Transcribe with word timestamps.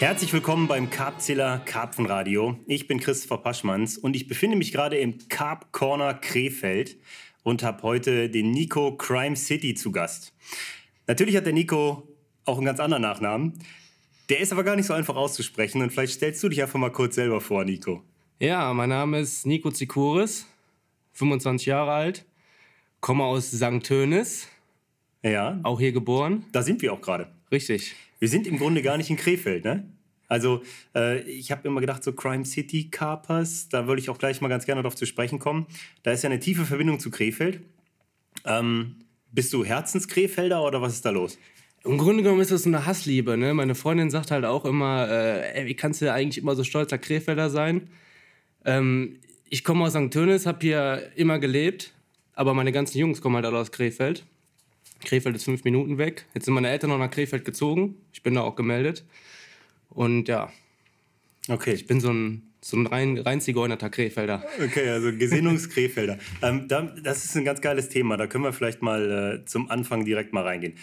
Herzlich 0.00 0.32
willkommen 0.32 0.66
beim 0.66 0.88
Carpzilla 0.88 1.58
Karpfenradio. 1.58 2.58
Ich 2.66 2.88
bin 2.88 3.00
Christopher 3.00 3.36
Paschmanns 3.36 3.98
und 3.98 4.16
ich 4.16 4.26
befinde 4.28 4.56
mich 4.56 4.72
gerade 4.72 4.96
im 4.96 5.18
Carp 5.28 5.72
Corner 5.72 6.14
Krefeld 6.14 6.96
und 7.42 7.62
habe 7.62 7.82
heute 7.82 8.30
den 8.30 8.50
Nico 8.50 8.96
Crime 8.96 9.36
City 9.36 9.74
zu 9.74 9.92
Gast. 9.92 10.32
Natürlich 11.06 11.36
hat 11.36 11.44
der 11.44 11.52
Nico 11.52 12.08
auch 12.46 12.56
einen 12.56 12.64
ganz 12.64 12.80
anderen 12.80 13.02
Nachnamen. 13.02 13.62
Der 14.30 14.40
ist 14.40 14.52
aber 14.52 14.64
gar 14.64 14.74
nicht 14.74 14.86
so 14.86 14.94
einfach 14.94 15.16
auszusprechen 15.16 15.82
und 15.82 15.90
vielleicht 15.90 16.14
stellst 16.14 16.42
du 16.42 16.48
dich 16.48 16.62
einfach 16.62 16.78
mal 16.78 16.90
kurz 16.90 17.16
selber 17.16 17.42
vor, 17.42 17.66
Nico. 17.66 18.02
Ja, 18.38 18.72
mein 18.72 18.88
Name 18.88 19.20
ist 19.20 19.44
Nico 19.44 19.70
Zikuris, 19.70 20.46
25 21.12 21.66
Jahre 21.66 21.92
alt, 21.92 22.24
komme 23.02 23.24
aus 23.24 23.50
St. 23.50 23.82
Tönis. 23.82 24.48
Ja. 25.22 25.60
Auch 25.62 25.78
hier 25.78 25.92
geboren. 25.92 26.46
Da 26.52 26.62
sind 26.62 26.80
wir 26.80 26.94
auch 26.94 27.02
gerade. 27.02 27.30
Richtig. 27.52 27.94
Wir 28.20 28.28
sind 28.28 28.46
im 28.46 28.58
Grunde 28.58 28.82
gar 28.82 28.96
nicht 28.96 29.10
in 29.10 29.16
Krefeld, 29.16 29.64
ne? 29.64 29.90
Also 30.28 30.62
äh, 30.94 31.22
ich 31.22 31.50
habe 31.50 31.66
immer 31.66 31.80
gedacht, 31.80 32.04
so 32.04 32.12
Crime 32.12 32.44
City 32.44 32.88
Carpers, 32.88 33.68
da 33.68 33.88
würde 33.88 34.00
ich 34.00 34.08
auch 34.10 34.18
gleich 34.18 34.40
mal 34.40 34.46
ganz 34.46 34.64
gerne 34.64 34.80
darauf 34.80 34.94
zu 34.94 35.04
sprechen 35.04 35.40
kommen. 35.40 35.66
Da 36.04 36.12
ist 36.12 36.22
ja 36.22 36.30
eine 36.30 36.38
tiefe 36.38 36.64
Verbindung 36.64 37.00
zu 37.00 37.10
Krefeld. 37.10 37.60
Ähm, 38.44 38.96
bist 39.32 39.52
du 39.52 39.64
Herzenskrefelder 39.64 40.62
oder 40.62 40.80
was 40.80 40.94
ist 40.94 41.04
da 41.04 41.10
los? 41.10 41.36
Im 41.82 41.98
Grunde 41.98 42.22
genommen 42.22 42.42
ist 42.42 42.52
das 42.52 42.62
so 42.62 42.68
eine 42.68 42.86
Hassliebe. 42.86 43.36
Ne? 43.36 43.54
Meine 43.54 43.74
Freundin 43.74 44.10
sagt 44.10 44.30
halt 44.30 44.44
auch 44.44 44.64
immer, 44.64 45.08
äh, 45.10 45.60
ey, 45.60 45.66
wie 45.66 45.74
kannst 45.74 46.00
du 46.00 46.12
eigentlich 46.12 46.38
immer 46.38 46.54
so 46.54 46.62
stolzer 46.62 46.98
Krefelder 46.98 47.50
sein? 47.50 47.88
Ähm, 48.64 49.18
ich 49.48 49.64
komme 49.64 49.84
aus 49.84 49.94
St. 49.94 50.12
Tönis, 50.12 50.46
habe 50.46 50.58
hier 50.60 51.10
immer 51.16 51.40
gelebt, 51.40 51.92
aber 52.34 52.54
meine 52.54 52.70
ganzen 52.70 52.98
Jungs 52.98 53.20
kommen 53.20 53.34
halt 53.34 53.46
alle 53.46 53.58
aus 53.58 53.72
Krefeld. 53.72 54.24
Krefeld 55.04 55.36
ist 55.36 55.44
fünf 55.44 55.64
Minuten 55.64 55.98
weg. 55.98 56.26
Jetzt 56.34 56.44
sind 56.44 56.54
meine 56.54 56.70
Eltern 56.70 56.90
noch 56.90 56.98
nach 56.98 57.10
Krefeld 57.10 57.44
gezogen. 57.44 57.96
Ich 58.12 58.22
bin 58.22 58.34
da 58.34 58.42
auch 58.42 58.56
gemeldet. 58.56 59.04
Und 59.88 60.28
ja. 60.28 60.52
Okay. 61.48 61.72
Ich 61.72 61.86
bin 61.86 62.00
so 62.00 62.12
ein, 62.12 62.42
so 62.60 62.76
ein 62.76 62.86
rein, 62.86 63.18
rein 63.18 63.40
zigeunerter 63.40 63.90
Krefelder. 63.90 64.44
Okay, 64.62 64.88
also 64.88 65.12
Gesinnungskrefelder. 65.12 66.18
ähm, 66.42 66.68
da, 66.68 66.82
das 67.02 67.24
ist 67.24 67.36
ein 67.36 67.44
ganz 67.44 67.60
geiles 67.60 67.88
Thema. 67.88 68.16
Da 68.16 68.26
können 68.26 68.44
wir 68.44 68.52
vielleicht 68.52 68.82
mal 68.82 69.40
äh, 69.40 69.44
zum 69.46 69.70
Anfang 69.70 70.04
direkt 70.04 70.32
mal 70.32 70.44
reingehen. 70.44 70.74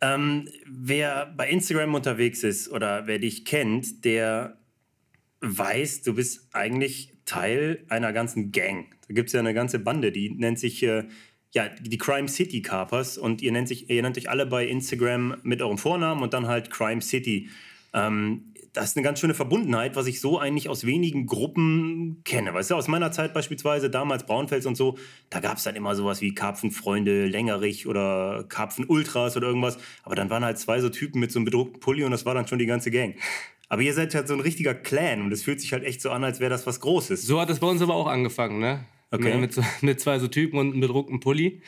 Ähm, 0.00 0.48
wer 0.66 1.32
bei 1.36 1.48
Instagram 1.48 1.94
unterwegs 1.94 2.42
ist 2.42 2.70
oder 2.70 3.06
wer 3.06 3.18
dich 3.18 3.44
kennt, 3.44 4.04
der 4.04 4.58
weiß, 5.40 6.02
du 6.02 6.14
bist 6.14 6.48
eigentlich 6.52 7.14
Teil 7.24 7.84
einer 7.88 8.12
ganzen 8.12 8.52
Gang. 8.52 8.86
Da 9.08 9.14
gibt 9.14 9.28
es 9.28 9.32
ja 9.32 9.40
eine 9.40 9.54
ganze 9.54 9.78
Bande, 9.78 10.12
die 10.12 10.30
nennt 10.30 10.58
sich 10.58 10.82
äh, 10.82 11.04
ja, 11.54 11.68
die 11.68 11.98
Crime 11.98 12.28
City 12.28 12.62
Carpers 12.62 13.16
und 13.16 13.40
ihr 13.40 13.52
nennt, 13.52 13.68
sich, 13.68 13.88
ihr 13.88 14.02
nennt 14.02 14.18
euch 14.18 14.28
alle 14.28 14.44
bei 14.44 14.66
Instagram 14.66 15.36
mit 15.44 15.62
eurem 15.62 15.78
Vornamen 15.78 16.22
und 16.22 16.34
dann 16.34 16.48
halt 16.48 16.70
Crime 16.70 17.00
City. 17.00 17.48
Ähm, 17.92 18.52
das 18.72 18.86
ist 18.86 18.96
eine 18.96 19.04
ganz 19.04 19.20
schöne 19.20 19.34
Verbundenheit, 19.34 19.94
was 19.94 20.08
ich 20.08 20.20
so 20.20 20.36
eigentlich 20.36 20.68
aus 20.68 20.84
wenigen 20.84 21.26
Gruppen 21.26 22.22
kenne. 22.24 22.52
Weißt 22.52 22.72
du, 22.72 22.74
aus 22.74 22.88
meiner 22.88 23.12
Zeit 23.12 23.32
beispielsweise, 23.32 23.88
damals 23.88 24.26
Braunfels 24.26 24.66
und 24.66 24.74
so, 24.76 24.98
da 25.30 25.38
gab 25.38 25.58
es 25.58 25.62
dann 25.62 25.76
immer 25.76 25.94
sowas 25.94 26.20
wie 26.20 26.34
Karpfenfreunde, 26.34 27.26
Längerich 27.26 27.86
oder 27.86 28.44
Karpfen-Ultras 28.48 29.36
oder 29.36 29.46
irgendwas. 29.46 29.78
Aber 30.02 30.16
dann 30.16 30.28
waren 30.30 30.44
halt 30.44 30.58
zwei 30.58 30.80
so 30.80 30.88
Typen 30.88 31.20
mit 31.20 31.30
so 31.30 31.38
einem 31.38 31.44
bedruckten 31.44 31.78
Pulli 31.78 32.02
und 32.02 32.10
das 32.10 32.26
war 32.26 32.34
dann 32.34 32.48
schon 32.48 32.58
die 32.58 32.66
ganze 32.66 32.90
Gang. 32.90 33.14
Aber 33.68 33.82
ihr 33.82 33.94
seid 33.94 34.12
halt 34.16 34.26
so 34.26 34.34
ein 34.34 34.40
richtiger 34.40 34.74
Clan 34.74 35.22
und 35.22 35.32
es 35.32 35.44
fühlt 35.44 35.60
sich 35.60 35.72
halt 35.72 35.84
echt 35.84 36.02
so 36.02 36.10
an, 36.10 36.24
als 36.24 36.40
wäre 36.40 36.50
das 36.50 36.66
was 36.66 36.80
Großes. 36.80 37.22
So 37.22 37.40
hat 37.40 37.50
es 37.50 37.60
bei 37.60 37.68
uns 37.68 37.80
aber 37.80 37.94
auch 37.94 38.08
angefangen, 38.08 38.58
ne? 38.58 38.84
Okay. 39.14 39.36
Mit, 39.38 39.58
mit 39.82 40.00
zwei 40.00 40.18
so 40.18 40.28
Typen 40.28 40.58
und 40.58 40.72
einem 40.72 40.80
bedruckten 40.80 41.20
Pulli. 41.20 41.62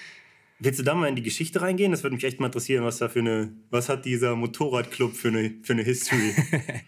Willst 0.59 0.79
du 0.79 0.83
da 0.83 0.95
mal 0.95 1.09
in 1.09 1.17
die 1.17 1.23
Geschichte 1.23 1.61
reingehen? 1.61 1.93
Das 1.93 2.03
würde 2.03 2.17
mich 2.17 2.25
echt 2.25 2.41
mal 2.41 2.47
interessieren, 2.47 2.85
was 2.85 2.99
da 2.99 3.09
für 3.09 3.19
eine, 3.19 3.53
was 3.71 3.89
hat 3.89 4.05
dieser 4.05 4.35
Motorradclub 4.37 5.15
für 5.15 5.29
eine, 5.29 5.55
für 5.63 5.75
eine 5.75 5.83
History? 5.83 6.35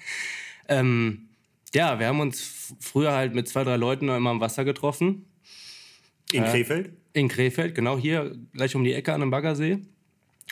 ähm, 0.68 1.28
ja, 1.74 1.98
wir 1.98 2.06
haben 2.06 2.20
uns 2.20 2.74
früher 2.80 3.12
halt 3.12 3.34
mit 3.34 3.47
zwei, 3.47 3.64
drei 3.64 3.76
Leuten 3.76 4.08
immer 4.08 4.30
am 4.30 4.41
Wasser 4.41 4.64
getroffen. 4.64 5.26
In 6.32 6.44
äh, 6.44 6.50
Krefeld? 6.50 6.92
In 7.12 7.28
Krefeld, 7.28 7.74
genau 7.74 7.98
hier, 7.98 8.36
gleich 8.54 8.74
um 8.74 8.84
die 8.84 8.94
Ecke 8.94 9.12
an 9.12 9.20
dem 9.20 9.30
Baggersee. 9.30 9.78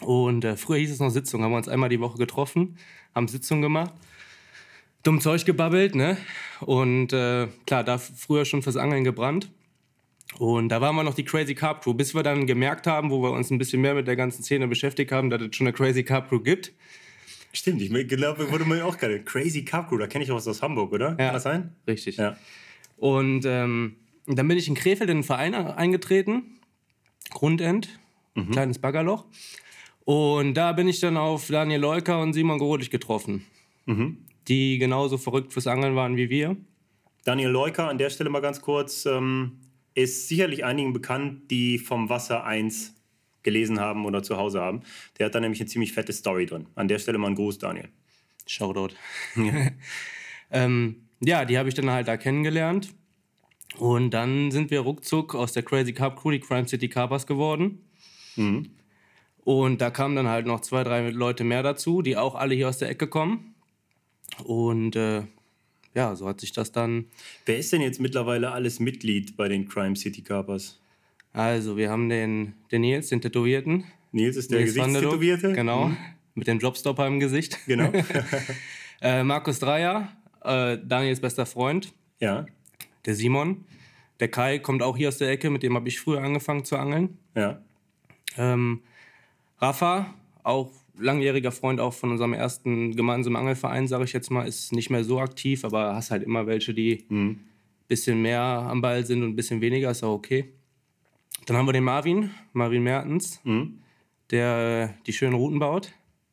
Und 0.03 0.45
äh, 0.45 0.56
früher 0.56 0.78
hieß 0.78 0.93
es 0.93 0.99
noch 0.99 1.09
Sitzung, 1.09 1.43
haben 1.43 1.53
wir 1.53 1.56
uns 1.56 1.69
einmal 1.69 1.89
die 1.89 2.00
Woche 2.00 2.19
getroffen, 2.19 2.77
haben 3.15 3.28
Sitzung 3.28 3.62
gemacht, 3.62 3.95
dumm 5.03 5.22
Zeug 5.22 5.47
gebabbelt, 5.47 5.95
ne? 5.95 6.19
Und 6.61 7.15
äh, 7.15 7.49
klar, 7.66 7.83
da 7.83 7.97
früher 7.97 8.45
schon 8.45 8.62
fürs 8.62 8.77
Angeln 8.77 9.05
gebrannt. 9.05 9.50
Und 10.39 10.69
da 10.69 10.81
waren 10.81 10.95
wir 10.95 11.03
noch 11.03 11.15
die 11.15 11.25
Crazy 11.25 11.55
Carp 11.55 11.83
Crew, 11.83 11.95
bis 11.95 12.15
wir 12.15 12.23
dann 12.23 12.47
gemerkt 12.47 12.87
haben, 12.87 13.11
wo 13.11 13.23
wir 13.23 13.31
uns 13.31 13.51
ein 13.51 13.59
bisschen 13.59 13.81
mehr 13.81 13.95
mit 13.95 14.07
der 14.07 14.17
ganzen 14.17 14.43
Szene 14.43 14.69
beschäftigt 14.69 15.13
haben, 15.13 15.31
dass 15.31 15.41
es 15.41 15.57
schon 15.57 15.67
eine 15.67 15.75
Crazy 15.75 16.03
Carp 16.03 16.29
Crew 16.29 16.41
gibt. 16.41 16.73
Stimmt, 17.53 17.81
ich 17.81 17.91
glaube, 18.09 18.51
wurde 18.53 18.67
mir 18.67 18.85
auch 18.85 18.99
gerade. 18.99 19.23
Crazy 19.23 19.65
Carp 19.65 19.89
Crew, 19.89 19.97
da 19.97 20.07
kenne 20.07 20.25
ich 20.25 20.31
auch 20.31 20.37
was 20.37 20.47
aus 20.47 20.61
Hamburg, 20.61 20.93
oder? 20.93 21.11
Ja, 21.11 21.17
Kann 21.17 21.33
das 21.33 21.43
sein? 21.43 21.75
Richtig. 21.87 22.19
Ja. 22.19 22.37
Und 22.99 23.45
ähm, 23.47 23.97
dann 24.27 24.47
bin 24.47 24.59
ich 24.59 24.69
in 24.69 24.75
Krefeld 24.75 25.09
in 25.09 25.19
den 25.19 25.25
Verein 25.25 25.55
eingetreten, 25.55 26.61
Grundend, 27.31 27.99
mhm. 28.35 28.51
kleines 28.51 28.79
Baggerloch. 28.79 29.25
Und 30.05 30.55
da 30.55 30.73
bin 30.73 30.87
ich 30.87 31.01
dann 31.01 31.17
auf 31.17 31.49
Daniel 31.49 31.81
Leuker 31.81 32.21
und 32.21 32.33
Simon 32.33 32.59
Gorolich 32.59 32.91
getroffen, 32.91 33.47
mhm. 33.87 34.19
die 34.49 34.79
genauso 34.79 35.17
verrückt 35.17 35.53
fürs 35.53 35.67
Angeln 35.67 35.97
waren 35.97 36.17
wie 36.17 36.29
wir. 36.29 36.57
Daniel 37.25 37.49
Leuker, 37.49 37.89
an 37.89 37.99
der 37.99 38.11
Stelle 38.11 38.31
mal 38.31 38.41
ganz 38.41 38.61
kurz, 38.61 39.07
ähm, 39.07 39.59
ist 39.97 40.29
sicherlich 40.29 40.65
einigen 40.65 40.93
bekannt, 40.93 41.51
die 41.51 41.79
vom 41.79 42.09
Wasser 42.09 42.45
1 42.45 42.95
gelesen 43.43 43.81
haben 43.81 44.05
oder 44.05 44.23
zu 44.23 44.37
Hause 44.37 44.61
haben. 44.61 44.83
Der 45.19 45.27
hat 45.27 45.34
da 45.34 45.41
nämlich 45.41 45.61
eine 45.61 45.69
ziemlich 45.69 45.93
fette 45.93 46.12
Story 46.12 46.47
drin. 46.47 46.67
An 46.75 46.87
der 46.87 46.99
Stelle 46.99 47.19
mal 47.19 47.29
ein 47.29 47.34
Gruß, 47.34 47.59
Daniel. 47.59 47.89
Shoutout. 48.47 48.95
Ja, 49.37 49.71
ähm, 50.51 51.09
ja 51.21 51.45
die 51.45 51.57
habe 51.57 51.69
ich 51.69 51.75
dann 51.75 51.91
halt 51.91 52.09
da 52.09 52.17
kennengelernt. 52.17 52.93
Und 53.79 54.11
dann 54.11 54.51
sind 54.51 54.71
wir 54.71 54.81
ruckzuck 54.81 55.34
aus 55.34 55.53
der 55.53 55.62
Crazy 55.62 55.93
Carp 55.93 56.21
Crew 56.21 56.31
die 56.31 56.41
Crime 56.41 56.69
City 56.69 56.89
Carpers 56.89 57.27
geworden. 57.27 57.84
Mhm. 58.37 58.71
Und 59.45 59.81
da 59.81 59.91
kamen 59.91 60.17
dann 60.17 60.28
halt 60.28 60.47
noch 60.47 60.61
zwei, 60.61 60.84
drei 60.84 61.09
Leute 61.11 61.45
mehr 61.45 61.63
dazu, 61.63 62.03
die 62.03 62.17
auch 62.17 62.34
alle 62.34 62.55
hier 62.55 62.69
aus 62.69 62.78
der 62.78 62.91
Ecke 62.91 63.07
kommen. 63.07 63.55
Und 64.45 64.97
äh, 64.97 65.23
ja, 65.97 66.15
so 66.15 66.29
hat 66.29 66.41
sich 66.41 66.53
das 66.53 66.73
dann. 66.73 67.07
Wer 67.47 67.59
ist 67.59 67.73
denn 67.73 67.81
jetzt 67.81 68.01
mittlerweile 68.01 68.53
alles 68.53 68.79
Mitglied 68.81 69.37
bei 69.37 69.49
den 69.49 69.67
Crime 69.67 69.97
City 69.97 70.23
Carpers? 70.23 70.79
Also, 71.33 71.77
wir 71.79 71.91
haben 71.91 72.11
den, 72.11 72.53
den 72.71 72.83
Nils, 72.83 73.09
den 73.09 73.23
Tätowierten. 73.23 73.84
Nils 74.12 74.37
ist 74.37 74.51
der 74.53 74.62
Gesichtstätowierte? 74.62 75.53
Genau, 75.55 75.89
mhm. 75.89 75.97
mit 76.34 76.47
dem 76.47 76.59
Jobstopper 76.59 77.07
im 77.07 77.19
Gesicht. 77.19 77.59
Genau. 77.67 77.91
äh, 79.01 79.23
Markus 79.23 79.59
Dreier, 79.59 80.12
äh, 80.45 80.79
Daniels 80.84 81.21
bester 81.21 81.47
Freund. 81.47 81.95
Ja. 82.21 82.45
Der 83.07 83.15
Simon. 83.15 83.65
Der 84.21 84.28
Kai 84.28 84.59
kommt 84.59 84.83
auch 84.83 84.97
hier 84.97 85.09
aus 85.09 85.19
der 85.19 85.31
Ecke, 85.31 85.49
mit 85.51 85.63
dem 85.63 85.75
habe 85.75 85.89
ich 85.89 85.99
früher 85.99 86.23
angefangen 86.23 86.65
zu 86.65 86.77
angeln. 86.77 87.19
Ja. 87.34 87.61
Ähm, 88.37 88.83
Rafa, 89.61 90.15
auch 90.43 90.73
langjähriger 90.99 91.53
Freund 91.53 91.81
auch 91.81 91.93
von 91.93 92.11
unserem 92.11 92.33
ersten 92.33 92.95
gemeinsamen 92.97 93.37
Angelverein, 93.37 93.89
sage 93.89 94.05
ich 94.05 94.12
jetzt 94.12 94.31
mal, 94.31 94.47
ist 94.47 94.73
nicht 94.73 94.91
mehr 94.91 95.05
so 95.05 95.21
aktiv, 95.21 95.65
aber 95.65 95.95
hast 95.95 96.11
halt 96.11 96.23
immer 96.23 96.47
welche, 96.47 96.75
die 96.75 97.05
ein 97.11 97.17
mhm. 97.17 97.41
bisschen 97.89 98.23
mehr 98.23 98.41
am 98.41 98.81
Ball 98.81 99.05
sind 99.05 99.23
und 99.23 99.31
ein 99.31 99.37
bisschen 99.37 99.61
weniger, 99.61 99.91
ist 99.91 100.03
auch 100.03 100.15
okay. 100.15 100.53
Dann 101.47 101.57
haben 101.57 101.67
wir 101.67 101.73
den 101.73 101.84
Marvin, 101.84 102.31
Marvin 102.53 102.83
Mertens, 102.83 103.41
mhm. 103.45 103.79
der 104.31 104.95
die 105.07 105.12
schönen 105.12 105.34
Routen 105.34 105.59
baut. 105.59 105.93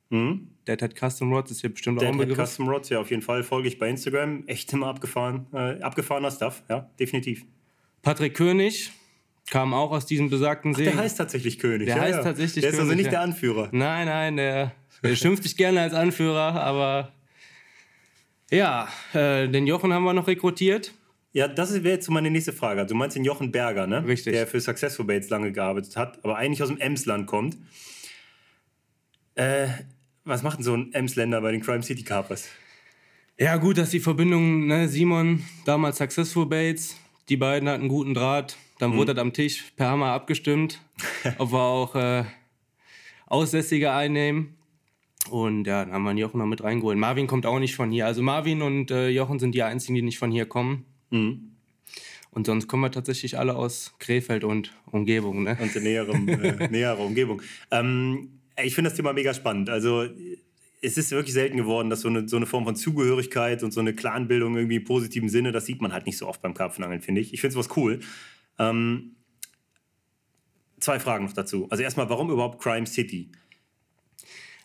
Mhm. 0.10 0.50
Der 0.66 0.78
hat 0.78 0.96
Custom 0.98 1.34
Rods, 1.34 1.52
ist 1.52 1.62
hier 1.62 1.72
bestimmt 1.72 2.02
der 2.02 2.10
auch 2.10 2.14
ein 2.14 2.18
Begriff. 2.18 2.38
Custom 2.38 2.70
Rods, 2.70 2.90
ja, 2.90 3.00
auf 3.00 3.10
jeden 3.10 3.22
Fall. 3.22 3.44
Folge 3.44 3.68
ich 3.68 3.78
bei 3.78 3.90
Instagram. 3.90 4.44
Echt 4.48 4.72
immer 4.72 4.88
abgefahren, 4.88 5.48
äh, 5.52 5.82
abgefahrener 5.82 6.32
Stuff, 6.32 6.64
ja, 6.70 6.90
definitiv. 7.00 7.46
Patrick 8.02 8.34
König, 8.34 8.92
kam 9.50 9.74
auch 9.74 9.92
aus 9.92 10.06
diesem 10.06 10.30
besagten 10.30 10.74
See. 10.74 10.86
der 10.86 10.98
heißt 10.98 11.18
tatsächlich 11.18 11.60
König. 11.60 11.88
Der 11.88 11.98
ja, 11.98 12.02
heißt 12.04 12.18
ja. 12.18 12.24
tatsächlich 12.24 12.62
Der 12.62 12.72
ist 12.72 12.78
König, 12.78 12.92
also 12.92 13.02
nicht 13.02 13.12
der 13.12 13.22
Anführer. 13.22 13.70
Nein, 13.72 14.08
nein, 14.08 14.38
der, 14.38 14.72
der 15.04 15.16
schimpft 15.16 15.44
sich 15.44 15.58
gerne 15.58 15.82
als 15.82 15.94
Anführer, 15.94 16.62
aber 16.62 17.12
ja, 18.52 18.88
äh, 19.14 19.48
den 19.48 19.68
Jochen 19.68 19.94
haben 19.94 20.04
wir 20.04 20.14
noch 20.14 20.28
rekrutiert. 20.28 20.94
Ja, 21.34 21.48
das 21.48 21.74
wäre 21.74 21.96
jetzt 21.96 22.10
meine 22.10 22.30
nächste 22.30 22.54
Frage. 22.54 22.86
Du 22.86 22.94
meinst 22.94 23.16
den 23.16 23.26
Jochen 23.26 23.52
Berger, 23.52 23.88
ne? 23.88 24.06
Richtig. 24.06 24.34
Der 24.34 24.46
für 24.46 24.62
Successful 24.62 25.06
Baits 25.06 25.30
lange 25.30 25.52
gearbeitet 25.52 25.98
hat, 25.98 26.24
aber 26.24 26.38
eigentlich 26.38 26.62
aus 26.62 26.70
dem 26.70 26.80
Emsland 26.80 27.26
kommt. 27.26 27.58
Äh, 29.34 29.68
was 30.24 30.44
macht 30.44 30.60
denn 30.60 30.64
so 30.64 30.76
ein 30.76 30.94
Emsländer 30.94 31.42
bei 31.42 31.52
den 31.52 31.62
Crime 31.62 31.82
City 31.82 32.04
Carpers? 32.04 32.48
Ja, 33.40 33.58
gut, 33.58 33.80
dass 33.80 33.90
die 33.90 34.00
Verbindung, 34.00 34.68
ne, 34.68 34.88
Simon, 34.88 35.44
damals 35.66 35.98
Successful 35.98 36.46
Baits, 36.46 36.96
die 37.30 37.38
beiden 37.38 37.68
hatten 37.68 37.88
guten 37.88 38.14
Draht. 38.14 38.56
Dann 38.80 38.92
Mhm. 38.92 38.98
wurde 38.98 39.14
das 39.14 39.22
am 39.22 39.34
Tisch 39.34 39.64
per 39.76 39.90
Hammer 39.90 40.08
abgestimmt, 40.08 40.82
ob 41.38 41.52
wir 41.52 41.60
auch 41.62 41.96
äh, 41.96 42.24
Aussässige 43.28 43.92
einnehmen. 43.92 44.56
Und 45.30 45.66
ja, 45.66 45.86
dann 45.86 45.94
haben 45.94 46.04
wir 46.04 46.12
den 46.12 46.18
Jochen 46.18 46.40
noch 46.40 46.46
mit 46.46 46.64
reingeholt. 46.64 46.98
Marvin 46.98 47.28
kommt 47.28 47.46
auch 47.46 47.60
nicht 47.60 47.76
von 47.76 47.92
hier. 47.92 48.06
Also 48.06 48.22
Marvin 48.22 48.62
und 48.62 48.92
äh, 48.92 49.08
Jochen 49.10 49.40
sind 49.40 49.56
die 49.56 49.64
einzigen, 49.64 49.96
die 49.96 50.02
nicht 50.02 50.18
von 50.20 50.32
hier 50.32 50.46
kommen. 50.46 50.86
Mhm. 51.12 51.52
Und 52.32 52.46
sonst 52.48 52.68
kommen 52.68 52.82
wir 52.84 52.92
tatsächlich 52.92 53.38
alle 53.38 53.56
aus 53.56 53.94
Krefeld 54.00 54.44
und 54.44 54.74
Umgebung. 54.92 55.44
Ne? 55.44 55.58
Und 55.62 55.74
in 55.76 55.84
näherem, 55.84 56.28
äh, 56.28 56.68
näherer 56.68 57.00
Umgebung. 57.00 57.42
Ähm, 57.72 58.40
ich 58.62 58.76
finde 58.76 58.90
das 58.90 58.98
Thema 58.98 59.14
mega 59.14 59.34
spannend. 59.34 59.70
Also 59.70 60.06
es 60.82 60.98
ist 60.98 61.12
wirklich 61.12 61.34
selten 61.34 61.56
geworden, 61.58 61.90
dass 61.90 62.02
so 62.02 62.10
eine, 62.10 62.28
so 62.28 62.36
eine 62.36 62.46
Form 62.46 62.66
von 62.66 62.76
Zugehörigkeit 62.76 63.64
und 63.64 63.72
so 63.72 63.80
eine 63.80 63.94
Clanbildung 63.94 64.56
irgendwie 64.58 64.76
im 64.78 64.84
positiven 64.84 65.30
Sinne, 65.30 65.52
das 65.54 65.66
sieht 65.66 65.82
man 65.82 65.94
halt 65.94 66.06
nicht 66.06 66.18
so 66.18 66.28
oft 66.28 66.42
beim 66.42 66.54
Karpfenangeln, 66.54 67.02
finde 67.02 67.22
ich. 67.22 67.34
Ich 67.34 67.40
finde 67.40 67.58
es 67.58 67.66
was 67.70 67.78
cool. 67.78 68.02
Ähm, 68.60 69.16
zwei 70.80 71.00
Fragen 71.00 71.26
noch 71.26 71.34
dazu. 71.34 71.68
Also 71.70 71.84
erstmal, 71.84 72.10
warum 72.10 72.30
überhaupt 72.30 72.62
Crime 72.62 72.86
City? 72.86 73.32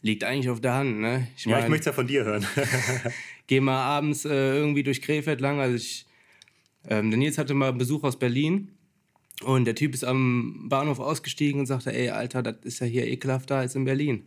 Liegt 0.02 0.22
eigentlich 0.24 0.48
auf 0.48 0.60
der 0.60 0.74
Hand, 0.74 1.00
ne? 1.00 1.28
Ich 1.36 1.44
ja, 1.44 1.58
ich 1.58 1.68
möchte 1.68 1.80
es 1.80 1.86
ja 1.86 1.92
von 1.92 2.06
dir 2.06 2.24
hören. 2.24 2.46
geh 3.48 3.60
mal 3.60 3.82
abends 3.82 4.24
äh, 4.24 4.56
irgendwie 4.56 4.84
durch 4.84 5.02
Krefeld 5.02 5.40
lang. 5.40 5.58
Also 5.58 5.74
ich, 5.76 6.06
ähm, 6.88 7.10
der 7.10 7.18
Nils 7.18 7.38
hatte 7.38 7.54
mal 7.54 7.72
Besuch 7.72 8.04
aus 8.04 8.18
Berlin 8.18 8.70
und 9.42 9.64
der 9.64 9.74
Typ 9.74 9.94
ist 9.94 10.04
am 10.04 10.68
Bahnhof 10.68 11.00
ausgestiegen 11.00 11.60
und 11.60 11.66
sagte, 11.66 11.92
ey, 11.92 12.10
Alter, 12.10 12.42
das 12.42 12.56
ist 12.62 12.80
ja 12.80 12.86
hier 12.86 13.06
ekelhafter 13.06 13.56
als 13.56 13.74
in 13.74 13.84
Berlin. 13.84 14.26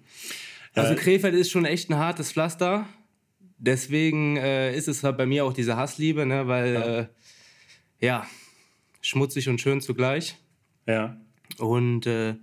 Also 0.74 0.96
Krefeld 0.96 1.36
ist 1.36 1.52
schon 1.52 1.66
echt 1.66 1.90
ein 1.90 1.98
hartes 1.98 2.32
Pflaster. 2.32 2.88
Deswegen 3.58 4.38
äh, 4.38 4.76
ist 4.76 4.88
es 4.88 5.04
halt 5.04 5.18
bei 5.18 5.26
mir 5.26 5.46
auch 5.46 5.54
diese 5.54 5.76
Hassliebe, 5.76 6.26
ne? 6.26 6.48
weil 6.48 6.74
ja. 6.74 7.00
Äh, 7.00 7.08
ja, 8.00 8.28
schmutzig 9.02 9.50
und 9.50 9.60
schön 9.60 9.82
zugleich. 9.82 10.38
Ja. 10.88 11.18
Und 11.58 12.06
äh, 12.06 12.36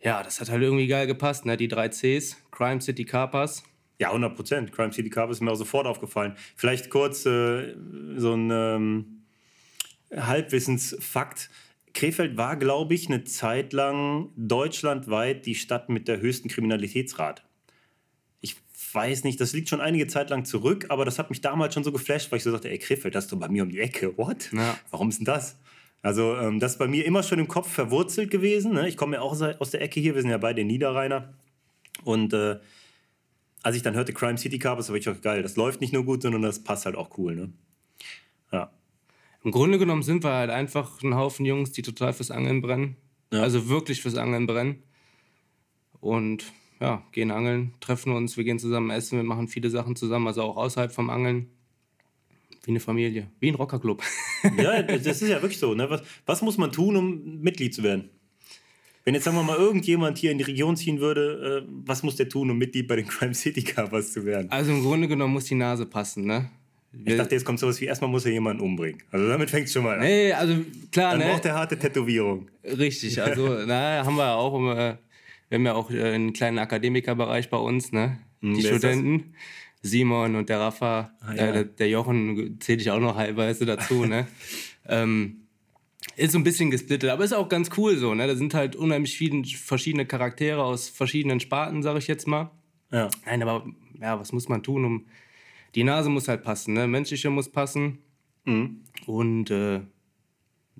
ja, 0.00 0.22
das 0.22 0.40
hat 0.40 0.50
halt 0.50 0.62
irgendwie 0.62 0.86
geil 0.86 1.06
gepasst, 1.06 1.44
ne? 1.44 1.56
Die 1.56 1.68
drei 1.68 1.88
Cs, 1.88 2.36
Crime 2.50 2.80
City 2.80 3.04
Carpers. 3.04 3.64
Ja, 3.98 4.08
100 4.08 4.34
Prozent. 4.34 4.72
Crime 4.72 4.92
City 4.92 5.10
Carpers 5.10 5.38
ist 5.38 5.40
mir 5.40 5.50
auch 5.50 5.56
sofort 5.56 5.86
aufgefallen. 5.86 6.36
Vielleicht 6.54 6.88
kurz 6.88 7.26
äh, 7.26 7.74
so 8.16 8.34
ein 8.34 8.50
ähm, 8.52 9.22
Halbwissensfakt. 10.14 11.50
Krefeld 11.94 12.36
war, 12.36 12.56
glaube 12.56 12.94
ich, 12.94 13.08
eine 13.08 13.24
Zeit 13.24 13.72
lang 13.72 14.30
deutschlandweit 14.36 15.46
die 15.46 15.56
Stadt 15.56 15.88
mit 15.88 16.06
der 16.06 16.20
höchsten 16.20 16.48
Kriminalitätsrate. 16.48 17.42
Weiß 18.92 19.24
nicht, 19.24 19.40
das 19.40 19.52
liegt 19.52 19.68
schon 19.68 19.80
einige 19.80 20.06
Zeit 20.06 20.30
lang 20.30 20.44
zurück, 20.44 20.86
aber 20.88 21.04
das 21.04 21.18
hat 21.18 21.30
mich 21.30 21.40
damals 21.40 21.74
schon 21.74 21.84
so 21.84 21.92
geflasht, 21.92 22.30
weil 22.30 22.38
ich 22.38 22.44
so 22.44 22.52
dachte, 22.52 22.70
ey, 22.70 22.78
Krefeld, 22.78 23.14
das 23.14 23.24
ist 23.24 23.32
doch 23.32 23.38
bei 23.38 23.48
mir 23.48 23.62
um 23.62 23.70
die 23.70 23.80
Ecke. 23.80 24.16
What? 24.16 24.50
Ja. 24.52 24.78
Warum 24.90 25.08
ist 25.08 25.18
denn 25.18 25.24
das? 25.26 25.56
Also, 26.02 26.36
ähm, 26.36 26.60
das 26.60 26.72
ist 26.72 26.78
bei 26.78 26.86
mir 26.86 27.04
immer 27.04 27.22
schon 27.22 27.38
im 27.38 27.48
Kopf 27.48 27.70
verwurzelt 27.70 28.30
gewesen. 28.30 28.72
Ne? 28.72 28.88
Ich 28.88 28.96
komme 28.96 29.16
ja 29.16 29.22
auch 29.22 29.40
aus 29.40 29.70
der 29.70 29.82
Ecke 29.82 30.00
hier, 30.00 30.14
wir 30.14 30.22
sind 30.22 30.30
ja 30.30 30.38
beide 30.38 30.64
Niederrheiner. 30.64 31.34
Und 32.04 32.32
äh, 32.32 32.58
als 33.62 33.76
ich 33.76 33.82
dann 33.82 33.94
hörte 33.94 34.12
Crime 34.12 34.38
City 34.38 34.58
Carpers, 34.58 34.88
habe 34.88 34.98
ich 34.98 35.08
auch 35.08 35.20
geil, 35.20 35.42
das 35.42 35.56
läuft 35.56 35.80
nicht 35.80 35.92
nur 35.92 36.04
gut, 36.04 36.22
sondern 36.22 36.42
das 36.42 36.62
passt 36.62 36.86
halt 36.86 36.96
auch 36.96 37.18
cool. 37.18 37.34
Ne? 37.34 37.52
Ja. 38.52 38.70
Im 39.42 39.50
Grunde 39.50 39.78
genommen 39.78 40.02
sind 40.02 40.24
wir 40.24 40.32
halt 40.32 40.50
einfach 40.50 41.02
ein 41.02 41.14
Haufen 41.14 41.44
Jungs, 41.44 41.72
die 41.72 41.82
total 41.82 42.12
fürs 42.12 42.30
Angeln 42.30 42.62
brennen. 42.62 42.96
Ja. 43.32 43.42
Also 43.42 43.68
wirklich 43.68 44.00
fürs 44.00 44.16
Angeln 44.16 44.46
brennen. 44.46 44.82
Und 46.00 46.44
ja, 46.80 47.02
gehen 47.12 47.30
angeln, 47.30 47.74
treffen 47.80 48.12
uns, 48.12 48.36
wir 48.36 48.44
gehen 48.44 48.58
zusammen 48.58 48.90
essen, 48.90 49.18
wir 49.18 49.24
machen 49.24 49.48
viele 49.48 49.70
Sachen 49.70 49.96
zusammen, 49.96 50.26
also 50.26 50.42
auch 50.42 50.56
außerhalb 50.56 50.92
vom 50.92 51.10
Angeln. 51.10 51.48
Wie 52.64 52.72
eine 52.72 52.80
Familie, 52.80 53.28
wie 53.40 53.48
ein 53.48 53.54
Rockerclub. 53.54 54.02
ja, 54.58 54.82
das 54.82 55.06
ist 55.06 55.28
ja 55.28 55.40
wirklich 55.40 55.58
so. 55.58 55.74
Ne? 55.74 55.88
Was, 55.88 56.02
was 56.26 56.42
muss 56.42 56.58
man 56.58 56.70
tun, 56.70 56.96
um 56.96 57.40
Mitglied 57.40 57.74
zu 57.74 57.82
werden? 57.82 58.10
Wenn 59.04 59.14
jetzt 59.14 59.24
sagen 59.24 59.38
wir 59.38 59.42
mal 59.42 59.56
irgendjemand 59.56 60.18
hier 60.18 60.32
in 60.32 60.36
die 60.36 60.44
Region 60.44 60.76
ziehen 60.76 61.00
würde, 61.00 61.64
äh, 61.64 61.72
was 61.86 62.02
muss 62.02 62.16
der 62.16 62.28
tun, 62.28 62.50
um 62.50 62.58
Mitglied 62.58 62.86
bei 62.86 62.96
den 62.96 63.06
Crime 63.06 63.32
City 63.32 63.62
Covers 63.62 64.12
zu 64.12 64.26
werden? 64.26 64.50
Also 64.50 64.70
im 64.70 64.82
Grunde 64.82 65.08
genommen 65.08 65.32
muss 65.32 65.46
die 65.46 65.54
Nase 65.54 65.86
passen, 65.86 66.26
ne? 66.26 66.50
Ich 67.04 67.16
dachte, 67.16 67.34
jetzt 67.34 67.44
kommt 67.44 67.58
sowas 67.58 67.80
wie, 67.80 67.84
erstmal 67.84 68.10
muss 68.10 68.24
er 68.24 68.32
jemanden 68.32 68.62
umbringen. 68.62 69.02
Also 69.10 69.28
damit 69.28 69.50
fängt 69.50 69.66
es 69.66 69.72
schon 69.72 69.84
mal 69.84 69.94
an. 69.94 70.00
Nee, 70.00 70.32
also 70.32 70.54
klar, 70.90 71.12
Dann 71.12 71.20
ne? 71.20 71.32
braucht 71.32 71.44
er 71.44 71.54
harte 71.54 71.78
Tätowierung. 71.78 72.48
Richtig, 72.64 73.20
also 73.22 73.58
na, 73.66 74.04
haben 74.04 74.16
wir 74.16 74.34
auch, 74.34 74.98
wir 75.48 75.58
haben 75.58 75.66
ja 75.66 75.74
auch 75.74 75.90
äh, 75.90 76.14
einen 76.14 76.32
kleinen 76.32 76.58
Akademikerbereich 76.58 77.50
bei 77.50 77.56
uns, 77.56 77.92
ne? 77.92 78.18
Hm, 78.40 78.54
die 78.54 78.62
Studenten. 78.62 79.34
Simon 79.80 80.34
und 80.34 80.48
der 80.48 80.58
Rafa, 80.58 81.12
ah, 81.20 81.34
ja. 81.34 81.54
äh, 81.54 81.66
der 81.66 81.88
Jochen 81.88 82.60
zähle 82.60 82.80
ich 82.80 82.90
auch 82.90 82.98
noch 82.98 83.16
halbweise 83.16 83.64
dazu, 83.64 84.04
ne? 84.06 84.26
ähm, 84.86 85.42
ist 86.16 86.32
so 86.32 86.38
ein 86.38 86.44
bisschen 86.44 86.70
gesplittet, 86.70 87.10
aber 87.10 87.24
ist 87.24 87.32
auch 87.32 87.48
ganz 87.48 87.70
cool 87.76 87.96
so, 87.96 88.14
ne? 88.14 88.26
Da 88.26 88.34
sind 88.34 88.54
halt 88.54 88.76
unheimlich 88.76 89.16
viele 89.16 89.44
verschiedene 89.44 90.06
Charaktere 90.06 90.62
aus 90.62 90.88
verschiedenen 90.88 91.40
Sparten, 91.40 91.82
sag 91.82 91.96
ich 91.96 92.08
jetzt 92.08 92.26
mal. 92.26 92.50
Ja. 92.90 93.08
Nein, 93.26 93.42
aber 93.42 93.66
ja, 94.00 94.18
was 94.18 94.32
muss 94.32 94.48
man 94.48 94.62
tun, 94.62 94.84
um 94.84 95.06
die 95.74 95.84
Nase 95.84 96.08
muss 96.08 96.28
halt 96.28 96.42
passen, 96.42 96.74
ne? 96.74 96.86
Menschliche 96.86 97.30
muss 97.30 97.50
passen. 97.50 97.98
Mhm. 98.44 98.80
Und 99.06 99.50
äh, 99.50 99.80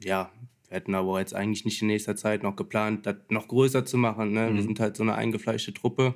ja, 0.03 0.33
wir 0.69 0.77
hätten 0.77 0.95
aber 0.95 1.19
jetzt 1.19 1.35
eigentlich 1.35 1.65
nicht 1.65 1.81
in 1.81 1.89
nächster 1.89 2.17
Zeit 2.17 2.43
noch 2.43 2.57
geplant, 2.57 3.07
das 3.07 3.17
noch 3.31 3.49
größer 3.49 3.85
zu 3.85 3.97
machen. 3.97 4.33
Ne? 4.33 4.51
Mhm. 4.51 4.57
Wir 4.57 4.63
sind 4.63 4.81
halt 4.81 4.97
so 4.97 5.03
eine 5.03 5.15
eingefleischte 5.15 5.73
Truppe. 5.73 6.15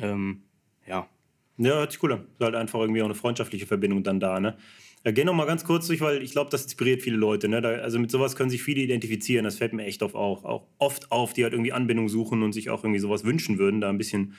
Ähm, 0.00 0.42
ja. 0.86 1.08
Ja, 1.56 1.74
hört 1.74 1.92
sich 1.92 2.02
cool 2.02 2.12
an. 2.12 2.26
Ist 2.38 2.44
halt 2.44 2.54
einfach 2.54 2.78
irgendwie 2.78 3.02
auch 3.02 3.06
eine 3.06 3.14
freundschaftliche 3.14 3.66
Verbindung 3.66 4.02
dann 4.04 4.20
da, 4.20 4.38
ne? 4.38 4.56
Ja, 5.04 5.12
geh 5.12 5.24
noch 5.24 5.34
mal 5.34 5.46
ganz 5.46 5.64
kurz 5.64 5.86
durch, 5.86 6.00
weil 6.00 6.22
ich 6.22 6.32
glaube, 6.32 6.50
das 6.50 6.64
inspiriert 6.64 7.02
viele 7.02 7.16
Leute. 7.16 7.48
Ne? 7.48 7.60
Da, 7.60 7.70
also 7.70 7.98
mit 7.98 8.10
sowas 8.10 8.34
können 8.34 8.50
sich 8.50 8.62
viele 8.62 8.80
identifizieren. 8.82 9.44
Das 9.44 9.56
fällt 9.56 9.72
mir 9.72 9.84
echt 9.84 10.02
auf, 10.02 10.14
auch, 10.14 10.44
auch 10.44 10.66
oft 10.78 11.12
auf, 11.12 11.32
die 11.32 11.44
halt 11.44 11.52
irgendwie 11.52 11.72
Anbindung 11.72 12.08
suchen 12.08 12.42
und 12.42 12.52
sich 12.52 12.68
auch 12.68 12.82
irgendwie 12.82 12.98
sowas 12.98 13.24
wünschen 13.24 13.58
würden, 13.58 13.80
da 13.80 13.88
ein 13.88 13.98
bisschen 13.98 14.34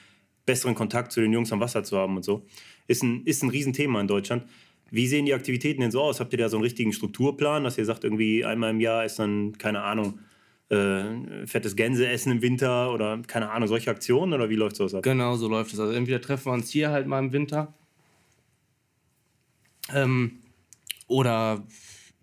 besseren 0.46 0.76
Kontakt 0.76 1.12
zu 1.12 1.22
den 1.22 1.32
Jungs 1.32 1.52
am 1.54 1.60
Wasser 1.62 1.84
zu 1.84 1.98
haben 1.98 2.18
und 2.18 2.24
so. 2.24 2.46
Ist 2.88 3.04
ein, 3.04 3.24
ist 3.26 3.42
ein 3.42 3.50
Riesenthema 3.50 4.02
in 4.02 4.08
Deutschland. 4.08 4.46
Wie 4.92 5.08
sehen 5.08 5.26
die 5.26 5.34
Aktivitäten 5.34 5.82
denn 5.82 5.92
so 5.92 6.02
aus? 6.02 6.20
Habt 6.20 6.34
ihr 6.34 6.40
da 6.40 6.50
so 6.50 6.58
einen 6.58 6.64
richtigen 6.64 6.94
Strukturplan, 6.94 7.64
dass 7.64 7.78
ihr 7.78 7.86
sagt, 7.86 8.04
irgendwie 8.04 8.46
einmal 8.46 8.72
im 8.72 8.80
Jahr 8.80 9.06
ist 9.06 9.20
dann, 9.20 9.58
keine 9.58 9.82
Ahnung, 9.82 10.20
äh, 10.70 11.46
fettes 11.46 11.76
Gänseessen 11.76 12.32
im 12.32 12.42
Winter 12.42 12.94
oder 12.94 13.20
keine 13.26 13.50
Ahnung, 13.52 13.68
solche 13.68 13.90
Aktionen 13.90 14.34
oder 14.34 14.50
wie 14.50 14.56
läuft 14.56 14.76
sowas 14.76 14.94
ab? 14.94 15.04
Genau, 15.04 15.36
so 15.36 15.48
läuft 15.48 15.74
es. 15.74 15.80
Also 15.80 15.94
entweder 15.94 16.22
treffen 16.22 16.46
wir 16.46 16.54
uns 16.54 16.70
hier 16.70 16.92
halt 16.92 17.08
mal 17.08 17.20
im 17.20 17.34
Winter 17.34 17.74
ähm, 19.94 20.40
oder 21.08 21.64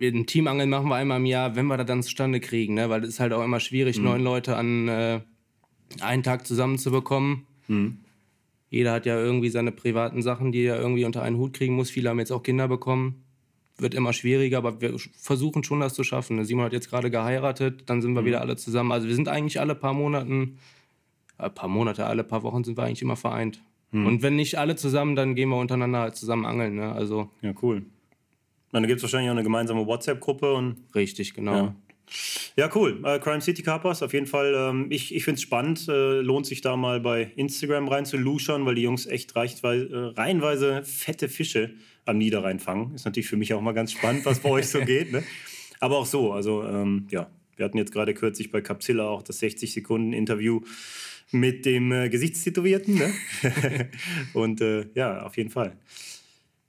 ein 0.01 0.27
Teamangeln 0.27 0.71
machen 0.71 0.89
wir 0.89 0.97
einmal 0.97 1.19
im 1.19 1.27
Jahr, 1.27 1.57
wenn 1.57 1.67
wir 1.67 1.77
das 1.77 1.87
dann 1.87 2.03
zustande 2.03 2.41
kriegen, 2.41 2.75
ne? 2.75 2.91
weil 2.91 3.03
es 3.03 3.11
ist 3.11 3.21
halt 3.21 3.33
auch 3.33 3.43
immer 3.43 3.61
schwierig, 3.61 3.99
mhm. 3.99 4.05
neun 4.05 4.23
Leute 4.23 4.57
an 4.57 4.89
äh, 4.89 5.21
einen 6.01 6.23
Tag 6.23 6.47
zusammenzubekommen. 6.47 7.47
Mhm. 7.69 7.99
Jeder 8.69 8.93
hat 8.93 9.07
ja 9.07 9.17
irgendwie 9.19 9.49
seine 9.49 9.73
privaten 9.73 10.23
Sachen, 10.23 10.53
die 10.53 10.65
er 10.65 10.79
irgendwie 10.79 11.05
unter 11.05 11.23
einen 11.23 11.37
Hut 11.37 11.53
kriegen 11.53 11.75
muss. 11.75 11.91
Viele 11.91 12.11
haben 12.11 12.19
jetzt 12.19 12.33
auch 12.33 12.43
Kinder 12.43 12.69
bekommen. 12.69 13.25
Wird 13.79 13.95
immer 13.95 14.13
schwieriger, 14.13 14.59
aber 14.59 14.81
wir 14.81 14.97
versuchen 15.19 15.63
schon, 15.63 15.81
das 15.81 15.95
zu 15.95 16.03
schaffen. 16.03 16.43
Simon 16.45 16.65
hat 16.65 16.73
jetzt 16.73 16.89
gerade 16.89 17.11
geheiratet, 17.11 17.85
dann 17.87 18.01
sind 18.01 18.15
wir 18.15 18.23
mhm. 18.23 18.27
wieder 18.27 18.41
alle 18.41 18.57
zusammen. 18.57 18.91
Also 18.91 19.07
wir 19.07 19.15
sind 19.15 19.29
eigentlich 19.29 19.61
alle 19.61 19.75
paar 19.75 19.93
Monaten, 19.93 20.59
äh, 21.39 21.51
paar 21.51 21.69
Monate, 21.69 22.07
alle 22.07 22.25
paar 22.25 22.43
Wochen 22.43 22.65
sind 22.65 22.79
wir 22.79 22.85
eigentlich 22.85 23.03
immer 23.03 23.17
vereint. 23.17 23.63
Mhm. 23.91 24.07
Und 24.07 24.23
wenn 24.23 24.37
nicht 24.37 24.59
alle 24.59 24.77
zusammen, 24.77 25.15
dann 25.15 25.35
gehen 25.35 25.51
wir 25.51 25.59
untereinander 25.59 26.01
halt 26.01 26.17
zusammen 26.17 26.47
angeln. 26.47 26.77
Ne? 26.77 26.91
Also, 26.93 27.31
ja, 27.43 27.53
cool. 27.63 27.85
Dann 28.73 28.87
gibt 28.87 28.99
es 28.99 29.03
wahrscheinlich 29.03 29.29
auch 29.31 29.35
eine 29.35 29.45
gemeinsame 29.45 29.87
WhatsApp-Gruppe. 29.87 30.75
Richtig, 30.95 31.35
genau. 31.35 31.57
Ja. 31.57 31.75
Ja, 32.57 32.71
cool. 32.75 33.01
Äh, 33.05 33.19
Crime 33.19 33.41
City 33.41 33.63
Carpers, 33.63 34.03
auf 34.03 34.13
jeden 34.13 34.27
Fall. 34.27 34.55
Ähm, 34.57 34.87
ich 34.91 35.15
ich 35.15 35.25
finde 35.25 35.37
es 35.37 35.43
spannend. 35.43 35.89
Äh, 35.89 36.21
lohnt 36.21 36.47
sich 36.47 36.61
da 36.61 36.77
mal 36.77 37.01
bei 37.01 37.33
Instagram 37.37 37.89
rein 37.89 38.07
zu 38.07 38.17
luschern, 38.17 38.65
weil 38.65 38.77
die 38.77 38.83
Jungs 38.83 39.07
echt 39.07 39.35
reichweise, 39.37 39.87
äh, 39.87 40.19
reihenweise 40.19 40.83
fette 40.85 41.29
Fische 41.29 41.75
am 42.05 42.19
Niederrhein 42.19 42.61
fangen. 42.61 42.95
Ist 42.95 43.05
natürlich 43.05 43.29
für 43.29 43.37
mich 43.37 43.53
auch 43.53 43.61
mal 43.61 43.73
ganz 43.73 43.93
spannend, 43.93 44.25
was 44.25 44.41
bei 44.41 44.51
euch 44.51 44.69
so 44.69 44.81
geht. 44.85 45.13
Ne? 45.13 45.23
Aber 45.81 45.99
auch 45.99 46.07
so. 46.07 46.33
Also, 46.33 46.65
ähm, 46.65 47.09
ja, 47.11 47.31
wir 47.57 47.65
hatten 47.65 47.79
jetzt 47.79 47.93
gerade 47.93 48.15
kürzlich 48.15 48.51
bei 48.51 48.61
Capzilla 48.61 49.09
auch 49.09 49.23
das 49.23 49.43
60-Sekunden-Interview 49.43 50.61
mit 51.33 51.67
dem 51.67 51.93
äh, 51.93 52.09
Gesichtstätowierten. 52.09 52.95
Ne? 52.95 53.13
Und 54.33 54.61
äh, 54.61 54.87
ja, 54.95 55.23
auf 55.23 55.37
jeden 55.37 55.51
Fall. 55.51 55.77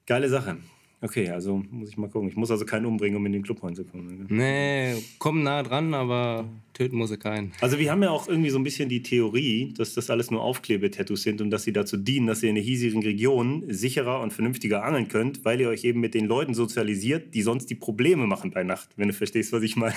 Geile 0.06 0.30
Sache. 0.30 0.58
Okay, 1.00 1.30
also 1.30 1.64
muss 1.70 1.90
ich 1.90 1.98
mal 1.98 2.10
gucken. 2.10 2.28
Ich 2.28 2.36
muss 2.36 2.50
also 2.50 2.66
keinen 2.66 2.88
umbringen, 2.88 3.18
um 3.18 3.26
in 3.28 3.32
den 3.32 3.44
Club 3.44 3.64
reinzukommen. 3.64 4.18
Ne? 4.18 4.26
Nee, 4.30 5.04
komm 5.20 5.44
nah 5.44 5.62
dran, 5.62 5.94
aber 5.94 6.50
töten 6.74 6.98
muss 6.98 7.12
er 7.12 7.18
keinen. 7.18 7.52
Also 7.62 7.78
wir 7.78 7.92
haben 7.92 8.02
ja 8.02 8.10
auch 8.10 8.28
irgendwie 8.28 8.50
so 8.50 8.58
ein 8.58 8.64
bisschen 8.64 8.90
die 8.90 9.04
Theorie, 9.04 9.74
dass 9.78 9.94
das 9.94 10.10
alles 10.10 10.32
nur 10.32 10.42
Aufklebetattoos 10.42 11.22
sind 11.22 11.40
und 11.40 11.52
dass 11.52 11.64
sie 11.64 11.72
dazu 11.72 11.98
dienen, 11.98 12.26
dass 12.26 12.42
ihr 12.42 12.50
in 12.50 12.56
der 12.56 12.64
hiesigen 12.64 13.04
Region 13.04 13.64
sicherer 13.68 14.22
und 14.22 14.34
vernünftiger 14.34 14.84
angeln 14.84 15.08
könnt, 15.08 15.46
weil 15.46 15.62
ihr 15.62 15.70
euch 15.70 15.84
eben 15.84 16.00
mit 16.00 16.16
den 16.16 16.26
Leuten 16.26 16.56
sozialisiert, 16.56 17.36
die 17.36 17.44
sonst 17.44 17.70
die 17.70 17.76
Probleme 17.76 18.26
machen 18.26 18.50
bei 18.50 18.64
Nacht, 18.64 18.90
wenn 18.96 19.08
du 19.08 19.14
verstehst, 19.14 19.54
was 19.54 19.62
ich 19.62 19.76
meine. 19.76 19.94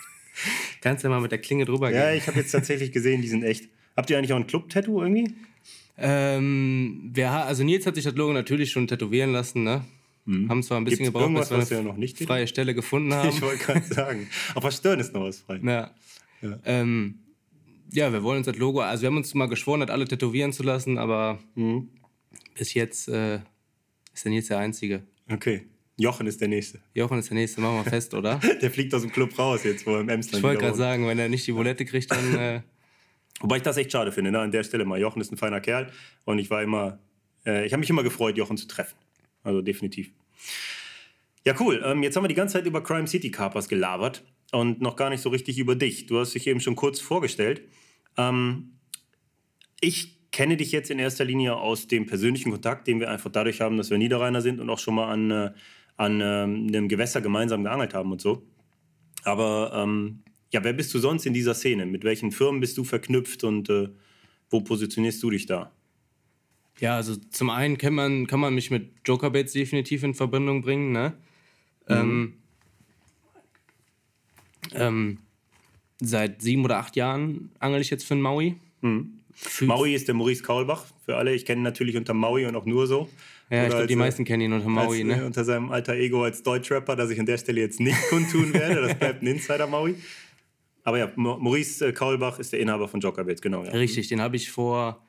Kannst 0.80 1.04
du 1.04 1.08
ja 1.08 1.14
mal 1.14 1.20
mit 1.20 1.32
der 1.32 1.40
Klinge 1.40 1.66
drüber 1.66 1.90
gehen. 1.90 2.00
Ja, 2.00 2.14
ich 2.14 2.26
habe 2.26 2.38
jetzt 2.38 2.50
tatsächlich 2.50 2.92
gesehen, 2.92 3.20
die 3.20 3.28
sind 3.28 3.42
echt. 3.42 3.68
Habt 3.94 4.08
ihr 4.08 4.16
eigentlich 4.16 4.32
auch 4.32 4.38
ein 4.38 4.46
Club-Tattoo 4.46 5.02
irgendwie? 5.02 5.34
Ähm, 5.98 7.10
wer, 7.12 7.46
also 7.46 7.62
Nils 7.62 7.86
hat 7.86 7.94
sich 7.94 8.04
das 8.04 8.14
Logo 8.14 8.32
natürlich 8.32 8.70
schon 8.72 8.86
tätowieren 8.86 9.30
lassen, 9.30 9.62
ne? 9.64 9.84
Mhm. 10.26 10.48
Haben 10.48 10.62
zwar 10.62 10.78
ein 10.78 10.84
bisschen 10.84 11.04
Gibt's 11.04 11.12
gebraucht, 11.12 11.50
bis 11.50 11.50
wir 11.50 11.78
eine 11.78 11.86
ja 11.86 11.92
noch 11.92 11.98
nicht 11.98 12.18
freie 12.18 12.46
Stelle 12.46 12.74
gefunden 12.74 13.12
haben. 13.14 13.28
Ich 13.28 13.42
wollte 13.42 13.64
gerade 13.64 13.86
sagen. 13.86 14.28
Auf 14.54 14.64
der 14.64 14.70
Stirn 14.70 15.00
ist 15.00 15.12
noch 15.12 15.22
was 15.22 15.40
frei. 15.40 15.60
Ja. 15.62 15.90
Ja. 16.42 16.58
Ähm, 16.64 17.20
ja, 17.92 18.12
wir 18.12 18.22
wollen 18.22 18.38
uns 18.38 18.46
das 18.46 18.56
Logo, 18.56 18.80
also 18.80 19.02
wir 19.02 19.08
haben 19.08 19.16
uns 19.16 19.34
mal 19.34 19.46
geschworen, 19.46 19.80
das 19.80 19.90
alle 19.90 20.06
tätowieren 20.06 20.52
zu 20.52 20.62
lassen, 20.62 20.98
aber 20.98 21.38
mhm. 21.54 21.88
bis 22.56 22.74
jetzt 22.74 23.08
äh, 23.08 23.40
ist 24.12 24.24
der 24.24 24.32
Nils 24.32 24.48
der 24.48 24.58
Einzige. 24.58 25.02
Okay. 25.30 25.66
Jochen 25.96 26.26
ist 26.26 26.40
der 26.40 26.48
Nächste. 26.48 26.80
Jochen 26.92 27.20
ist 27.20 27.30
der 27.30 27.36
Nächste, 27.36 27.60
machen 27.60 27.76
wir 27.76 27.84
fest, 27.84 28.14
oder? 28.14 28.40
der 28.62 28.70
fliegt 28.70 28.92
aus 28.94 29.02
dem 29.02 29.12
Club 29.12 29.38
raus 29.38 29.62
jetzt, 29.62 29.86
wo 29.86 29.94
er 29.94 30.00
im 30.00 30.08
Emsland 30.08 30.38
Ich 30.38 30.42
wollte 30.42 30.60
gerade 30.60 30.76
sagen, 30.76 31.06
wenn 31.06 31.18
er 31.18 31.28
nicht 31.28 31.46
die 31.46 31.54
Volette 31.54 31.84
kriegt, 31.84 32.10
dann... 32.10 32.34
Äh, 32.38 32.60
Wobei 33.40 33.56
ich 33.56 33.62
das 33.62 33.76
echt 33.76 33.90
schade 33.90 34.12
finde, 34.12 34.30
ne? 34.30 34.38
an 34.38 34.52
der 34.52 34.62
Stelle 34.62 34.84
mal. 34.84 34.98
Jochen 34.98 35.20
ist 35.20 35.32
ein 35.32 35.36
feiner 35.36 35.60
Kerl 35.60 35.90
und 36.24 36.38
ich 36.38 36.50
war 36.50 36.62
immer, 36.62 37.00
äh, 37.44 37.66
ich 37.66 37.72
habe 37.72 37.80
mich 37.80 37.90
immer 37.90 38.04
gefreut, 38.04 38.36
Jochen 38.36 38.56
zu 38.56 38.68
treffen. 38.68 38.96
Also 39.44 39.62
definitiv. 39.62 40.10
Ja, 41.46 41.54
cool. 41.60 41.82
Ähm, 41.84 42.02
jetzt 42.02 42.16
haben 42.16 42.24
wir 42.24 42.28
die 42.28 42.34
ganze 42.34 42.54
Zeit 42.54 42.66
über 42.66 42.82
Crime 42.82 43.06
City 43.06 43.30
Carpers 43.30 43.68
gelabert 43.68 44.24
und 44.50 44.80
noch 44.80 44.96
gar 44.96 45.10
nicht 45.10 45.20
so 45.20 45.28
richtig 45.28 45.58
über 45.58 45.76
dich. 45.76 46.06
Du 46.06 46.18
hast 46.18 46.34
dich 46.34 46.46
eben 46.46 46.60
schon 46.60 46.74
kurz 46.74 47.00
vorgestellt. 47.00 47.62
Ähm, 48.16 48.78
ich 49.80 50.30
kenne 50.32 50.56
dich 50.56 50.72
jetzt 50.72 50.90
in 50.90 50.98
erster 50.98 51.24
Linie 51.24 51.56
aus 51.56 51.86
dem 51.86 52.06
persönlichen 52.06 52.50
Kontakt, 52.50 52.88
den 52.88 52.98
wir 52.98 53.10
einfach 53.10 53.30
dadurch 53.30 53.60
haben, 53.60 53.76
dass 53.76 53.90
wir 53.90 53.98
Niederrheiner 53.98 54.40
sind 54.40 54.58
und 54.58 54.70
auch 54.70 54.78
schon 54.78 54.94
mal 54.94 55.12
an, 55.12 55.30
äh, 55.30 55.50
an 55.96 56.20
äh, 56.20 56.24
einem 56.24 56.88
Gewässer 56.88 57.20
gemeinsam 57.20 57.62
geangelt 57.62 57.94
haben 57.94 58.10
und 58.10 58.20
so. 58.20 58.42
Aber 59.22 59.72
ähm, 59.74 60.24
ja, 60.52 60.64
wer 60.64 60.72
bist 60.72 60.92
du 60.94 60.98
sonst 60.98 61.26
in 61.26 61.34
dieser 61.34 61.54
Szene? 61.54 61.86
Mit 61.86 62.04
welchen 62.04 62.32
Firmen 62.32 62.60
bist 62.60 62.78
du 62.78 62.84
verknüpft 62.84 63.44
und 63.44 63.68
äh, 63.68 63.90
wo 64.50 64.60
positionierst 64.60 65.22
du 65.22 65.30
dich 65.30 65.46
da? 65.46 65.72
Ja, 66.80 66.96
also 66.96 67.16
zum 67.16 67.50
einen 67.50 67.78
kann 67.78 67.94
man, 67.94 68.26
kann 68.26 68.40
man 68.40 68.54
mich 68.54 68.70
mit 68.70 68.90
Jokerbaits 69.04 69.52
definitiv 69.52 70.02
in 70.02 70.14
Verbindung 70.14 70.62
bringen. 70.62 70.92
Ne? 70.92 71.14
Mhm. 71.88 71.94
Ähm, 71.94 72.34
ähm, 74.74 75.18
seit 76.00 76.42
sieben 76.42 76.64
oder 76.64 76.78
acht 76.78 76.96
Jahren 76.96 77.50
angel 77.58 77.80
ich 77.80 77.90
jetzt 77.90 78.04
für 78.04 78.14
einen 78.14 78.22
Maui. 78.22 78.56
Mhm. 78.80 79.20
Maui 79.62 79.94
ist 79.94 80.08
der 80.08 80.14
Maurice 80.14 80.42
Kaulbach. 80.42 80.84
Für 81.04 81.16
alle, 81.16 81.34
ich 81.34 81.44
kenne 81.44 81.60
ihn 81.60 81.64
natürlich 81.64 81.96
unter 81.96 82.14
Maui 82.14 82.46
und 82.46 82.56
auch 82.56 82.66
nur 82.66 82.86
so. 82.86 83.08
Ja, 83.50 83.64
ich 83.64 83.70
glaube, 83.70 83.86
die 83.86 83.96
meisten 83.96 84.24
kennen 84.24 84.42
ihn 84.42 84.52
unter 84.52 84.68
Maui. 84.68 84.98
Als, 84.98 85.06
ne? 85.06 85.22
Äh, 85.22 85.26
unter 85.26 85.44
seinem 85.44 85.70
alter 85.70 85.94
Ego 85.94 86.24
als 86.24 86.42
Deutschrapper, 86.42 86.96
das 86.96 87.10
ich 87.10 87.20
an 87.20 87.26
der 87.26 87.38
Stelle 87.38 87.60
jetzt 87.60 87.80
nicht 87.80 87.98
kundtun 88.08 88.54
werde. 88.54 88.82
Das 88.82 88.98
bleibt 88.98 89.22
ein 89.22 89.26
Insider 89.26 89.66
Maui. 89.66 89.96
Aber 90.82 90.98
ja, 90.98 91.10
Maurice 91.16 91.88
äh, 91.88 91.92
Kaulbach 91.92 92.38
ist 92.38 92.52
der 92.52 92.60
Inhaber 92.60 92.88
von 92.88 93.00
Jockerbits, 93.00 93.40
genau. 93.40 93.64
Ja. 93.64 93.72
Richtig, 93.72 94.08
den 94.08 94.20
habe 94.20 94.36
ich 94.36 94.50
vor, 94.50 95.02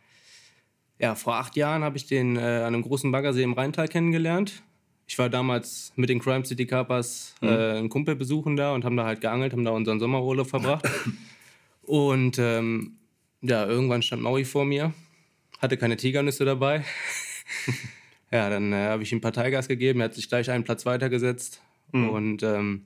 ja, 0.99 1.15
vor 1.15 1.35
acht 1.35 1.55
Jahren 1.55 1.83
habe 1.83 1.97
ich 1.97 2.07
den 2.07 2.37
äh, 2.37 2.39
an 2.39 2.73
einem 2.73 2.81
großen 2.81 3.11
Baggersee 3.11 3.43
im 3.43 3.53
Rheintal 3.53 3.87
kennengelernt. 3.87 4.63
Ich 5.07 5.19
war 5.19 5.29
damals 5.29 5.93
mit 5.95 6.09
den 6.09 6.19
Crime 6.19 6.45
City 6.45 6.65
Carpers 6.65 7.35
äh, 7.41 7.45
mhm. 7.45 7.77
einen 7.77 7.89
Kumpel 7.89 8.15
besuchen 8.15 8.55
da 8.55 8.73
und 8.73 8.85
haben 8.85 8.97
da 8.97 9.05
halt 9.05 9.21
geangelt, 9.21 9.53
haben 9.53 9.65
da 9.65 9.71
unseren 9.71 9.99
Sommerurlaub 9.99 10.47
verbracht. 10.47 10.89
und 11.83 12.39
ähm, 12.39 12.93
ja, 13.41 13.65
irgendwann 13.65 14.01
stand 14.01 14.23
Maui 14.23 14.45
vor 14.45 14.65
mir, 14.65 14.93
hatte 15.59 15.77
keine 15.77 15.97
Tigernüsse 15.97 16.45
dabei. 16.45 16.83
ja, 18.31 18.49
dann 18.49 18.73
äh, 18.73 18.87
habe 18.87 19.03
ich 19.03 19.11
ihm 19.11 19.21
Parteigas 19.21 19.67
gegeben, 19.67 19.99
er 19.99 20.05
hat 20.05 20.15
sich 20.15 20.27
gleich 20.27 20.49
einen 20.49 20.63
Platz 20.63 20.85
weitergesetzt. 20.85 21.61
Mhm. 21.91 22.09
Und 22.09 22.43
ähm, 22.43 22.85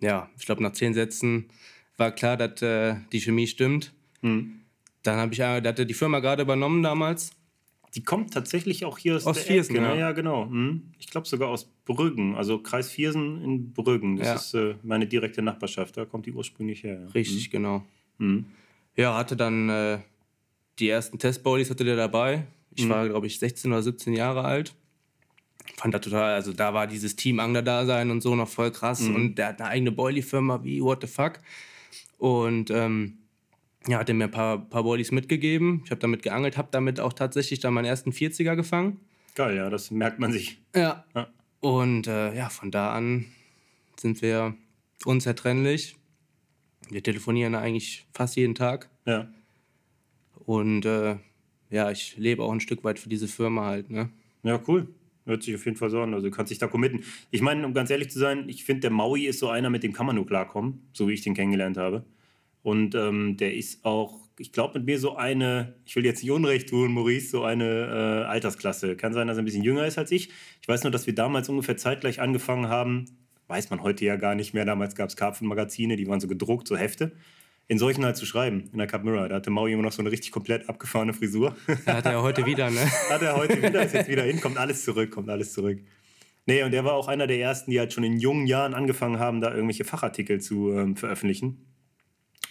ja, 0.00 0.30
ich 0.38 0.46
glaube, 0.46 0.62
nach 0.62 0.72
zehn 0.72 0.94
Sätzen 0.94 1.50
war 1.96 2.12
klar, 2.12 2.36
dass 2.36 2.62
äh, 2.62 2.96
die 3.12 3.20
Chemie 3.20 3.46
stimmt. 3.46 3.92
Mhm. 4.22 4.60
Dann 5.06 5.18
habe 5.18 5.32
ich, 5.32 5.40
äh, 5.40 5.60
der 5.60 5.70
hatte 5.70 5.86
die 5.86 5.94
Firma 5.94 6.20
gerade 6.20 6.42
übernommen 6.42 6.82
damals. 6.82 7.30
Die 7.94 8.02
kommt 8.02 8.34
tatsächlich 8.34 8.84
auch 8.84 8.98
hier 8.98 9.16
aus, 9.16 9.26
aus 9.26 9.38
Viersen, 9.38 9.76
Ecke, 9.76 9.86
ne? 9.86 9.98
ja. 9.98 10.12
genau. 10.12 10.46
Mhm. 10.46 10.92
Ich 10.98 11.06
glaube 11.06 11.26
sogar 11.26 11.48
aus 11.48 11.64
Brüggen, 11.84 12.34
also 12.34 12.58
Kreis 12.58 12.90
Viersen 12.90 13.42
in 13.42 13.72
Brüggen. 13.72 14.16
Das 14.16 14.26
ja. 14.26 14.34
ist 14.34 14.54
äh, 14.54 14.74
meine 14.82 15.06
direkte 15.06 15.40
Nachbarschaft, 15.40 15.96
da 15.96 16.04
kommt 16.04 16.26
die 16.26 16.32
ursprünglich 16.32 16.82
her. 16.82 17.00
Ja. 17.00 17.06
Richtig, 17.08 17.48
mhm. 17.48 17.52
genau. 17.52 17.84
Mhm. 18.18 18.46
Ja, 18.96 19.16
hatte 19.16 19.36
dann 19.36 19.68
äh, 19.70 19.98
die 20.78 20.88
ersten 20.88 21.18
Testbodies 21.18 21.70
hatte 21.70 21.84
der 21.84 21.96
dabei. 21.96 22.46
Ich 22.74 22.84
mhm. 22.84 22.90
war, 22.90 23.08
glaube 23.08 23.26
ich, 23.26 23.38
16 23.38 23.72
oder 23.72 23.82
17 23.82 24.12
Jahre 24.12 24.44
alt. 24.44 24.74
Fand 25.76 25.94
das 25.94 26.02
total, 26.02 26.34
also 26.34 26.52
da 26.52 26.74
war 26.74 26.86
dieses 26.86 27.16
Team 27.16 27.40
Angler 27.40 27.62
da 27.62 27.86
sein 27.86 28.10
und 28.10 28.20
so 28.20 28.34
noch 28.34 28.48
voll 28.48 28.70
krass. 28.70 29.00
Mhm. 29.00 29.14
Und 29.14 29.34
der 29.36 29.48
hat 29.48 29.60
eine 29.60 29.70
eigene 29.70 29.92
Boilie-Firma, 29.92 30.62
wie 30.64 30.82
what 30.82 31.00
the 31.00 31.06
fuck. 31.06 31.40
Und 32.18 32.70
ähm, 32.70 33.18
ja, 33.88 33.98
hat 33.98 34.08
er 34.08 34.14
mir 34.14 34.24
ein 34.24 34.30
paar, 34.30 34.58
paar 34.58 34.82
Boilies 34.82 35.12
mitgegeben. 35.12 35.82
Ich 35.84 35.90
habe 35.90 36.00
damit 36.00 36.22
geangelt, 36.22 36.56
habe 36.56 36.68
damit 36.70 37.00
auch 37.00 37.12
tatsächlich 37.12 37.60
dann 37.60 37.74
meinen 37.74 37.84
ersten 37.84 38.10
40er 38.10 38.56
gefangen. 38.56 39.00
Geil, 39.34 39.56
ja, 39.56 39.70
das 39.70 39.90
merkt 39.90 40.18
man 40.18 40.32
sich. 40.32 40.60
Ja. 40.74 41.04
ja. 41.14 41.28
Und 41.60 42.06
äh, 42.06 42.34
ja, 42.34 42.48
von 42.48 42.70
da 42.70 42.92
an 42.92 43.26
sind 43.96 44.22
wir 44.22 44.54
unzertrennlich. 45.04 45.96
Wir 46.90 47.02
telefonieren 47.02 47.54
eigentlich 47.54 48.06
fast 48.12 48.36
jeden 48.36 48.54
Tag. 48.54 48.88
Ja. 49.04 49.28
Und 50.44 50.84
äh, 50.86 51.16
ja, 51.70 51.90
ich 51.90 52.16
lebe 52.16 52.42
auch 52.42 52.52
ein 52.52 52.60
Stück 52.60 52.84
weit 52.84 52.98
für 52.98 53.08
diese 53.08 53.28
Firma 53.28 53.66
halt, 53.66 53.90
ne? 53.90 54.10
Ja, 54.42 54.60
cool. 54.68 54.88
Hört 55.24 55.42
sich 55.42 55.56
auf 55.56 55.64
jeden 55.64 55.76
Fall 55.76 55.90
so 55.90 56.00
an. 56.00 56.14
Also 56.14 56.28
du 56.28 56.34
kannst 56.34 56.52
dich 56.52 56.58
da 56.58 56.68
committen. 56.68 57.02
Ich 57.32 57.42
meine, 57.42 57.66
um 57.66 57.74
ganz 57.74 57.90
ehrlich 57.90 58.10
zu 58.10 58.18
sein, 58.20 58.48
ich 58.48 58.64
finde, 58.64 58.82
der 58.82 58.90
Maui 58.90 59.26
ist 59.26 59.40
so 59.40 59.48
einer, 59.48 59.70
mit 59.70 59.82
dem 59.82 59.92
kann 59.92 60.06
man 60.06 60.14
nur 60.14 60.26
klarkommen, 60.26 60.86
so 60.92 61.08
wie 61.08 61.14
ich 61.14 61.22
den 61.22 61.34
kennengelernt 61.34 61.76
habe. 61.76 62.04
Und 62.66 62.96
ähm, 62.96 63.36
der 63.36 63.54
ist 63.54 63.84
auch, 63.84 64.18
ich 64.40 64.50
glaube, 64.50 64.80
mit 64.80 64.86
mir 64.86 64.98
so 64.98 65.14
eine, 65.14 65.76
ich 65.84 65.94
will 65.94 66.04
jetzt 66.04 66.24
nicht 66.24 66.32
Unrecht 66.32 66.68
tun, 66.68 66.92
Maurice, 66.92 67.30
so 67.30 67.44
eine 67.44 67.64
äh, 67.64 68.24
Altersklasse. 68.26 68.96
Kann 68.96 69.12
sein, 69.12 69.28
dass 69.28 69.36
er 69.36 69.44
ein 69.44 69.44
bisschen 69.44 69.62
jünger 69.62 69.86
ist 69.86 69.98
als 69.98 70.10
ich. 70.10 70.30
Ich 70.60 70.66
weiß 70.66 70.82
nur, 70.82 70.90
dass 70.90 71.06
wir 71.06 71.14
damals 71.14 71.48
ungefähr 71.48 71.76
zeitgleich 71.76 72.20
angefangen 72.20 72.68
haben, 72.68 73.04
weiß 73.46 73.70
man 73.70 73.84
heute 73.84 74.04
ja 74.04 74.16
gar 74.16 74.34
nicht 74.34 74.52
mehr. 74.52 74.64
Damals 74.64 74.96
gab 74.96 75.10
es 75.10 75.14
Karpfenmagazine, 75.14 75.94
die 75.94 76.08
waren 76.08 76.18
so 76.18 76.26
gedruckt, 76.26 76.66
so 76.66 76.76
Hefte. 76.76 77.12
In 77.68 77.78
solchen 77.78 78.04
halt 78.04 78.16
zu 78.16 78.26
schreiben, 78.26 78.68
in 78.72 78.78
der 78.78 78.88
Cup 78.88 79.04
Mirror. 79.04 79.28
Da 79.28 79.36
hatte 79.36 79.50
Maui 79.50 79.72
immer 79.72 79.84
noch 79.84 79.92
so 79.92 80.02
eine 80.02 80.10
richtig 80.10 80.32
komplett 80.32 80.68
abgefahrene 80.68 81.12
Frisur. 81.12 81.56
Ja, 81.86 81.94
hat 81.94 82.06
er 82.06 82.20
heute 82.20 82.46
wieder, 82.46 82.68
ne? 82.68 82.80
hat 83.10 83.22
er 83.22 83.36
heute 83.36 83.62
wieder, 83.62 83.84
ist 83.84 83.94
jetzt 83.94 84.10
wieder 84.10 84.24
hin, 84.24 84.40
kommt 84.40 84.58
alles 84.58 84.82
zurück, 84.82 85.12
kommt 85.12 85.30
alles 85.30 85.52
zurück. 85.52 85.78
Nee, 86.46 86.64
und 86.64 86.74
er 86.74 86.84
war 86.84 86.94
auch 86.94 87.06
einer 87.06 87.28
der 87.28 87.38
ersten, 87.38 87.70
die 87.70 87.78
halt 87.78 87.92
schon 87.92 88.02
in 88.02 88.18
jungen 88.18 88.48
Jahren 88.48 88.74
angefangen 88.74 89.20
haben, 89.20 89.40
da 89.40 89.54
irgendwelche 89.54 89.84
Fachartikel 89.84 90.40
zu 90.40 90.72
ähm, 90.72 90.96
veröffentlichen. 90.96 91.64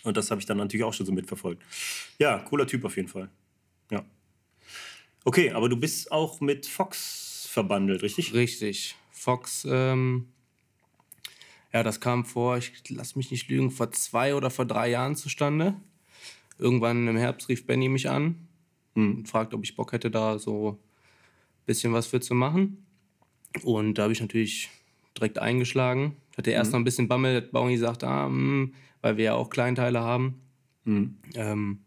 Und 0.05 0.15
das 0.15 0.31
habe 0.31 0.39
ich 0.39 0.45
dann 0.45 0.57
natürlich 0.57 0.83
auch 0.83 0.93
schon 0.93 1.05
so 1.05 1.11
mitverfolgt. 1.11 1.61
Ja, 2.19 2.39
cooler 2.39 2.67
Typ 2.67 2.85
auf 2.85 2.95
jeden 2.95 3.07
Fall. 3.09 3.29
Ja. 3.91 4.05
Okay, 5.23 5.51
aber 5.51 5.67
du 5.67 5.77
bist 5.77 6.11
auch 6.11 6.39
mit 6.39 6.65
Fox 6.65 7.47
verbandelt, 7.49 8.03
richtig? 8.03 8.33
Richtig. 8.33 8.95
Fox 9.11 9.67
ähm, 9.69 10.27
ja, 11.75 11.83
das 11.83 11.99
kam 11.99 12.23
vor, 12.23 12.57
ich 12.57 12.71
lass 12.89 13.17
mich 13.17 13.31
nicht 13.31 13.49
lügen, 13.49 13.69
vor 13.69 13.91
zwei 13.91 14.33
oder 14.33 14.49
vor 14.49 14.63
drei 14.63 14.89
Jahren 14.89 15.17
zustande. 15.17 15.75
Irgendwann 16.57 17.05
im 17.05 17.17
Herbst 17.17 17.49
rief 17.49 17.65
Benny 17.65 17.89
mich 17.89 18.09
an 18.09 18.47
hm. 18.95 19.17
und 19.17 19.27
fragte, 19.27 19.57
ob 19.57 19.63
ich 19.65 19.75
Bock 19.75 19.91
hätte, 19.91 20.09
da 20.09 20.39
so 20.39 20.79
ein 20.79 21.65
bisschen 21.65 21.91
was 21.91 22.07
für 22.07 22.21
zu 22.21 22.33
machen. 22.33 22.85
Und 23.63 23.95
da 23.95 24.03
habe 24.03 24.13
ich 24.13 24.21
natürlich 24.21 24.69
direkt 25.17 25.39
eingeschlagen. 25.39 26.15
Ich 26.31 26.37
hatte 26.37 26.51
erst 26.51 26.69
mhm. 26.69 26.73
noch 26.73 26.79
ein 26.79 26.83
bisschen 26.85 27.07
Bammel, 27.09 27.41
dass 27.41 27.51
Baumi 27.51 27.77
sagte, 27.77 28.07
ah, 28.07 28.29
mh, 28.29 28.37
hm, 28.37 28.73
weil 29.05 29.17
wir 29.17 29.25
ja 29.25 29.33
auch 29.35 29.51
Kleinteile 29.51 29.99
haben. 29.99 30.41
Mhm. 30.83 31.17
Ähm, 31.35 31.81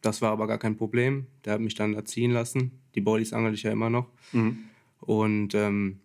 das 0.00 0.22
war 0.22 0.30
aber 0.30 0.46
gar 0.46 0.58
kein 0.58 0.76
Problem. 0.76 1.26
Der 1.44 1.54
hat 1.54 1.60
mich 1.60 1.74
dann 1.74 1.94
erziehen 1.94 2.30
lassen. 2.30 2.70
Die 2.94 3.00
Boilies 3.00 3.32
angel 3.32 3.52
ich 3.52 3.64
ja 3.64 3.72
immer 3.72 3.90
noch. 3.90 4.06
Mhm. 4.30 4.58
Und 5.00 5.56
ähm, 5.56 5.98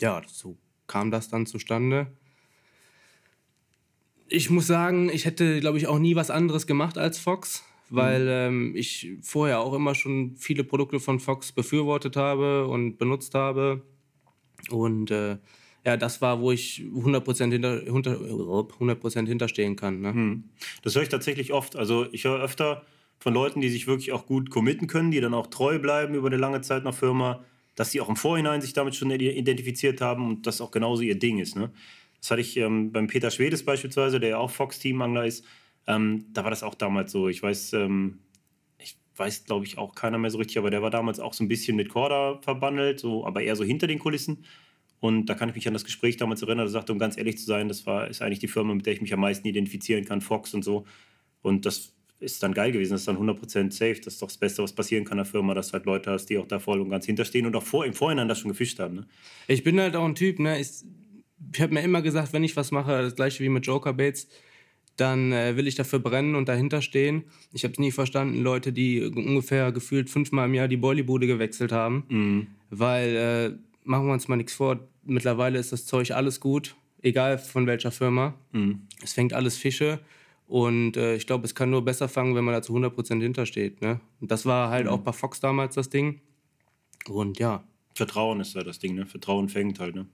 ja, 0.00 0.22
so 0.28 0.56
kam 0.86 1.10
das 1.10 1.28
dann 1.28 1.46
zustande. 1.46 2.06
Ich 4.28 4.50
muss 4.50 4.68
sagen, 4.68 5.10
ich 5.12 5.24
hätte, 5.24 5.58
glaube 5.58 5.78
ich, 5.78 5.88
auch 5.88 5.98
nie 5.98 6.14
was 6.14 6.30
anderes 6.30 6.68
gemacht 6.68 6.96
als 6.96 7.18
Fox, 7.18 7.64
weil 7.90 8.22
mhm. 8.22 8.68
ähm, 8.68 8.76
ich 8.76 9.14
vorher 9.22 9.58
auch 9.58 9.74
immer 9.74 9.96
schon 9.96 10.36
viele 10.36 10.62
Produkte 10.62 11.00
von 11.00 11.18
Fox 11.18 11.50
befürwortet 11.50 12.14
habe 12.14 12.68
und 12.68 12.98
benutzt 12.98 13.34
habe. 13.34 13.82
Und 14.70 15.10
äh, 15.10 15.38
ja, 15.88 15.96
das 15.96 16.20
war, 16.22 16.40
wo 16.40 16.52
ich 16.52 16.82
100% 16.94 17.50
hinter, 17.50 17.80
hinter, 17.80 18.18
100 18.20 19.28
hinterstehen 19.28 19.76
kann. 19.76 20.00
Ne? 20.00 20.12
Mhm. 20.12 20.44
Das 20.82 20.94
höre 20.94 21.02
ich 21.02 21.08
tatsächlich 21.08 21.52
oft. 21.52 21.76
Also 21.76 22.06
ich 22.12 22.24
höre 22.24 22.40
öfter 22.40 22.84
von 23.18 23.34
Leuten, 23.34 23.60
die 23.60 23.68
sich 23.68 23.86
wirklich 23.86 24.12
auch 24.12 24.26
gut 24.26 24.50
committen 24.50 24.86
können, 24.86 25.10
die 25.10 25.20
dann 25.20 25.34
auch 25.34 25.48
treu 25.48 25.78
bleiben 25.78 26.14
über 26.14 26.28
eine 26.28 26.36
lange 26.36 26.60
Zeit 26.60 26.84
nach 26.84 26.94
Firma 26.94 27.44
dass 27.78 27.92
sie 27.92 28.00
auch 28.00 28.08
im 28.08 28.16
Vorhinein 28.16 28.60
sich 28.60 28.72
damit 28.72 28.96
schon 28.96 29.08
identifiziert 29.12 30.00
haben 30.00 30.26
und 30.26 30.48
das 30.48 30.60
auch 30.60 30.72
genauso 30.72 31.02
ihr 31.02 31.16
Ding 31.16 31.38
ist. 31.38 31.54
Ne? 31.54 31.70
Das 32.20 32.32
hatte 32.32 32.40
ich 32.40 32.56
ähm, 32.56 32.90
beim 32.90 33.06
Peter 33.06 33.30
Schwedes 33.30 33.64
beispielsweise, 33.64 34.18
der 34.18 34.30
ja 34.30 34.38
auch 34.38 34.50
Fox-Team-Angler 34.50 35.26
ist. 35.26 35.44
Ähm, 35.86 36.26
da 36.32 36.42
war 36.42 36.50
das 36.50 36.64
auch 36.64 36.74
damals 36.74 37.12
so. 37.12 37.28
Ich 37.28 37.40
weiß, 37.40 37.74
ähm, 37.74 38.18
ich 38.78 38.96
weiß, 39.14 39.44
glaube 39.44 39.64
ich, 39.64 39.78
auch 39.78 39.94
keiner 39.94 40.18
mehr 40.18 40.30
so 40.30 40.38
richtig, 40.38 40.58
aber 40.58 40.70
der 40.70 40.82
war 40.82 40.90
damals 40.90 41.20
auch 41.20 41.32
so 41.32 41.44
ein 41.44 41.48
bisschen 41.48 41.76
mit 41.76 41.88
Corda 41.88 42.40
verbandelt, 42.42 42.98
so, 42.98 43.24
aber 43.24 43.42
eher 43.42 43.54
so 43.54 43.62
hinter 43.62 43.86
den 43.86 44.00
Kulissen. 44.00 44.44
Und 45.00 45.26
da 45.26 45.34
kann 45.34 45.48
ich 45.48 45.54
mich 45.54 45.68
an 45.68 45.74
das 45.74 45.84
Gespräch 45.84 46.16
damals 46.16 46.42
erinnern. 46.42 46.66
Da 46.66 46.70
sagte, 46.70 46.92
um 46.92 46.98
ganz 46.98 47.16
ehrlich 47.16 47.38
zu 47.38 47.44
sein, 47.44 47.68
das 47.68 47.86
war, 47.86 48.08
ist 48.08 48.20
eigentlich 48.20 48.40
die 48.40 48.48
Firma, 48.48 48.74
mit 48.74 48.86
der 48.86 48.94
ich 48.94 49.00
mich 49.00 49.12
am 49.14 49.20
meisten 49.20 49.46
identifizieren 49.46 50.04
kann, 50.04 50.20
Fox 50.20 50.54
und 50.54 50.64
so. 50.64 50.84
Und 51.42 51.66
das 51.66 51.94
ist 52.20 52.42
dann 52.42 52.52
geil 52.52 52.72
gewesen, 52.72 52.92
das 52.92 53.02
ist 53.02 53.08
dann 53.08 53.16
100% 53.16 53.70
safe. 53.70 54.00
Das 54.04 54.14
ist 54.14 54.22
doch 54.22 54.28
das 54.28 54.38
Beste, 54.38 54.62
was 54.62 54.72
passieren 54.72 55.04
kann 55.04 55.18
in 55.18 55.24
der 55.24 55.30
Firma, 55.30 55.54
dass 55.54 55.68
du 55.68 55.74
halt 55.74 55.86
Leute 55.86 56.10
hast, 56.10 56.26
die 56.26 56.38
auch 56.38 56.48
da 56.48 56.58
voll 56.58 56.80
und 56.80 56.90
ganz 56.90 57.06
hinterstehen 57.06 57.46
und 57.46 57.54
auch 57.54 57.62
vor, 57.62 57.86
im 57.86 57.94
Vorhinein 57.94 58.28
das 58.28 58.40
schon 58.40 58.50
gefischt 58.50 58.80
haben. 58.80 58.96
Ne? 58.96 59.06
Ich 59.46 59.62
bin 59.62 59.78
halt 59.78 59.94
auch 59.94 60.04
ein 60.04 60.16
Typ, 60.16 60.40
ne? 60.40 60.60
ich, 60.60 60.68
ich 61.54 61.60
habe 61.60 61.74
mir 61.74 61.82
immer 61.82 62.02
gesagt, 62.02 62.32
wenn 62.32 62.42
ich 62.42 62.56
was 62.56 62.72
mache, 62.72 63.02
das 63.02 63.14
gleiche 63.14 63.42
wie 63.44 63.48
mit 63.48 63.66
Joker 63.66 63.92
Bates, 63.92 64.28
dann 64.96 65.30
äh, 65.30 65.56
will 65.56 65.68
ich 65.68 65.76
dafür 65.76 66.00
brennen 66.00 66.34
und 66.34 66.48
dahinter 66.48 66.82
stehen. 66.82 67.22
Ich 67.52 67.62
habe 67.62 67.72
es 67.72 67.78
nie 67.78 67.92
verstanden, 67.92 68.42
Leute, 68.42 68.72
die 68.72 69.00
ungefähr 69.02 69.70
gefühlt 69.70 70.10
fünfmal 70.10 70.48
im 70.48 70.54
Jahr 70.54 70.66
die 70.66 70.76
Bollybude 70.76 71.28
gewechselt 71.28 71.70
haben, 71.70 72.04
mhm. 72.08 72.46
weil, 72.70 73.16
äh, 73.16 73.67
machen 73.88 74.06
wir 74.06 74.12
uns 74.12 74.28
mal 74.28 74.36
nichts 74.36 74.54
vor, 74.54 74.88
mittlerweile 75.04 75.58
ist 75.58 75.72
das 75.72 75.86
Zeug 75.86 76.12
alles 76.12 76.40
gut, 76.40 76.76
egal 77.02 77.38
von 77.38 77.66
welcher 77.66 77.90
Firma. 77.90 78.34
Mhm. 78.52 78.82
Es 79.02 79.14
fängt 79.14 79.32
alles 79.32 79.56
Fische 79.56 80.00
Und 80.46 80.96
äh, 80.96 81.16
ich 81.16 81.26
glaube, 81.26 81.44
es 81.46 81.54
kann 81.54 81.70
nur 81.70 81.84
besser 81.84 82.08
fangen, 82.08 82.34
wenn 82.34 82.44
man 82.44 82.54
da 82.54 82.62
zu 82.62 82.74
100% 82.74 83.20
hintersteht. 83.20 83.82
Ne? 83.82 84.00
Und 84.20 84.30
das 84.30 84.46
war 84.46 84.70
halt 84.70 84.86
mhm. 84.86 84.92
auch 84.92 84.98
bei 84.98 85.12
Fox 85.12 85.40
damals 85.40 85.74
das 85.74 85.90
Ding. 85.90 86.20
Und 87.08 87.38
ja. 87.38 87.64
Vertrauen 87.94 88.40
ist 88.40 88.54
ja 88.54 88.62
das 88.62 88.78
Ding, 88.78 88.94
ne? 88.94 89.06
Vertrauen 89.06 89.48
fängt 89.48 89.80
halt, 89.80 89.96
ne? 89.96 90.06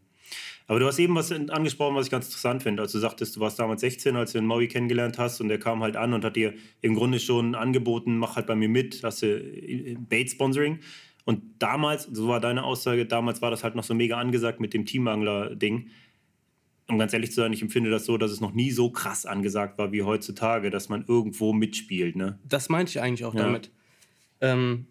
Aber 0.67 0.81
du 0.81 0.87
hast 0.87 0.99
eben 0.99 1.15
was 1.15 1.31
angesprochen, 1.31 1.95
was 1.95 2.07
ich 2.07 2.11
ganz 2.11 2.27
interessant 2.27 2.63
finde. 2.63 2.83
Als 2.83 2.93
du 2.93 2.99
sagtest, 2.99 3.37
du 3.37 3.41
warst 3.41 3.59
damals 3.59 3.83
16, 3.83 4.17
als 4.17 4.33
du 4.33 4.39
den 4.39 4.47
Maui 4.47 4.69
kennengelernt 4.69 5.19
hast 5.19 5.41
und 5.41 5.49
der 5.49 5.59
kam 5.59 5.83
halt 5.83 5.97
an 5.97 6.15
und 6.15 6.25
hat 6.25 6.37
dir 6.37 6.55
im 6.81 6.95
Grunde 6.95 7.21
schon 7.21 7.55
angeboten, 7.55 8.17
mach 8.17 8.37
halt 8.37 8.47
bei 8.47 8.55
mir 8.55 8.71
mit, 8.71 9.03
hast 9.03 9.23
du 9.23 9.27
äh, 9.27 9.97
Bait-Sponsoring. 9.99 10.79
Und 11.25 11.43
damals, 11.59 12.05
so 12.05 12.29
war 12.29 12.41
deine 12.41 12.65
Aussage, 12.65 13.07
damals 13.07 13.41
war 13.41 13.51
das 13.51 13.65
halt 13.65 13.75
noch 13.75 13.85
so 13.85 13.95
mega 13.95 14.19
angesagt 14.19 14.61
mit 14.61 14.75
dem 14.75 14.85
Teamangler-Ding. 14.85 15.89
Um 16.87 16.99
ganz 16.99 17.15
ehrlich 17.15 17.31
zu 17.31 17.37
sein, 17.37 17.53
ich 17.53 17.63
empfinde 17.63 17.91
das 17.91 18.05
so, 18.05 18.19
dass 18.19 18.31
es 18.31 18.43
noch 18.43 18.53
nie 18.53 18.71
so 18.71 18.91
krass 18.91 19.25
angesagt 19.25 19.79
war 19.79 19.91
wie 19.91 20.03
heutzutage, 20.03 20.69
dass 20.69 20.91
man 20.91 21.05
irgendwo 21.09 21.55
mitspielt. 21.55 22.15
Ne? 22.15 22.39
Das 22.45 22.69
meinte 22.69 22.91
ich 22.91 23.01
eigentlich 23.01 23.25
auch 23.25 23.35
ja. 23.35 23.43
damit. 23.43 23.71
Ähm, 24.43 24.87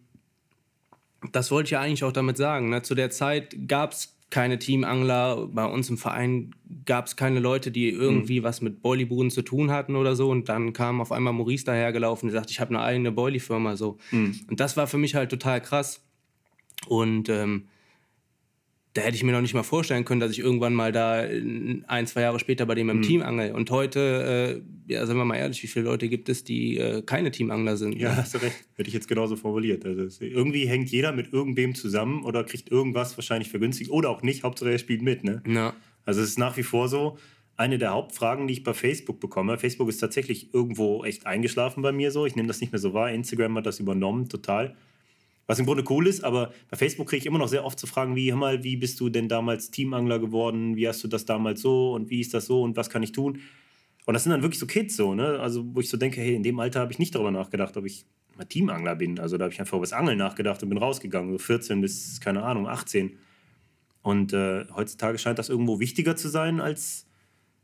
das 1.31 1.51
wollte 1.51 1.67
ich 1.67 1.71
ja 1.71 1.81
eigentlich 1.81 2.03
auch 2.03 2.11
damit 2.11 2.37
sagen. 2.37 2.69
Ne? 2.69 2.81
Zu 2.81 2.95
der 2.95 3.11
Zeit 3.11 3.55
gab 3.67 3.91
es 3.91 4.17
keine 4.31 4.57
Teamangler. 4.57 5.47
Bei 5.47 5.65
uns 5.65 5.91
im 5.91 5.99
Verein 5.99 6.55
gab 6.85 7.05
es 7.05 7.15
keine 7.15 7.39
Leute, 7.39 7.69
die 7.69 7.89
irgendwie 7.89 8.39
mhm. 8.39 8.43
was 8.43 8.61
mit 8.61 8.81
Boilybuden 8.81 9.29
zu 9.29 9.43
tun 9.43 9.69
hatten 9.69 9.95
oder 9.95 10.15
so. 10.15 10.31
Und 10.31 10.49
dann 10.49 10.73
kam 10.73 10.99
auf 10.99 11.11
einmal 11.11 11.33
Maurice 11.33 11.65
dahergelaufen 11.65 12.29
und 12.29 12.33
sagte, 12.33 12.51
ich 12.51 12.59
habe 12.59 12.71
eine 12.71 12.81
eigene 12.81 13.11
Boilie-Firma. 13.11 13.77
So. 13.77 13.99
Mhm. 14.09 14.39
Und 14.49 14.59
das 14.59 14.75
war 14.75 14.87
für 14.87 14.97
mich 14.97 15.13
halt 15.13 15.29
total 15.29 15.61
krass. 15.61 16.03
Und 16.87 17.29
ähm, 17.29 17.67
da 18.93 19.01
hätte 19.01 19.15
ich 19.15 19.23
mir 19.23 19.31
noch 19.31 19.41
nicht 19.41 19.55
mal 19.55 19.63
vorstellen 19.63 20.05
können, 20.05 20.19
dass 20.19 20.31
ich 20.31 20.39
irgendwann 20.39 20.73
mal 20.73 20.91
da 20.91 21.21
ein, 21.87 22.07
zwei 22.07 22.21
Jahre 22.21 22.39
später 22.39 22.65
bei 22.67 22.75
dem 22.75 22.89
im 22.89 22.97
mhm. 22.97 23.01
Team 23.01 23.21
angel. 23.23 23.53
Und 23.53 23.71
heute, 23.71 24.61
äh, 24.87 24.93
ja, 24.93 25.05
sagen 25.05 25.17
wir 25.17 25.25
mal 25.25 25.37
ehrlich, 25.37 25.63
wie 25.63 25.67
viele 25.67 25.85
Leute 25.85 26.07
gibt 26.09 26.29
es, 26.29 26.43
die 26.43 26.77
äh, 26.77 27.01
keine 27.01 27.31
Teamangler 27.31 27.75
sind? 27.75 27.95
Ja, 27.97 28.15
hast 28.15 28.35
du 28.35 28.37
recht. 28.37 28.55
Hätte 28.75 28.87
ich 28.87 28.93
jetzt 28.93 29.07
genauso 29.07 29.35
formuliert. 29.35 29.83
Also 29.85 30.23
irgendwie 30.23 30.67
hängt 30.67 30.89
jeder 30.89 31.11
mit 31.11 31.33
irgendwem 31.33 31.73
zusammen 31.73 32.23
oder 32.23 32.43
kriegt 32.43 32.69
irgendwas 32.69 33.17
wahrscheinlich 33.17 33.49
vergünstigt 33.49 33.89
oder 33.89 34.09
auch 34.09 34.21
nicht. 34.21 34.43
Hauptsache 34.43 34.71
er 34.71 34.77
spielt 34.77 35.01
mit. 35.01 35.23
Ne? 35.23 35.41
Ja. 35.47 35.73
Also 36.05 36.21
es 36.21 36.29
ist 36.29 36.39
nach 36.39 36.55
wie 36.57 36.63
vor 36.63 36.87
so, 36.87 37.17
eine 37.55 37.77
der 37.77 37.91
Hauptfragen, 37.91 38.47
die 38.47 38.53
ich 38.53 38.63
bei 38.63 38.73
Facebook 38.73 39.19
bekomme. 39.19 39.57
Facebook 39.57 39.89
ist 39.89 39.97
tatsächlich 39.97 40.53
irgendwo 40.53 41.03
echt 41.03 41.25
eingeschlafen 41.25 41.81
bei 41.81 41.91
mir 41.91 42.11
so. 42.11 42.25
Ich 42.25 42.35
nehme 42.35 42.47
das 42.47 42.61
nicht 42.61 42.71
mehr 42.71 42.79
so 42.79 42.93
wahr. 42.93 43.11
Instagram 43.11 43.57
hat 43.57 43.65
das 43.65 43.79
übernommen, 43.79 44.29
total. 44.29 44.75
Was 45.45 45.59
im 45.59 45.65
Grunde 45.65 45.83
cool 45.89 46.07
ist, 46.07 46.23
aber 46.23 46.53
bei 46.69 46.77
Facebook 46.77 47.09
kriege 47.09 47.19
ich 47.19 47.25
immer 47.25 47.39
noch 47.39 47.50
sehr 47.50 47.65
oft 47.65 47.77
zu 47.77 47.85
fragen, 47.85 48.15
wie, 48.15 48.31
hör 48.31 48.38
mal, 48.38 48.63
wie 48.63 48.77
bist 48.77 49.00
du 49.00 49.09
denn 49.09 49.27
damals 49.27 49.71
Teamangler 49.71 50.19
geworden? 50.19 50.77
Wie 50.77 50.88
hast 50.88 51.03
du 51.03 51.07
das 51.09 51.25
damals 51.25 51.62
so 51.62 51.93
und 51.93 52.09
wie 52.09 52.21
ist 52.21 52.33
das 52.33 52.45
so 52.45 52.62
und 52.62 52.77
was 52.77 52.89
kann 52.89 53.03
ich 53.03 53.12
tun? 53.12 53.39
Und 54.05 54.13
das 54.13 54.23
sind 54.23 54.31
dann 54.31 54.41
wirklich 54.41 54.59
so 54.59 54.67
Kids 54.67 54.95
so, 54.95 55.15
ne? 55.15 55.39
Also, 55.39 55.63
wo 55.73 55.79
ich 55.79 55.89
so 55.89 55.97
denke, 55.97 56.21
hey, 56.21 56.35
in 56.35 56.43
dem 56.43 56.59
Alter 56.59 56.79
habe 56.81 56.91
ich 56.91 57.00
nicht 57.00 57.15
darüber 57.15 57.31
nachgedacht, 57.31 57.75
ob 57.77 57.85
ich 57.85 58.05
mal 58.38 58.45
Teamangler 58.45 58.95
bin. 58.95 59.19
Also, 59.19 59.38
da 59.38 59.45
habe 59.45 59.53
ich 59.53 59.59
einfach 59.59 59.77
über 59.77 59.85
das 59.85 59.93
Angeln 59.93 60.17
nachgedacht 60.17 60.62
und 60.63 60.69
bin 60.69 60.77
rausgegangen, 60.77 61.31
so 61.31 61.38
14 61.38 61.79
bis, 61.81 62.19
keine 62.19 62.43
Ahnung, 62.43 62.67
18. 62.67 63.17
Und 64.01 64.33
äh, 64.33 64.65
heutzutage 64.75 65.17
scheint 65.17 65.39
das 65.39 65.47
irgendwo 65.47 65.79
wichtiger 65.79 66.17
zu 66.17 66.27
sein, 66.27 66.59
als 66.59 67.05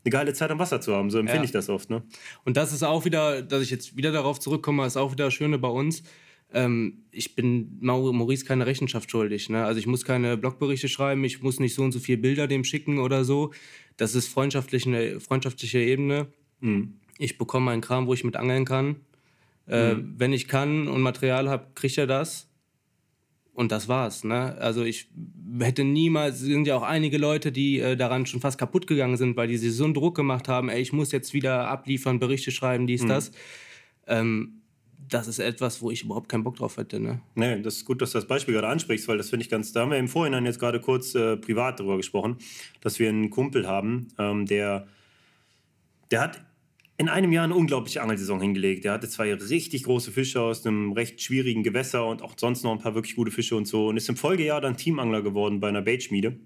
eine 0.05 0.11
geile 0.11 0.33
Zeit 0.33 0.49
am 0.51 0.59
Wasser 0.59 0.79
zu 0.79 0.95
haben. 0.95 1.09
So 1.09 1.19
empfinde 1.19 1.41
ja. 1.41 1.45
ich 1.45 1.51
das 1.51 1.67
oft, 1.67 1.89
ne? 1.89 2.03
Und 2.45 2.55
das 2.55 2.71
ist 2.71 2.83
auch 2.83 3.03
wieder, 3.03 3.41
dass 3.41 3.61
ich 3.61 3.69
jetzt 3.69 3.97
wieder 3.97 4.13
darauf 4.13 4.39
zurückkomme, 4.39 4.85
ist 4.85 4.95
auch 4.95 5.11
wieder 5.11 5.25
das 5.25 5.33
Schöne 5.33 5.57
bei 5.57 5.67
uns 5.67 6.03
ähm, 6.53 7.03
ich 7.11 7.35
bin 7.35 7.77
Maurice 7.81 8.45
keine 8.45 8.65
Rechenschaft 8.65 9.11
schuldig. 9.11 9.49
Ne? 9.49 9.65
Also 9.65 9.79
ich 9.79 9.87
muss 9.87 10.03
keine 10.03 10.37
Blogberichte 10.37 10.89
schreiben, 10.89 11.23
ich 11.23 11.41
muss 11.41 11.59
nicht 11.59 11.75
so 11.75 11.83
und 11.83 11.91
so 11.91 11.99
viele 11.99 12.17
Bilder 12.17 12.47
dem 12.47 12.63
schicken 12.63 12.99
oder 12.99 13.23
so. 13.23 13.51
Das 13.97 14.15
ist 14.15 14.27
freundschaftliche, 14.27 15.19
freundschaftliche 15.19 15.79
Ebene. 15.79 16.27
Mhm. 16.61 16.95
Ich 17.17 17.37
bekomme 17.37 17.65
meinen 17.65 17.81
Kram, 17.81 18.07
wo 18.07 18.13
ich 18.13 18.23
mit 18.23 18.35
angeln 18.35 18.65
kann. 18.65 18.95
Äh, 19.67 19.95
mhm. 19.95 20.15
Wenn 20.17 20.33
ich 20.33 20.47
kann 20.47 20.87
und 20.87 21.01
Material 21.01 21.49
habe, 21.49 21.67
kriegt 21.75 21.97
er 21.97 22.07
das. 22.07 22.47
Und 23.53 23.73
das 23.73 23.89
war's. 23.89 24.23
Ne? 24.23 24.55
Also 24.57 24.85
ich 24.85 25.09
hätte 25.59 25.83
niemals, 25.83 26.35
es 26.35 26.41
sind 26.43 26.65
ja 26.65 26.77
auch 26.77 26.81
einige 26.81 27.17
Leute, 27.17 27.51
die 27.51 27.79
äh, 27.79 27.97
daran 27.97 28.25
schon 28.25 28.39
fast 28.39 28.57
kaputt 28.57 28.87
gegangen 28.87 29.17
sind, 29.17 29.35
weil 29.35 29.49
die 29.49 29.57
sich 29.57 29.73
so 29.73 29.83
einen 29.83 29.93
Druck 29.93 30.15
gemacht 30.15 30.47
haben, 30.47 30.69
ey, 30.69 30.81
ich 30.81 30.93
muss 30.93 31.11
jetzt 31.11 31.33
wieder 31.33 31.67
abliefern, 31.67 32.19
Berichte 32.19 32.51
schreiben, 32.51 32.87
dies, 32.87 33.03
mhm. 33.03 33.09
das. 33.09 33.31
Ähm, 34.07 34.58
das 35.07 35.27
ist 35.27 35.39
etwas, 35.39 35.81
wo 35.81 35.91
ich 35.91 36.03
überhaupt 36.03 36.29
keinen 36.29 36.43
Bock 36.43 36.57
drauf 36.57 36.77
hätte. 36.77 36.99
Ne? 36.99 37.21
Nee, 37.35 37.61
das 37.61 37.77
ist 37.77 37.85
gut, 37.85 38.01
dass 38.01 38.11
du 38.11 38.17
das 38.17 38.27
Beispiel 38.27 38.53
gerade 38.53 38.67
ansprichst, 38.67 39.07
weil 39.07 39.17
das 39.17 39.29
finde 39.29 39.43
ich 39.43 39.49
ganz. 39.49 39.71
Da 39.71 39.81
haben 39.81 39.91
wir 39.91 39.97
im 39.97 40.07
Vorhinein 40.07 40.45
jetzt 40.45 40.59
gerade 40.59 40.79
kurz 40.79 41.15
äh, 41.15 41.37
privat 41.37 41.79
darüber 41.79 41.97
gesprochen, 41.97 42.37
dass 42.81 42.99
wir 42.99 43.09
einen 43.09 43.29
Kumpel 43.29 43.67
haben, 43.67 44.09
ähm, 44.17 44.45
der, 44.45 44.87
der 46.11 46.21
hat 46.21 46.41
in 46.97 47.07
einem 47.07 47.31
Jahr 47.31 47.45
eine 47.45 47.55
unglaubliche 47.55 48.01
Angelsaison 48.01 48.41
hingelegt. 48.41 48.83
Der 48.83 48.91
hatte 48.91 49.07
zwei 49.07 49.33
richtig 49.33 49.83
große 49.83 50.11
Fische 50.11 50.41
aus 50.41 50.65
einem 50.65 50.91
recht 50.91 51.21
schwierigen 51.21 51.63
Gewässer 51.63 52.05
und 52.05 52.21
auch 52.21 52.33
sonst 52.37 52.63
noch 52.63 52.73
ein 52.73 52.79
paar 52.79 52.93
wirklich 52.93 53.15
gute 53.15 53.31
Fische 53.31 53.55
und 53.55 53.65
so. 53.69 53.87
Und 53.87 53.95
ist 53.95 54.09
im 54.09 54.17
Folgejahr 54.17 54.59
dann 54.59 54.75
Teamangler 54.75 55.21
geworden 55.21 55.61
bei 55.61 55.69
einer 55.69 55.81
Baitschmiede. 55.81 56.37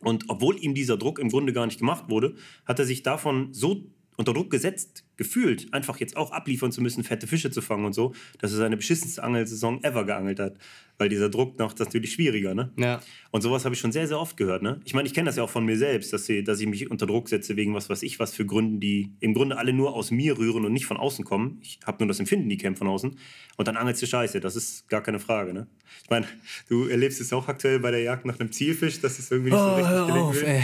Und 0.00 0.24
obwohl 0.28 0.62
ihm 0.62 0.74
dieser 0.74 0.98
Druck 0.98 1.18
im 1.18 1.30
Grunde 1.30 1.54
gar 1.54 1.64
nicht 1.64 1.78
gemacht 1.78 2.10
wurde, 2.10 2.34
hat 2.66 2.78
er 2.78 2.84
sich 2.84 3.02
davon 3.02 3.54
so 3.54 3.86
unter 4.16 4.34
Druck 4.34 4.50
gesetzt 4.50 5.04
gefühlt, 5.16 5.72
einfach 5.72 5.98
jetzt 5.98 6.16
auch 6.16 6.32
abliefern 6.32 6.72
zu 6.72 6.80
müssen, 6.82 7.04
fette 7.04 7.26
Fische 7.26 7.50
zu 7.50 7.62
fangen 7.62 7.84
und 7.84 7.92
so, 7.92 8.14
dass 8.38 8.52
er 8.52 8.58
seine 8.58 8.76
beschissenste 8.76 9.22
Angelsaison 9.22 9.82
ever 9.84 10.04
geangelt 10.04 10.40
hat. 10.40 10.56
Weil 10.98 11.08
dieser 11.08 11.30
Druck 11.30 11.58
macht 11.58 11.80
das 11.80 11.88
natürlich 11.88 12.12
schwieriger, 12.12 12.54
ne? 12.54 12.70
Ja. 12.76 13.00
Und 13.30 13.40
sowas 13.40 13.64
habe 13.64 13.74
ich 13.74 13.80
schon 13.80 13.92
sehr, 13.92 14.06
sehr 14.06 14.18
oft 14.18 14.36
gehört, 14.36 14.62
ne? 14.62 14.80
Ich 14.84 14.92
meine, 14.92 15.06
ich 15.06 15.14
kenne 15.14 15.26
das 15.26 15.36
ja 15.36 15.42
auch 15.42 15.50
von 15.50 15.64
mir 15.64 15.78
selbst, 15.78 16.12
dass, 16.12 16.26
sie, 16.26 16.44
dass 16.44 16.60
ich 16.60 16.66
mich 16.66 16.90
unter 16.90 17.06
Druck 17.06 17.30
setze 17.30 17.56
wegen 17.56 17.74
was 17.74 17.88
weiß 17.88 18.02
ich, 18.02 18.18
was 18.18 18.34
für 18.34 18.44
Gründen, 18.44 18.80
die 18.80 19.12
im 19.20 19.32
Grunde 19.32 19.56
alle 19.56 19.72
nur 19.72 19.94
aus 19.94 20.10
mir 20.10 20.36
rühren 20.36 20.66
und 20.66 20.72
nicht 20.72 20.84
von 20.84 20.98
außen 20.98 21.24
kommen. 21.24 21.58
Ich 21.62 21.78
habe 21.86 22.02
nur 22.04 22.08
das 22.08 22.20
Empfinden, 22.20 22.50
die 22.50 22.58
kämen 22.58 22.76
von 22.76 22.88
außen. 22.88 23.16
Und 23.56 23.68
dann 23.68 23.78
angelst 23.78 24.02
du 24.02 24.06
Scheiße, 24.06 24.40
das 24.40 24.56
ist 24.56 24.88
gar 24.88 25.02
keine 25.02 25.20
Frage, 25.20 25.54
ne? 25.54 25.66
Ich 26.02 26.10
meine, 26.10 26.26
du 26.68 26.86
erlebst 26.88 27.20
es 27.20 27.32
auch 27.32 27.48
aktuell 27.48 27.78
bei 27.78 27.90
der 27.90 28.02
Jagd 28.02 28.26
nach 28.26 28.38
einem 28.38 28.52
Zielfisch, 28.52 29.00
das 29.00 29.18
ist 29.18 29.32
irgendwie 29.32 29.52
nicht 29.52 29.60
oh, 29.60 29.68
so 29.68 29.74
richtig 29.76 30.06
gelingen 30.06 30.22
auf, 30.22 30.34
will. 30.34 30.62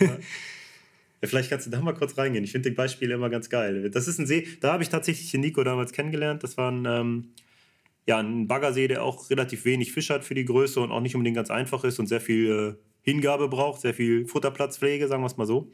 Ja. 0.00 0.16
Ja, 1.20 1.28
vielleicht 1.28 1.50
kannst 1.50 1.66
du 1.66 1.70
da 1.70 1.80
mal 1.80 1.94
kurz 1.94 2.16
reingehen. 2.16 2.44
Ich 2.44 2.52
finde 2.52 2.70
die 2.70 2.76
Beispiele 2.76 3.14
immer 3.14 3.28
ganz 3.28 3.48
geil. 3.50 3.90
Das 3.90 4.06
ist 4.06 4.18
ein 4.18 4.26
See, 4.26 4.46
da 4.60 4.72
habe 4.72 4.82
ich 4.82 4.88
tatsächlich 4.88 5.30
den 5.30 5.40
Nico 5.40 5.64
damals 5.64 5.92
kennengelernt. 5.92 6.44
Das 6.44 6.56
war 6.56 6.70
ein, 6.70 6.84
ähm, 6.86 7.30
ja, 8.06 8.18
ein 8.18 8.46
Baggersee, 8.46 8.88
der 8.88 9.02
auch 9.02 9.28
relativ 9.30 9.64
wenig 9.64 9.92
Fisch 9.92 10.10
hat 10.10 10.24
für 10.24 10.34
die 10.34 10.44
Größe 10.44 10.80
und 10.80 10.92
auch 10.92 11.00
nicht 11.00 11.14
unbedingt 11.14 11.36
ganz 11.36 11.50
einfach 11.50 11.82
ist 11.84 11.98
und 11.98 12.06
sehr 12.06 12.20
viel 12.20 12.76
äh, 12.78 12.88
Hingabe 13.02 13.48
braucht, 13.48 13.80
sehr 13.80 13.94
viel 13.94 14.26
Futterplatzpflege, 14.26 15.08
sagen 15.08 15.22
wir 15.22 15.26
es 15.26 15.36
mal 15.36 15.46
so. 15.46 15.72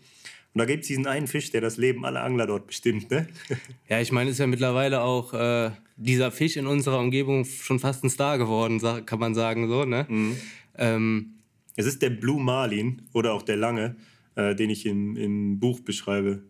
Und 0.55 0.61
da 0.61 0.67
gibt 0.67 0.83
es 0.83 0.89
diesen 0.89 1.07
einen 1.07 1.27
Fisch, 1.27 1.51
der 1.51 1.61
das 1.61 1.77
Leben 1.77 2.07
aller 2.07 2.23
Angler 2.23 2.47
dort 2.47 2.69
bestimmt. 2.69 3.11
Ne? 3.11 3.27
Ja, 3.89 4.01
ich 4.01 4.13
meine, 4.13 4.31
ist 4.31 4.39
ja 4.39 4.47
mittlerweile 4.47 5.03
auch 5.03 5.35
äh, 5.35 5.73
dieser 5.97 6.31
Fisch 6.31 6.57
in 6.57 6.67
unserer 6.67 7.01
Umgebung 7.01 7.45
schon 7.45 7.81
fast 7.81 8.05
ein 8.05 8.11
Star 8.11 8.39
geworden, 8.39 8.81
kann 9.05 9.19
man 9.19 9.35
sagen 9.35 9.69
so. 9.69 9.85
Ne? 9.85 10.07
Mhm. 10.09 10.37
Ähm, 10.79 11.35
es 11.77 11.87
ist 11.87 12.03
der 12.03 12.11
Blue 12.11 12.41
Marlin 12.41 13.03
oder 13.13 13.33
auch 13.33 13.43
der 13.43 13.57
Lange 13.57 13.97
äh, 14.37 14.55
den 14.55 14.71
ich 14.71 14.87
im, 14.87 15.17
im 15.17 15.59
Buch 15.59 15.81
beschreibe. 15.81 16.43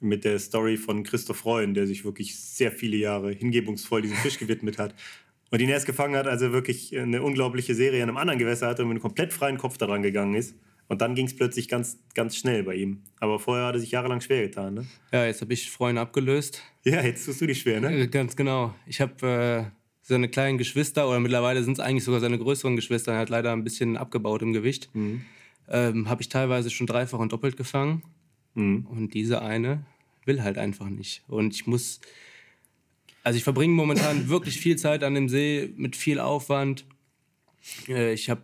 Mit 0.00 0.24
der 0.24 0.38
Story 0.38 0.76
von 0.76 1.02
Christoph 1.02 1.44
Reuen, 1.44 1.74
der 1.74 1.86
sich 1.86 2.04
wirklich 2.04 2.38
sehr 2.38 2.70
viele 2.70 2.96
Jahre 2.96 3.32
hingebungsvoll 3.32 4.02
diesem 4.02 4.16
Fisch 4.18 4.38
gewidmet 4.38 4.78
hat. 4.78 4.94
Und 5.50 5.60
ihn 5.60 5.68
erst 5.68 5.86
gefangen 5.86 6.14
hat, 6.14 6.26
als 6.26 6.42
er 6.42 6.52
wirklich 6.52 6.96
eine 6.96 7.22
unglaubliche 7.22 7.74
Serie 7.74 8.02
in 8.02 8.08
einem 8.08 8.18
anderen 8.18 8.38
Gewässer 8.38 8.68
hatte 8.68 8.82
und 8.82 8.88
mit 8.88 8.96
einem 8.96 9.02
komplett 9.02 9.32
freien 9.32 9.58
Kopf 9.58 9.76
daran 9.76 10.02
gegangen 10.02 10.34
ist. 10.34 10.54
Und 10.88 11.02
dann 11.02 11.14
ging 11.14 11.26
es 11.26 11.34
plötzlich 11.34 11.68
ganz, 11.68 11.98
ganz 12.14 12.36
schnell 12.36 12.62
bei 12.62 12.74
ihm. 12.74 13.02
Aber 13.18 13.38
vorher 13.38 13.66
hat 13.66 13.74
er 13.74 13.80
sich 13.80 13.90
jahrelang 13.90 14.20
schwer 14.20 14.42
getan. 14.42 14.74
Ne? 14.74 14.86
Ja, 15.12 15.26
jetzt 15.26 15.40
habe 15.40 15.52
ich 15.52 15.70
Freunde 15.70 16.00
abgelöst. 16.00 16.62
Ja, 16.84 17.02
jetzt 17.02 17.26
tust 17.26 17.40
du 17.40 17.46
dich 17.46 17.60
schwer, 17.60 17.80
ne? 17.80 18.02
Äh, 18.02 18.06
ganz 18.06 18.36
genau. 18.36 18.74
Ich 18.86 19.00
habe 19.00 19.70
äh, 19.70 19.76
seine 20.02 20.28
kleinen 20.28 20.58
Geschwister, 20.58 21.08
oder 21.08 21.20
mittlerweile 21.20 21.62
sind 21.62 21.74
es 21.74 21.80
eigentlich 21.80 22.04
sogar 22.04 22.20
seine 22.20 22.38
größeren 22.38 22.76
Geschwister, 22.76 23.12
er 23.12 23.18
hat 23.18 23.28
leider 23.28 23.52
ein 23.52 23.64
bisschen 23.64 23.96
abgebaut 23.96 24.42
im 24.42 24.52
Gewicht. 24.52 24.88
Mhm 24.94 25.22
ähm, 25.70 26.08
habe 26.08 26.22
ich 26.22 26.28
teilweise 26.28 26.70
schon 26.70 26.86
dreifach 26.86 27.18
und 27.18 27.32
doppelt 27.32 27.56
gefangen. 27.56 28.02
Mhm. 28.54 28.86
Und 28.86 29.14
diese 29.14 29.42
eine 29.42 29.84
will 30.24 30.42
halt 30.42 30.58
einfach 30.58 30.88
nicht. 30.88 31.22
Und 31.28 31.54
ich 31.54 31.66
muss, 31.66 32.00
also 33.22 33.36
ich 33.36 33.44
verbringe 33.44 33.74
momentan 33.74 34.28
wirklich 34.28 34.60
viel 34.60 34.76
Zeit 34.76 35.02
an 35.02 35.14
dem 35.14 35.28
See 35.28 35.72
mit 35.76 35.96
viel 35.96 36.20
Aufwand. 36.20 36.84
Äh, 37.88 38.12
ich 38.12 38.30
habe 38.30 38.42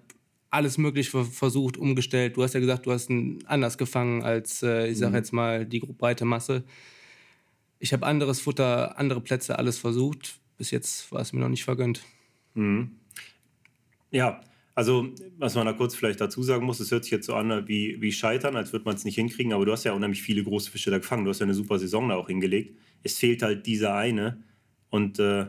alles 0.51 0.79
Mögliche 0.79 1.25
versucht, 1.25 1.77
umgestellt. 1.77 2.37
Du 2.37 2.43
hast 2.43 2.55
ja 2.55 2.61
gesagt, 2.61 2.87
du 2.87 2.93
hast 2.93 3.11
ihn 3.11 3.41
anders 3.47 3.77
gefangen 3.77 4.23
als, 4.23 4.63
äh, 4.63 4.89
ich 4.89 4.99
sage 4.99 5.11
mhm. 5.11 5.17
jetzt 5.17 5.33
mal, 5.33 5.67
die 5.67 5.81
breite 5.81 6.25
Masse. 6.25 6.65
Ich 7.81 7.93
habe 7.93 8.07
anderes 8.07 8.41
Futter, 8.41 8.99
andere 8.99 9.21
Plätze, 9.21 9.59
alles 9.59 9.79
versucht. 9.79 10.39
Bis 10.57 10.71
jetzt 10.71 11.11
war 11.11 11.21
es 11.21 11.33
mir 11.33 11.41
noch 11.41 11.49
nicht 11.49 11.65
vergönnt. 11.65 12.03
Mhm. 12.55 12.93
Ja, 14.13 14.41
also, 14.75 15.09
was 15.39 15.55
man 15.55 15.67
da 15.67 15.73
kurz 15.73 15.95
vielleicht 15.95 16.21
dazu 16.21 16.43
sagen 16.43 16.67
muss, 16.67 16.81
es 16.81 16.91
hört 16.91 17.05
sich 17.05 17.13
jetzt 17.13 17.27
so 17.27 17.35
an 17.35 17.69
wie, 17.69 18.01
wie 18.01 18.11
Scheitern, 18.13 18.57
als 18.57 18.73
würde 18.73 18.85
man 18.85 18.97
es 18.97 19.05
nicht 19.05 19.15
hinkriegen, 19.15 19.53
aber 19.53 19.65
du 19.65 19.73
hast 19.73 19.85
ja 19.85 19.93
unheimlich 19.93 20.23
viele 20.23 20.43
große 20.43 20.71
Fische 20.71 20.91
da 20.91 20.99
gefangen. 20.99 21.25
Du 21.25 21.31
hast 21.31 21.39
ja 21.39 21.45
eine 21.45 21.55
super 21.55 21.79
Saison 21.79 22.09
da 22.09 22.17
auch 22.17 22.27
hingelegt. 22.27 22.77
Es 23.03 23.19
fehlt 23.19 23.43
halt 23.43 23.67
dieser 23.67 23.95
eine. 23.95 24.43
Und 24.91 25.19
äh, 25.21 25.47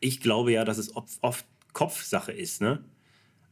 ich 0.00 0.20
glaube 0.20 0.52
ja, 0.52 0.64
dass 0.64 0.78
es 0.78 0.94
oft, 0.94 1.46
Kopfsache 1.72 2.32
ist. 2.32 2.60
Ne? 2.60 2.84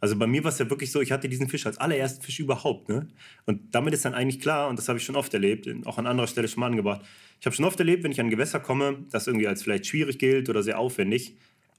Also 0.01 0.17
bei 0.17 0.27
mir 0.27 0.43
war 0.45 0.51
es 0.51 0.59
ja 0.59 0.69
wirklich 0.69 0.91
so, 0.91 1.01
ich 1.01 1.13
hatte 1.13 1.29
diesen 1.29 1.49
Fisch 1.49 1.65
als 1.65 1.79
allerersten 1.79 2.23
Fisch 2.23 2.41
überhaupt. 2.41 2.89
Ne? 2.89 3.09
Und 3.45 3.75
damit 3.75 3.95
ist 3.95 4.05
dann 4.05 4.15
eigentlich 4.15 4.41
klar, 4.41 4.69
und 4.69 4.79
das 4.79 4.89
habe 4.89 4.99
ich 4.99 5.05
schon 5.05 5.17
oft 5.17 5.33
erlebt, 5.33 5.69
auch 5.87 5.99
an 5.99 6.07
anderer 6.07 6.27
Stelle 6.27 6.49
schon 6.49 6.61
mal 6.61 6.67
angebracht. 6.67 7.03
Ich 7.41 7.47
habe 7.47 7.55
schon 7.55 7.65
oft 7.65 7.79
erlebt, 7.79 8.03
wenn 8.05 8.13
ich 8.13 8.21
an 8.21 8.31
Gewässer 8.31 8.61
komme, 8.61 9.05
das 9.11 9.27
irgendwie 9.27 9.47
als 9.47 9.63
vielleicht 9.63 9.87
schwierig 9.87 10.19
gilt 10.19 10.49
oder 10.49 10.63
sehr 10.63 10.79
aufwendig. 10.79 11.37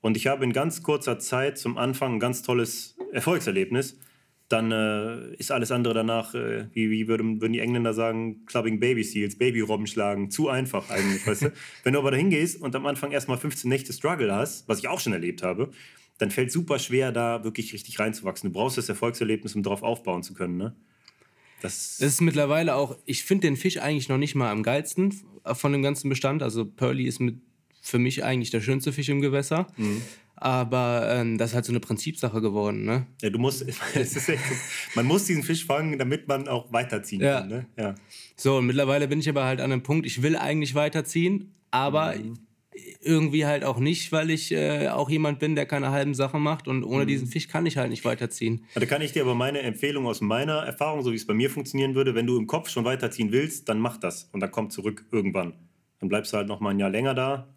Und 0.08 0.15
ich 0.15 0.26
habe 0.28 0.46
in 0.46 0.54
ganz 0.54 0.84
kurzer 0.84 1.20
Zeit 1.20 1.58
zum 1.58 1.78
Anfang 1.78 2.13
ein 2.13 2.20
ganz 2.22 2.41
tolles 2.41 2.96
Erfolgserlebnis. 3.12 4.00
Dann 4.48 4.72
äh, 4.72 5.36
ist 5.36 5.52
alles 5.52 5.70
andere 5.70 5.93
danach, 5.93 6.34
äh, 6.34 6.70
wie, 6.72 6.89
wie 6.89 7.10
würden, 7.10 7.41
würden 7.41 7.52
die 7.52 7.60
Engländer 7.60 7.93
sagen, 7.93 8.46
Clubbing 8.46 8.80
Baby 8.80 9.04
Seals, 9.04 9.38
Babyrobben 9.38 9.86
schlagen. 9.86 10.32
Zu 10.32 10.48
einfach 10.48 10.89
eigentlich, 10.89 11.28
weißt 11.28 11.41
du? 11.41 11.54
Wenn 11.84 11.91
du 11.91 12.00
aber 12.00 12.12
dahin 12.12 12.30
gehst 12.30 12.62
und 12.62 12.74
am 12.74 12.86
Anfang 12.86 13.12
erstmal 13.12 13.38
15 13.38 13.67
Nächte 13.67 13.91
Struggle 13.91 14.34
hast, 14.34 14.65
was 14.70 14.80
ich 14.80 14.88
auch 14.88 15.02
schon 15.02 15.12
erlebt 15.12 15.43
habe, 15.43 15.72
dann 16.20 16.32
fällt 16.32 16.54
super 16.54 16.80
schwer, 16.80 17.12
da 17.12 17.43
wirklich 17.43 17.74
richtig 17.74 18.00
reinzuwachsen. 18.00 18.54
Du 18.54 18.58
brauchst 18.58 18.78
das 18.78 18.88
Erfolgserlebnis, 18.88 19.56
um 19.56 19.63
darauf 19.63 19.84
aufbauen 19.84 20.24
zu 20.24 20.34
können. 20.34 20.56
Ne? 20.56 20.74
Das, 21.62 21.98
das 22.00 22.13
ist 22.13 22.22
mittlerweile 22.22 22.76
auch, 22.76 22.98
ich 23.04 23.26
finde 23.26 23.48
den 23.48 23.58
Fisch 23.58 23.78
eigentlich 23.78 24.08
noch 24.08 24.17
nicht 24.17 24.36
mal 24.36 24.52
am 24.52 24.63
geilsten 24.63 25.13
von 25.43 25.74
dem 25.74 25.82
ganzen 25.82 26.08
Bestand. 26.08 26.43
Also 26.43 26.63
Pearly 26.63 27.08
ist 27.08 27.20
mit, 27.20 27.41
für 27.88 28.00
mich 28.00 28.23
eigentlich 28.23 28.50
der 28.50 28.62
schönste 28.62 28.91
Fisch 28.91 29.10
im 29.10 29.21
Gewässer. 29.21 29.67
Mhm. 29.78 30.02
Aber 30.36 31.08
ähm, 31.12 31.39
das 31.39 31.50
ist 31.50 31.56
halt 31.56 31.65
so 31.65 31.71
eine 31.71 31.80
Prinzipsache 31.80 32.41
geworden, 32.41 32.86
ne? 32.86 33.08
Ja, 33.23 33.32
du 33.32 33.39
musst, 33.39 33.67
echt, 33.95 34.12
man 34.93 35.06
muss 35.06 35.26
diesen 35.26 35.41
Fisch 35.41 35.65
fangen, 35.65 35.97
damit 35.97 36.28
man 36.28 36.47
auch 36.47 36.71
weiterziehen 36.71 37.21
ja. 37.21 37.39
kann, 37.39 37.50
ne? 37.50 37.65
Ja. 37.76 37.95
So, 38.36 38.58
und 38.58 38.67
mittlerweile 38.67 39.08
bin 39.08 39.19
ich 39.19 39.28
aber 39.30 39.45
halt 39.45 39.62
an 39.62 39.71
einem 39.71 39.82
Punkt, 39.82 40.06
ich 40.06 40.21
will 40.21 40.36
eigentlich 40.36 40.76
weiterziehen, 40.76 41.54
aber 41.71 42.15
mhm 42.15 42.38
irgendwie 43.02 43.45
halt 43.45 43.63
auch 43.63 43.80
nicht, 43.80 44.12
weil 44.12 44.30
ich 44.30 44.52
äh, 44.52 44.89
auch 44.89 45.10
jemand 45.10 45.39
bin, 45.39 45.56
der 45.56 45.65
keine 45.65 45.91
halben 45.91 46.13
Sachen 46.13 46.41
macht 46.41 46.67
und 46.67 46.84
ohne 46.84 47.04
mhm. 47.04 47.08
diesen 47.08 47.28
Fisch 47.28 47.47
kann 47.47 47.65
ich 47.65 47.78
halt 47.78 47.89
nicht 47.89 48.06
weiterziehen. 48.06 48.65
Da 48.76 48.86
kann 48.86 49.02
ich 49.02 49.13
dir 49.13 49.23
aber 49.23 49.36
meine 49.36 49.60
Empfehlung 49.60 50.06
aus 50.06 50.21
meiner 50.21 50.58
Erfahrung, 50.58 51.02
so 51.04 51.12
wie 51.12 51.15
es 51.15 51.26
bei 51.26 51.34
mir 51.34 51.50
funktionieren 51.50 51.95
würde, 51.95 52.15
wenn 52.15 52.28
du 52.28 52.38
im 52.38 52.47
Kopf 52.47 52.69
schon 52.69 52.86
weiterziehen 52.86 53.32
willst, 53.32 53.69
dann 53.69 53.80
mach 53.80 53.97
das 53.97 54.30
und 54.32 54.39
dann 54.41 54.52
komm 54.52 54.69
zurück 54.69 55.06
irgendwann. 55.12 55.54
Dann 56.00 56.10
bleibst 56.10 56.34
du 56.34 56.38
halt 56.38 56.47
noch 56.47 56.60
mal 56.60 56.71
ein 56.71 56.80
Jahr 56.80 56.89
länger 56.89 57.15
da. 57.15 57.47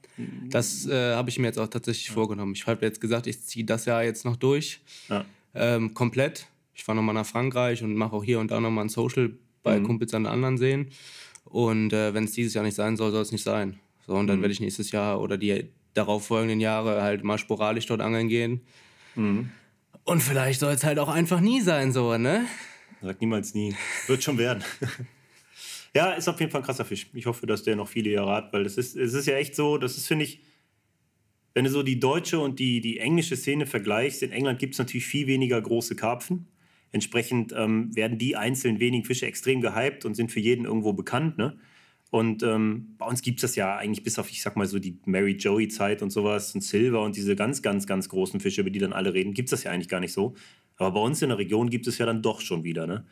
Das 0.49 0.87
äh, 0.87 1.15
habe 1.15 1.31
ich 1.31 1.39
mir 1.39 1.47
jetzt 1.47 1.59
auch 1.59 1.69
tatsächlich 1.69 2.09
ja. 2.09 2.15
vorgenommen. 2.15 2.53
Ich 2.55 2.67
habe 2.67 2.85
jetzt 2.85 3.01
gesagt, 3.01 3.27
ich 3.27 3.43
ziehe 3.43 3.65
das 3.65 3.85
Jahr 3.87 4.05
jetzt 4.05 4.25
noch 4.25 4.37
durch, 4.37 4.81
ja. 5.09 5.25
ähm, 5.55 5.95
komplett. 5.95 6.47
Ich 6.75 6.85
fahre 6.85 6.97
nochmal 6.97 7.15
nach 7.15 7.27
Frankreich 7.27 7.83
und 7.83 7.95
mache 7.95 8.17
auch 8.17 8.25
hier 8.25 8.41
und 8.41 8.51
da 8.51 8.61
nochmal 8.61 8.85
ein 8.87 8.89
Social 8.89 9.33
bei 9.63 9.79
mhm. 9.79 9.85
Kumpels 9.85 10.15
an 10.15 10.27
anderen 10.27 10.59
Seen. 10.59 10.91
Und 11.45 11.93
äh, 11.93 12.15
wenn 12.15 12.25
es 12.25 12.33
dieses 12.33 12.55
Jahr 12.55 12.65
nicht 12.65 12.75
sein 12.75 12.97
soll, 12.97 13.11
soll 13.11 13.23
es 13.23 13.33
nicht 13.33 13.45
sein. 13.45 13.79
So, 14.07 14.15
und 14.15 14.27
dann 14.27 14.39
mhm. 14.39 14.43
werde 14.43 14.53
ich 14.53 14.61
nächstes 14.61 14.91
Jahr 14.93 15.21
oder 15.21 15.37
die 15.37 15.69
darauffolgenden 15.95 16.61
Jahre 16.61 17.03
halt 17.03 17.25
mal 17.25 17.39
sporadisch 17.39 17.87
dort 17.87 18.01
angeln 18.01 18.29
gehen. 18.29 18.61
Mhm. 19.15 19.51
Und 20.05 20.23
vielleicht 20.23 20.61
soll 20.61 20.73
es 20.73 20.85
halt 20.85 20.99
auch 20.99 21.09
einfach 21.09 21.41
nie 21.41 21.61
sein, 21.61 21.93
so, 21.93 22.17
ne? 22.17 22.47
Sag 23.03 23.21
niemals 23.21 23.55
nie. 23.55 23.75
Wird 24.07 24.23
schon 24.23 24.39
werden. 24.39 24.65
ja, 25.95 26.13
ist 26.13 26.29
auf 26.29 26.39
jeden 26.39 26.53
Fall 26.53 26.61
ein 26.61 26.65
krasser 26.65 26.85
Fisch. 26.85 27.09
Ich 27.15 27.27
hoffe, 27.27 27.47
dass 27.47 27.63
der 27.63 27.77
noch 27.77 27.89
viele 27.89 28.11
Jahre 28.11 28.33
hat, 28.33 28.53
weil 28.53 28.65
es 28.65 28.77
ist, 28.77 28.97
es 28.97 29.15
ist 29.15 29.27
ja 29.27 29.35
echt 29.37 29.55
so, 29.55 29.79
das 29.79 29.97
ist, 29.97 30.07
finde 30.07 30.25
ich, 30.25 30.41
wenn 31.55 31.65
du 31.65 31.71
so 31.71 31.83
die 31.83 31.99
deutsche 31.99 32.39
und 32.39 32.59
die, 32.61 32.81
die 32.81 32.99
englische 32.99 33.37
Szene 33.37 33.67
vergleichst, 33.67 34.23
in 34.23 34.31
England 34.31 34.59
gibt 34.61 34.75
es 34.75 34.79
natürlich 34.79 35.07
viel 35.07 35.27
weniger 35.27 35.61
große 35.61 35.97
Karpfen. 35.97 36.47
Entsprechend 36.93 37.53
ähm, 37.57 37.95
werden 37.95 38.19
die 38.19 38.37
einzelnen 38.37 38.81
wenigen 38.81 39.05
Fische 39.05 39.27
extrem 39.27 39.61
gehypt 39.61 40.05
und 40.05 40.15
sind 40.15 40.31
für 40.31 40.41
jeden 40.41 40.65
irgendwo 40.65 40.93
bekannt. 40.93 41.39
Ne? 41.39 41.59
Und 42.11 42.43
ähm, 42.43 42.95
bei 42.99 43.07
uns 43.07 43.23
gibt 43.23 43.39
es 43.39 43.43
das 43.43 43.57
ja 43.57 43.77
eigentlich 43.77 44.05
bis 44.05 44.19
auf, 44.19 44.31
ich 44.31 44.43
sag 44.43 44.57
mal 44.57 44.67
so, 44.67 44.79
die 44.79 44.99
Mary 45.07 45.33
Joey-Zeit 45.33 46.03
und 46.03 46.11
sowas 46.11 46.55
und 46.55 46.61
Silver 46.63 47.03
und 47.03 47.17
diese 47.17 47.37
ganz, 47.37 47.63
ganz, 47.63 47.87
ganz 47.87 48.09
großen 48.09 48.41
Fische, 48.41 48.61
über 48.61 48.71
die 48.71 48.81
dann 48.81 48.93
alle 48.93 49.15
reden, 49.15 49.33
gibt 49.33 49.47
es 49.47 49.51
das 49.51 49.65
ja 49.65 49.71
eigentlich 49.71 49.89
gar 49.89 50.01
nicht 50.01 50.13
so. 50.13 50.35
Aber 50.77 50.93
bei 50.93 51.01
uns 51.01 51.23
in 51.23 51.29
der 51.29 51.39
Region 51.39 51.71
gibt 51.71 51.87
es 51.87 51.99
ja 51.99 52.07
dann 52.07 52.23
doch 52.23 52.41
schon 52.41 52.65
wieder, 52.65 52.87
ne? 52.87 53.05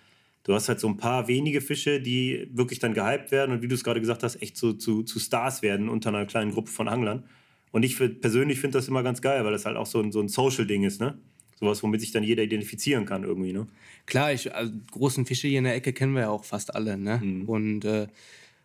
Du 0.49 0.55
hast 0.55 0.67
halt 0.67 0.81
so 0.81 0.89
ein 0.89 0.97
paar 0.97 1.29
wenige 1.29 1.61
Fische, 1.61 2.01
die 2.01 2.49
wirklich 2.51 2.79
dann 2.79 2.95
gehypt 2.95 3.33
werden 3.33 3.53
und 3.53 3.61
wie 3.61 3.69
du 3.69 3.75
es 3.75 3.85
gerade 3.85 4.01
gesagt 4.01 4.23
hast, 4.23 4.41
echt 4.41 4.57
so 4.57 4.73
zu, 4.73 5.03
zu 5.03 5.21
Stars 5.21 5.61
werden 5.61 5.91
unter 5.91 6.09
einer 6.09 6.25
kleinen 6.25 6.53
Gruppe 6.53 6.71
von 6.71 6.89
Anglern. 6.89 7.25
Und 7.71 7.83
ich 7.83 7.99
persönlich 7.99 8.59
finde 8.59 8.79
das 8.79 8.89
immer 8.89 9.03
ganz 9.03 9.21
geil, 9.21 9.45
weil 9.45 9.53
das 9.53 9.67
halt 9.67 9.77
auch 9.77 9.85
so 9.85 10.01
ein, 10.01 10.11
so 10.11 10.23
ein 10.23 10.29
Social-Ding 10.29 10.85
ist, 10.85 11.03
ne? 11.03 11.19
Sowas, 11.61 11.83
womit 11.83 12.01
sich 12.01 12.13
dann 12.13 12.23
jeder 12.23 12.43
identifizieren 12.43 13.05
kann 13.05 13.25
irgendwie, 13.25 13.53
ne? 13.53 13.67
Klar, 14.07 14.33
ich, 14.33 14.55
also, 14.55 14.73
großen 14.91 15.27
Fische 15.27 15.49
hier 15.49 15.59
in 15.59 15.65
der 15.65 15.75
Ecke 15.75 15.93
kennen 15.93 16.15
wir 16.15 16.23
ja 16.23 16.31
auch 16.31 16.47
fast 16.47 16.75
alle, 16.75 16.97
ne? 16.97 17.21
Mhm. 17.23 17.45
Und 17.47 17.85
äh, 17.85 18.07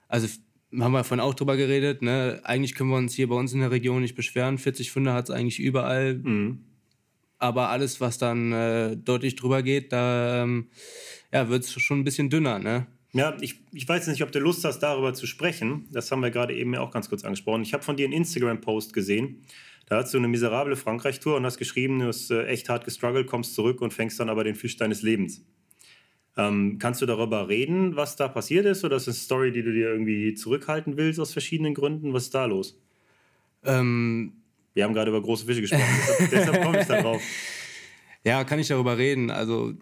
also 0.07 0.29
haben 0.79 0.93
wir 0.93 1.03
vorhin 1.03 1.19
auch 1.19 1.33
drüber 1.33 1.57
geredet, 1.57 2.01
ne? 2.01 2.39
eigentlich 2.45 2.75
können 2.75 2.91
wir 2.91 2.97
uns 2.97 3.13
hier 3.13 3.27
bei 3.27 3.35
uns 3.35 3.51
in 3.51 3.59
der 3.59 3.71
Region 3.71 4.01
nicht 4.01 4.15
beschweren. 4.15 4.57
40 4.57 4.89
Funde 4.89 5.11
hat 5.11 5.25
es 5.25 5.35
eigentlich 5.35 5.59
überall. 5.59 6.13
Mhm. 6.15 6.59
Aber 7.43 7.67
alles, 7.67 7.99
was 7.99 8.17
dann 8.17 8.53
äh, 8.53 8.95
deutlich 8.95 9.35
drüber 9.35 9.63
geht, 9.63 9.91
da 9.91 10.43
ähm, 10.43 10.69
ja, 11.33 11.49
wird 11.49 11.65
es 11.65 11.73
schon 11.73 11.99
ein 11.99 12.05
bisschen 12.05 12.29
dünner. 12.29 12.57
Ne? 12.57 12.87
Ja, 13.11 13.35
ich, 13.41 13.59
ich 13.73 13.85
weiß 13.85 14.07
nicht, 14.07 14.23
ob 14.23 14.31
du 14.31 14.39
Lust 14.39 14.63
hast, 14.63 14.79
darüber 14.79 15.13
zu 15.13 15.27
sprechen. 15.27 15.89
Das 15.91 16.09
haben 16.09 16.21
wir 16.21 16.31
gerade 16.31 16.55
eben 16.55 16.73
ja 16.73 16.79
auch 16.79 16.91
ganz 16.91 17.09
kurz 17.09 17.25
angesprochen. 17.25 17.61
Ich 17.63 17.73
habe 17.73 17.83
von 17.83 17.97
dir 17.97 18.05
einen 18.05 18.13
Instagram-Post 18.13 18.93
gesehen. 18.93 19.41
Da 19.87 19.97
hast 19.97 20.13
du 20.13 20.19
eine 20.19 20.29
miserable 20.29 20.77
Frankreich-Tour 20.77 21.35
und 21.35 21.45
hast 21.45 21.57
geschrieben, 21.57 21.99
du 21.99 22.07
hast 22.07 22.31
äh, 22.31 22.45
echt 22.45 22.69
hart 22.69 22.85
gestruggelt, 22.85 23.27
kommst 23.27 23.55
zurück 23.55 23.81
und 23.81 23.91
fängst 23.91 24.21
dann 24.21 24.29
aber 24.29 24.45
den 24.45 24.55
Fisch 24.55 24.77
deines 24.77 25.01
Lebens. 25.01 25.45
Ähm, 26.37 26.77
kannst 26.79 27.01
du 27.01 27.05
darüber 27.05 27.49
reden, 27.49 27.97
was 27.97 28.15
da 28.15 28.29
passiert 28.29 28.65
ist? 28.65 28.85
Oder 28.85 28.95
ist 28.95 29.07
das 29.07 29.17
eine 29.17 29.21
Story, 29.21 29.51
die 29.51 29.63
du 29.63 29.73
dir 29.73 29.89
irgendwie 29.89 30.33
zurückhalten 30.33 30.95
willst 30.95 31.19
aus 31.19 31.33
verschiedenen 31.33 31.73
Gründen? 31.73 32.13
Was 32.13 32.23
ist 32.23 32.35
da 32.35 32.45
los? 32.45 32.79
Ähm, 33.65 34.42
Wir 34.73 34.83
haben 34.83 34.93
gerade 34.93 35.09
über 35.09 35.21
große 35.21 35.45
Fische 35.45 35.61
gesprochen, 35.61 35.83
deshalb, 36.07 36.31
deshalb 36.31 36.63
komme 36.63 36.81
ich 36.81 36.87
darauf. 36.87 37.21
Ja, 38.23 38.43
kann 38.43 38.59
ich 38.59 38.67
darüber 38.67 38.97
reden. 38.97 39.29
Also, 39.29 39.73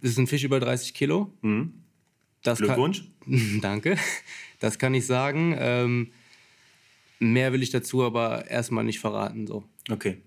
das 0.00 0.12
ist 0.12 0.18
ein 0.18 0.26
Fisch 0.26 0.44
über 0.44 0.60
30 0.60 0.92
Kilo. 0.94 1.32
Mhm. 1.42 1.72
Das 2.42 2.58
Glückwunsch. 2.58 3.04
Kann, 3.24 3.58
danke. 3.62 3.96
Das 4.60 4.78
kann 4.78 4.94
ich 4.94 5.06
sagen. 5.06 5.54
Ähm, 5.58 6.12
mehr 7.18 7.52
will 7.52 7.62
ich 7.62 7.70
dazu 7.70 8.04
aber 8.04 8.48
erstmal 8.50 8.84
nicht 8.84 9.00
verraten. 9.00 9.46
So. 9.46 9.64
Okay. 9.90 10.18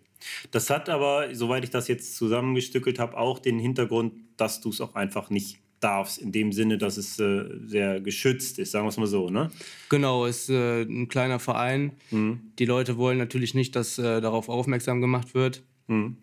Das 0.52 0.69
hat 0.69 0.89
aber, 0.89 1.34
soweit 1.34 1.63
ich 1.63 1.69
das 1.69 1.88
jetzt 1.88 2.15
zusammengestückelt 2.15 3.00
habe, 3.00 3.17
auch 3.17 3.39
den 3.39 3.60
Hintergrund, 3.60 4.13
dass 4.38 4.60
du 4.60 4.69
es 4.69 4.82
auch 4.82 4.95
einfach 4.95 5.30
nicht 5.30 5.60
darfst, 5.80 6.18
in 6.18 6.32
dem 6.32 6.52
Sinne, 6.52 6.78
dass 6.78 6.98
es 6.98 7.20
äh, 7.20 7.46
sehr 7.65 8.02
geschützt 8.02 8.60
ist, 8.60 8.72
sagen 8.72 8.86
wir 8.86 8.89
es 8.89 8.98
mal 8.98 9.08
so, 9.08 9.30
ne? 9.30 9.52
Genau, 9.89 10.26
es 10.26 10.44
ist 10.44 10.50
äh, 10.50 10.82
ein 10.84 11.08
kleiner 11.08 11.39
Verein. 11.39 11.94
Mhm. 12.12 12.52
Die 12.60 12.65
Leute 12.65 12.98
wollen 12.98 13.18
natürlich 13.18 13.54
nicht, 13.54 13.76
dass 13.76 13.98
äh, 13.98 14.22
darauf 14.22 14.50
aufmerksam 14.50 15.02
gemacht 15.02 15.34
wird. 15.34 15.63
Mhm. 15.88 16.18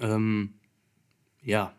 Ähm, 0.00 0.54
ja. 1.42 1.72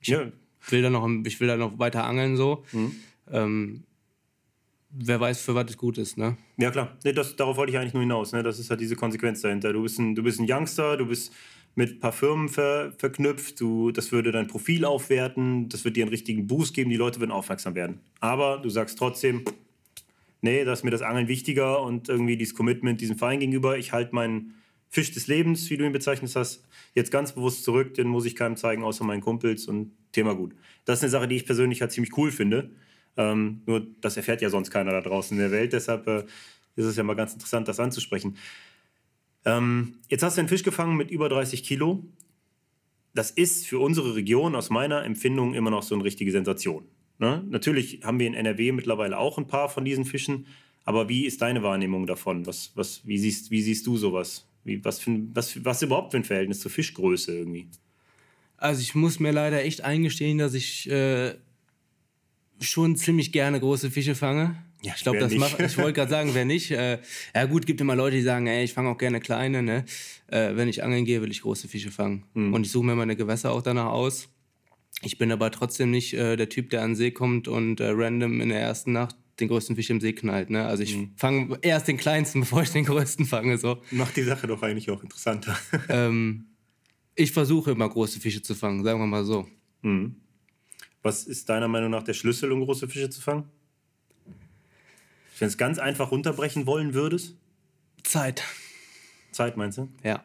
Ich, 0.00 0.08
ja. 0.08 0.30
Will 0.68 0.82
da 0.82 0.90
noch, 0.90 1.08
ich 1.24 1.40
will 1.40 1.48
da 1.48 1.56
noch 1.56 1.78
weiter 1.78 2.04
angeln 2.04 2.36
so. 2.36 2.64
Mhm. 2.72 2.96
Ähm, 3.30 3.82
wer 4.90 5.20
weiß, 5.20 5.40
für 5.40 5.54
was 5.54 5.70
es 5.70 5.76
gut 5.76 5.98
ist, 5.98 6.18
ne? 6.18 6.36
Ja, 6.56 6.70
klar. 6.70 6.96
Nee, 7.04 7.12
das, 7.12 7.34
darauf 7.36 7.56
wollte 7.56 7.72
ich 7.72 7.78
eigentlich 7.78 7.94
nur 7.94 8.02
hinaus. 8.02 8.32
Ne? 8.32 8.42
Das 8.42 8.58
ist 8.58 8.70
halt 8.70 8.80
diese 8.80 8.96
Konsequenz 8.96 9.40
dahinter. 9.40 9.72
Du 9.72 9.82
bist 9.82 9.98
ein, 9.98 10.14
du 10.14 10.22
bist 10.22 10.38
ein 10.40 10.46
Youngster, 10.48 10.96
du 10.96 11.06
bist 11.06 11.32
mit 11.74 11.90
ein 11.90 12.00
paar 12.00 12.12
Firmen 12.12 12.48
ver, 12.48 12.92
verknüpft, 12.98 13.60
du, 13.60 13.90
das 13.92 14.12
würde 14.12 14.32
dein 14.32 14.46
Profil 14.46 14.84
aufwerten, 14.84 15.68
das 15.68 15.84
wird 15.84 15.96
dir 15.96 16.04
einen 16.04 16.10
richtigen 16.10 16.46
Boost 16.46 16.74
geben, 16.74 16.90
die 16.90 16.96
Leute 16.96 17.20
würden 17.20 17.30
aufmerksam 17.30 17.74
werden. 17.74 18.00
Aber 18.20 18.58
du 18.58 18.68
sagst 18.68 18.98
trotzdem, 18.98 19.44
nee, 20.42 20.64
da 20.64 20.72
ist 20.72 20.84
mir 20.84 20.90
das 20.90 21.02
Angeln 21.02 21.28
wichtiger 21.28 21.82
und 21.82 22.08
irgendwie 22.08 22.36
dieses 22.36 22.54
Commitment 22.54 23.00
diesem 23.00 23.16
Verein 23.16 23.40
gegenüber. 23.40 23.78
Ich 23.78 23.92
halte 23.92 24.14
meinen 24.14 24.54
Fisch 24.88 25.12
des 25.12 25.26
Lebens, 25.26 25.70
wie 25.70 25.78
du 25.78 25.86
ihn 25.86 25.92
bezeichnet 25.92 26.34
hast, 26.36 26.66
jetzt 26.94 27.10
ganz 27.10 27.32
bewusst 27.32 27.64
zurück, 27.64 27.94
den 27.94 28.08
muss 28.08 28.26
ich 28.26 28.36
keinem 28.36 28.56
zeigen, 28.56 28.84
außer 28.84 29.04
meinen 29.04 29.22
Kumpels 29.22 29.66
und 29.66 29.92
Thema 30.12 30.34
gut. 30.34 30.54
Das 30.84 30.98
ist 30.98 31.04
eine 31.04 31.10
Sache, 31.10 31.28
die 31.28 31.36
ich 31.36 31.46
persönlich 31.46 31.80
halt 31.80 31.92
ziemlich 31.92 32.16
cool 32.18 32.30
finde 32.30 32.70
ähm, 33.16 33.62
nur 33.66 33.86
das 34.00 34.16
erfährt 34.16 34.42
ja 34.42 34.50
sonst 34.50 34.70
keiner 34.70 34.92
da 34.92 35.00
draußen 35.00 35.36
in 35.36 35.42
der 35.42 35.50
Welt. 35.50 35.72
Deshalb 35.72 36.06
äh, 36.06 36.24
ist 36.76 36.86
es 36.86 36.96
ja 36.96 37.02
mal 37.02 37.14
ganz 37.14 37.34
interessant, 37.34 37.68
das 37.68 37.80
anzusprechen. 37.80 38.36
Ähm, 39.44 39.96
jetzt 40.08 40.22
hast 40.22 40.36
du 40.36 40.40
einen 40.40 40.48
Fisch 40.48 40.62
gefangen 40.62 40.96
mit 40.96 41.10
über 41.10 41.28
30 41.28 41.64
Kilo. 41.64 42.04
Das 43.14 43.30
ist 43.30 43.66
für 43.66 43.78
unsere 43.78 44.14
Region 44.14 44.54
aus 44.54 44.70
meiner 44.70 45.04
Empfindung 45.04 45.54
immer 45.54 45.70
noch 45.70 45.82
so 45.82 45.94
eine 45.94 46.04
richtige 46.04 46.32
Sensation. 46.32 46.84
Ne? 47.18 47.44
Natürlich 47.48 48.00
haben 48.04 48.18
wir 48.18 48.26
in 48.26 48.34
NRW 48.34 48.72
mittlerweile 48.72 49.18
auch 49.18 49.38
ein 49.38 49.46
paar 49.46 49.68
von 49.68 49.84
diesen 49.84 50.04
Fischen. 50.04 50.46
Aber 50.84 51.08
wie 51.08 51.26
ist 51.26 51.42
deine 51.42 51.62
Wahrnehmung 51.62 52.06
davon? 52.06 52.46
Was, 52.46 52.72
was, 52.74 53.06
wie, 53.06 53.18
siehst, 53.18 53.50
wie 53.50 53.62
siehst 53.62 53.86
du 53.86 53.96
sowas? 53.96 54.48
Wie, 54.64 54.84
was, 54.84 55.00
für, 55.00 55.20
was, 55.34 55.64
was 55.64 55.82
überhaupt 55.82 56.12
für 56.12 56.16
ein 56.16 56.24
Verhältnis 56.24 56.60
zur 56.60 56.70
Fischgröße 56.70 57.36
irgendwie? 57.36 57.68
Also 58.56 58.80
ich 58.80 58.94
muss 58.94 59.20
mir 59.20 59.32
leider 59.32 59.62
echt 59.62 59.82
eingestehen, 59.82 60.38
dass 60.38 60.54
ich 60.54 60.88
äh, 60.90 61.34
schon 62.60 62.96
ziemlich 62.96 63.32
gerne 63.32 63.60
große 63.60 63.90
Fische 63.90 64.14
fange. 64.14 64.56
Ja, 64.82 64.94
ich 64.96 65.02
glaube, 65.02 65.18
das 65.18 65.32
macht, 65.34 65.60
ich 65.60 65.78
wollte 65.78 65.92
gerade 65.92 66.10
sagen, 66.10 66.30
wer 66.34 66.44
nicht. 66.44 66.72
Äh, 66.72 66.98
ja 67.34 67.44
gut, 67.44 67.66
gibt 67.66 67.80
immer 67.80 67.94
Leute, 67.94 68.16
die 68.16 68.22
sagen, 68.22 68.48
ey, 68.48 68.64
ich 68.64 68.72
fange 68.72 68.90
auch 68.90 68.98
gerne 68.98 69.20
kleine. 69.20 69.62
Ne? 69.62 69.84
Äh, 70.26 70.56
wenn 70.56 70.68
ich 70.68 70.82
angeln 70.82 71.04
gehe, 71.04 71.22
will 71.22 71.30
ich 71.30 71.42
große 71.42 71.68
Fische 71.68 71.92
fangen. 71.92 72.24
Mhm. 72.34 72.52
Und 72.52 72.66
ich 72.66 72.72
suche 72.72 72.86
mir 72.86 72.96
meine 72.96 73.14
Gewässer 73.14 73.52
auch 73.52 73.62
danach 73.62 73.86
aus. 73.86 74.28
Ich 75.02 75.18
bin 75.18 75.30
aber 75.30 75.50
trotzdem 75.52 75.92
nicht 75.92 76.14
äh, 76.14 76.36
der 76.36 76.48
Typ, 76.48 76.70
der 76.70 76.82
an 76.82 76.90
den 76.90 76.96
See 76.96 77.12
kommt 77.12 77.46
und 77.46 77.80
äh, 77.80 77.90
random 77.90 78.40
in 78.40 78.48
der 78.48 78.60
ersten 78.60 78.92
Nacht 78.92 79.16
den 79.40 79.48
größten 79.48 79.76
Fisch 79.76 79.90
im 79.90 80.00
See 80.00 80.12
knallt. 80.12 80.50
Ne? 80.50 80.66
Also 80.66 80.82
ich 80.82 80.96
mhm. 80.96 81.12
fange 81.16 81.58
erst 81.62 81.86
den 81.88 81.96
kleinsten, 81.96 82.40
bevor 82.40 82.62
ich 82.62 82.70
den 82.70 82.84
größten 82.84 83.24
fange. 83.24 83.58
So. 83.58 83.82
Macht 83.92 84.16
die 84.16 84.22
Sache 84.22 84.48
doch 84.48 84.62
eigentlich 84.62 84.90
auch 84.90 85.02
interessanter. 85.02 85.56
ähm, 85.88 86.46
ich 87.14 87.30
versuche 87.30 87.70
immer 87.70 87.88
große 87.88 88.20
Fische 88.20 88.42
zu 88.42 88.54
fangen, 88.54 88.82
sagen 88.82 88.98
wir 88.98 89.06
mal 89.06 89.24
so. 89.24 89.46
Mhm. 89.82 90.16
Was 91.02 91.24
ist 91.24 91.48
deiner 91.48 91.68
Meinung 91.68 91.90
nach 91.90 92.02
der 92.02 92.14
Schlüssel, 92.14 92.52
um 92.52 92.64
große 92.64 92.88
Fische 92.88 93.10
zu 93.10 93.20
fangen? 93.20 93.44
Wenn 95.38 95.48
es 95.48 95.58
ganz 95.58 95.78
einfach 95.78 96.10
runterbrechen 96.10 96.66
wollen 96.66 96.94
würdest? 96.94 97.36
Zeit. 98.04 98.42
Zeit 99.32 99.56
meinst 99.56 99.78
du? 99.78 99.88
Ja. 100.04 100.24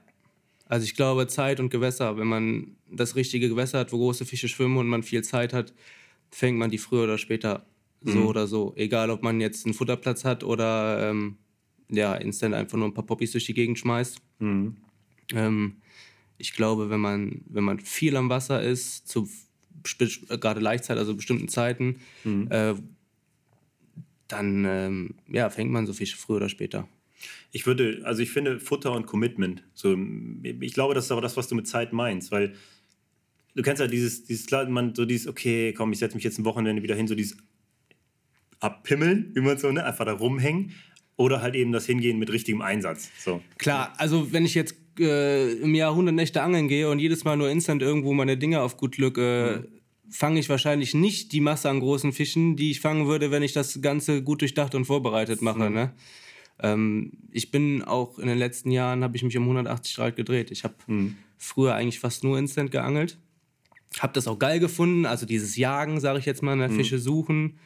Also 0.65 0.83
ich 0.83 0.95
glaube 0.95 1.27
Zeit 1.27 1.59
und 1.59 1.69
Gewässer. 1.69 2.17
Wenn 2.17 2.27
man 2.27 2.75
das 2.91 3.15
richtige 3.15 3.47
Gewässer 3.49 3.79
hat, 3.79 3.91
wo 3.93 3.97
große 3.97 4.25
Fische 4.25 4.47
schwimmen 4.49 4.77
und 4.77 4.87
man 4.87 5.03
viel 5.03 5.23
Zeit 5.23 5.53
hat, 5.53 5.73
fängt 6.31 6.57
man 6.57 6.69
die 6.69 6.77
früher 6.77 7.03
oder 7.03 7.17
später 7.17 7.65
so 8.01 8.19
Mhm. 8.19 8.25
oder 8.27 8.47
so. 8.47 8.73
Egal, 8.75 9.09
ob 9.09 9.23
man 9.23 9.39
jetzt 9.39 9.65
einen 9.65 9.73
Futterplatz 9.73 10.25
hat 10.25 10.43
oder 10.43 11.09
ähm, 11.09 11.37
ja, 11.89 12.15
instant 12.15 12.53
einfach 12.53 12.77
nur 12.77 12.87
ein 12.87 12.93
paar 12.93 13.05
Poppies 13.05 13.31
durch 13.31 13.45
die 13.45 13.53
Gegend 13.53 13.79
schmeißt. 13.79 14.19
Mhm. 14.39 14.75
Ähm, 15.33 15.77
ich 16.37 16.53
glaube, 16.53 16.89
wenn 16.89 16.99
man, 16.99 17.41
wenn 17.47 17.63
man 17.63 17.79
viel 17.79 18.15
am 18.17 18.29
Wasser 18.29 18.61
ist, 18.61 19.07
zu 19.07 19.29
äh, 19.99 20.37
gerade 20.37 20.59
Laichzeit, 20.59 20.97
also 20.97 21.15
bestimmten 21.15 21.47
Zeiten, 21.47 21.99
Mhm. 22.25 22.51
äh, 22.51 22.73
dann 24.27 24.65
ähm, 24.65 25.15
ja, 25.27 25.49
fängt 25.49 25.71
man 25.71 25.85
so 25.85 25.93
Fische 25.93 26.17
früher 26.17 26.37
oder 26.37 26.49
später. 26.49 26.87
Ich 27.51 27.65
würde, 27.65 28.01
also 28.03 28.21
ich 28.21 28.29
finde 28.29 28.59
Futter 28.59 28.91
und 28.91 29.05
Commitment. 29.07 29.63
So, 29.73 29.97
ich 30.43 30.73
glaube, 30.73 30.93
das 30.93 31.05
ist 31.05 31.11
aber 31.11 31.21
das, 31.21 31.37
was 31.37 31.47
du 31.47 31.55
mit 31.55 31.67
Zeit 31.67 31.93
meinst, 31.93 32.31
weil 32.31 32.53
du 33.55 33.63
kennst 33.63 33.79
ja 33.79 33.87
dieses, 33.87 34.23
dieses 34.23 34.45
klar, 34.45 34.67
man 34.69 34.93
so 34.93 35.05
dieses, 35.05 35.27
okay, 35.27 35.73
komm, 35.73 35.91
ich 35.91 35.99
setze 35.99 36.15
mich 36.15 36.23
jetzt 36.23 36.37
ein 36.37 36.45
Wochenende 36.45 36.83
wieder 36.83 36.95
hin, 36.95 37.07
so 37.07 37.15
dieses 37.15 37.37
Abpimmeln, 38.59 39.31
wie 39.33 39.41
man 39.41 39.57
so, 39.57 39.71
ne, 39.71 39.83
einfach 39.83 40.05
da 40.05 40.13
rumhängen. 40.13 40.71
Oder 41.15 41.41
halt 41.41 41.55
eben 41.55 41.71
das 41.71 41.87
Hingehen 41.87 42.19
mit 42.19 42.31
richtigem 42.31 42.61
Einsatz. 42.61 43.09
So. 43.17 43.41
Klar, 43.57 43.93
also 43.97 44.31
wenn 44.31 44.45
ich 44.45 44.53
jetzt 44.53 44.75
äh, 44.99 45.53
im 45.53 45.73
Jahr 45.73 45.91
100 45.91 46.13
Nächte 46.13 46.43
angeln 46.43 46.67
gehe 46.67 46.89
und 46.89 46.99
jedes 46.99 47.23
Mal 47.23 47.37
nur 47.37 47.49
instant 47.49 47.81
irgendwo 47.81 48.13
meine 48.13 48.37
Dinge 48.37 48.61
auf 48.61 48.77
gut 48.77 48.95
Glück 48.95 49.17
äh, 49.17 49.63
fange 50.09 50.39
ich 50.39 50.49
wahrscheinlich 50.49 50.93
nicht 50.93 51.31
die 51.31 51.41
Masse 51.41 51.69
an 51.69 51.79
großen 51.79 52.13
Fischen, 52.13 52.55
die 52.55 52.71
ich 52.71 52.79
fangen 52.79 53.07
würde, 53.07 53.31
wenn 53.31 53.43
ich 53.43 53.53
das 53.53 53.81
Ganze 53.81 54.23
gut 54.23 54.41
durchdacht 54.41 54.75
und 54.75 54.85
vorbereitet 54.85 55.41
mache. 55.41 55.69
Ne? 55.69 55.93
Ähm, 56.59 57.13
ich 57.31 57.51
bin 57.51 57.83
auch 57.83 58.19
in 58.19 58.27
den 58.27 58.37
letzten 58.37 58.71
Jahren, 58.71 59.03
habe 59.03 59.15
ich 59.15 59.23
mich 59.23 59.37
um 59.37 59.43
180 59.43 59.95
Grad 59.95 60.15
gedreht. 60.15 60.51
Ich 60.51 60.63
habe 60.63 60.75
früher 61.37 61.75
eigentlich 61.75 61.99
fast 61.99 62.23
nur 62.23 62.37
instant 62.37 62.71
geangelt. 62.71 63.17
Habe 63.99 64.13
das 64.13 64.27
auch 64.27 64.37
geil 64.37 64.59
gefunden, 64.59 65.05
also 65.05 65.25
dieses 65.25 65.55
Jagen, 65.55 65.99
sage 65.99 66.19
ich 66.19 66.25
jetzt 66.25 66.43
mal, 66.43 66.55
ne? 66.55 66.69
Fische 66.69 66.99
suchen, 66.99 67.57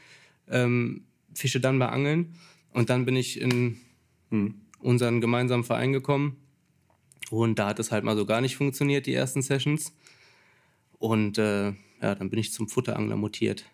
ähm, 0.50 1.04
Fische 1.34 1.60
dann 1.60 1.80
beangeln. 1.80 2.36
Und 2.74 2.90
dann 2.90 3.06
bin 3.06 3.16
ich 3.16 3.42
in 3.42 3.78
unseren 4.80 5.20
gemeinsamen 5.20 5.64
Verein 5.64 5.94
gekommen. 5.94 6.38
Und 7.30 7.60
da 7.60 7.68
hat 7.68 7.80
es 7.80 7.92
halt 7.92 8.04
mal 8.04 8.16
so 8.16 8.26
gar 8.26 8.42
nicht 8.42 8.56
funktioniert, 8.56 9.06
die 9.06 9.14
ersten 9.14 9.42
Sessions. 9.42 9.94
Und 11.00 11.38
äh, 11.38 11.74
ja, 12.02 12.16
dann 12.16 12.30
bin 12.30 12.40
ich 12.40 12.52
zum 12.52 12.68
Futterangler 12.68 13.16
mutiert. 13.16 13.66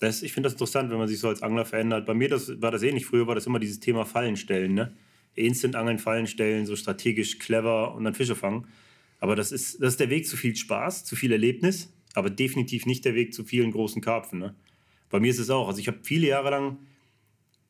Das, 0.00 0.22
ich 0.22 0.32
finde 0.32 0.46
das 0.46 0.54
interessant, 0.54 0.90
wenn 0.90 0.98
man 0.98 1.08
sich 1.08 1.18
so 1.18 1.28
als 1.28 1.42
Angler 1.42 1.64
verändert. 1.64 2.06
Bei 2.06 2.14
mir 2.14 2.28
das, 2.28 2.60
war 2.62 2.70
das 2.70 2.82
ähnlich. 2.82 3.06
Früher 3.06 3.26
war 3.26 3.34
das 3.34 3.46
immer 3.46 3.58
dieses 3.58 3.80
Thema 3.80 4.04
Fallen 4.04 4.36
stellen. 4.36 4.74
Ne? 4.74 4.94
Instant 5.34 5.76
angeln, 5.76 5.98
Fallen 5.98 6.26
stellen, 6.26 6.66
so 6.66 6.76
strategisch, 6.76 7.38
clever 7.38 7.94
und 7.94 8.04
dann 8.04 8.14
Fische 8.14 8.36
fangen. 8.36 8.66
Aber 9.20 9.34
das 9.34 9.50
ist, 9.50 9.82
das 9.82 9.94
ist 9.94 10.00
der 10.00 10.10
Weg 10.10 10.26
zu 10.26 10.36
viel 10.36 10.54
Spaß, 10.54 11.04
zu 11.04 11.16
viel 11.16 11.32
Erlebnis, 11.32 11.92
aber 12.14 12.30
definitiv 12.30 12.86
nicht 12.86 13.04
der 13.04 13.14
Weg 13.14 13.34
zu 13.34 13.44
vielen 13.44 13.72
großen 13.72 14.00
Karpfen. 14.00 14.38
Ne? 14.38 14.54
Bei 15.10 15.18
mir 15.18 15.30
ist 15.30 15.40
es 15.40 15.50
auch. 15.50 15.66
Also 15.66 15.80
ich 15.80 15.88
habe 15.88 15.98
viele 16.02 16.28
Jahre 16.28 16.50
lang 16.50 16.78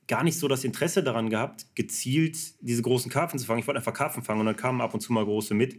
gar 0.06 0.24
nicht 0.24 0.38
so 0.38 0.48
das 0.48 0.64
Interesse 0.64 1.02
daran 1.02 1.30
gehabt, 1.30 1.66
gezielt 1.74 2.36
diese 2.60 2.82
großen 2.82 3.10
Karpfen 3.10 3.38
zu 3.38 3.46
fangen. 3.46 3.60
Ich 3.60 3.66
wollte 3.66 3.78
einfach 3.78 3.94
Karpfen 3.94 4.22
fangen 4.22 4.40
und 4.40 4.46
dann 4.46 4.56
kamen 4.56 4.80
ab 4.80 4.92
und 4.94 5.00
zu 5.00 5.12
mal 5.12 5.24
große 5.24 5.54
mit. 5.54 5.78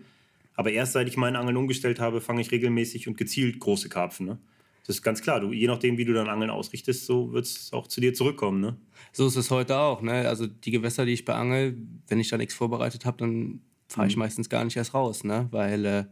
Aber 0.59 0.73
erst 0.73 0.91
seit 0.91 1.07
ich 1.07 1.15
meinen 1.15 1.37
Angeln 1.37 1.55
umgestellt 1.55 2.01
habe, 2.01 2.19
fange 2.19 2.41
ich 2.41 2.51
regelmäßig 2.51 3.07
und 3.07 3.15
gezielt 3.15 3.61
große 3.61 3.87
Karpfen. 3.87 4.25
Ne? 4.25 4.39
Das 4.85 4.97
ist 4.97 5.03
ganz 5.03 5.21
klar. 5.21 5.39
Du, 5.39 5.53
je 5.53 5.67
nachdem, 5.67 5.97
wie 5.97 6.03
du 6.03 6.11
dein 6.11 6.27
Angeln 6.27 6.49
ausrichtest, 6.49 7.05
so 7.05 7.31
wird 7.31 7.45
es 7.45 7.71
auch 7.71 7.87
zu 7.87 8.01
dir 8.01 8.13
zurückkommen. 8.13 8.59
Ne? 8.59 8.75
So 9.13 9.25
ist 9.25 9.37
es 9.37 9.51
heute 9.51 9.77
auch. 9.77 10.01
Ne? 10.01 10.27
Also 10.27 10.47
die 10.47 10.71
Gewässer, 10.71 11.05
die 11.05 11.13
ich 11.13 11.23
beangel, 11.23 11.77
wenn 12.09 12.19
ich 12.19 12.27
da 12.27 12.35
nichts 12.35 12.55
vorbereitet 12.55 13.05
habe, 13.05 13.15
dann 13.19 13.61
fahre 13.87 14.09
ich 14.09 14.17
meistens 14.17 14.49
gar 14.49 14.65
nicht 14.65 14.75
erst 14.75 14.93
raus. 14.93 15.23
Ne? 15.23 15.47
Weil 15.51 15.85
äh, 15.85 16.03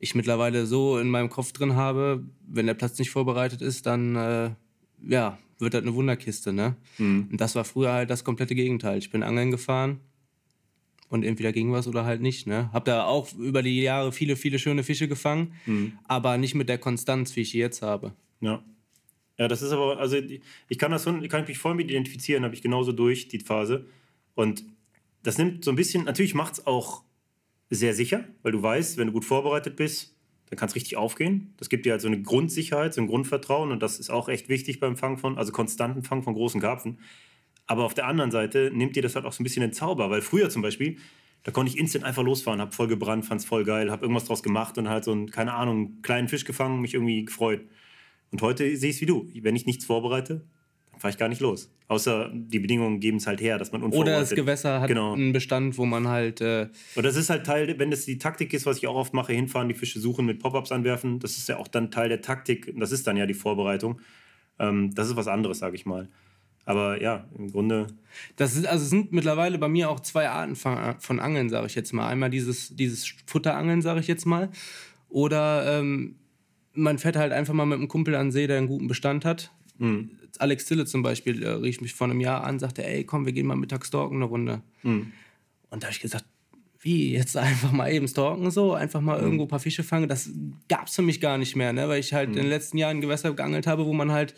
ich 0.00 0.16
mittlerweile 0.16 0.66
so 0.66 0.98
in 0.98 1.08
meinem 1.08 1.28
Kopf 1.28 1.52
drin 1.52 1.76
habe, 1.76 2.24
wenn 2.48 2.66
der 2.66 2.74
Platz 2.74 2.98
nicht 2.98 3.12
vorbereitet 3.12 3.62
ist, 3.62 3.86
dann 3.86 4.16
äh, 4.16 4.50
ja, 5.06 5.38
wird 5.60 5.74
das 5.74 5.82
eine 5.82 5.94
Wunderkiste. 5.94 6.52
Ne? 6.52 6.74
Und 6.98 7.36
das 7.36 7.54
war 7.54 7.64
früher 7.64 7.92
halt 7.92 8.10
das 8.10 8.24
komplette 8.24 8.56
Gegenteil. 8.56 8.98
Ich 8.98 9.10
bin 9.10 9.22
angeln 9.22 9.52
gefahren 9.52 10.00
und 11.08 11.24
entweder 11.24 11.52
ging 11.52 11.72
was 11.72 11.86
oder 11.88 12.04
halt 12.04 12.20
nicht. 12.20 12.46
Ne? 12.46 12.70
Hab 12.72 12.84
da 12.84 13.04
auch 13.04 13.32
über 13.34 13.62
die 13.62 13.80
Jahre 13.82 14.12
viele, 14.12 14.36
viele 14.36 14.58
schöne 14.58 14.82
Fische 14.82 15.08
gefangen, 15.08 15.58
aber 16.04 16.38
nicht 16.38 16.54
mit 16.54 16.68
der 16.68 16.78
Konstanz, 16.78 17.34
wie 17.36 17.40
ich 17.40 17.50
sie 17.50 17.58
jetzt 17.58 17.82
habe. 17.82 18.12
Ja. 18.40 18.62
Ja, 19.38 19.46
das 19.46 19.62
ist 19.62 19.70
aber, 19.70 19.98
also 19.98 20.16
ich 20.68 20.78
kann 20.78 20.90
das 20.90 21.04
schon, 21.04 21.26
kann 21.28 21.42
ich 21.42 21.48
mich 21.48 21.58
voll 21.58 21.76
mit 21.76 21.88
identifizieren, 21.88 22.42
habe 22.44 22.54
ich 22.54 22.62
genauso 22.62 22.90
durch, 22.90 23.28
die 23.28 23.38
Phase. 23.38 23.86
Und 24.34 24.64
das 25.22 25.38
nimmt 25.38 25.64
so 25.64 25.70
ein 25.70 25.76
bisschen, 25.76 26.04
natürlich 26.04 26.34
macht 26.34 26.54
es 26.54 26.66
auch 26.66 27.04
sehr 27.70 27.94
sicher, 27.94 28.24
weil 28.42 28.52
du 28.52 28.62
weißt, 28.62 28.98
wenn 28.98 29.06
du 29.06 29.12
gut 29.12 29.24
vorbereitet 29.24 29.76
bist, 29.76 30.16
dann 30.50 30.58
kann 30.58 30.68
es 30.68 30.74
richtig 30.74 30.96
aufgehen. 30.96 31.54
Das 31.56 31.68
gibt 31.68 31.86
dir 31.86 31.92
halt 31.92 32.00
so 32.00 32.08
eine 32.08 32.20
Grundsicherheit, 32.20 32.94
so 32.94 33.00
ein 33.00 33.06
Grundvertrauen 33.06 33.70
und 33.70 33.80
das 33.80 34.00
ist 34.00 34.10
auch 34.10 34.28
echt 34.28 34.48
wichtig 34.48 34.80
beim 34.80 34.96
Fang 34.96 35.18
von, 35.18 35.38
also 35.38 35.52
konstanten 35.52 36.02
Fang 36.02 36.22
von 36.22 36.34
großen 36.34 36.60
Karpfen. 36.60 36.98
Aber 37.68 37.84
auf 37.84 37.94
der 37.94 38.06
anderen 38.06 38.30
Seite 38.30 38.70
nimmt 38.74 38.96
dir 38.96 39.02
das 39.02 39.14
halt 39.14 39.24
auch 39.24 39.32
so 39.32 39.42
ein 39.42 39.44
bisschen 39.44 39.60
den 39.60 39.72
Zauber, 39.72 40.10
weil 40.10 40.22
früher 40.22 40.48
zum 40.50 40.62
Beispiel, 40.62 40.96
da 41.44 41.52
konnte 41.52 41.70
ich 41.70 41.78
instant 41.78 42.04
einfach 42.04 42.24
losfahren, 42.24 42.60
hab 42.60 42.74
voll 42.74 42.88
gebrannt, 42.88 43.26
fand's 43.26 43.44
voll 43.44 43.62
geil, 43.64 43.90
hab 43.90 44.02
irgendwas 44.02 44.24
draus 44.24 44.42
gemacht 44.42 44.76
und 44.78 44.88
halt 44.88 45.04
so 45.04 45.12
einen, 45.12 45.30
keine 45.30 45.52
Ahnung, 45.54 45.76
einen 45.76 46.02
kleinen 46.02 46.28
Fisch 46.28 46.44
gefangen, 46.44 46.80
mich 46.80 46.94
irgendwie 46.94 47.24
gefreut. 47.24 47.60
Und 48.30 48.42
heute 48.42 48.76
sehe 48.76 48.90
ich 48.90 48.96
es 48.96 49.02
wie 49.02 49.06
du. 49.06 49.28
Wenn 49.42 49.54
ich 49.54 49.66
nichts 49.66 49.84
vorbereite, 49.84 50.46
dann 50.90 51.00
fahre 51.00 51.12
ich 51.12 51.18
gar 51.18 51.28
nicht 51.28 51.40
los. 51.40 51.70
Außer 51.88 52.30
die 52.34 52.58
Bedingungen 52.58 53.00
geben 53.00 53.18
es 53.18 53.26
halt 53.26 53.40
her, 53.40 53.56
dass 53.58 53.72
man 53.72 53.82
Oder 53.82 53.86
unvorbereitet... 53.86 54.32
das 54.32 54.36
Gewässer 54.36 54.80
hat 54.80 54.88
Genau. 54.88 55.14
einen 55.14 55.32
Bestand, 55.32 55.78
wo 55.78 55.86
man 55.86 56.08
halt 56.08 56.40
äh, 56.40 56.68
Und 56.96 57.04
das 57.04 57.16
ist 57.16 57.30
halt 57.30 57.46
Teil, 57.46 57.78
wenn 57.78 57.90
das 57.90 58.04
die 58.04 58.18
Taktik 58.18 58.52
ist, 58.52 58.66
was 58.66 58.78
ich 58.78 58.86
auch 58.86 58.96
oft 58.96 59.14
mache, 59.14 59.32
hinfahren, 59.32 59.68
die 59.68 59.74
Fische 59.74 60.00
suchen, 60.00 60.26
mit 60.26 60.38
Pop-Ups 60.38 60.72
anwerfen, 60.72 61.18
das 61.18 61.38
ist 61.38 61.48
ja 61.48 61.58
auch 61.58 61.68
dann 61.68 61.90
Teil 61.90 62.08
der 62.08 62.20
Taktik. 62.20 62.74
Das 62.78 62.92
ist 62.92 63.06
dann 63.06 63.16
ja 63.16 63.26
die 63.26 63.34
Vorbereitung. 63.34 64.00
Ähm, 64.58 64.94
das 64.94 65.08
ist 65.08 65.16
was 65.16 65.28
anderes, 65.28 65.58
sage 65.58 65.76
ich 65.76 65.86
mal. 65.86 66.08
Aber 66.68 67.00
ja, 67.00 67.24
im 67.38 67.50
Grunde, 67.50 67.86
Das 68.36 68.54
ist, 68.54 68.66
also 68.66 68.84
es 68.84 68.90
sind 68.90 69.10
mittlerweile 69.10 69.56
bei 69.56 69.68
mir 69.68 69.88
auch 69.88 70.00
zwei 70.00 70.28
Arten 70.28 70.54
von, 70.54 71.18
Angeln, 71.18 71.48
sage 71.48 71.66
ich 71.66 71.74
jetzt 71.74 71.94
mal. 71.94 72.06
Einmal 72.06 72.28
dieses, 72.28 72.76
dieses 72.76 73.10
Futterangeln, 73.24 73.80
sage 73.80 74.00
ich 74.00 74.06
jetzt 74.06 74.26
mal. 74.26 74.50
Oder 75.08 75.78
ähm, 75.78 76.16
man 76.74 76.98
fährt 76.98 77.16
halt 77.16 77.32
einfach 77.32 77.54
mal 77.54 77.64
mit 77.64 77.78
einem 77.78 77.88
Kumpel 77.88 78.14
an 78.14 78.26
den 78.26 78.32
See, 78.32 78.46
der 78.46 78.58
einen 78.58 78.66
guten 78.66 78.86
Bestand 78.86 79.24
hat. 79.24 79.50
Alex 80.38 80.66
Zille 80.66 80.84
zum 80.84 81.02
Beispiel 81.02 81.42
äh, 81.42 81.48
rief 81.52 81.80
mich 81.80 81.94
vor 81.94 82.06
einem 82.06 82.20
Jahr 82.20 82.44
an, 82.44 82.58
sagte, 82.58 82.84
ey, 82.84 83.02
komm, 83.02 83.24
wir 83.24 83.32
gehen 83.32 83.46
mal 83.46 83.56
mittags 83.56 83.88
stalken 83.88 84.16
eine 84.16 84.26
Runde. 84.26 84.60
Und 85.70 85.82
da 85.82 85.86
habe 85.86 85.92
ich 85.94 86.00
gesagt, 86.00 86.26
wie, 86.80 87.14
jetzt 87.14 87.34
einfach 87.38 87.72
mal 87.72 87.90
eben 87.90 88.08
stalken 88.08 88.50
so, 88.50 88.74
einfach 88.74 89.00
mal 89.00 89.18
irgendwo 89.18 89.44
ein 89.44 89.48
paar 89.48 89.58
Fische 89.58 89.84
fangen. 89.84 90.06
Das 90.06 90.28
gab 90.68 90.88
es 90.88 90.96
für 90.96 91.02
mich 91.02 91.22
gar 91.22 91.38
nicht 91.38 91.56
mehr, 91.56 91.72
ne? 91.72 91.88
weil 91.88 92.00
ich 92.00 92.12
halt 92.12 92.28
in 92.28 92.36
den 92.36 92.50
letzten 92.50 92.76
Jahren 92.76 93.00
Gewässer 93.00 93.32
geangelt 93.32 93.66
habe, 93.66 93.86
wo 93.86 93.94
man 93.94 94.12
halt 94.12 94.34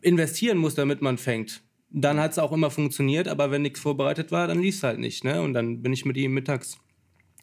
investieren 0.00 0.58
muss, 0.58 0.74
damit 0.74 1.02
man 1.02 1.18
fängt. 1.18 1.62
Dann 1.90 2.20
hat 2.20 2.32
es 2.32 2.38
auch 2.38 2.52
immer 2.52 2.70
funktioniert, 2.70 3.26
aber 3.28 3.50
wenn 3.50 3.62
nichts 3.62 3.80
vorbereitet 3.80 4.30
war, 4.30 4.46
dann 4.46 4.60
lief 4.60 4.76
es 4.76 4.82
halt 4.82 4.98
nicht. 4.98 5.24
Ne? 5.24 5.42
Und 5.42 5.54
dann 5.54 5.82
bin 5.82 5.92
ich 5.92 6.04
mit 6.04 6.16
ihm 6.16 6.32
mittags 6.32 6.78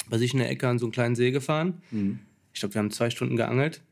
bei 0.09 0.17
sich 0.17 0.33
in 0.33 0.39
der 0.39 0.49
Ecke 0.49 0.67
an 0.67 0.79
so 0.79 0.85
einen 0.85 0.93
kleinen 0.93 1.15
See 1.15 1.31
gefahren. 1.31 1.81
Ich 2.53 2.59
glaube, 2.61 2.75
wir 2.75 2.79
haben 2.79 2.91
zwei 2.91 3.09
Stunden 3.09 3.35
geangelt. 3.35 3.83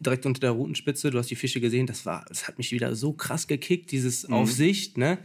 Direkt 0.00 0.26
unter 0.26 0.40
der 0.40 0.50
Rutenspitze, 0.50 1.10
du 1.10 1.18
hast 1.18 1.30
die 1.30 1.36
Fische 1.36 1.60
gesehen, 1.60 1.86
das 1.86 2.04
war, 2.04 2.24
das 2.28 2.48
hat 2.48 2.58
mich 2.58 2.72
wieder 2.72 2.94
so 2.94 3.12
krass 3.12 3.46
gekickt, 3.46 3.92
dieses 3.92 4.26
auf 4.26 4.52
Sicht, 4.52 4.98
ne? 4.98 5.18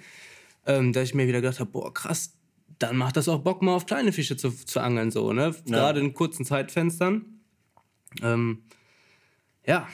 Ähm, 0.66 0.94
dass 0.94 1.10
ich 1.10 1.14
mir 1.14 1.28
wieder 1.28 1.42
gedacht 1.42 1.60
habe, 1.60 1.72
boah, 1.72 1.94
krass, 1.94 2.38
dann 2.80 2.96
macht 2.96 3.18
das 3.18 3.28
auch 3.28 3.40
Bock, 3.40 3.62
mal 3.62 3.74
auf 3.76 3.86
kleine 3.86 4.14
Fische 4.14 4.38
zu, 4.38 4.52
zu 4.52 4.80
angeln, 4.80 5.12
so, 5.12 5.34
ne? 5.34 5.54
Gerade 5.66 6.00
in 6.00 6.14
kurzen 6.14 6.46
Zeitfenstern. 6.46 7.42
Ähm, 8.22 8.60
ja, 9.66 9.90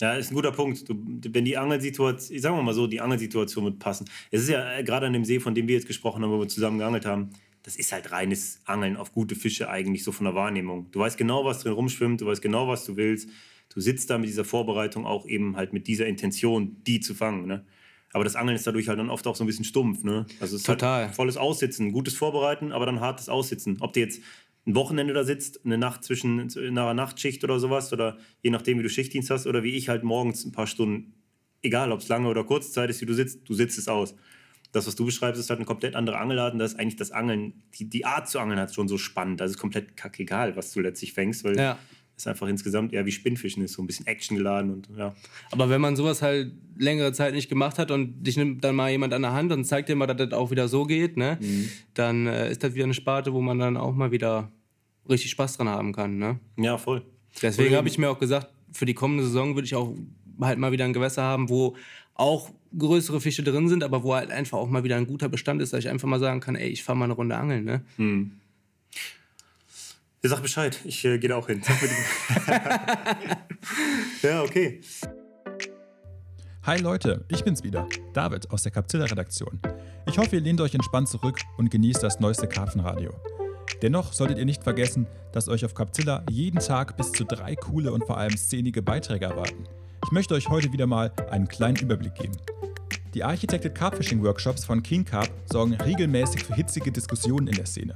ja, 0.00 0.14
ist 0.14 0.30
ein 0.30 0.34
guter 0.34 0.52
Punkt. 0.52 0.88
Du, 0.88 0.94
wenn 1.32 1.44
die 1.44 1.56
Angelsituation, 1.56 2.38
sagen 2.38 2.56
wir 2.56 2.62
mal 2.62 2.74
so, 2.74 2.86
die 2.86 3.00
Angelsituation 3.00 3.64
wird 3.64 3.78
passen. 3.78 4.08
Es 4.30 4.42
ist 4.42 4.48
ja 4.48 4.78
äh, 4.78 4.82
gerade 4.82 5.06
an 5.06 5.12
dem 5.12 5.24
See, 5.24 5.40
von 5.40 5.54
dem 5.54 5.68
wir 5.68 5.74
jetzt 5.74 5.86
gesprochen 5.86 6.22
haben, 6.22 6.30
wo 6.30 6.40
wir 6.40 6.48
zusammen 6.48 6.78
geangelt 6.78 7.04
haben, 7.04 7.30
das 7.62 7.76
ist 7.76 7.92
halt 7.92 8.10
reines 8.10 8.62
Angeln 8.64 8.96
auf 8.96 9.12
gute 9.12 9.34
Fische 9.34 9.68
eigentlich, 9.68 10.02
so 10.02 10.12
von 10.12 10.24
der 10.24 10.34
Wahrnehmung. 10.34 10.90
Du 10.92 11.00
weißt 11.00 11.18
genau, 11.18 11.44
was 11.44 11.60
drin 11.60 11.72
rumschwimmt, 11.72 12.22
du 12.22 12.26
weißt 12.26 12.40
genau, 12.40 12.66
was 12.66 12.86
du 12.86 12.96
willst. 12.96 13.28
Du 13.72 13.80
sitzt 13.80 14.10
da 14.10 14.18
mit 14.18 14.28
dieser 14.28 14.44
Vorbereitung 14.44 15.06
auch 15.06 15.26
eben 15.26 15.56
halt 15.56 15.72
mit 15.72 15.86
dieser 15.86 16.06
Intention, 16.06 16.76
die 16.86 17.00
zu 17.00 17.14
fangen. 17.14 17.46
Ne? 17.46 17.64
Aber 18.12 18.24
das 18.24 18.34
Angeln 18.34 18.56
ist 18.56 18.66
dadurch 18.66 18.88
halt 18.88 18.98
dann 18.98 19.10
oft 19.10 19.26
auch 19.26 19.36
so 19.36 19.44
ein 19.44 19.46
bisschen 19.46 19.64
stumpf. 19.64 20.02
Ne? 20.02 20.26
Also 20.40 20.56
es 20.56 20.62
ist 20.62 20.66
Total. 20.66 21.06
Halt 21.06 21.14
volles 21.14 21.36
Aussitzen, 21.36 21.92
gutes 21.92 22.14
Vorbereiten, 22.14 22.72
aber 22.72 22.86
dann 22.86 23.00
hartes 23.00 23.28
Aussitzen. 23.28 23.76
Ob 23.80 23.92
du 23.92 24.00
jetzt 24.00 24.20
ein 24.70 24.74
Wochenende 24.74 25.12
da 25.14 25.24
sitzt, 25.24 25.64
eine 25.64 25.78
Nacht 25.78 26.04
zwischen 26.04 26.48
einer 26.56 26.94
Nachtschicht 26.94 27.42
oder 27.44 27.58
sowas, 27.58 27.92
oder 27.92 28.16
je 28.42 28.50
nachdem, 28.50 28.78
wie 28.78 28.82
du 28.82 28.88
Schichtdienst 28.88 29.30
hast, 29.30 29.46
oder 29.46 29.62
wie 29.62 29.74
ich 29.76 29.88
halt 29.88 30.02
morgens 30.04 30.44
ein 30.44 30.52
paar 30.52 30.66
Stunden, 30.66 31.12
egal 31.62 31.92
ob 31.92 32.00
es 32.00 32.08
lange 32.08 32.28
oder 32.28 32.44
kurze 32.44 32.70
Zeit 32.70 32.88
ist, 32.90 33.00
wie 33.00 33.06
du 33.06 33.14
sitzt, 33.14 33.48
du 33.48 33.54
sitzt 33.54 33.78
es 33.78 33.88
aus. 33.88 34.14
Das, 34.72 34.86
was 34.86 34.94
du 34.94 35.04
beschreibst, 35.04 35.40
ist 35.40 35.50
halt 35.50 35.58
eine 35.58 35.66
komplett 35.66 35.96
andere 35.96 36.18
Angelart 36.18 36.52
und 36.52 36.60
da 36.60 36.64
ist 36.64 36.78
eigentlich 36.78 36.96
das 36.96 37.10
Angeln, 37.10 37.54
die, 37.78 37.88
die 37.90 38.04
Art 38.04 38.28
zu 38.28 38.38
angeln 38.38 38.58
hat 38.60 38.72
schon 38.74 38.86
so 38.86 38.98
spannend. 38.98 39.42
Also 39.42 39.52
ist 39.52 39.58
komplett 39.58 39.96
kackegal, 39.96 40.54
was 40.56 40.72
du 40.72 40.80
letztlich 40.80 41.12
fängst, 41.12 41.42
weil 41.42 41.56
Ja. 41.58 41.76
es 42.16 42.26
einfach 42.28 42.46
insgesamt 42.46 42.92
eher 42.92 43.04
wie 43.04 43.10
Spinnfischen 43.12 43.64
ist, 43.64 43.72
so 43.72 43.82
ein 43.82 43.86
bisschen 43.88 44.06
actiongeladen 44.06 44.70
und 44.70 44.88
ja. 44.96 45.14
Aber 45.50 45.70
wenn 45.70 45.80
man 45.80 45.96
sowas 45.96 46.22
halt 46.22 46.52
längere 46.78 47.12
Zeit 47.12 47.34
nicht 47.34 47.48
gemacht 47.48 47.78
hat 47.78 47.90
und 47.90 48.22
dich 48.22 48.36
nimmt 48.36 48.62
dann 48.62 48.76
mal 48.76 48.90
jemand 48.90 49.12
an 49.12 49.22
der 49.22 49.32
Hand 49.32 49.50
und 49.52 49.64
zeigt 49.64 49.88
dir 49.88 49.96
mal, 49.96 50.06
dass 50.06 50.18
das 50.18 50.32
auch 50.34 50.50
wieder 50.52 50.68
so 50.68 50.84
geht, 50.84 51.16
ne, 51.16 51.38
dann 51.94 52.26
äh, 52.28 52.50
ist 52.52 52.62
das 52.62 52.74
wieder 52.74 52.84
eine 52.84 52.94
Sparte, 52.94 53.32
wo 53.32 53.40
man 53.40 53.58
dann 53.58 53.76
auch 53.76 53.94
mal 53.94 54.12
wieder 54.12 54.52
richtig 55.10 55.30
Spaß 55.32 55.56
dran 55.56 55.68
haben 55.68 55.92
kann. 55.92 56.18
Ne? 56.18 56.38
Ja, 56.56 56.78
voll. 56.78 57.02
Deswegen 57.42 57.74
habe 57.76 57.88
ich 57.88 57.98
mir 57.98 58.08
auch 58.10 58.18
gesagt, 58.18 58.48
für 58.72 58.86
die 58.86 58.94
kommende 58.94 59.24
Saison 59.24 59.54
würde 59.54 59.66
ich 59.66 59.74
auch 59.74 59.94
halt 60.40 60.58
mal 60.58 60.72
wieder 60.72 60.84
ein 60.84 60.92
Gewässer 60.92 61.22
haben, 61.22 61.48
wo 61.48 61.76
auch 62.14 62.50
größere 62.76 63.20
Fische 63.20 63.42
drin 63.42 63.68
sind, 63.68 63.82
aber 63.82 64.02
wo 64.02 64.14
halt 64.14 64.30
einfach 64.30 64.58
auch 64.58 64.68
mal 64.68 64.84
wieder 64.84 64.96
ein 64.96 65.06
guter 65.06 65.28
Bestand 65.28 65.60
ist, 65.62 65.72
dass 65.72 65.80
ich 65.80 65.88
einfach 65.88 66.08
mal 66.08 66.20
sagen 66.20 66.40
kann, 66.40 66.54
ey, 66.54 66.68
ich 66.68 66.84
fahre 66.84 66.98
mal 66.98 67.04
eine 67.04 67.14
Runde 67.14 67.36
angeln. 67.36 67.64
Ne? 67.64 67.82
Ja, 70.22 70.28
sag 70.28 70.42
Bescheid, 70.42 70.78
ich 70.84 71.04
äh, 71.04 71.18
gehe 71.18 71.30
da 71.30 71.36
auch 71.36 71.46
hin. 71.46 71.62
Ja, 74.22 74.42
okay. 74.42 74.80
Hi 76.64 76.78
Leute, 76.78 77.24
ich 77.28 77.42
bin's 77.42 77.64
wieder, 77.64 77.88
David 78.12 78.50
aus 78.50 78.62
der 78.62 78.72
Capzilla-Redaktion. 78.72 79.60
Ich 80.06 80.18
hoffe, 80.18 80.36
ihr 80.36 80.42
lehnt 80.42 80.60
euch 80.60 80.74
entspannt 80.74 81.08
zurück 81.08 81.38
und 81.56 81.70
genießt 81.70 82.02
das 82.02 82.20
neueste 82.20 82.46
Karpfenradio. 82.46 83.12
Dennoch 83.82 84.12
solltet 84.12 84.38
ihr 84.38 84.44
nicht 84.44 84.62
vergessen, 84.62 85.06
dass 85.32 85.48
euch 85.48 85.64
auf 85.64 85.74
Capzilla 85.74 86.24
jeden 86.30 86.60
Tag 86.60 86.96
bis 86.96 87.12
zu 87.12 87.24
drei 87.24 87.56
coole 87.56 87.92
und 87.92 88.04
vor 88.04 88.18
allem 88.18 88.36
szenige 88.36 88.82
Beiträge 88.82 89.26
erwarten. 89.26 89.64
Ich 90.04 90.12
möchte 90.12 90.34
euch 90.34 90.48
heute 90.48 90.72
wieder 90.72 90.86
mal 90.86 91.12
einen 91.30 91.48
kleinen 91.48 91.76
Überblick 91.76 92.14
geben. 92.14 92.36
Die 93.14 93.24
Architected 93.24 93.74
Carpfishing 93.74 94.22
Workshops 94.22 94.64
von 94.64 94.82
King 94.82 95.04
Carp 95.04 95.28
sorgen 95.50 95.74
regelmäßig 95.74 96.44
für 96.44 96.54
hitzige 96.54 96.92
Diskussionen 96.92 97.48
in 97.48 97.54
der 97.54 97.66
Szene. 97.66 97.94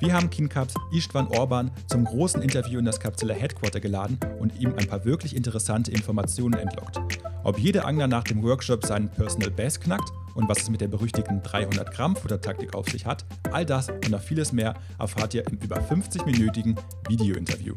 Wir 0.00 0.14
haben 0.14 0.30
King 0.30 0.48
Carps 0.48 0.74
Istvan 0.92 1.28
Orban 1.28 1.70
zum 1.86 2.04
großen 2.04 2.40
Interview 2.40 2.78
in 2.78 2.86
das 2.86 2.98
Capzilla 2.98 3.34
Headquarter 3.34 3.80
geladen 3.80 4.18
und 4.38 4.58
ihm 4.58 4.74
ein 4.74 4.86
paar 4.86 5.04
wirklich 5.04 5.36
interessante 5.36 5.90
Informationen 5.90 6.58
entlockt. 6.58 6.98
Ob 7.44 7.58
jeder 7.58 7.86
Angler 7.86 8.06
nach 8.06 8.24
dem 8.24 8.42
Workshop 8.42 8.86
seinen 8.86 9.10
Personal 9.10 9.50
Best 9.50 9.82
knackt 9.82 10.10
und 10.34 10.48
was 10.48 10.62
es 10.62 10.70
mit 10.70 10.80
der 10.80 10.88
berüchtigten 10.88 11.42
300 11.42 11.92
Gramm 11.92 12.16
Futtertaktik 12.16 12.74
auf 12.74 12.88
sich 12.88 13.06
hat, 13.06 13.24
all 13.52 13.64
das 13.66 13.88
und 13.88 14.10
noch 14.10 14.20
vieles 14.20 14.52
mehr 14.52 14.74
erfahrt 14.98 15.34
ihr 15.34 15.46
im 15.46 15.58
über 15.58 15.76
50-minütigen 15.78 16.76
Video-Interview. 17.08 17.74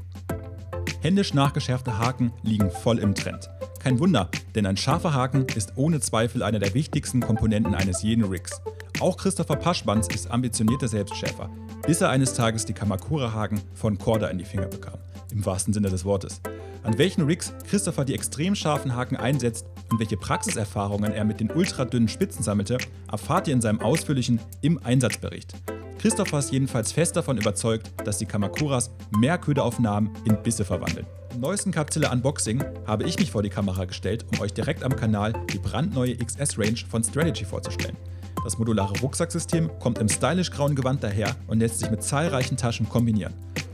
Händisch 1.01 1.33
nachgeschärfte 1.33 1.97
Haken 1.97 2.31
liegen 2.43 2.71
voll 2.71 2.99
im 2.99 3.13
Trend. 3.13 3.49
Kein 3.79 3.99
Wunder, 3.99 4.29
denn 4.55 4.65
ein 4.65 4.77
scharfer 4.77 5.13
Haken 5.13 5.45
ist 5.55 5.73
ohne 5.75 5.99
Zweifel 5.99 6.41
einer 6.41 6.59
der 6.59 6.73
wichtigsten 6.73 7.19
Komponenten 7.19 7.75
eines 7.75 8.01
jeden 8.01 8.23
Rigs. 8.23 8.61
Auch 9.01 9.17
Christopher 9.17 9.57
Paschbanz 9.57 10.07
ist 10.07 10.31
ambitionierter 10.31 10.87
Selbstschärfer, 10.87 11.49
bis 11.85 11.99
er 11.99 12.09
eines 12.09 12.33
Tages 12.33 12.65
die 12.65 12.73
Kamakura-Haken 12.73 13.59
von 13.73 13.97
Korda 13.97 14.27
in 14.27 14.37
die 14.37 14.45
Finger 14.45 14.67
bekam. 14.67 14.99
Im 15.33 15.45
wahrsten 15.45 15.73
Sinne 15.73 15.89
des 15.89 16.05
Wortes. 16.05 16.39
An 16.83 16.97
welchen 16.97 17.25
Rigs 17.25 17.53
Christopher 17.67 18.05
die 18.05 18.13
extrem 18.13 18.55
scharfen 18.55 18.95
Haken 18.95 19.17
einsetzt 19.17 19.65
und 19.91 19.99
welche 19.99 20.17
Praxiserfahrungen 20.17 21.13
er 21.13 21.25
mit 21.25 21.39
den 21.39 21.51
ultradünnen 21.51 22.07
Spitzen 22.07 22.43
sammelte, 22.43 22.77
erfahrt 23.11 23.47
ihr 23.47 23.53
in 23.53 23.61
seinem 23.61 23.81
ausführlichen 23.81 24.39
Im 24.61 24.79
Einsatzbericht. 24.83 25.53
Christopher 25.99 26.39
ist 26.39 26.51
jedenfalls 26.51 26.91
fest 26.91 27.15
davon 27.15 27.37
überzeugt, 27.37 27.91
dass 28.05 28.17
die 28.17 28.25
Kamakuras 28.25 28.91
mehr 29.17 29.37
Köderaufnahmen 29.37 30.09
in 30.25 30.41
Bisse 30.43 30.65
verwandeln. 30.65 31.05
Im 31.33 31.39
neuesten 31.39 31.71
Capzilla 31.71 32.11
Unboxing 32.11 32.63
habe 32.85 33.05
ich 33.05 33.17
mich 33.17 33.31
vor 33.31 33.41
die 33.41 33.49
Kamera 33.49 33.85
gestellt, 33.85 34.25
um 34.33 34.41
euch 34.41 34.53
direkt 34.53 34.83
am 34.83 34.95
Kanal 34.95 35.33
die 35.53 35.59
brandneue 35.59 36.17
XS-Range 36.17 36.79
von 36.89 37.03
Strategy 37.03 37.45
vorzustellen. 37.45 37.97
Das 38.43 38.57
modulare 38.57 38.99
Rucksacksystem 38.99 39.71
kommt 39.79 39.99
im 39.99 40.09
stylisch 40.09 40.51
grauen 40.51 40.75
Gewand 40.75 41.01
daher 41.03 41.35
und 41.47 41.59
lässt 41.59 41.79
sich 41.79 41.89
mit 41.89 42.03
zahlreichen 42.03 42.57
Taschen 42.57 42.89
kombinieren. 42.89 43.33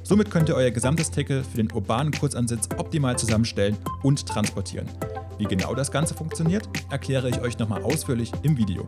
Somit 0.09 0.31
könnt 0.31 0.49
ihr 0.49 0.55
euer 0.55 0.71
gesamtes 0.71 1.11
Tackle 1.11 1.43
für 1.43 1.57
den 1.57 1.71
urbanen 1.71 2.11
Kurzansitz 2.11 2.67
optimal 2.77 3.15
zusammenstellen 3.19 3.77
und 4.01 4.25
transportieren. 4.25 4.89
Wie 5.37 5.43
genau 5.43 5.75
das 5.75 5.91
Ganze 5.91 6.15
funktioniert, 6.15 6.67
erkläre 6.89 7.29
ich 7.29 7.39
euch 7.41 7.59
nochmal 7.59 7.83
ausführlich 7.83 8.31
im 8.41 8.57
Video. 8.57 8.87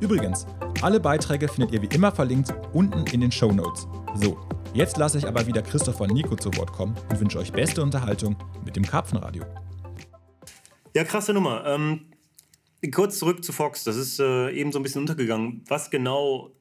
Übrigens, 0.00 0.46
alle 0.80 1.00
Beiträge 1.00 1.48
findet 1.48 1.74
ihr 1.74 1.82
wie 1.82 1.94
immer 1.94 2.12
verlinkt 2.12 2.54
unten 2.72 3.04
in 3.08 3.20
den 3.20 3.30
Show 3.30 3.52
Notes. 3.52 3.86
So, 4.14 4.38
jetzt 4.72 4.96
lasse 4.96 5.18
ich 5.18 5.28
aber 5.28 5.46
wieder 5.46 5.60
Christoph 5.60 6.00
und 6.00 6.14
Nico 6.14 6.34
zu 6.34 6.48
Wort 6.56 6.72
kommen 6.72 6.96
und 7.10 7.20
wünsche 7.20 7.38
euch 7.40 7.52
beste 7.52 7.82
Unterhaltung 7.82 8.34
mit 8.64 8.74
dem 8.74 8.86
Karpfenradio. 8.86 9.44
Ja, 10.96 11.04
krasse 11.04 11.34
Nummer. 11.34 11.66
Ähm, 11.66 12.06
kurz 12.90 13.18
zurück 13.18 13.44
zu 13.44 13.52
Fox. 13.52 13.84
Das 13.84 13.96
ist 13.96 14.18
äh, 14.18 14.50
eben 14.52 14.72
so 14.72 14.78
ein 14.78 14.82
bisschen 14.82 15.02
untergegangen. 15.02 15.62
Was 15.68 15.90
genau 15.90 16.52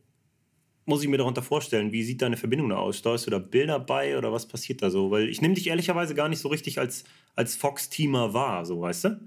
muss 0.85 1.01
ich 1.03 1.07
mir 1.09 1.17
darunter 1.17 1.41
vorstellen? 1.41 1.91
Wie 1.91 2.03
sieht 2.03 2.21
deine 2.21 2.37
Verbindung 2.37 2.69
da 2.69 2.77
aus? 2.77 2.97
Steuerst 2.97 3.25
du 3.27 3.31
da 3.31 3.39
Bilder 3.39 3.79
bei 3.79 4.17
oder 4.17 4.31
was 4.33 4.47
passiert 4.47 4.81
da 4.81 4.89
so? 4.89 5.11
Weil 5.11 5.29
ich 5.29 5.41
nehme 5.41 5.53
dich 5.53 5.67
ehrlicherweise 5.67 6.13
gar 6.15 6.29
nicht 6.29 6.39
so 6.39 6.49
richtig 6.49 6.79
als, 6.79 7.03
als 7.35 7.55
Fox-Teamer 7.55 8.33
wahr, 8.33 8.65
so 8.65 8.81
weißt 8.81 9.05
du? 9.05 9.19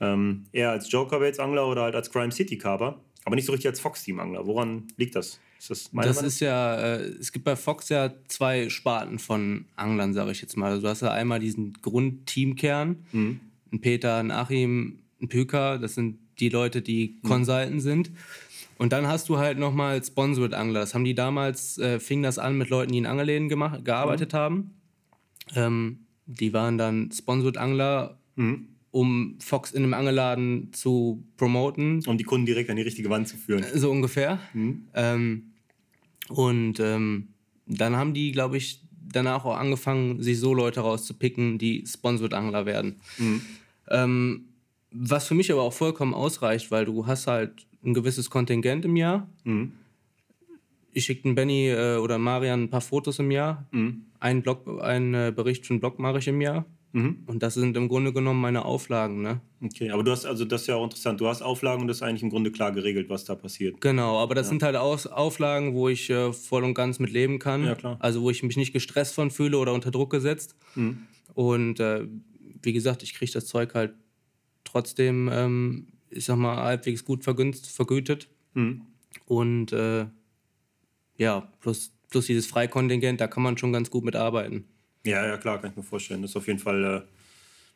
Ähm, 0.00 0.44
eher 0.52 0.70
als 0.70 0.90
Joker-Baits-Angler 0.90 1.66
oder 1.66 1.82
halt 1.82 1.94
als 1.94 2.10
Crime 2.10 2.30
City-Carver, 2.32 3.00
aber 3.24 3.34
nicht 3.36 3.46
so 3.46 3.52
richtig 3.52 3.68
als 3.68 3.80
Fox-Team-Angler. 3.80 4.46
Woran 4.46 4.88
liegt 4.96 5.14
das? 5.16 5.38
Ist 5.58 5.70
das 5.70 5.92
meine 5.92 6.08
Das 6.08 6.16
Meinung? 6.16 6.28
ist 6.28 6.40
ja, 6.40 6.76
äh, 6.96 7.00
es 7.18 7.32
gibt 7.32 7.44
bei 7.46 7.56
Fox 7.56 7.88
ja 7.88 8.12
zwei 8.28 8.68
Sparten 8.68 9.18
von 9.18 9.64
Anglern, 9.76 10.12
sage 10.12 10.32
ich 10.32 10.42
jetzt 10.42 10.56
mal. 10.56 10.70
Also 10.72 10.82
du 10.82 10.88
hast 10.88 11.00
ja 11.00 11.12
einmal 11.12 11.40
diesen 11.40 11.72
Grundteamkern, 11.80 13.06
Mhm. 13.12 13.40
ein 13.72 13.80
Peter, 13.80 14.16
ein 14.18 14.30
Achim, 14.30 14.98
ein 15.22 15.28
Püker, 15.28 15.78
das 15.78 15.94
sind 15.94 16.18
die 16.40 16.50
Leute, 16.50 16.82
die 16.82 17.16
Mhm. 17.22 17.28
Consultant 17.28 17.80
sind. 17.82 18.10
Und 18.78 18.92
dann 18.92 19.06
hast 19.06 19.28
du 19.28 19.38
halt 19.38 19.58
nochmal 19.58 20.02
Sponsored 20.04 20.52
Angler. 20.54 20.80
Das 20.80 20.94
haben 20.94 21.04
die 21.04 21.14
damals, 21.14 21.78
äh, 21.78 21.98
fing 21.98 22.22
das 22.22 22.38
an 22.38 22.58
mit 22.58 22.68
Leuten, 22.68 22.92
die 22.92 22.98
in 22.98 23.06
Angelläden 23.06 23.48
gemacht, 23.48 23.84
gearbeitet 23.84 24.32
Mhm. 24.32 24.36
haben. 24.36 24.74
Ähm, 25.54 25.98
die 26.26 26.52
waren 26.52 26.76
dann 26.76 27.10
Sponsored 27.12 27.56
Angler, 27.56 28.18
Mhm. 28.36 28.68
um 28.90 29.36
Fox 29.40 29.72
in 29.72 29.82
einem 29.82 29.94
Angelladen 29.94 30.72
zu 30.72 31.24
promoten. 31.36 32.02
Um 32.06 32.18
die 32.18 32.24
Kunden 32.24 32.44
direkt 32.46 32.68
an 32.68 32.76
die 32.76 32.82
richtige 32.82 33.08
Wand 33.10 33.28
zu 33.28 33.36
führen. 33.36 33.64
So 33.74 33.90
ungefähr. 33.90 34.38
Mhm. 34.52 34.84
Ähm, 34.94 35.42
und 36.28 36.80
ähm, 36.80 37.28
dann 37.66 37.96
haben 37.96 38.12
die, 38.14 38.32
glaube 38.32 38.56
ich, 38.56 38.82
danach 39.08 39.44
auch 39.44 39.56
angefangen, 39.56 40.22
sich 40.22 40.38
so 40.38 40.52
Leute 40.52 40.80
rauszupicken, 40.80 41.58
die 41.58 41.84
Sponsored 41.86 42.34
Angler 42.34 42.66
werden. 42.66 42.96
Mhm. 43.18 43.40
Ähm, 43.88 44.44
was 44.90 45.26
für 45.28 45.34
mich 45.34 45.50
aber 45.52 45.62
auch 45.62 45.72
vollkommen 45.72 46.14
ausreicht, 46.14 46.70
weil 46.70 46.84
du 46.84 47.06
hast 47.06 47.26
halt 47.26 47.66
ein 47.86 47.94
gewisses 47.94 48.28
Kontingent 48.28 48.84
im 48.84 48.96
Jahr. 48.96 49.28
Mhm. 49.44 49.72
Ich 50.92 51.04
schicke 51.04 51.22
den 51.22 51.34
Benny 51.34 51.68
äh, 51.68 51.96
oder 51.96 52.18
Marian 52.18 52.64
ein 52.64 52.70
paar 52.70 52.80
Fotos 52.80 53.18
im 53.18 53.30
Jahr. 53.30 53.66
Mhm. 53.70 54.06
Einen, 54.18 54.42
Blog, 54.42 54.66
einen 54.82 55.14
äh, 55.14 55.32
Bericht 55.34 55.66
für 55.66 55.74
einen 55.74 55.80
Blog 55.80 55.98
mache 55.98 56.18
ich 56.18 56.28
im 56.28 56.40
Jahr. 56.40 56.64
Mhm. 56.92 57.24
Und 57.26 57.42
das 57.42 57.52
sind 57.54 57.76
im 57.76 57.88
Grunde 57.88 58.14
genommen 58.14 58.40
meine 58.40 58.64
Auflagen. 58.64 59.20
Ne? 59.20 59.42
Okay, 59.62 59.90
aber 59.90 60.02
du 60.02 60.10
hast, 60.10 60.24
also 60.24 60.46
das 60.46 60.62
ist 60.62 60.68
ja 60.68 60.76
auch 60.76 60.84
interessant, 60.84 61.20
du 61.20 61.26
hast 61.26 61.42
Auflagen 61.42 61.82
und 61.82 61.88
das 61.88 61.98
ist 61.98 62.02
eigentlich 62.02 62.22
im 62.22 62.30
Grunde 62.30 62.50
klar 62.50 62.72
geregelt, 62.72 63.10
was 63.10 63.24
da 63.24 63.34
passiert. 63.34 63.80
Genau, 63.82 64.18
aber 64.18 64.34
das 64.34 64.48
sind 64.48 64.62
halt 64.62 64.76
Aus 64.76 65.06
Auflagen, 65.06 65.74
wo 65.74 65.90
ich 65.90 66.08
äh, 66.08 66.32
voll 66.32 66.64
und 66.64 66.72
ganz 66.72 66.98
mit 66.98 67.10
leben 67.10 67.38
kann. 67.38 67.64
Ja, 67.64 67.74
klar. 67.74 67.98
Also 68.00 68.22
wo 68.22 68.30
ich 68.30 68.42
mich 68.42 68.56
nicht 68.56 68.72
gestresst 68.72 69.14
von 69.14 69.30
fühle 69.30 69.58
oder 69.58 69.74
unter 69.74 69.90
Druck 69.90 70.10
gesetzt. 70.10 70.56
Mhm. 70.74 71.02
Und 71.34 71.80
äh, 71.80 72.06
wie 72.62 72.72
gesagt, 72.72 73.02
ich 73.02 73.12
kriege 73.12 73.30
das 73.30 73.44
Zeug 73.44 73.74
halt 73.74 73.92
trotzdem, 74.64 75.28
ähm, 75.30 75.88
ich 76.16 76.24
sag 76.24 76.36
mal, 76.36 76.56
halbwegs 76.56 77.04
gut 77.04 77.24
vergünst, 77.24 77.70
vergütet. 77.70 78.28
Mhm. 78.54 78.82
Und 79.26 79.72
äh, 79.72 80.06
ja, 81.16 81.52
plus, 81.60 81.92
plus 82.10 82.26
dieses 82.26 82.46
Freikontingent, 82.46 83.20
da 83.20 83.26
kann 83.26 83.42
man 83.42 83.56
schon 83.56 83.72
ganz 83.72 83.90
gut 83.90 84.04
mitarbeiten. 84.04 84.64
Ja, 85.04 85.26
ja, 85.26 85.36
klar, 85.36 85.60
kann 85.60 85.70
ich 85.70 85.76
mir 85.76 85.82
vorstellen. 85.82 86.22
Das 86.22 86.32
ist 86.32 86.36
auf 86.36 86.46
jeden 86.46 86.58
Fall, 86.58 86.84
äh, 86.84 87.02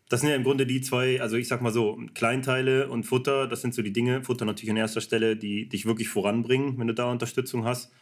das 0.09 0.20
sind 0.20 0.31
ja 0.31 0.37
im 0.37 0.42
Grunde 0.42 0.66
die 0.66 0.81
zwei, 0.81 1.20
also 1.20 1.37
ich 1.37 1.48
sag 1.48 1.62
mal 1.62 1.72
so, 1.72 2.00
Kleinteile 2.14 2.88
und 2.88 3.05
Futter, 3.05 3.46
das 3.46 3.61
sind 3.62 3.74
so 3.74 3.83
die 3.83 3.92
Dinge, 3.92 4.22
Futter 4.24 4.44
natürlich 4.44 4.70
an 4.70 4.76
erster 4.76 5.00
Stelle, 5.00 5.37
die 5.37 5.68
dich 5.68 5.87
wirklich 5.87 6.09
voranbringen, 6.09 6.79
wenn 6.79 6.88
du 6.88 6.94
da 6.94 7.11
Unterstützung 7.11 7.64
hast. 7.64 7.92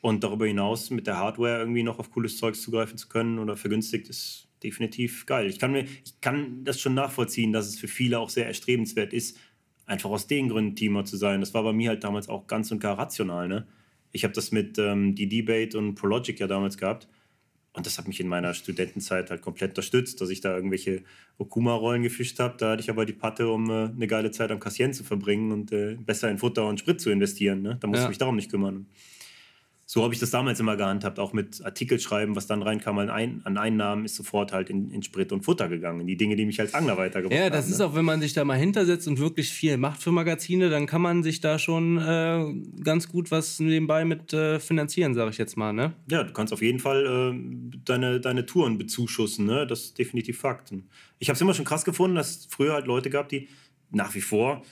Und 0.00 0.24
darüber 0.24 0.46
hinaus 0.46 0.90
mit 0.90 1.06
der 1.06 1.18
Hardware 1.18 1.60
irgendwie 1.60 1.84
noch 1.84 2.00
auf 2.00 2.10
cooles 2.10 2.36
Zeugs 2.36 2.60
zugreifen 2.60 2.98
zu 2.98 3.08
können 3.08 3.38
oder 3.38 3.56
vergünstigt 3.56 4.08
ist 4.08 4.48
definitiv 4.62 5.26
geil. 5.26 5.46
Ich 5.46 5.58
kann, 5.58 5.72
mir, 5.72 5.84
ich 5.84 6.20
kann 6.20 6.64
das 6.64 6.80
schon 6.80 6.94
nachvollziehen, 6.94 7.52
dass 7.52 7.66
es 7.66 7.78
für 7.78 7.88
viele 7.88 8.18
auch 8.18 8.30
sehr 8.30 8.46
erstrebenswert 8.46 9.12
ist, 9.12 9.38
einfach 9.86 10.10
aus 10.10 10.26
den 10.26 10.48
Gründen 10.48 10.76
Teamer 10.76 11.04
zu 11.04 11.16
sein. 11.16 11.40
Das 11.40 11.54
war 11.54 11.62
bei 11.62 11.72
mir 11.72 11.90
halt 11.90 12.04
damals 12.04 12.28
auch 12.28 12.46
ganz 12.46 12.70
und 12.70 12.80
gar 12.80 12.98
rational. 12.98 13.48
Ne? 13.48 13.66
Ich 14.12 14.24
habe 14.24 14.34
das 14.34 14.52
mit 14.52 14.78
ähm, 14.78 15.14
die 15.14 15.28
Debate 15.28 15.76
und 15.76 15.94
Prologic 15.94 16.40
ja 16.40 16.46
damals 16.46 16.76
gehabt. 16.78 17.08
Und 17.74 17.86
das 17.86 17.96
hat 17.96 18.06
mich 18.06 18.20
in 18.20 18.28
meiner 18.28 18.52
Studentenzeit 18.52 19.30
halt 19.30 19.40
komplett 19.40 19.70
unterstützt, 19.70 20.20
dass 20.20 20.28
ich 20.28 20.42
da 20.42 20.54
irgendwelche 20.54 21.04
Okuma-Rollen 21.38 22.02
gefischt 22.02 22.38
habe. 22.38 22.54
Da 22.58 22.72
hatte 22.72 22.82
ich 22.82 22.90
aber 22.90 23.06
die 23.06 23.14
Patte, 23.14 23.48
um 23.48 23.70
äh, 23.70 23.84
eine 23.86 24.06
geile 24.06 24.30
Zeit 24.30 24.50
am 24.50 24.60
Kassieren 24.60 24.92
zu 24.92 25.04
verbringen 25.04 25.52
und 25.52 25.72
äh, 25.72 25.94
besser 25.96 26.30
in 26.30 26.36
Futter 26.36 26.66
und 26.68 26.80
Sprit 26.80 27.00
zu 27.00 27.10
investieren. 27.10 27.62
Ne? 27.62 27.78
Da 27.80 27.86
musste 27.88 28.02
Ja. 28.02 28.04
ich 28.06 28.10
mich 28.10 28.18
darum 28.18 28.36
nicht 28.36 28.50
kümmern. 28.50 28.86
So 29.92 30.02
habe 30.02 30.14
ich 30.14 30.20
das 30.20 30.30
damals 30.30 30.58
immer 30.58 30.78
gehandhabt, 30.78 31.18
auch 31.18 31.34
mit 31.34 31.62
Artikel 31.62 32.00
schreiben, 32.00 32.34
was 32.34 32.46
dann 32.46 32.62
reinkam 32.62 32.96
an, 32.96 33.10
ein, 33.10 33.42
an 33.44 33.58
Einnahmen, 33.58 34.06
ist 34.06 34.14
sofort 34.14 34.50
halt 34.50 34.70
in, 34.70 34.90
in 34.90 35.02
Sprit 35.02 35.32
und 35.32 35.42
Futter 35.42 35.68
gegangen, 35.68 36.00
in 36.00 36.06
die 36.06 36.16
Dinge, 36.16 36.34
die 36.34 36.46
mich 36.46 36.58
als 36.58 36.72
Angler 36.72 36.96
weitergebracht 36.96 37.38
haben. 37.38 37.44
Ja, 37.44 37.50
das 37.50 37.66
haben, 37.66 37.72
ist 37.72 37.78
ne? 37.78 37.84
auch, 37.84 37.94
wenn 37.94 38.06
man 38.06 38.22
sich 38.22 38.32
da 38.32 38.42
mal 38.42 38.56
hintersetzt 38.56 39.06
und 39.06 39.18
wirklich 39.18 39.50
viel 39.50 39.76
macht 39.76 40.02
für 40.02 40.10
Magazine, 40.10 40.70
dann 40.70 40.86
kann 40.86 41.02
man 41.02 41.22
sich 41.22 41.42
da 41.42 41.58
schon 41.58 41.98
äh, 41.98 42.54
ganz 42.82 43.06
gut 43.06 43.30
was 43.30 43.60
nebenbei 43.60 44.06
mit 44.06 44.32
äh, 44.32 44.60
finanzieren, 44.60 45.12
sage 45.12 45.28
ich 45.28 45.36
jetzt 45.36 45.58
mal. 45.58 45.74
Ne? 45.74 45.92
Ja, 46.10 46.24
du 46.24 46.32
kannst 46.32 46.54
auf 46.54 46.62
jeden 46.62 46.78
Fall 46.78 47.34
äh, 47.34 47.78
deine, 47.84 48.18
deine 48.18 48.46
Touren 48.46 48.78
bezuschussen, 48.78 49.44
ne? 49.44 49.66
das 49.66 49.80
ist 49.80 49.98
definitiv 49.98 50.38
Fakt. 50.38 50.72
Ich 51.18 51.28
habe 51.28 51.34
es 51.34 51.40
immer 51.42 51.52
schon 51.52 51.66
krass 51.66 51.84
gefunden, 51.84 52.16
dass 52.16 52.30
es 52.30 52.46
früher 52.48 52.72
halt 52.72 52.86
Leute 52.86 53.10
gab, 53.10 53.28
die 53.28 53.46
nach 53.90 54.14
wie 54.14 54.22
vor 54.22 54.62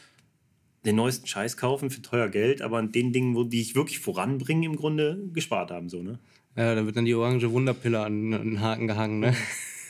den 0.84 0.96
neuesten 0.96 1.26
Scheiß 1.26 1.56
kaufen 1.56 1.90
für 1.90 2.02
teuer 2.02 2.28
Geld, 2.28 2.62
aber 2.62 2.78
an 2.78 2.92
den 2.92 3.12
Dingen, 3.12 3.34
wo 3.34 3.44
die 3.44 3.60
ich 3.60 3.74
wirklich 3.74 3.98
voranbringen, 3.98 4.62
im 4.62 4.76
Grunde 4.76 5.28
gespart 5.32 5.70
haben. 5.70 5.88
So, 5.88 6.02
ne? 6.02 6.18
Ja, 6.56 6.74
da 6.74 6.84
wird 6.84 6.96
dann 6.96 7.04
die 7.04 7.14
orange 7.14 7.50
Wunderpille 7.50 8.00
an, 8.00 8.34
an 8.34 8.44
den 8.44 8.60
Haken 8.60 8.86
gehangen. 8.86 9.20
Ne? 9.20 9.36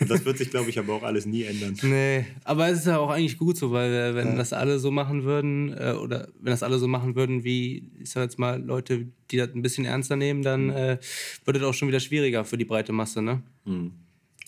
Das 0.09 0.24
wird 0.24 0.38
sich, 0.38 0.49
glaube 0.49 0.70
ich, 0.70 0.78
aber 0.78 0.95
auch 0.95 1.03
alles 1.03 1.26
nie 1.26 1.43
ändern. 1.43 1.76
Nee, 1.82 2.24
aber 2.45 2.68
es 2.68 2.78
ist 2.78 2.86
ja 2.86 2.97
auch 2.97 3.11
eigentlich 3.11 3.36
gut 3.36 3.59
so, 3.59 3.70
weil 3.70 3.93
äh, 3.93 4.14
wenn 4.14 4.28
ja. 4.28 4.34
das 4.36 4.55
alle 4.55 4.78
so 4.78 4.91
machen 4.91 5.24
würden, 5.24 5.76
äh, 5.76 5.93
oder 5.93 6.28
wenn 6.41 6.53
das 6.53 6.62
alle 6.62 6.78
so 6.78 6.88
machen 6.88 7.16
würden, 7.16 7.45
wie, 7.45 7.91
ich 7.99 8.09
sag 8.09 8.22
jetzt 8.22 8.38
mal, 8.38 8.62
Leute, 8.62 9.09
die 9.30 9.36
das 9.36 9.51
ein 9.55 9.61
bisschen 9.61 9.84
ernster 9.84 10.16
nehmen, 10.16 10.43
dann 10.43 10.70
äh, 10.70 10.99
würde 11.45 11.61
das 11.61 11.68
auch 11.68 11.74
schon 11.74 11.88
wieder 11.88 12.01
schwieriger 12.01 12.47
für 12.47 12.57
die 12.57 12.64
breite 12.64 12.93
Masse, 12.93 13.20
ne? 13.20 13.43
Mhm. 13.66 13.93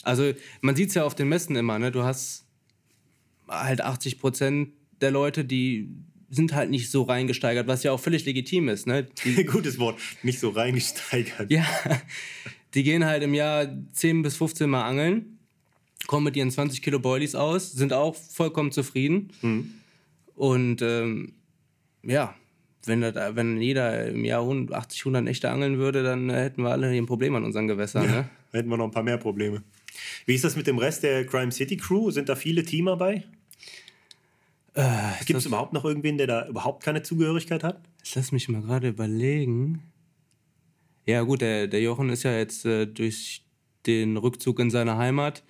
Also 0.02 0.32
man 0.62 0.74
sieht 0.74 0.88
es 0.88 0.94
ja 0.94 1.04
auf 1.04 1.14
den 1.14 1.28
Messen 1.28 1.54
immer, 1.54 1.78
ne? 1.78 1.92
Du 1.92 2.02
hast 2.02 2.46
halt 3.46 3.82
80 3.82 4.18
Prozent 4.20 4.70
der 5.02 5.10
Leute, 5.10 5.44
die 5.44 5.90
sind 6.32 6.54
halt 6.54 6.70
nicht 6.70 6.90
so 6.90 7.02
reingesteigert, 7.02 7.66
was 7.66 7.82
ja 7.82 7.92
auch 7.92 8.00
völlig 8.00 8.24
legitim 8.24 8.68
ist. 8.68 8.86
Ne? 8.86 9.06
Die, 9.24 9.44
Gutes 9.44 9.78
Wort, 9.78 10.00
nicht 10.22 10.40
so 10.40 10.48
reingesteigert. 10.48 11.50
Ja, 11.50 11.66
die 12.74 12.82
gehen 12.82 13.04
halt 13.04 13.22
im 13.22 13.34
Jahr 13.34 13.68
10 13.92 14.22
bis 14.22 14.36
15 14.36 14.68
Mal 14.68 14.82
angeln, 14.82 15.38
kommen 16.06 16.24
mit 16.24 16.34
ihren 16.34 16.50
20 16.50 16.80
Kilo 16.80 16.98
Boilies 16.98 17.34
aus, 17.34 17.70
sind 17.72 17.92
auch 17.92 18.16
vollkommen 18.16 18.72
zufrieden. 18.72 19.30
Mhm. 19.42 19.74
Und 20.34 20.80
ähm, 20.80 21.34
ja, 22.02 22.34
wenn, 22.86 23.02
das, 23.02 23.14
wenn 23.36 23.60
jeder 23.60 24.08
im 24.08 24.24
Jahr 24.24 24.42
80, 24.42 25.02
100 25.02 25.22
Nächte 25.22 25.50
angeln 25.50 25.76
würde, 25.76 26.02
dann 26.02 26.30
äh, 26.30 26.44
hätten 26.44 26.62
wir 26.62 26.70
alle 26.70 26.88
ein 26.88 27.06
Problem 27.06 27.34
an 27.34 27.44
unseren 27.44 27.68
Gewässern. 27.68 28.06
Ja, 28.06 28.10
ne? 28.10 28.30
Hätten 28.52 28.70
wir 28.70 28.78
noch 28.78 28.86
ein 28.86 28.90
paar 28.90 29.02
mehr 29.02 29.18
Probleme. 29.18 29.62
Wie 30.24 30.34
ist 30.34 30.44
das 30.44 30.56
mit 30.56 30.66
dem 30.66 30.78
Rest 30.78 31.02
der 31.02 31.26
Crime 31.26 31.52
City 31.52 31.76
Crew? 31.76 32.10
Sind 32.10 32.30
da 32.30 32.36
viele 32.36 32.64
Teamer 32.64 32.96
bei? 32.96 33.24
Äh, 34.74 35.24
Gibt 35.26 35.38
es 35.38 35.46
überhaupt 35.46 35.72
noch 35.72 35.84
irgendwen, 35.84 36.16
der 36.16 36.26
da 36.26 36.48
überhaupt 36.48 36.82
keine 36.82 37.02
Zugehörigkeit 37.02 37.62
hat? 37.62 37.80
lass 38.14 38.32
mich 38.32 38.48
mal 38.48 38.62
gerade 38.62 38.88
überlegen. 38.88 39.82
Ja, 41.04 41.22
gut, 41.22 41.40
der, 41.40 41.66
der 41.66 41.80
Jochen 41.82 42.10
ist 42.10 42.22
ja 42.22 42.36
jetzt 42.36 42.64
äh, 42.64 42.86
durch 42.86 43.44
den 43.86 44.16
Rückzug 44.16 44.60
in 44.60 44.70
seine 44.70 44.96
Heimat, 44.96 45.42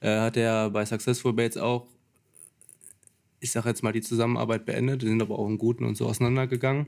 äh, 0.00 0.18
hat 0.20 0.36
er 0.36 0.70
bei 0.70 0.84
Successful 0.86 1.32
Baits 1.32 1.56
auch, 1.56 1.86
ich 3.40 3.50
sag 3.50 3.66
jetzt 3.66 3.82
mal, 3.82 3.92
die 3.92 4.00
Zusammenarbeit 4.00 4.64
beendet. 4.64 5.02
Die 5.02 5.06
sind 5.06 5.20
aber 5.20 5.38
auch 5.38 5.46
im 5.46 5.58
Guten 5.58 5.84
und 5.84 5.96
so 5.96 6.06
auseinandergegangen. 6.06 6.86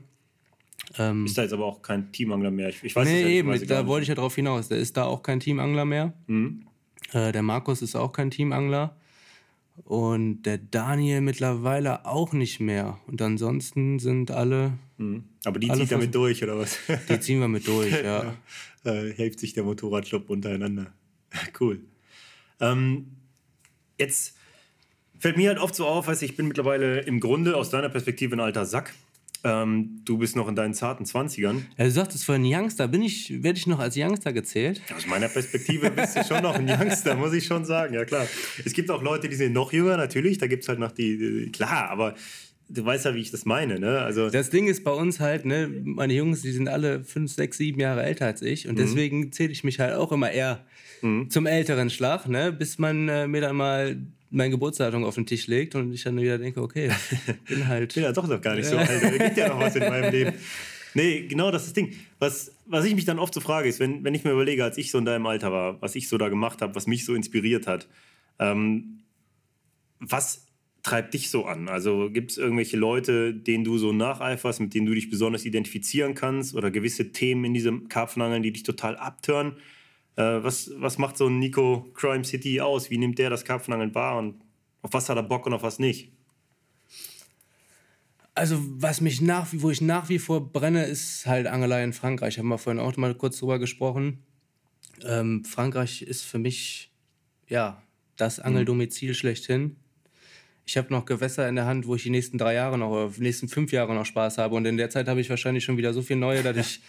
Ähm, 0.97 1.25
ist 1.25 1.37
da 1.37 1.41
jetzt 1.41 1.53
aber 1.53 1.65
auch 1.65 1.81
kein 1.81 2.11
Teamangler 2.11 2.51
mehr? 2.51 2.69
Ich, 2.69 2.83
ich 2.83 2.95
weiß 2.95 3.07
nee, 3.07 3.39
eben, 3.39 3.49
weiß 3.49 3.65
da 3.65 3.87
wollte 3.87 4.03
ich 4.03 4.09
ja 4.09 4.15
drauf 4.15 4.35
hinaus. 4.35 4.69
Der 4.69 4.77
ist 4.77 4.95
da 4.95 5.05
auch 5.05 5.21
kein 5.21 5.39
Teamangler 5.39 5.85
mehr. 5.85 6.13
Mhm. 6.27 6.65
Äh, 7.11 7.31
der 7.31 7.41
Markus 7.41 7.81
ist 7.81 7.95
auch 7.95 8.11
kein 8.11 8.31
Teamangler. 8.31 8.95
Und 9.83 10.43
der 10.43 10.57
Daniel 10.57 11.21
mittlerweile 11.21 12.05
auch 12.05 12.33
nicht 12.33 12.59
mehr. 12.59 12.99
Und 13.07 13.21
ansonsten 13.21 13.99
sind 13.99 14.31
alle. 14.31 14.73
Mhm. 14.97 15.25
Aber 15.43 15.59
die 15.59 15.69
alle 15.69 15.81
zieht 15.81 15.91
damit 15.91 16.15
durch, 16.15 16.41
oder 16.43 16.57
was? 16.57 16.79
Die 17.09 17.19
ziehen 17.19 17.39
wir 17.39 17.47
mit 17.47 17.67
durch, 17.67 17.91
ja. 18.03 18.35
ja. 18.83 18.91
Äh, 18.91 19.13
hilft 19.13 19.39
sich 19.39 19.53
der 19.53 19.63
Motorradclub 19.63 20.29
untereinander. 20.29 20.93
cool. 21.59 21.81
Ähm, 22.59 23.07
jetzt 23.99 24.35
fällt 25.19 25.37
mir 25.37 25.49
halt 25.49 25.59
oft 25.59 25.75
so 25.75 25.85
auf, 25.85 26.07
weißt 26.07 26.23
ich 26.23 26.37
bin 26.37 26.47
mittlerweile 26.47 27.01
im 27.01 27.19
Grunde 27.19 27.57
aus 27.57 27.69
deiner 27.69 27.89
Perspektive 27.89 28.35
ein 28.35 28.39
alter 28.39 28.65
Sack. 28.65 28.93
Ähm, 29.45 30.01
du 30.03 30.17
bist 30.17 30.35
noch 30.35 30.47
in 30.47 30.55
deinen 30.55 30.73
zarten 30.73 31.05
20ern. 31.05 31.61
Ja, 31.77 31.85
du 31.85 31.91
sagtest 31.91 32.25
vorhin 32.25 32.43
Youngster. 32.45 32.87
Bin 32.87 33.03
ich, 33.03 33.43
werde 33.43 33.59
ich 33.59 33.67
noch 33.67 33.77
als 33.77 33.95
Youngster 33.95 34.33
gezählt? 34.33 34.81
Aus 34.95 35.05
meiner 35.05 35.27
Perspektive 35.27 35.91
bist 35.91 36.17
du 36.17 36.23
schon 36.23 36.41
noch 36.41 36.55
ein 36.55 36.67
Youngster, 36.67 37.15
muss 37.15 37.31
ich 37.31 37.45
schon 37.45 37.63
sagen. 37.63 37.93
Ja, 37.93 38.05
klar. 38.05 38.25
Es 38.65 38.73
gibt 38.73 38.89
auch 38.89 39.03
Leute, 39.03 39.29
die 39.29 39.35
sind 39.35 39.53
noch 39.53 39.71
jünger, 39.71 39.97
natürlich. 39.97 40.39
Da 40.39 40.47
gibt 40.47 40.63
es 40.63 40.69
halt 40.69 40.79
noch 40.79 40.91
die, 40.91 41.17
die, 41.17 41.51
klar, 41.51 41.91
aber 41.91 42.15
du 42.69 42.85
weißt 42.85 43.05
ja, 43.05 43.13
wie 43.13 43.19
ich 43.19 43.29
das 43.29 43.45
meine, 43.45 43.79
ne? 43.79 43.99
Also 43.99 44.29
das 44.29 44.49
Ding 44.49 44.67
ist 44.67 44.83
bei 44.83 44.91
uns 44.91 45.19
halt, 45.19 45.45
ne, 45.45 45.69
meine 45.83 46.13
Jungs, 46.13 46.41
die 46.41 46.51
sind 46.51 46.67
alle 46.67 47.03
fünf, 47.03 47.31
sechs, 47.31 47.57
sieben 47.57 47.79
Jahre 47.79 48.03
älter 48.03 48.25
als 48.25 48.41
ich 48.41 48.67
und 48.67 48.75
mhm. 48.75 48.79
deswegen 48.79 49.31
zähle 49.31 49.51
ich 49.51 49.63
mich 49.63 49.79
halt 49.79 49.93
auch 49.93 50.11
immer 50.11 50.31
eher 50.31 50.65
mhm. 51.01 51.29
zum 51.29 51.45
älteren 51.45 51.89
Schlag, 51.89 52.27
ne, 52.27 52.51
bis 52.51 52.79
man 52.79 53.07
äh, 53.07 53.27
mir 53.27 53.41
dann 53.41 53.55
mal 53.55 53.97
mein 54.35 54.51
Geburtsdatum 54.51 55.03
auf 55.03 55.15
den 55.15 55.25
Tisch 55.25 55.47
legt 55.47 55.75
und 55.75 55.93
ich 55.93 56.03
dann 56.03 56.19
wieder 56.19 56.37
denke, 56.37 56.61
okay, 56.61 56.91
bin 57.47 57.67
halt. 57.67 57.93
bin 57.93 58.03
ja 58.03 58.11
doch 58.11 58.27
noch 58.27 58.41
gar 58.41 58.55
nicht 58.55 58.67
so 58.67 58.77
alt, 58.77 58.89
da 58.89 59.09
gibt 59.09 59.37
ja 59.37 59.49
noch 59.49 59.59
was 59.59 59.75
in 59.75 59.83
meinem 59.83 60.11
Leben. 60.11 60.33
Nee, 60.97 61.27
genau 61.27 61.51
das 61.51 61.63
ist 61.63 61.75
das 61.75 61.83
Ding. 61.83 61.93
Was, 62.19 62.55
was 62.67 62.85
ich 62.85 62.95
mich 62.95 63.03
dann 63.03 63.19
oft 63.19 63.33
so 63.33 63.41
frage, 63.41 63.67
ist, 63.67 63.81
wenn, 63.81 64.05
wenn 64.05 64.15
ich 64.15 64.23
mir 64.23 64.31
überlege, 64.31 64.63
als 64.63 64.77
ich 64.77 64.91
so 64.91 64.97
in 64.97 65.03
deinem 65.03 65.25
Alter 65.25 65.51
war, 65.51 65.81
was 65.81 65.93
ich 65.95 66.07
so 66.07 66.17
da 66.17 66.29
gemacht 66.29 66.61
habe, 66.61 66.73
was 66.73 66.87
mich 66.87 67.03
so 67.03 67.13
inspiriert 67.13 67.67
hat, 67.67 67.89
ähm, 68.39 69.01
was 69.99 70.45
treibt 70.83 71.13
dich 71.13 71.29
so 71.29 71.45
an? 71.45 71.67
Also 71.67 72.09
gibt 72.11 72.31
es 72.31 72.37
irgendwelche 72.37 72.77
Leute, 72.77 73.33
denen 73.33 73.65
du 73.65 73.77
so 73.77 73.91
nacheiferst, 73.91 74.61
mit 74.61 74.73
denen 74.73 74.85
du 74.85 74.93
dich 74.93 75.09
besonders 75.09 75.43
identifizieren 75.43 76.13
kannst 76.15 76.55
oder 76.55 76.71
gewisse 76.71 77.11
Themen 77.11 77.43
in 77.43 77.53
diesem 77.53 77.89
Karpfenangeln, 77.89 78.41
die 78.41 78.53
dich 78.53 78.63
total 78.63 78.95
abtören? 78.95 79.57
Äh, 80.15 80.43
was, 80.43 80.71
was 80.77 80.97
macht 80.97 81.17
so 81.17 81.27
ein 81.27 81.39
Nico 81.39 81.89
Crime 81.93 82.23
City 82.23 82.61
aus? 82.61 82.89
Wie 82.89 82.97
nimmt 82.97 83.19
der 83.19 83.29
das 83.29 83.43
Karpfenangeln 83.43 83.93
wahr 83.95 84.17
und 84.17 84.41
auf 84.81 84.93
was 84.93 85.09
hat 85.09 85.17
er 85.17 85.23
Bock 85.23 85.45
und 85.45 85.53
auf 85.53 85.63
was 85.63 85.79
nicht? 85.79 86.11
Also, 88.33 88.59
was 88.59 88.99
mich 88.99 89.21
nach, 89.21 89.47
wo 89.51 89.69
ich 89.69 89.79
nach 89.79 90.09
wie 90.09 90.19
vor 90.19 90.51
brenne, 90.51 90.85
ist 90.85 91.25
halt 91.25 91.47
Angelei 91.47 91.83
in 91.83 91.93
Frankreich. 91.93 92.37
Haben 92.37 92.49
wir 92.49 92.57
vorhin 92.57 92.81
auch 92.81 92.95
mal 92.97 93.15
kurz 93.15 93.39
drüber 93.39 93.59
gesprochen. 93.59 94.23
Ähm, 95.05 95.45
Frankreich 95.45 96.01
ist 96.01 96.23
für 96.23 96.37
mich, 96.37 96.91
ja, 97.47 97.81
das 98.17 98.39
Angeldomizil 98.39 99.13
schlechthin. 99.13 99.77
Ich 100.65 100.77
habe 100.77 100.91
noch 100.91 101.05
Gewässer 101.05 101.47
in 101.47 101.55
der 101.55 101.65
Hand, 101.65 101.87
wo 101.87 101.95
ich 101.95 102.03
die 102.03 102.09
nächsten 102.09 102.37
drei 102.37 102.55
Jahre 102.55 102.77
noch, 102.77 102.89
oder 102.89 103.09
die 103.09 103.21
nächsten 103.21 103.47
fünf 103.47 103.71
Jahre 103.71 103.93
noch 103.93 104.05
Spaß 104.05 104.37
habe. 104.37 104.55
Und 104.55 104.65
in 104.65 104.77
der 104.77 104.89
Zeit 104.89 105.07
habe 105.07 105.21
ich 105.21 105.29
wahrscheinlich 105.29 105.63
schon 105.63 105.77
wieder 105.77 105.93
so 105.93 106.01
viel 106.01 106.17
neue, 106.17 106.43
dass 106.43 106.57
ich. 106.57 106.81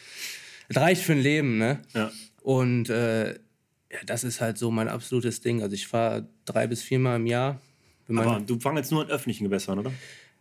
Es 0.68 0.76
reicht 0.76 1.02
für 1.02 1.12
ein 1.12 1.20
Leben, 1.20 1.58
ne? 1.58 1.80
Ja. 1.94 2.10
Und 2.46 2.90
äh, 2.90 3.30
ja, 3.32 3.98
das 4.06 4.22
ist 4.22 4.40
halt 4.40 4.56
so 4.56 4.70
mein 4.70 4.86
absolutes 4.86 5.40
Ding. 5.40 5.62
Also 5.62 5.74
ich 5.74 5.88
fahre 5.88 6.28
drei 6.44 6.68
bis 6.68 6.80
viermal 6.80 7.16
im 7.16 7.26
Jahr. 7.26 7.60
Aber 8.08 8.38
du 8.38 8.60
fangst 8.60 8.78
jetzt 8.78 8.92
nur 8.92 9.02
an 9.02 9.10
öffentlichen 9.10 9.42
Gewässern, 9.42 9.80
oder? 9.80 9.92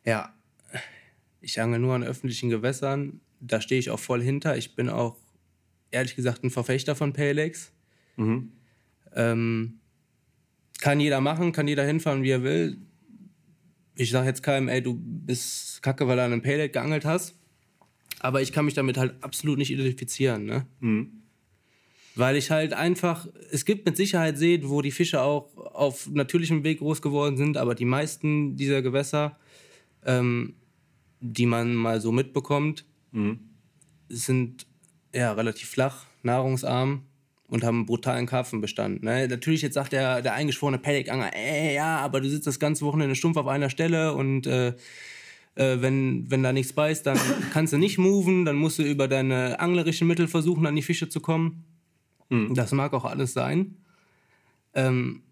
Ja, 0.05 0.31
ich 1.41 1.59
angel 1.59 1.79
nur 1.79 1.95
an 1.95 2.03
öffentlichen 2.03 2.51
Gewässern. 2.51 3.21
Da 3.39 3.59
stehe 3.59 3.79
ich 3.79 3.89
auch 3.89 3.97
voll 3.97 4.21
hinter. 4.21 4.55
Ich 4.55 4.75
bin 4.75 4.87
auch, 4.87 5.17
ehrlich 5.89 6.15
gesagt, 6.15 6.43
ein 6.43 6.51
Verfechter 6.51 6.95
von 6.95 7.11
Paylex. 7.11 7.71
Mhm. 8.17 8.51
Ähm, 9.15 9.79
kann 10.79 10.99
jeder 10.99 11.21
machen, 11.21 11.53
kann 11.53 11.67
jeder 11.67 11.85
hinfahren, 11.85 12.21
wie 12.21 12.29
er 12.29 12.43
will. 12.43 12.77
Ich 13.95 14.11
sage 14.11 14.27
jetzt 14.27 14.43
keinem, 14.43 14.67
ey, 14.67 14.83
du 14.83 14.93
bist 14.93 15.81
kacke, 15.81 16.07
weil 16.07 16.17
du 16.17 16.23
an 16.23 16.33
einem 16.33 16.43
Payleg 16.43 16.71
geangelt 16.71 17.03
hast. 17.03 17.33
Aber 18.19 18.43
ich 18.43 18.51
kann 18.51 18.65
mich 18.65 18.75
damit 18.75 18.95
halt 18.95 19.23
absolut 19.23 19.57
nicht 19.57 19.71
identifizieren. 19.71 20.45
Ne? 20.45 20.67
Mhm. 20.81 21.24
Weil 22.15 22.37
ich 22.37 22.49
halt 22.49 22.73
einfach, 22.73 23.27
es 23.51 23.65
gibt 23.65 23.85
mit 23.85 23.97
Sicherheit 23.97 24.37
Seen, 24.37 24.69
wo 24.69 24.81
die 24.81 24.91
Fische 24.91 25.21
auch 25.21 25.55
auf 25.57 26.09
natürlichem 26.09 26.63
Weg 26.63 26.79
groß 26.79 27.01
geworden 27.01 27.35
sind, 27.35 27.57
aber 27.57 27.75
die 27.75 27.85
meisten 27.85 28.55
dieser 28.55 28.81
Gewässer, 28.81 29.37
ähm, 30.05 30.55
die 31.19 31.45
man 31.45 31.75
mal 31.75 31.99
so 31.99 32.11
mitbekommt, 32.11 32.85
mhm. 33.11 33.39
sind 34.07 34.65
ja 35.13 35.33
relativ 35.33 35.69
flach, 35.69 36.05
nahrungsarm 36.23 37.03
und 37.47 37.63
haben 37.63 37.77
einen 37.77 37.85
brutalen 37.85 38.25
Karpfenbestand. 38.25 39.03
Ne? 39.03 39.27
Natürlich, 39.27 39.61
jetzt 39.61 39.75
sagt 39.75 39.91
der, 39.91 40.21
der 40.21 40.33
eingeschworene 40.33 40.77
Pellikanger, 40.77 41.35
ey, 41.35 41.75
ja, 41.75 41.99
aber 41.99 42.21
du 42.21 42.29
sitzt 42.29 42.47
das 42.47 42.59
ganze 42.59 42.85
Wochenende 42.85 43.15
stumpf 43.15 43.37
auf 43.37 43.47
einer 43.47 43.69
Stelle 43.69 44.13
und 44.13 44.47
äh, 44.47 44.73
äh, 45.55 45.81
wenn, 45.81 46.29
wenn 46.29 46.43
da 46.43 46.51
nichts 46.51 46.73
beißt, 46.73 47.05
dann 47.05 47.19
kannst 47.51 47.73
du 47.73 47.77
nicht 47.77 47.97
moven, 47.97 48.45
dann 48.45 48.55
musst 48.55 48.79
du 48.79 48.83
über 48.83 49.07
deine 49.07 49.59
anglerischen 49.59 50.07
Mittel 50.07 50.27
versuchen, 50.27 50.65
an 50.65 50.75
die 50.75 50.81
Fische 50.81 51.09
zu 51.09 51.19
kommen. 51.19 51.63
Mhm. 52.29 52.53
Das 52.53 52.71
mag 52.71 52.93
auch 52.93 53.05
alles 53.05 53.33
sein. 53.33 53.77
Ähm, 54.73 55.23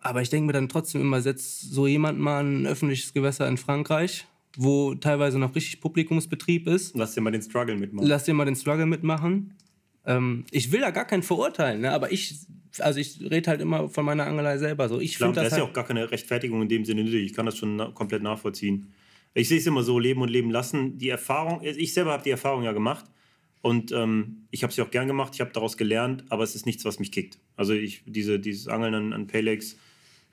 aber 0.00 0.22
ich 0.22 0.30
denke 0.30 0.46
mir 0.46 0.52
dann 0.52 0.68
trotzdem 0.68 1.00
immer, 1.00 1.20
setzt 1.20 1.72
so 1.72 1.86
jemand 1.86 2.18
mal 2.18 2.44
ein 2.44 2.66
öffentliches 2.66 3.12
Gewässer 3.12 3.46
in 3.48 3.58
Frankreich, 3.58 4.26
wo 4.56 4.94
teilweise 4.94 5.38
noch 5.38 5.54
richtig 5.54 5.80
Publikumsbetrieb 5.80 6.66
ist. 6.66 6.96
Lass 6.96 7.14
dir 7.14 7.20
mal 7.20 7.30
den 7.30 7.42
Struggle 7.42 7.76
mitmachen. 7.76 8.08
Lass 8.08 8.24
dir 8.24 8.34
mal 8.34 8.46
den 8.46 8.56
Struggle 8.56 8.86
mitmachen. 8.86 9.54
Ähm, 10.06 10.44
ich 10.50 10.72
will 10.72 10.80
da 10.80 10.90
gar 10.90 11.04
keinen 11.04 11.22
verurteilen, 11.22 11.82
ne? 11.82 11.92
aber 11.92 12.10
ich, 12.10 12.34
also 12.78 12.98
ich 12.98 13.20
rede 13.20 13.50
halt 13.50 13.60
immer 13.60 13.88
von 13.88 14.04
meiner 14.04 14.26
Angelei 14.26 14.56
selber 14.56 14.88
so. 14.88 14.98
Ich 14.98 15.16
Klar, 15.16 15.32
das, 15.32 15.36
das 15.36 15.46
ist 15.46 15.52
halt 15.52 15.62
ja 15.62 15.68
auch 15.68 15.74
gar 15.74 15.84
keine 15.84 16.10
Rechtfertigung 16.10 16.62
in 16.62 16.68
dem 16.68 16.84
Sinne 16.84 17.04
nötig. 17.04 17.24
Ich 17.26 17.34
kann 17.34 17.46
das 17.46 17.58
schon 17.58 17.76
na 17.76 17.90
komplett 17.90 18.22
nachvollziehen. 18.22 18.92
Ich 19.34 19.48
sehe 19.48 19.58
es 19.58 19.66
immer 19.66 19.82
so, 19.82 19.98
leben 19.98 20.22
und 20.22 20.30
leben 20.30 20.50
lassen. 20.50 20.98
Die 20.98 21.10
Erfahrung, 21.10 21.60
ich 21.62 21.92
selber 21.92 22.12
habe 22.12 22.22
die 22.22 22.30
Erfahrung 22.30 22.64
ja 22.64 22.72
gemacht, 22.72 23.04
Und 23.62 23.92
ähm, 23.92 24.46
ich 24.50 24.62
habe 24.62 24.70
es 24.70 24.76
ja 24.76 24.84
auch 24.84 24.90
gern 24.90 25.06
gemacht, 25.06 25.34
ich 25.34 25.40
habe 25.40 25.50
daraus 25.52 25.76
gelernt, 25.76 26.24
aber 26.30 26.44
es 26.44 26.54
ist 26.54 26.64
nichts, 26.64 26.84
was 26.84 26.98
mich 26.98 27.12
kickt. 27.12 27.38
Also 27.56 27.74
ich, 27.74 28.02
diese, 28.06 28.38
dieses 28.38 28.68
Angeln 28.68 28.94
an, 28.94 29.12
an 29.12 29.26
Paylegs 29.26 29.76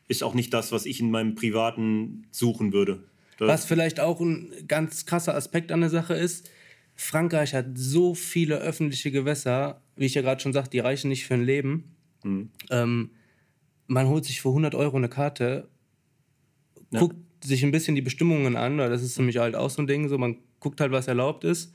ist 0.08 0.24
auch 0.24 0.34
nicht 0.34 0.54
das, 0.54 0.72
was 0.72 0.86
ich 0.86 1.02
in 1.02 1.12
meinem 1.12 1.36
Privaten 1.36 2.26
suchen 2.32 2.72
würde. 2.72 3.04
Das 3.38 3.48
Was 3.50 3.66
vielleicht 3.66 4.00
auch 4.00 4.22
ein 4.22 4.52
ganz 4.68 5.06
krasser 5.06 5.36
Aspekt 5.36 5.72
an 5.72 5.82
der 5.82 5.90
Sache 5.90 6.14
ist, 6.14 6.50
Frankreich 6.96 7.54
hat 7.54 7.66
so 7.76 8.16
viele 8.16 8.58
öffentliche 8.60 9.12
Gewässer, 9.12 9.82
wie 9.98 10.06
ich 10.06 10.16
ja 10.16 10.22
gerade 10.22 10.42
schon 10.42 10.54
sagte, 10.54 10.72
die 10.72 10.80
reichen 10.80 11.10
nicht 11.10 11.26
für 11.28 11.36
ein 11.36 11.44
Leben. 11.44 11.96
Ähm, 12.70 13.12
man 13.88 14.08
holt 14.08 14.26
sich 14.26 14.42
für 14.42 14.50
100 14.50 14.74
Euro 14.74 14.98
eine 14.98 15.10
Karte, 15.10 15.68
Ja. 16.92 17.00
guckt 17.02 17.18
sich 17.44 17.64
ein 17.64 17.72
bisschen 17.72 17.96
die 17.96 18.02
Bestimmungen 18.02 18.56
an, 18.56 18.78
weil 18.78 18.90
das 18.90 19.04
ist 19.04 19.18
nämlich 19.18 19.38
halt 19.38 19.56
auch 19.56 19.70
so 19.70 19.82
ein 19.82 19.88
Ding, 19.88 20.08
so 20.10 20.18
man 20.18 20.38
guckt 20.60 20.82
halt, 20.82 20.92
was 20.92 21.08
erlaubt 21.08 21.44
ist, 21.44 21.74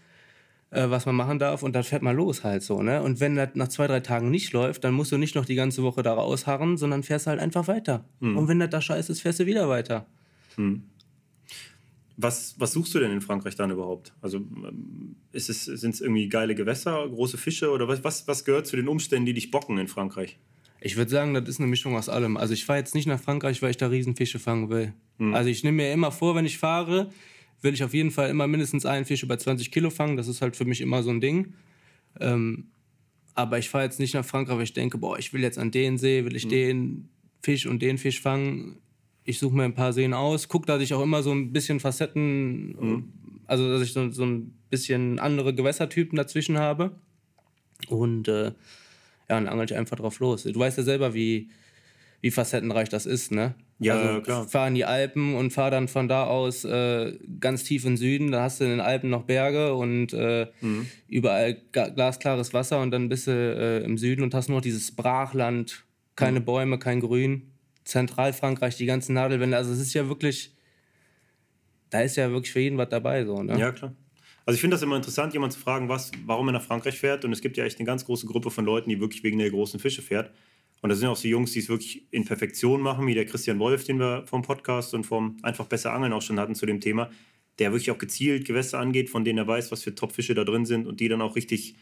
äh, 0.73 0.91
was 0.91 1.07
man 1.07 1.15
machen 1.15 1.39
darf 1.39 1.63
und 1.63 1.75
dann 1.75 1.85
fährt 1.85 2.03
man 2.03 2.17
los 2.17 2.45
halt 2.45 2.63
so, 2.63 2.83
ne? 2.83 3.03
Und 3.03 3.21
wenn 3.21 3.37
das 3.37 3.51
nach 3.55 3.69
zwei, 3.69 3.87
drei 3.87 4.01
Tagen 4.01 4.31
nicht 4.31 4.53
läuft, 4.53 4.85
dann 4.85 4.95
musst 4.95 5.13
du 5.13 5.19
nicht 5.19 5.35
noch 5.35 5.45
die 5.45 5.55
ganze 5.55 5.83
Woche 5.83 6.03
da 6.03 6.15
ausharren, 6.15 6.79
sondern 6.79 7.03
fährst 7.03 7.27
halt 7.27 7.41
einfach 7.41 7.69
weiter. 7.69 8.05
Und 8.39 8.49
wenn 8.49 8.59
das 8.59 8.71
da 8.71 8.81
scheiße 8.81 9.13
ist, 9.13 9.21
fährst 9.21 9.41
du 9.41 9.47
wieder 9.47 9.69
weiter. 9.69 10.07
Was, 12.17 12.55
was 12.59 12.73
suchst 12.73 12.95
du 12.95 12.99
denn 13.01 13.11
in 13.11 13.21
Frankreich 13.21 13.55
dann 13.55 13.71
überhaupt? 13.71 14.13
Also 14.21 14.39
ähm, 14.39 15.17
ist 15.33 15.51
es, 15.51 15.65
sind 15.65 15.95
es 15.95 16.01
irgendwie 16.01 16.29
geile 16.29 16.55
Gewässer, 16.55 17.09
große 17.09 17.39
Fische 17.39 17.71
oder 17.71 17.89
was, 17.89 18.03
was, 18.05 18.27
was 18.29 18.45
gehört 18.45 18.67
zu 18.67 18.77
den 18.77 18.89
Umständen, 18.89 19.27
die 19.27 19.35
dich 19.35 19.51
bocken 19.51 19.79
in 19.79 19.89
Frankreich? 19.89 20.39
Ich 20.81 20.97
würde 20.97 21.11
sagen, 21.11 21.35
das 21.35 21.49
ist 21.49 21.61
eine 21.61 21.69
Mischung 21.69 21.97
aus 21.97 22.09
allem. 22.09 22.37
Also 22.37 22.55
ich 22.55 22.65
fahre 22.65 22.79
jetzt 22.79 22.95
nicht 22.95 23.07
nach 23.07 23.21
Frankreich, 23.21 23.63
weil 23.63 23.71
ich 23.71 23.77
da 23.77 23.87
Riesenfische 23.89 24.39
fangen 24.39 24.69
will. 24.69 24.93
Also 25.33 25.49
ich 25.49 25.63
nehme 25.65 25.77
mir 25.83 25.93
immer 25.93 26.11
vor, 26.11 26.35
wenn 26.35 26.45
ich 26.45 26.59
fahre, 26.59 27.11
will 27.63 27.75
ich 27.75 27.83
auf 27.83 27.95
jeden 27.95 28.11
Fall 28.11 28.29
immer 28.29 28.47
mindestens 28.47 28.85
einen 28.85 29.05
Fisch 29.05 29.23
über 29.23 29.39
20 29.39 29.71
Kilo 29.71 29.91
fangen. 29.91 30.17
Das 30.17 30.29
ist 30.29 30.43
halt 30.43 30.57
für 30.57 30.65
mich 30.65 30.81
immer 30.81 31.03
so 31.03 31.11
ein 31.11 31.21
Ding. 31.21 31.55
Ähm, 32.21 32.69
aber 33.35 33.59
ich 33.59 33.71
fahre 33.71 33.85
jetzt 33.85 33.99
nicht 33.99 34.15
nach 34.15 34.25
Frankreich, 34.25 34.57
weil 34.57 34.65
ich 34.65 34.75
denke, 34.75 34.99
boah, 34.99 35.19
ich 35.19 35.33
will 35.33 35.43
jetzt 35.43 35.59
an 35.59 35.71
den 35.71 35.97
See, 35.97 36.25
will 36.25 36.37
ich 36.37 36.49
den 36.49 37.09
Fisch 37.43 37.67
und 37.67 37.81
den 37.81 37.99
Fisch 37.99 38.21
fangen. 38.21 38.77
Ich 39.25 39.39
suche 39.39 39.57
mir 39.57 39.65
ein 39.65 39.75
paar 39.75 39.93
Seen 39.93 40.13
aus, 40.13 40.49
gucke, 40.49 40.67
dass 40.67 40.83
ich 40.83 40.93
auch 40.93 41.03
immer 41.03 41.23
so 41.23 41.33
ein 41.33 41.53
bisschen 41.53 41.81
Facetten, 41.81 42.75
also 43.47 43.71
dass 43.71 43.83
ich 43.83 43.93
so, 43.93 44.11
so 44.11 44.25
ein 44.25 44.53
bisschen 44.69 45.19
andere 45.19 45.55
Gewässertypen 45.55 46.17
dazwischen 46.17 46.59
habe. 46.59 46.97
Und 47.89 48.29
äh, 48.29 48.45
ja, 48.45 48.53
dann 49.29 49.49
angel 49.49 49.67
ich 49.67 49.75
einfach 49.75 49.97
drauf 49.97 50.19
los. 50.19 50.43
Du 50.43 50.59
weißt 50.59 50.79
ja 50.79 50.85
selber, 50.85 51.15
wie, 51.15 51.49
wie 52.21 52.31
facettenreich 52.31 52.89
das 52.89 53.07
ist, 53.07 53.33
ne? 53.33 53.55
Ja, 53.85 53.95
also, 53.99 54.21
klar. 54.23 54.49
Fahr 54.49 54.69
in 54.69 54.75
die 54.75 54.85
Alpen 54.85 55.35
und 55.35 55.53
fahr 55.53 55.71
dann 55.71 55.89
von 55.89 56.09
da 56.09 56.25
aus 56.25 56.65
äh, 56.65 57.19
ganz 57.41 57.65
tief 57.65 57.85
in 57.85 57.93
den 57.93 57.97
Süden. 57.97 58.31
Da 58.33 58.43
hast 58.43 58.61
du 58.61 58.65
in 58.65 58.71
den 58.71 58.81
Alpen 58.81 59.11
noch 59.11 59.25
Berge 59.25 59.75
und 59.75 60.13
äh, 60.13 60.47
Mhm. 60.61 60.87
überall 61.09 61.55
glasklares 61.73 62.53
Wasser 62.55 62.81
und 62.81 62.91
dann 62.91 63.09
bist 63.09 63.27
du 63.27 63.31
äh, 63.33 63.85
im 63.85 63.99
Süden 63.99 64.23
und 64.23 64.35
hast 64.35 64.49
nur 64.49 64.59
noch 64.59 64.63
dieses 64.63 64.95
Brachland, 64.95 65.85
keine 66.17 66.41
Mhm. 66.41 66.45
Bäume, 66.45 66.79
kein 66.79 67.01
Grün. 67.01 67.49
Zentralfrankreich, 67.85 68.77
die 68.77 68.87
ganzen 68.87 69.15
Nadelwände. 69.15 69.57
Also 69.57 69.73
es 69.73 69.81
ist 69.81 69.93
ja 69.95 70.09
wirklich, 70.09 70.55
da 71.91 72.01
ist 72.01 72.17
ja 72.17 72.31
wirklich 72.31 72.53
für 72.53 72.61
jeden 72.61 72.79
was 72.79 72.89
dabei, 72.89 73.25
so, 73.25 73.43
ne? 73.43 73.59
Ja, 73.59 73.73
klar. 73.73 73.95
Also 74.45 74.57
ich 74.57 74.61
finde 74.61 74.75
das 74.75 74.83
immer 74.83 74.97
interessant, 74.97 75.33
jemanden 75.35 75.55
zu 75.55 75.61
fragen, 75.61 75.89
was, 75.89 76.11
warum 76.27 76.49
er 76.49 76.53
nach 76.53 76.63
Frankreich 76.63 76.99
fährt. 76.99 77.25
Und 77.25 77.33
es 77.33 77.41
gibt 77.41 77.57
ja 77.57 77.65
echt 77.65 77.79
eine 77.79 77.87
ganz 77.87 78.05
große 78.05 78.27
Gruppe 78.27 78.51
von 78.51 78.65
Leuten, 78.65 78.91
die 78.91 78.99
wirklich 79.01 79.23
wegen 79.23 79.39
der 79.39 79.51
großen 79.51 79.79
Fische 79.79 80.03
fährt. 80.03 80.31
Und 80.83 80.91
das 80.91 80.99
sind 80.99 81.09
auch 81.09 81.17
so 81.17 81.29
Jungs, 81.29 81.53
die 81.53 81.61
es 81.61 81.69
wirklich 81.69 82.07
in 82.11 82.25
Perfektion 82.25 82.81
machen, 82.81 83.07
wie 83.07 83.15
der 83.15 83.25
Christian 83.25 83.59
Wolf, 83.61 83.85
den 83.85 83.99
wir 83.99 84.27
vom 84.27 84.43
Podcast 84.43 84.95
und 84.95 85.05
vom 85.05 85.37
Einfach 85.43 85.67
besser 85.67 85.93
Angeln 85.93 86.13
auch 86.13 86.23
schon 86.23 86.39
hatten 86.39 86.57
zu 86.57 86.67
dem 86.67 86.81
Thema, 86.81 87.09
der 87.61 87.71
wirklich 87.71 87.93
auch 87.93 87.99
gezielt 87.99 88.45
Gewässer 88.45 88.81
angeht, 88.81 89.09
von 89.09 89.25
denen 89.25 89.39
er 89.39 89.47
weiß, 89.47 89.71
was 89.71 89.85
für 89.85 89.95
Top-Fische 89.95 90.35
da 90.35 90.43
drin 90.45 90.67
sind 90.67 90.87
und 90.89 90.99
die 90.99 91.09
dann 91.09 91.23
auch 91.23 91.37
richtig 91.37 91.77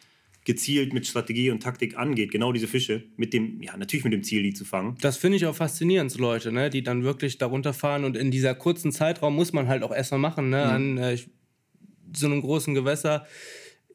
gezielt 0.45 0.93
mit 0.93 1.07
Strategie 1.07 1.51
und 1.51 1.63
Taktik 1.63 1.97
angeht. 1.97 2.31
Genau 2.31 2.53
diese 2.53 2.67
Fische, 2.67 3.05
mit 3.17 3.33
dem, 3.33 3.63
ja, 3.63 3.77
natürlich 3.77 4.05
mit 4.05 4.13
dem 4.13 4.23
Ziel, 4.23 4.43
die 4.43 4.53
zu 4.53 4.65
fangen. 4.67 4.97
Das 5.01 5.17
finde 5.17 5.37
ich 5.37 5.47
auch 5.47 5.55
faszinierend, 5.55 6.11
so 6.11 6.19
Leute, 6.19 6.53
ne? 6.53 6.69
die 6.69 6.83
dann 6.83 7.03
wirklich 7.03 7.39
darunter 7.39 7.73
fahren 7.73 8.05
und 8.05 8.17
in 8.17 8.31
dieser 8.31 8.55
kurzen 8.55 8.93
Zeitraum 8.93 9.35
muss 9.35 9.53
man 9.53 9.69
halt 9.69 9.83
auch 9.83 9.93
erstmal 9.93 10.21
machen, 10.21 10.51
ne? 10.51 10.63
an 10.65 10.99
äh, 10.99 11.19
so 12.15 12.27
einem 12.27 12.41
großen 12.41 12.75
Gewässer 12.75 13.27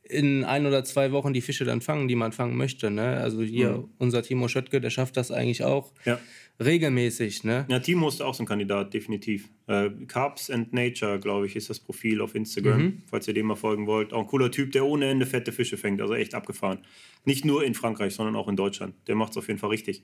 in 0.07 0.43
ein 0.43 0.65
oder 0.67 0.83
zwei 0.83 1.11
Wochen 1.11 1.33
die 1.33 1.41
Fische 1.41 1.65
dann 1.65 1.81
fangen, 1.81 2.07
die 2.07 2.15
man 2.15 2.31
fangen 2.31 2.55
möchte. 2.57 2.91
Ne? 2.91 3.17
Also 3.17 3.41
hier 3.41 3.87
unser 3.97 4.21
Timo 4.21 4.47
Schöttke, 4.47 4.79
der 4.79 4.91
schafft 4.91 5.17
das 5.17 5.31
eigentlich 5.31 5.63
auch 5.63 5.93
Ja. 6.05 6.19
regelmäßig. 6.63 7.43
Ne? 7.43 7.65
Ja, 7.69 7.79
Timo 7.79 8.07
ist 8.07 8.21
auch 8.21 8.35
so 8.35 8.43
ein 8.43 8.45
Kandidat, 8.45 8.93
definitiv. 8.93 9.49
Äh, 9.67 9.89
Carbs 10.07 10.49
and 10.51 10.73
Nature, 10.73 11.19
glaube 11.19 11.47
ich, 11.47 11.55
ist 11.55 11.69
das 11.71 11.79
Profil 11.79 12.21
auf 12.21 12.35
Instagram, 12.35 13.01
falls 13.07 13.27
ihr 13.27 13.33
dem 13.33 13.47
mal 13.47 13.55
folgen 13.55 13.87
wollt. 13.87 14.13
Auch 14.13 14.21
ein 14.21 14.27
cooler 14.27 14.51
Typ, 14.51 14.71
der 14.73 14.85
ohne 14.85 15.07
Ende 15.09 15.25
fette 15.25 15.51
Fische 15.51 15.77
fängt, 15.77 15.99
also 16.01 16.13
echt 16.13 16.35
abgefahren. 16.35 16.79
Nicht 17.23 17.43
nur 17.45 17.63
in 17.65 17.73
Frankreich, 17.73 18.13
sondern 18.13 18.35
auch 18.35 18.47
in 18.47 18.55
Deutschland. 18.55 18.93
Der 19.07 19.15
macht 19.15 19.31
es 19.31 19.37
auf 19.37 19.47
jeden 19.47 19.59
Fall 19.59 19.71
richtig. 19.71 20.03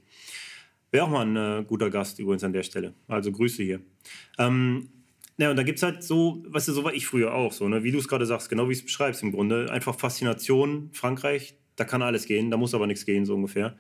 Wäre 0.90 1.06
auch 1.06 1.10
mal 1.10 1.26
ein 1.28 1.36
äh, 1.62 1.64
guter 1.66 1.90
Gast 1.92 2.18
übrigens 2.20 2.44
an 2.44 2.54
der 2.54 2.64
Stelle. 2.64 2.96
Also 3.08 3.32
Grüße 3.32 3.62
hier. 3.64 3.82
Ähm, 4.40 4.90
ja, 5.38 5.50
und 5.50 5.56
da 5.56 5.64
gibt 5.64 5.78
es 5.78 5.84
halt 5.84 6.04
so, 6.04 6.44
weißt 6.48 6.68
du, 6.68 6.74
so 6.74 6.84
war 6.84 6.94
ich 6.94 7.06
früher 7.06 7.34
auch, 7.34 7.52
so, 7.52 7.68
ne? 7.68 7.84
wie 7.84 7.92
du 7.92 7.98
es 7.98 8.08
gerade 8.08 8.26
sagst, 8.26 8.50
genau 8.50 8.64
wie 8.70 8.74
du 8.74 8.80
es 8.80 8.84
beschreibst 8.84 9.24
im 9.24 9.32
Grunde. 9.32 9.72
Einfach 9.72 9.98
Faszination, 9.98 10.90
Frankreich, 10.94 11.56
da 11.76 11.84
kann 11.84 12.02
alles 12.02 12.26
gehen, 12.26 12.52
da 12.52 12.58
muss 12.58 12.74
aber 12.74 12.88
nichts 12.88 13.06
gehen, 13.06 13.26
so 13.26 13.36
ungefähr. 13.36 13.76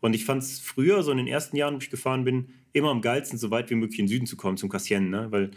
Und 0.00 0.14
ich 0.14 0.24
fand 0.24 0.42
es 0.42 0.60
früher, 0.60 1.02
so 1.02 1.10
in 1.10 1.18
den 1.18 1.26
ersten 1.26 1.56
Jahren, 1.56 1.74
wo 1.74 1.78
ich 1.78 1.90
gefahren 1.90 2.24
bin, 2.24 2.48
immer 2.72 2.90
am 2.90 3.00
geilsten, 3.00 3.38
so 3.38 3.50
weit 3.50 3.70
wie 3.70 3.74
möglich 3.76 3.98
in 3.98 4.04
den 4.04 4.10
Süden 4.10 4.26
zu 4.26 4.36
kommen, 4.36 4.56
zum 4.56 4.68
Cassien, 4.68 5.08
ne? 5.10 5.28
weil 5.30 5.50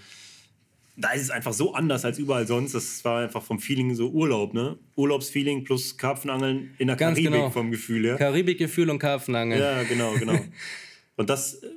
da 1.00 1.12
ist 1.12 1.22
es 1.22 1.32
einfach 1.32 1.54
so 1.54 1.74
anders 1.74 2.04
als 2.04 2.20
überall 2.20 2.46
sonst. 2.46 2.74
Das 2.74 3.04
war 3.06 3.24
einfach 3.24 3.42
vom 3.42 3.60
Feeling 3.60 3.96
so 3.96 4.10
Urlaub, 4.10 4.54
ne? 4.54 4.78
Urlaubsfeeling 4.96 5.64
plus 5.64 5.98
Karpfenangeln 5.98 6.72
in 6.78 6.88
der 6.88 6.98
Ganz 6.98 7.16
Karibik 7.16 7.32
genau. 7.32 7.50
vom 7.50 7.72
Gefühl 7.72 8.06
her. 8.06 8.16
Karibikgefühl 8.18 8.90
und 8.90 9.00
Karpfenangeln. 9.00 9.62
Ja, 9.62 9.84
genau, 9.84 10.14
genau. 10.16 10.38
Und 11.16 11.30
das, 11.30 11.56
äh, 11.56 11.68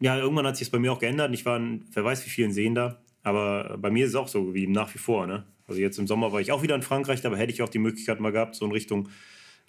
ja, 0.00 0.18
irgendwann 0.18 0.46
hat 0.46 0.56
sich 0.58 0.66
das 0.66 0.72
bei 0.72 0.78
mir 0.78 0.92
auch 0.92 0.98
geändert. 0.98 1.32
Ich 1.32 1.46
war 1.46 1.56
in, 1.56 1.84
wer 1.92 2.04
weiß 2.04 2.26
wie 2.26 2.30
vielen 2.30 2.52
Seen 2.52 2.74
da. 2.74 3.00
Aber 3.22 3.76
bei 3.78 3.90
mir 3.90 4.04
ist 4.04 4.10
es 4.10 4.16
auch 4.16 4.28
so 4.28 4.44
geblieben, 4.44 4.72
nach 4.72 4.92
wie 4.94 4.98
vor. 4.98 5.26
Ne? 5.26 5.44
Also 5.66 5.80
jetzt 5.80 5.98
im 5.98 6.06
Sommer 6.06 6.32
war 6.32 6.40
ich 6.40 6.50
auch 6.52 6.62
wieder 6.62 6.74
in 6.74 6.82
Frankreich, 6.82 7.20
dabei 7.20 7.38
hätte 7.38 7.52
ich 7.52 7.62
auch 7.62 7.68
die 7.68 7.78
Möglichkeit 7.78 8.20
mal 8.20 8.32
gehabt, 8.32 8.54
so 8.56 8.64
in 8.64 8.72
Richtung 8.72 9.08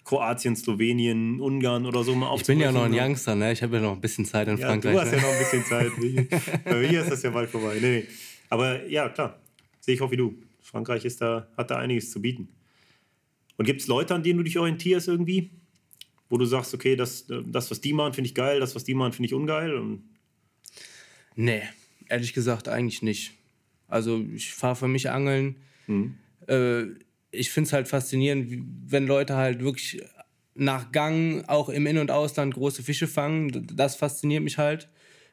Kroatien, 0.04 0.54
Slowenien, 0.54 1.40
Ungarn 1.40 1.86
oder 1.86 2.04
so 2.04 2.14
mal 2.14 2.34
Ich 2.36 2.44
bin 2.44 2.58
ja 2.60 2.72
noch 2.72 2.80
ein 2.80 2.86
aufzubrechen. 2.86 3.10
Youngster, 3.10 3.34
ne? 3.36 3.52
ich 3.52 3.62
habe 3.62 3.76
ja 3.76 3.82
noch 3.82 3.92
ein 3.92 4.00
bisschen 4.00 4.24
Zeit 4.26 4.48
in 4.48 4.58
Ja, 4.58 4.66
Frankreich. 4.66 4.92
du 4.92 5.00
hast 5.00 5.10
ne? 5.12 5.16
ja 5.16 5.22
noch 5.22 5.32
ein 5.32 5.38
bisschen 5.38 5.64
Zeit. 5.64 6.64
Bei 6.64 6.74
mir 6.80 7.00
ist 7.02 7.10
das 7.10 7.22
ja 7.22 7.30
bald 7.30 7.48
vorbei. 7.48 7.78
Nee, 7.80 8.00
nee. 8.00 8.04
Aber 8.50 8.86
ja, 8.86 9.08
klar, 9.08 9.40
sehe 9.80 9.94
ich 9.94 10.02
auch 10.02 10.10
wie 10.10 10.16
du. 10.16 10.34
Frankreich 10.60 11.04
ist 11.04 11.20
da, 11.22 11.48
hat 11.56 11.70
da 11.70 11.76
einiges 11.78 12.10
zu 12.10 12.20
bieten. 12.20 12.48
Und 13.56 13.64
gibt 13.64 13.80
es 13.80 13.86
Leute, 13.86 14.14
an 14.14 14.22
denen 14.22 14.38
du 14.38 14.42
dich 14.42 14.58
orientierst 14.58 15.08
irgendwie? 15.08 15.50
Wo 16.28 16.36
du 16.38 16.44
sagst, 16.44 16.74
okay, 16.74 16.96
das, 16.96 17.26
das 17.46 17.70
was 17.70 17.80
die 17.80 17.92
machen, 17.92 18.12
finde 18.12 18.28
ich 18.28 18.34
geil, 18.34 18.58
das, 18.60 18.74
was 18.74 18.82
die 18.84 18.94
machen, 18.94 19.12
finde 19.12 19.26
ich 19.28 19.34
ungeil. 19.34 19.74
Und 19.74 20.02
Nee, 21.36 21.62
ehrlich 22.08 22.32
gesagt 22.32 22.68
eigentlich 22.68 23.02
nicht. 23.02 23.32
Also 23.94 24.24
ich 24.34 24.52
fahre 24.52 24.74
für 24.74 24.88
mich 24.88 25.08
angeln. 25.10 25.56
Äh, 26.48 26.82
ich 27.30 27.50
finde 27.50 27.68
es 27.68 27.72
halt 27.72 27.86
faszinierend, 27.86 28.64
wenn 28.86 29.06
Leute 29.06 29.36
halt 29.36 29.62
wirklich 29.62 30.02
nach 30.56 30.90
Gang 30.90 31.44
auch 31.48 31.68
im 31.68 31.86
In- 31.86 31.98
und 31.98 32.10
Ausland 32.10 32.54
große 32.54 32.82
Fische 32.82 33.06
fangen. 33.06 33.68
Das 33.72 33.94
fasziniert 33.94 34.42
mich 34.42 34.58
halt. 34.58 34.88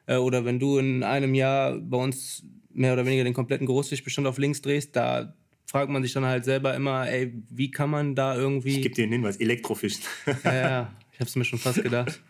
Äh, 0.05 0.17
oder 0.17 0.45
wenn 0.45 0.59
du 0.59 0.77
in 0.77 1.01
einem 1.03 1.33
Jahr 1.33 1.79
bei 1.79 1.97
uns 1.97 2.43
mehr 2.71 2.93
oder 2.93 3.05
weniger 3.05 3.23
den 3.23 3.33
kompletten 3.33 3.65
Großfischbestand 3.65 4.27
auf 4.27 4.37
links 4.37 4.61
drehst, 4.61 4.95
da 4.95 5.33
fragt 5.65 5.89
man 5.89 6.03
sich 6.03 6.13
dann 6.13 6.25
halt 6.25 6.45
selber 6.45 6.75
immer, 6.75 7.09
ey, 7.09 7.33
wie 7.49 7.71
kann 7.71 7.89
man 7.89 8.13
da 8.13 8.35
irgendwie... 8.35 8.75
ich 8.75 8.81
gebe 8.83 8.93
dir 8.93 9.05
den 9.07 9.13
Hinweis, 9.13 9.37
Elektrofischen. 9.37 10.03
Ja, 10.43 10.53
ja, 10.53 10.93
ich 11.13 11.19
habe 11.19 11.29
es 11.29 11.35
mir 11.35 11.45
schon 11.45 11.59
fast 11.59 11.81
gedacht. 11.81 12.21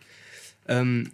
ähm, 0.66 1.10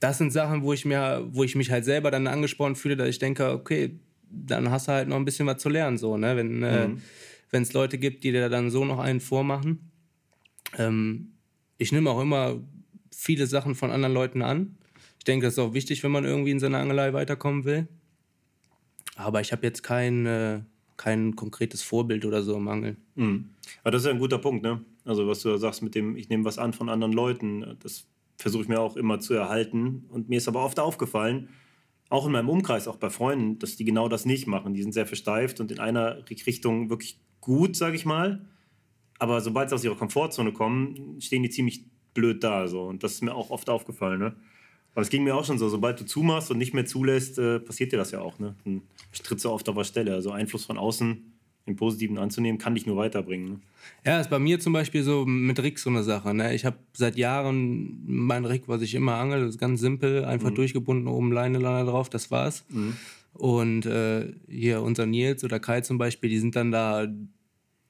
das 0.00 0.18
sind 0.18 0.32
Sachen, 0.32 0.62
wo 0.62 0.72
ich, 0.72 0.84
mir, 0.84 1.26
wo 1.30 1.44
ich 1.44 1.54
mich 1.56 1.70
halt 1.70 1.84
selber 1.84 2.10
dann 2.10 2.26
angesprochen 2.26 2.76
fühle, 2.76 2.96
dass 2.96 3.08
ich 3.08 3.18
denke, 3.18 3.50
okay, 3.50 3.98
dann 4.30 4.70
hast 4.70 4.88
du 4.88 4.92
halt 4.92 5.08
noch 5.08 5.16
ein 5.16 5.24
bisschen 5.24 5.46
was 5.46 5.58
zu 5.58 5.68
lernen, 5.68 5.98
so, 5.98 6.16
ne? 6.16 6.36
Wenn 6.36 6.62
äh, 6.62 6.88
es 7.52 7.72
Leute 7.72 7.98
gibt, 7.98 8.24
die 8.24 8.32
dir 8.32 8.48
dann 8.48 8.70
so 8.70 8.84
noch 8.84 8.98
einen 8.98 9.20
vormachen. 9.20 9.90
Ähm, 10.76 11.32
ich 11.78 11.92
nehme 11.92 12.10
auch 12.10 12.20
immer 12.20 12.60
viele 13.10 13.46
Sachen 13.46 13.74
von 13.74 13.90
anderen 13.90 14.14
Leuten 14.14 14.42
an. 14.42 14.76
Ich 15.18 15.24
denke, 15.24 15.46
das 15.46 15.54
ist 15.54 15.58
auch 15.58 15.74
wichtig, 15.74 16.02
wenn 16.02 16.10
man 16.10 16.24
irgendwie 16.24 16.50
in 16.50 16.60
seiner 16.60 16.78
Angelei 16.78 17.12
weiterkommen 17.12 17.64
will. 17.64 17.88
Aber 19.16 19.40
ich 19.40 19.52
habe 19.52 19.66
jetzt 19.66 19.82
kein, 19.82 20.26
äh, 20.26 20.60
kein 20.96 21.34
konkretes 21.34 21.82
Vorbild 21.82 22.24
oder 22.24 22.42
so 22.42 22.56
im 22.56 22.68
Angeln. 22.68 22.98
Mhm. 23.14 23.50
Aber 23.82 23.90
das 23.90 24.02
ist 24.02 24.06
ja 24.06 24.12
ein 24.12 24.18
guter 24.18 24.38
Punkt, 24.38 24.62
ne? 24.62 24.84
Also, 25.04 25.26
was 25.26 25.40
du 25.40 25.50
da 25.50 25.58
sagst 25.58 25.82
mit 25.82 25.94
dem, 25.94 26.16
ich 26.16 26.28
nehme 26.28 26.44
was 26.44 26.58
an 26.58 26.72
von 26.72 26.88
anderen 26.88 27.12
Leuten, 27.12 27.76
das 27.80 28.06
versuche 28.36 28.64
ich 28.64 28.68
mir 28.68 28.80
auch 28.80 28.96
immer 28.96 29.20
zu 29.20 29.34
erhalten. 29.34 30.04
Und 30.10 30.28
mir 30.28 30.36
ist 30.36 30.48
aber 30.48 30.64
oft 30.64 30.78
aufgefallen, 30.78 31.48
auch 32.08 32.26
in 32.26 32.32
meinem 32.32 32.48
Umkreis, 32.48 32.88
auch 32.88 32.96
bei 32.96 33.10
Freunden, 33.10 33.58
dass 33.58 33.76
die 33.76 33.84
genau 33.84 34.08
das 34.08 34.24
nicht 34.24 34.46
machen. 34.46 34.74
Die 34.74 34.82
sind 34.82 34.92
sehr 34.92 35.06
versteift 35.06 35.60
und 35.60 35.72
in 35.72 35.80
einer 35.80 36.18
Richtung 36.28 36.88
wirklich 36.90 37.18
gut, 37.40 37.76
sage 37.76 37.96
ich 37.96 38.04
mal. 38.04 38.46
Aber 39.18 39.40
sobald 39.40 39.68
sie 39.68 39.74
aus 39.74 39.84
ihrer 39.84 39.96
Komfortzone 39.96 40.52
kommen, 40.52 41.20
stehen 41.20 41.42
die 41.42 41.50
ziemlich 41.50 41.84
blöd 42.14 42.44
da. 42.44 42.68
So. 42.68 42.82
Und 42.82 43.02
das 43.02 43.12
ist 43.12 43.22
mir 43.22 43.34
auch 43.34 43.50
oft 43.50 43.68
aufgefallen. 43.68 44.20
Ne? 44.20 44.36
Aber 44.94 45.02
es 45.02 45.10
ging 45.10 45.24
mir 45.24 45.34
auch 45.34 45.44
schon 45.44 45.58
so, 45.58 45.68
sobald 45.68 46.00
du 46.00 46.04
zumachst 46.04 46.50
und 46.50 46.58
nicht 46.58 46.74
mehr 46.74 46.86
zulässt, 46.86 47.38
äh, 47.38 47.60
passiert 47.60 47.92
dir 47.92 47.96
das 47.96 48.12
ja 48.12 48.20
auch. 48.20 48.38
Ne? 48.38 48.54
Dann 48.64 48.82
trittst 49.12 49.44
du 49.44 49.50
oft 49.50 49.68
auf 49.68 49.76
der 49.76 49.84
Stelle. 49.84 50.14
Also 50.14 50.30
Einfluss 50.30 50.64
von 50.64 50.78
außen 50.78 51.35
im 51.66 51.76
Positiven 51.76 52.16
anzunehmen, 52.16 52.58
kann 52.58 52.74
dich 52.74 52.86
nur 52.86 52.96
weiterbringen. 52.96 53.48
Ne? 53.48 53.60
Ja, 54.04 54.20
ist 54.20 54.30
bei 54.30 54.38
mir 54.38 54.60
zum 54.60 54.72
Beispiel 54.72 55.02
so 55.02 55.26
mit 55.26 55.60
Rick 55.62 55.78
so 55.78 55.90
eine 55.90 56.04
Sache. 56.04 56.32
Ne? 56.32 56.54
Ich 56.54 56.64
habe 56.64 56.78
seit 56.92 57.16
Jahren 57.16 58.00
mein 58.06 58.44
Rick, 58.44 58.68
was 58.68 58.82
ich 58.82 58.94
immer 58.94 59.14
angel, 59.14 59.40
das 59.40 59.50
ist 59.50 59.58
ganz 59.58 59.80
simpel, 59.80 60.24
einfach 60.24 60.50
mhm. 60.50 60.54
durchgebunden, 60.54 61.08
oben 61.08 61.32
Leine, 61.32 61.58
Leine 61.58 61.88
drauf, 61.90 62.08
das 62.08 62.30
war's. 62.30 62.64
Mhm. 62.70 62.96
Und 63.32 63.84
äh, 63.84 64.32
hier 64.48 64.80
unser 64.82 65.06
Nils 65.06 65.44
oder 65.44 65.58
Kai 65.58 65.80
zum 65.80 65.98
Beispiel, 65.98 66.30
die 66.30 66.38
sind 66.38 66.56
dann 66.56 66.70
da, 66.70 67.06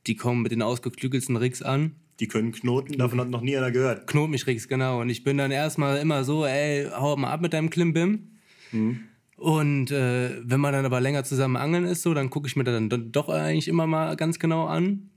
die 0.06 0.16
kommen 0.16 0.42
mit 0.42 0.52
den 0.52 0.62
ausgeklügelsten 0.62 1.36
Ricks 1.36 1.62
an. 1.62 1.92
Die 2.18 2.28
können 2.28 2.52
knoten, 2.52 2.96
davon 2.96 3.20
hat 3.20 3.28
noch 3.28 3.42
nie 3.42 3.56
einer 3.56 3.70
gehört. 3.70 4.06
Knot 4.06 4.30
mich 4.30 4.46
Ricks, 4.46 4.68
genau. 4.68 5.02
Und 5.02 5.10
ich 5.10 5.22
bin 5.22 5.36
dann 5.36 5.50
erstmal 5.50 5.98
immer 5.98 6.24
so, 6.24 6.46
ey, 6.46 6.88
hau 6.90 7.14
mal 7.16 7.30
ab 7.30 7.42
mit 7.42 7.52
deinem 7.52 7.68
Klimbim. 7.68 8.30
Mhm. 8.72 9.00
Und 9.36 9.90
äh, 9.90 10.30
wenn 10.42 10.60
man 10.60 10.72
dann 10.72 10.86
aber 10.86 11.00
länger 11.00 11.24
zusammen 11.24 11.56
angeln 11.56 11.84
ist, 11.84 12.02
so, 12.02 12.14
dann 12.14 12.30
gucke 12.30 12.48
ich 12.48 12.56
mir 12.56 12.64
dann 12.64 12.88
doch 13.12 13.28
eigentlich 13.28 13.68
immer 13.68 13.86
mal 13.86 14.16
ganz 14.16 14.38
genau 14.38 14.66
an. 14.66 15.10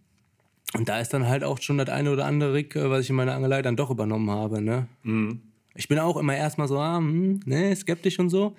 Und 0.74 0.88
da 0.88 1.00
ist 1.00 1.14
dann 1.14 1.28
halt 1.28 1.44
auch 1.44 1.62
schon 1.62 1.78
das 1.78 1.90
eine 1.90 2.12
oder 2.12 2.26
andere 2.26 2.54
Rick, 2.54 2.76
äh, 2.76 2.90
was 2.90 3.06
ich 3.06 3.10
in 3.10 3.16
meiner 3.16 3.34
Angelei 3.34 3.62
dann 3.62 3.76
doch 3.76 3.90
übernommen 3.90 4.30
habe. 4.30 4.62
Ne? 4.62 4.88
Mhm. 5.04 5.42
Ich 5.76 5.88
bin 5.88 6.00
auch 6.00 6.18
immer 6.18 6.36
erstmal 6.36 6.68
so, 6.68 6.78
ah, 6.78 6.98
hm, 6.98 7.40
ne, 7.46 7.76
skeptisch 7.76 8.20
und 8.20 8.30
so. 8.30 8.56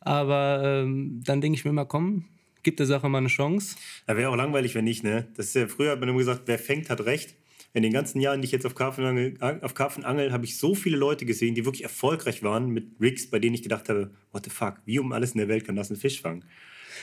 Aber 0.00 0.62
ähm, 0.64 1.20
dann 1.24 1.40
denke 1.40 1.58
ich 1.58 1.64
mir 1.64 1.70
immer, 1.70 1.84
komm, 1.84 2.24
gib 2.62 2.76
der 2.76 2.86
Sache 2.86 3.08
mal 3.08 3.18
eine 3.18 3.28
Chance. 3.28 3.76
Da 4.06 4.16
wäre 4.16 4.30
auch 4.30 4.36
langweilig, 4.36 4.74
wenn 4.74 4.84
nicht, 4.84 5.02
ne? 5.02 5.26
Das 5.36 5.46
ist 5.46 5.54
ja, 5.54 5.66
früher 5.66 5.92
hat 5.92 6.00
man 6.00 6.08
immer 6.08 6.18
gesagt, 6.18 6.42
wer 6.46 6.58
fängt, 6.58 6.90
hat 6.90 7.04
recht. 7.04 7.34
In 7.74 7.82
den 7.82 7.92
ganzen 7.92 8.20
Jahren, 8.20 8.42
die 8.42 8.46
ich 8.46 8.52
jetzt 8.52 8.66
auf 8.66 8.74
Karpfenangel, 8.74 9.34
auf 9.62 9.74
Karpfenangel 9.74 10.32
habe 10.32 10.44
ich 10.44 10.58
so 10.58 10.74
viele 10.74 10.98
Leute 10.98 11.24
gesehen, 11.24 11.54
die 11.54 11.64
wirklich 11.64 11.82
erfolgreich 11.82 12.42
waren 12.42 12.68
mit 12.68 12.86
Rigs, 13.00 13.30
bei 13.30 13.38
denen 13.38 13.54
ich 13.54 13.62
gedacht 13.62 13.88
habe, 13.88 14.10
what 14.30 14.44
the 14.44 14.50
fuck, 14.50 14.74
wie 14.84 14.98
um 14.98 15.12
alles 15.12 15.32
in 15.32 15.38
der 15.38 15.48
Welt 15.48 15.64
kann 15.64 15.76
das 15.76 15.90
ein 15.90 15.96
Fisch 15.96 16.20
fangen? 16.20 16.44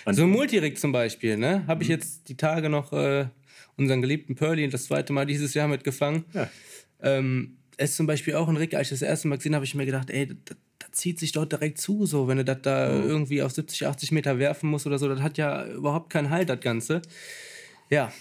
Und 0.06 0.14
so 0.14 0.24
ein 0.24 0.30
Multirig 0.30 0.78
zum 0.78 0.92
Beispiel, 0.92 1.38
ne? 1.38 1.66
Habe 1.68 1.84
ich 1.84 1.90
mhm. 1.90 1.96
jetzt 1.96 2.30
die 2.30 2.38
Tage 2.38 2.70
noch 2.70 2.94
äh, 2.94 3.28
unseren 3.78 4.02
geliebten 4.02 4.36
Pearly 4.36 4.68
das 4.70 4.86
zweite 4.86 5.12
Mal 5.12 5.26
dieses 5.26 5.54
Jahr 5.54 5.68
mitgefangen. 5.68 6.26
Ja. 6.34 6.50
Ähm, 7.02 7.58
ist 7.78 7.96
zum 7.96 8.08
Beispiel 8.08 8.36
auch 8.36 8.48
ein 8.48 8.58
Rig, 8.58 8.76
als 8.76 8.88
ich 8.88 9.00
das 9.00 9.02
erste 9.02 9.28
Mal 9.28 9.38
gesehen 9.38 9.56
habe, 9.56 9.66
ich 9.66 9.74
mir 9.74 9.86
gedacht, 9.86 10.10
ey, 10.10 10.28
das, 10.28 10.58
das, 10.80 10.92
zieht 10.92 11.20
sich 11.20 11.32
dort 11.32 11.52
direkt 11.52 11.80
zu, 11.80 12.06
so, 12.06 12.28
wenn 12.28 12.38
du 12.38 12.44
das 12.44 12.62
da 12.62 12.92
mhm. 12.92 13.08
irgendwie 13.08 13.42
auf 13.42 13.52
70, 13.52 13.88
80 13.88 14.12
Meter 14.12 14.38
werfen 14.38 14.70
musst 14.70 14.86
oder 14.86 14.98
so, 14.98 15.08
das 15.08 15.22
hat 15.22 15.38
ja 15.38 15.66
überhaupt 15.68 16.10
keinen 16.10 16.30
Halt, 16.30 16.50
das 16.50 16.60
Ganze. 16.60 17.02
Ja, 17.90 18.12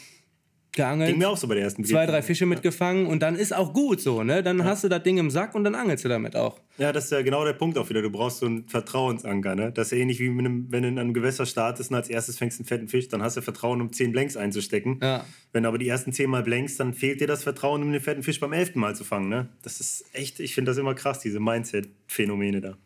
geangelt. 0.78 1.10
Ging 1.10 1.18
mir 1.18 1.28
auch 1.28 1.36
so 1.36 1.46
bei 1.46 1.54
der 1.54 1.64
ersten 1.64 1.84
Zwei, 1.84 2.06
drei 2.06 2.22
Fische 2.22 2.46
mitgefangen 2.46 3.06
und 3.06 3.20
dann 3.20 3.36
ist 3.36 3.54
auch 3.54 3.74
gut 3.74 4.00
so, 4.00 4.22
ne? 4.22 4.42
Dann 4.42 4.58
ja. 4.58 4.64
hast 4.64 4.84
du 4.84 4.88
das 4.88 5.02
Ding 5.02 5.18
im 5.18 5.30
Sack 5.30 5.54
und 5.54 5.64
dann 5.64 5.74
angelst 5.74 6.04
du 6.04 6.08
damit 6.08 6.34
auch. 6.34 6.58
Ja, 6.78 6.92
das 6.92 7.04
ist 7.04 7.10
ja 7.10 7.22
genau 7.22 7.44
der 7.44 7.52
Punkt 7.52 7.76
auch 7.76 7.88
wieder. 7.90 8.00
Du 8.00 8.10
brauchst 8.10 8.38
so 8.38 8.46
einen 8.46 8.66
Vertrauensanker, 8.68 9.54
ne? 9.54 9.72
Das 9.72 9.92
ist 9.92 9.98
ähnlich 9.98 10.20
wie 10.20 10.28
einem, 10.28 10.66
wenn 10.70 10.82
du 10.82 10.88
in 10.88 10.98
einem 10.98 11.12
Gewässer 11.12 11.44
startest 11.44 11.90
und 11.90 11.96
als 11.96 12.08
erstes 12.08 12.38
fängst 12.38 12.60
einen 12.60 12.66
fetten 12.66 12.88
Fisch, 12.88 13.08
dann 13.08 13.22
hast 13.22 13.36
du 13.36 13.42
Vertrauen, 13.42 13.80
um 13.80 13.92
zehn 13.92 14.12
Blanks 14.12 14.36
einzustecken. 14.36 14.98
Ja. 15.02 15.24
Wenn 15.52 15.64
du 15.64 15.68
aber 15.68 15.78
die 15.78 15.88
ersten 15.88 16.12
zehn 16.12 16.30
Mal 16.30 16.42
blankst, 16.42 16.80
dann 16.80 16.94
fehlt 16.94 17.20
dir 17.20 17.26
das 17.26 17.42
Vertrauen, 17.42 17.82
um 17.82 17.92
den 17.92 18.00
fetten 18.00 18.22
Fisch 18.22 18.40
beim 18.40 18.52
elften 18.52 18.80
Mal 18.80 18.96
zu 18.96 19.04
fangen, 19.04 19.28
ne? 19.28 19.48
Das 19.62 19.80
ist 19.80 20.04
echt, 20.12 20.40
ich 20.40 20.54
finde 20.54 20.70
das 20.70 20.78
immer 20.78 20.94
krass, 20.94 21.18
diese 21.18 21.40
Mindset-Phänomene 21.40 22.60
da. 22.60 22.78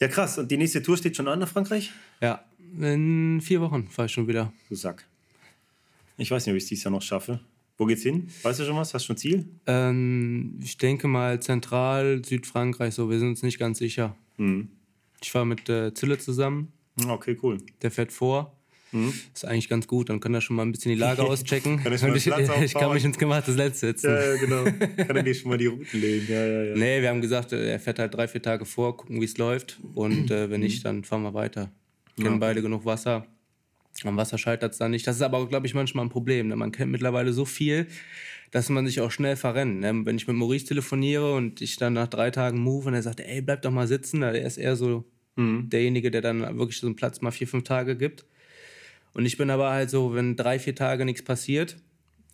Ja, 0.00 0.08
krass. 0.08 0.38
Und 0.38 0.50
die 0.50 0.56
nächste 0.56 0.82
Tour 0.82 0.96
steht 0.96 1.16
schon 1.16 1.28
an 1.28 1.38
nach 1.38 1.48
Frankreich? 1.48 1.92
Ja, 2.20 2.44
in 2.80 3.40
vier 3.40 3.60
Wochen 3.60 3.88
fahre 3.88 4.06
ich 4.06 4.12
schon 4.12 4.26
wieder. 4.26 4.52
Du 4.68 4.74
Sack. 4.74 5.04
Ich 6.22 6.30
weiß 6.30 6.46
nicht, 6.46 6.52
ob 6.52 6.56
ich 6.56 6.62
es 6.62 6.68
dieses 6.68 6.84
Jahr 6.84 6.92
noch 6.92 7.02
schaffe. 7.02 7.40
Wo 7.76 7.84
geht's 7.84 8.02
hin? 8.02 8.28
Weißt 8.42 8.60
du 8.60 8.64
schon 8.64 8.76
was? 8.76 8.94
Hast 8.94 9.02
du 9.02 9.06
schon 9.06 9.16
ein 9.16 9.18
Ziel? 9.18 9.48
Ähm, 9.66 10.60
ich 10.62 10.78
denke 10.78 11.08
mal 11.08 11.40
zentral 11.40 12.24
Südfrankreich, 12.24 12.94
so. 12.94 13.10
Wir 13.10 13.18
sind 13.18 13.30
uns 13.30 13.42
nicht 13.42 13.58
ganz 13.58 13.78
sicher. 13.78 14.14
Mhm. 14.36 14.68
Ich 15.20 15.32
fahre 15.32 15.46
mit 15.46 15.68
äh, 15.68 15.92
Zille 15.94 16.18
zusammen. 16.18 16.72
Okay, 17.08 17.36
cool. 17.42 17.58
Der 17.82 17.90
fährt 17.90 18.12
vor. 18.12 18.56
Mhm. 18.92 19.12
Ist 19.34 19.44
eigentlich 19.46 19.68
ganz 19.68 19.88
gut, 19.88 20.10
dann 20.10 20.20
kann 20.20 20.32
er 20.34 20.42
schon 20.42 20.54
mal 20.54 20.62
ein 20.62 20.70
bisschen 20.70 20.92
die 20.92 20.98
Lage 20.98 21.22
auschecken. 21.28 21.82
kann 21.82 21.92
ich, 21.92 22.02
ich, 22.02 22.26
ich, 22.62 22.74
kann 22.74 22.92
mich 22.92 23.04
ins 23.04 23.18
gemachte 23.18 23.50
Netz 23.52 23.80
setzen. 23.80 24.10
Ja, 24.10 24.32
ja, 24.32 24.36
genau. 24.36 24.64
kann 24.64 25.16
er 25.16 25.22
dir 25.24 25.34
schon 25.34 25.48
mal 25.48 25.58
die 25.58 25.66
Routen 25.66 26.00
legen. 26.00 26.26
Ja, 26.28 26.46
ja, 26.46 26.62
ja. 26.64 26.76
Nee, 26.76 27.02
wir 27.02 27.08
haben 27.08 27.20
gesagt, 27.20 27.52
äh, 27.52 27.72
er 27.72 27.80
fährt 27.80 27.98
halt 27.98 28.14
drei, 28.14 28.28
vier 28.28 28.42
Tage 28.42 28.64
vor, 28.64 28.96
gucken, 28.96 29.20
wie 29.20 29.24
es 29.24 29.38
läuft. 29.38 29.80
Und 29.94 30.30
äh, 30.30 30.50
wenn 30.50 30.60
nicht, 30.60 30.84
dann 30.84 31.02
fahren 31.02 31.22
wir 31.22 31.34
weiter. 31.34 31.72
Kennen 32.16 32.34
ja. 32.34 32.38
beide 32.38 32.62
genug 32.62 32.84
Wasser. 32.84 33.26
Am 34.04 34.16
Wasser 34.16 34.38
scheitert 34.38 34.72
es 34.72 34.78
dann 34.78 34.90
nicht. 34.90 35.06
Das 35.06 35.16
ist 35.16 35.22
aber, 35.22 35.46
glaube 35.48 35.66
ich, 35.66 35.74
manchmal 35.74 36.04
ein 36.04 36.10
Problem. 36.10 36.48
Ne? 36.48 36.56
Man 36.56 36.72
kennt 36.72 36.90
mittlerweile 36.90 37.32
so 37.32 37.44
viel, 37.44 37.86
dass 38.50 38.68
man 38.68 38.86
sich 38.86 39.00
auch 39.00 39.10
schnell 39.10 39.36
verrennt. 39.36 39.80
Ne? 39.80 40.04
Wenn 40.04 40.16
ich 40.16 40.26
mit 40.26 40.36
Maurice 40.36 40.66
telefoniere 40.66 41.34
und 41.34 41.60
ich 41.60 41.76
dann 41.76 41.94
nach 41.94 42.08
drei 42.08 42.30
Tagen 42.30 42.58
move 42.58 42.88
und 42.88 42.94
er 42.94 43.02
sagt, 43.02 43.20
ey, 43.20 43.40
bleib 43.40 43.62
doch 43.62 43.70
mal 43.70 43.86
sitzen, 43.86 44.22
er 44.22 44.34
ist 44.34 44.58
eher 44.58 44.76
so 44.76 45.04
mhm. 45.36 45.68
derjenige, 45.70 46.10
der 46.10 46.20
dann 46.20 46.40
wirklich 46.58 46.78
so 46.78 46.86
einen 46.86 46.96
Platz 46.96 47.20
mal 47.20 47.30
vier, 47.30 47.48
fünf 47.48 47.64
Tage 47.64 47.96
gibt. 47.96 48.24
Und 49.14 49.26
ich 49.26 49.36
bin 49.36 49.50
aber 49.50 49.70
halt 49.70 49.90
so, 49.90 50.14
wenn 50.14 50.36
drei, 50.36 50.58
vier 50.58 50.74
Tage 50.74 51.04
nichts 51.04 51.22
passiert 51.22 51.76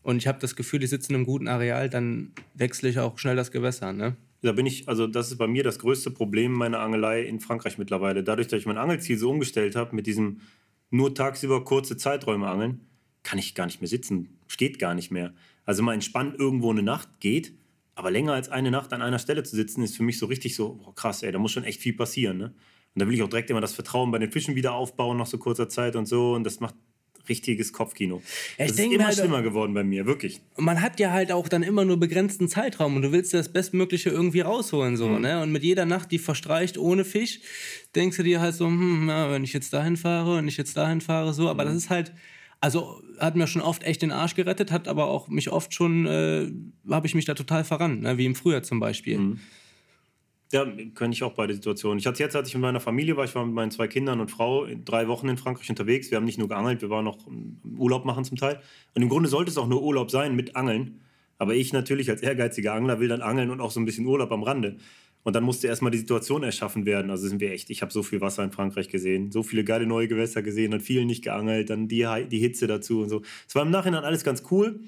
und 0.02 0.16
ich 0.16 0.26
habe 0.26 0.38
das 0.40 0.56
Gefühl, 0.56 0.82
ich 0.82 0.90
sitze 0.90 1.10
in 1.10 1.16
einem 1.16 1.26
guten 1.26 1.48
Areal, 1.48 1.90
dann 1.90 2.32
wechsle 2.54 2.88
ich 2.88 2.98
auch 2.98 3.18
schnell 3.18 3.36
das 3.36 3.50
Gewässer. 3.50 3.92
Ne? 3.92 4.16
Da 4.42 4.52
bin 4.52 4.66
ich, 4.66 4.88
also 4.88 5.06
das 5.06 5.30
ist 5.30 5.38
bei 5.38 5.48
mir 5.48 5.64
das 5.64 5.78
größte 5.80 6.10
Problem 6.10 6.52
meiner 6.52 6.78
Angelei 6.78 7.22
in 7.22 7.40
Frankreich 7.40 7.78
mittlerweile. 7.78 8.22
Dadurch, 8.22 8.46
dass 8.48 8.60
ich 8.60 8.66
mein 8.66 8.78
Angelziel 8.78 9.18
so 9.18 9.30
umgestellt 9.30 9.74
habe 9.74 9.96
mit 9.96 10.06
diesem 10.06 10.40
nur 10.90 11.14
tagsüber 11.14 11.64
kurze 11.64 11.96
Zeiträume 11.96 12.48
angeln, 12.48 12.86
kann 13.22 13.38
ich 13.38 13.54
gar 13.54 13.66
nicht 13.66 13.80
mehr 13.80 13.88
sitzen. 13.88 14.38
Steht 14.46 14.78
gar 14.78 14.94
nicht 14.94 15.10
mehr. 15.10 15.34
Also 15.64 15.82
mal 15.82 15.94
entspannt 15.94 16.36
irgendwo 16.38 16.70
eine 16.70 16.82
Nacht 16.82 17.20
geht, 17.20 17.52
aber 17.94 18.10
länger 18.10 18.32
als 18.32 18.48
eine 18.48 18.70
Nacht 18.70 18.92
an 18.92 19.02
einer 19.02 19.18
Stelle 19.18 19.42
zu 19.42 19.56
sitzen, 19.56 19.82
ist 19.82 19.96
für 19.96 20.02
mich 20.02 20.18
so 20.18 20.26
richtig 20.26 20.54
so, 20.54 20.74
boah, 20.74 20.94
krass, 20.94 21.22
ey, 21.22 21.32
da 21.32 21.38
muss 21.38 21.52
schon 21.52 21.64
echt 21.64 21.80
viel 21.80 21.94
passieren. 21.94 22.38
Ne? 22.38 22.54
Und 22.94 23.02
da 23.02 23.06
will 23.06 23.14
ich 23.14 23.22
auch 23.22 23.28
direkt 23.28 23.50
immer 23.50 23.60
das 23.60 23.74
Vertrauen 23.74 24.10
bei 24.10 24.18
den 24.18 24.30
Fischen 24.32 24.54
wieder 24.54 24.72
aufbauen 24.72 25.18
nach 25.18 25.26
so 25.26 25.36
kurzer 25.38 25.68
Zeit 25.68 25.96
und 25.96 26.06
so. 26.06 26.34
Und 26.34 26.44
das 26.44 26.60
macht 26.60 26.74
richtiges 27.28 27.72
Kopfkino. 27.72 28.22
Ja, 28.58 28.66
das 28.66 28.78
ist 28.78 28.92
immer 28.92 29.06
halt, 29.06 29.16
schlimmer 29.16 29.42
geworden 29.42 29.74
bei 29.74 29.84
mir, 29.84 30.06
wirklich. 30.06 30.40
Man 30.56 30.80
hat 30.80 31.00
ja 31.00 31.12
halt 31.12 31.32
auch 31.32 31.48
dann 31.48 31.62
immer 31.62 31.84
nur 31.84 31.98
begrenzten 31.98 32.48
Zeitraum 32.48 32.96
und 32.96 33.02
du 33.02 33.12
willst 33.12 33.34
das 33.34 33.52
Bestmögliche 33.52 34.10
irgendwie 34.10 34.40
rausholen. 34.40 34.96
So, 34.96 35.08
mhm. 35.08 35.20
ne? 35.20 35.42
Und 35.42 35.52
mit 35.52 35.62
jeder 35.62 35.86
Nacht, 35.86 36.10
die 36.10 36.18
verstreicht 36.18 36.78
ohne 36.78 37.04
Fisch, 37.04 37.40
denkst 37.94 38.16
du 38.16 38.22
dir 38.22 38.40
halt 38.40 38.54
so, 38.54 38.66
hm, 38.66 39.08
ja, 39.08 39.30
wenn 39.30 39.44
ich 39.44 39.52
jetzt 39.52 39.72
dahin 39.72 39.96
fahre, 39.96 40.36
wenn 40.36 40.48
ich 40.48 40.56
jetzt 40.56 40.76
dahin 40.76 41.00
fahre, 41.00 41.34
so. 41.34 41.48
Aber 41.48 41.64
mhm. 41.64 41.68
das 41.68 41.76
ist 41.76 41.90
halt, 41.90 42.12
also 42.60 43.02
hat 43.18 43.36
mir 43.36 43.46
schon 43.46 43.62
oft 43.62 43.84
echt 43.84 44.02
den 44.02 44.12
Arsch 44.12 44.34
gerettet, 44.34 44.72
hat 44.72 44.88
aber 44.88 45.06
auch 45.06 45.28
mich 45.28 45.50
oft 45.50 45.74
schon, 45.74 46.06
äh, 46.06 46.50
habe 46.90 47.06
ich 47.06 47.14
mich 47.14 47.24
da 47.24 47.34
total 47.34 47.64
verrannt, 47.64 48.02
ne? 48.02 48.18
wie 48.18 48.26
im 48.26 48.34
Frühjahr 48.34 48.62
zum 48.62 48.80
Beispiel. 48.80 49.18
Mhm. 49.18 49.40
Ja, 50.50 50.64
kenne 50.94 51.12
ich 51.12 51.22
auch 51.22 51.34
beide 51.34 51.52
Situationen. 51.52 51.98
Ich 51.98 52.06
hatte 52.06 52.22
jetzt, 52.22 52.34
als 52.34 52.48
ich 52.48 52.54
mit 52.54 52.62
meiner 52.62 52.80
Familie 52.80 53.18
war, 53.18 53.24
ich 53.24 53.34
war 53.34 53.44
mit 53.44 53.54
meinen 53.54 53.70
zwei 53.70 53.86
Kindern 53.86 54.18
und 54.18 54.30
Frau 54.30 54.66
drei 54.84 55.06
Wochen 55.06 55.28
in 55.28 55.36
Frankreich 55.36 55.68
unterwegs. 55.68 56.10
Wir 56.10 56.16
haben 56.16 56.24
nicht 56.24 56.38
nur 56.38 56.48
geangelt, 56.48 56.80
wir 56.80 56.88
waren 56.88 57.04
noch 57.04 57.18
Urlaub 57.76 58.06
machen 58.06 58.24
zum 58.24 58.38
Teil. 58.38 58.60
Und 58.94 59.02
im 59.02 59.10
Grunde 59.10 59.28
sollte 59.28 59.50
es 59.50 59.58
auch 59.58 59.68
nur 59.68 59.82
Urlaub 59.82 60.10
sein 60.10 60.34
mit 60.34 60.56
Angeln. 60.56 61.00
Aber 61.36 61.54
ich 61.54 61.72
natürlich 61.72 62.08
als 62.08 62.22
ehrgeiziger 62.22 62.72
Angler 62.72 62.98
will 62.98 63.08
dann 63.08 63.20
angeln 63.20 63.50
und 63.50 63.60
auch 63.60 63.70
so 63.70 63.78
ein 63.78 63.84
bisschen 63.84 64.06
Urlaub 64.06 64.32
am 64.32 64.42
Rande. 64.42 64.78
Und 65.22 65.36
dann 65.36 65.44
musste 65.44 65.66
erstmal 65.66 65.90
die 65.90 65.98
Situation 65.98 66.42
erschaffen 66.42 66.86
werden. 66.86 67.10
Also 67.10 67.28
sind 67.28 67.40
wir 67.40 67.52
echt, 67.52 67.68
ich 67.68 67.82
habe 67.82 67.92
so 67.92 68.02
viel 68.02 68.22
Wasser 68.22 68.42
in 68.42 68.50
Frankreich 68.50 68.88
gesehen, 68.88 69.30
so 69.30 69.42
viele 69.42 69.64
geile 69.64 69.86
neue 69.86 70.08
Gewässer 70.08 70.42
gesehen, 70.42 70.72
hat 70.72 70.80
viel 70.80 71.04
nicht 71.04 71.22
geangelt, 71.22 71.68
dann 71.68 71.88
die, 71.88 72.06
die 72.30 72.38
Hitze 72.38 72.66
dazu 72.66 73.02
und 73.02 73.10
so. 73.10 73.22
Es 73.46 73.54
war 73.54 73.62
im 73.62 73.70
Nachhinein 73.70 74.04
alles 74.04 74.24
ganz 74.24 74.42
cool. 74.50 74.80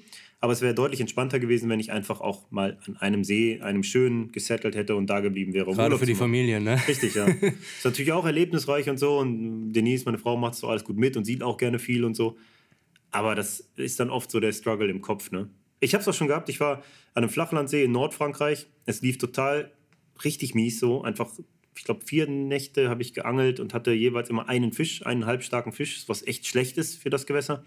Aber 0.43 0.53
es 0.53 0.61
wäre 0.61 0.73
deutlich 0.73 0.99
entspannter 0.99 1.39
gewesen, 1.39 1.69
wenn 1.69 1.79
ich 1.79 1.91
einfach 1.91 2.19
auch 2.19 2.49
mal 2.49 2.79
an 2.87 2.97
einem 2.97 3.23
See, 3.23 3.61
einem 3.61 3.83
schönen, 3.83 4.31
gesettelt 4.31 4.75
hätte 4.75 4.95
und 4.95 5.07
da 5.07 5.19
geblieben 5.19 5.53
wäre. 5.53 5.67
Um 5.67 5.75
Gerade 5.75 5.99
für 5.99 6.07
die 6.07 6.15
Familie, 6.15 6.59
ne? 6.59 6.81
Richtig, 6.87 7.13
ja. 7.13 7.27
ist 7.77 7.85
natürlich 7.85 8.11
auch 8.11 8.25
erlebnisreich 8.25 8.89
und 8.89 8.97
so. 8.97 9.19
Und 9.19 9.71
Denise, 9.73 10.03
meine 10.05 10.17
Frau, 10.17 10.37
macht 10.37 10.55
so 10.55 10.67
alles 10.67 10.83
gut 10.83 10.97
mit 10.97 11.15
und 11.15 11.25
sieht 11.25 11.43
auch 11.43 11.57
gerne 11.57 11.77
viel 11.77 12.03
und 12.03 12.15
so. 12.15 12.37
Aber 13.11 13.35
das 13.35 13.69
ist 13.75 13.99
dann 13.99 14.09
oft 14.09 14.31
so 14.31 14.39
der 14.39 14.51
Struggle 14.51 14.89
im 14.89 15.01
Kopf, 15.01 15.29
ne? 15.29 15.47
Ich 15.79 15.93
habe 15.93 16.01
es 16.01 16.07
auch 16.07 16.13
schon 16.13 16.27
gehabt. 16.27 16.49
Ich 16.49 16.59
war 16.59 16.77
an 17.13 17.23
einem 17.23 17.29
Flachlandsee 17.29 17.83
in 17.83 17.91
Nordfrankreich. 17.91 18.67
Es 18.87 19.01
lief 19.01 19.19
total 19.19 19.71
richtig 20.23 20.55
mies 20.55 20.79
so. 20.79 21.03
Einfach, 21.03 21.29
ich 21.75 21.83
glaube, 21.83 22.01
vier 22.03 22.27
Nächte 22.27 22.89
habe 22.89 23.03
ich 23.03 23.13
geangelt 23.13 23.59
und 23.59 23.75
hatte 23.75 23.91
jeweils 23.91 24.29
immer 24.29 24.49
einen 24.49 24.73
Fisch, 24.73 25.05
einen 25.05 25.27
halbstarken 25.27 25.71
Fisch, 25.71 26.03
was 26.07 26.25
echt 26.25 26.47
schlecht 26.47 26.77
ist 26.77 27.01
für 27.01 27.11
das 27.11 27.27
Gewässer. 27.27 27.63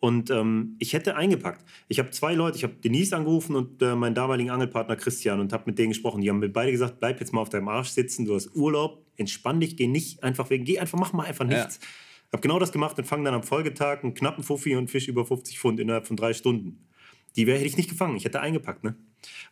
Und 0.00 0.30
ähm, 0.30 0.76
ich 0.78 0.94
hätte 0.94 1.14
eingepackt. 1.14 1.62
Ich 1.88 1.98
habe 1.98 2.10
zwei 2.10 2.34
Leute, 2.34 2.56
ich 2.56 2.64
habe 2.64 2.72
Denise 2.72 3.12
angerufen 3.12 3.54
und 3.54 3.82
äh, 3.82 3.94
meinen 3.94 4.14
damaligen 4.14 4.50
Angelpartner 4.50 4.96
Christian 4.96 5.40
und 5.40 5.52
habe 5.52 5.64
mit 5.66 5.78
denen 5.78 5.90
gesprochen. 5.90 6.22
Die 6.22 6.30
haben 6.30 6.38
mir 6.38 6.48
beide 6.48 6.72
gesagt, 6.72 7.00
bleib 7.00 7.20
jetzt 7.20 7.34
mal 7.34 7.42
auf 7.42 7.50
deinem 7.50 7.68
Arsch 7.68 7.90
sitzen, 7.90 8.24
du 8.24 8.34
hast 8.34 8.56
Urlaub, 8.56 9.04
entspann 9.18 9.60
dich, 9.60 9.76
geh 9.76 9.86
nicht 9.86 10.22
einfach 10.22 10.48
weg, 10.48 10.64
geh 10.64 10.78
einfach, 10.78 10.98
mach 10.98 11.12
mal 11.12 11.26
einfach 11.26 11.44
nichts. 11.44 11.80
Ja. 11.82 12.32
Habe 12.32 12.42
genau 12.42 12.58
das 12.58 12.72
gemacht 12.72 12.96
und 12.96 13.04
fange 13.04 13.24
dann 13.24 13.34
am 13.34 13.42
Folgetag 13.42 14.02
einen 14.02 14.14
knappen 14.14 14.42
Fuffi 14.42 14.74
und 14.74 14.90
Fisch 14.90 15.06
über 15.06 15.26
50 15.26 15.58
Pfund 15.58 15.80
innerhalb 15.80 16.06
von 16.06 16.16
drei 16.16 16.32
Stunden. 16.32 16.86
Die 17.36 17.46
wäre 17.46 17.58
hätte 17.58 17.68
ich 17.68 17.76
nicht 17.76 17.90
gefangen, 17.90 18.16
ich 18.16 18.24
hätte 18.24 18.40
eingepackt. 18.40 18.82
Ne? 18.82 18.96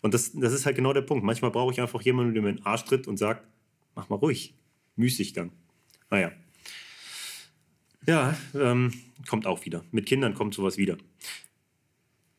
Und 0.01 0.15
das, 0.15 0.33
das 0.33 0.55
ist 0.55 0.65
halt 0.65 0.77
genau 0.77 0.95
der 0.95 1.03
Punkt. 1.03 1.25
Manchmal 1.25 1.51
brauche 1.51 1.73
ich 1.73 1.81
einfach 1.81 2.01
jemanden, 2.01 2.33
der 2.33 2.43
mir 2.43 2.51
in 2.51 2.57
den 2.57 2.67
Arsch 2.67 2.85
tritt 2.85 3.07
und 3.07 3.19
sagt, 3.19 3.47
mach 3.95 4.09
mal 4.09 4.17
ruhig, 4.17 4.55
Müßiggang. 4.97 5.53
Naja. 6.11 6.33
Ja, 8.09 8.35
ähm, 8.55 8.95
kommt 9.29 9.47
auch 9.47 9.67
wieder. 9.67 9.85
Mit 9.91 10.07
Kindern 10.07 10.33
kommt 10.33 10.55
sowas 10.55 10.79
wieder. 10.79 10.97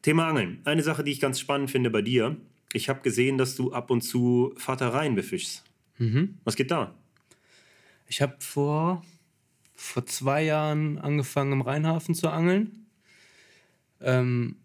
Thema 0.02 0.28
Angeln. 0.28 0.62
Eine 0.66 0.82
Sache, 0.82 1.04
die 1.04 1.12
ich 1.12 1.20
ganz 1.20 1.40
spannend 1.40 1.70
finde 1.70 1.92
bei 1.92 2.02
dir. 2.02 2.38
Ich 2.74 2.90
habe 2.90 3.02
gesehen, 3.02 3.38
dass 3.38 3.56
du 3.56 3.72
ab 3.72 3.92
und 3.92 4.02
zu 4.02 4.52
Vatereien 4.58 5.14
befischst. 5.14 5.64
Mhm. 6.00 6.40
Was 6.44 6.56
geht 6.56 6.72
da? 6.72 6.96
Ich 8.08 8.20
habe 8.24 8.36
vor 8.40 9.06
vor 9.76 10.08
zwei 10.08 10.44
Jahren 10.44 10.98
angefangen 10.98 11.54
im 11.54 11.62
Rheinhafen 11.62 12.16
zu 12.16 12.30
angeln. 12.30 12.88
Ähm, 14.02 14.56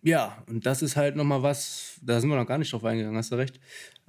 ja, 0.00 0.42
und 0.46 0.64
das 0.64 0.80
ist 0.80 0.96
halt 0.96 1.16
nochmal 1.16 1.42
was, 1.42 2.00
da 2.00 2.20
sind 2.20 2.30
wir 2.30 2.36
noch 2.36 2.46
gar 2.46 2.56
nicht 2.56 2.72
drauf 2.72 2.84
eingegangen, 2.84 3.18
hast 3.18 3.32
du 3.32 3.36
recht. 3.36 3.60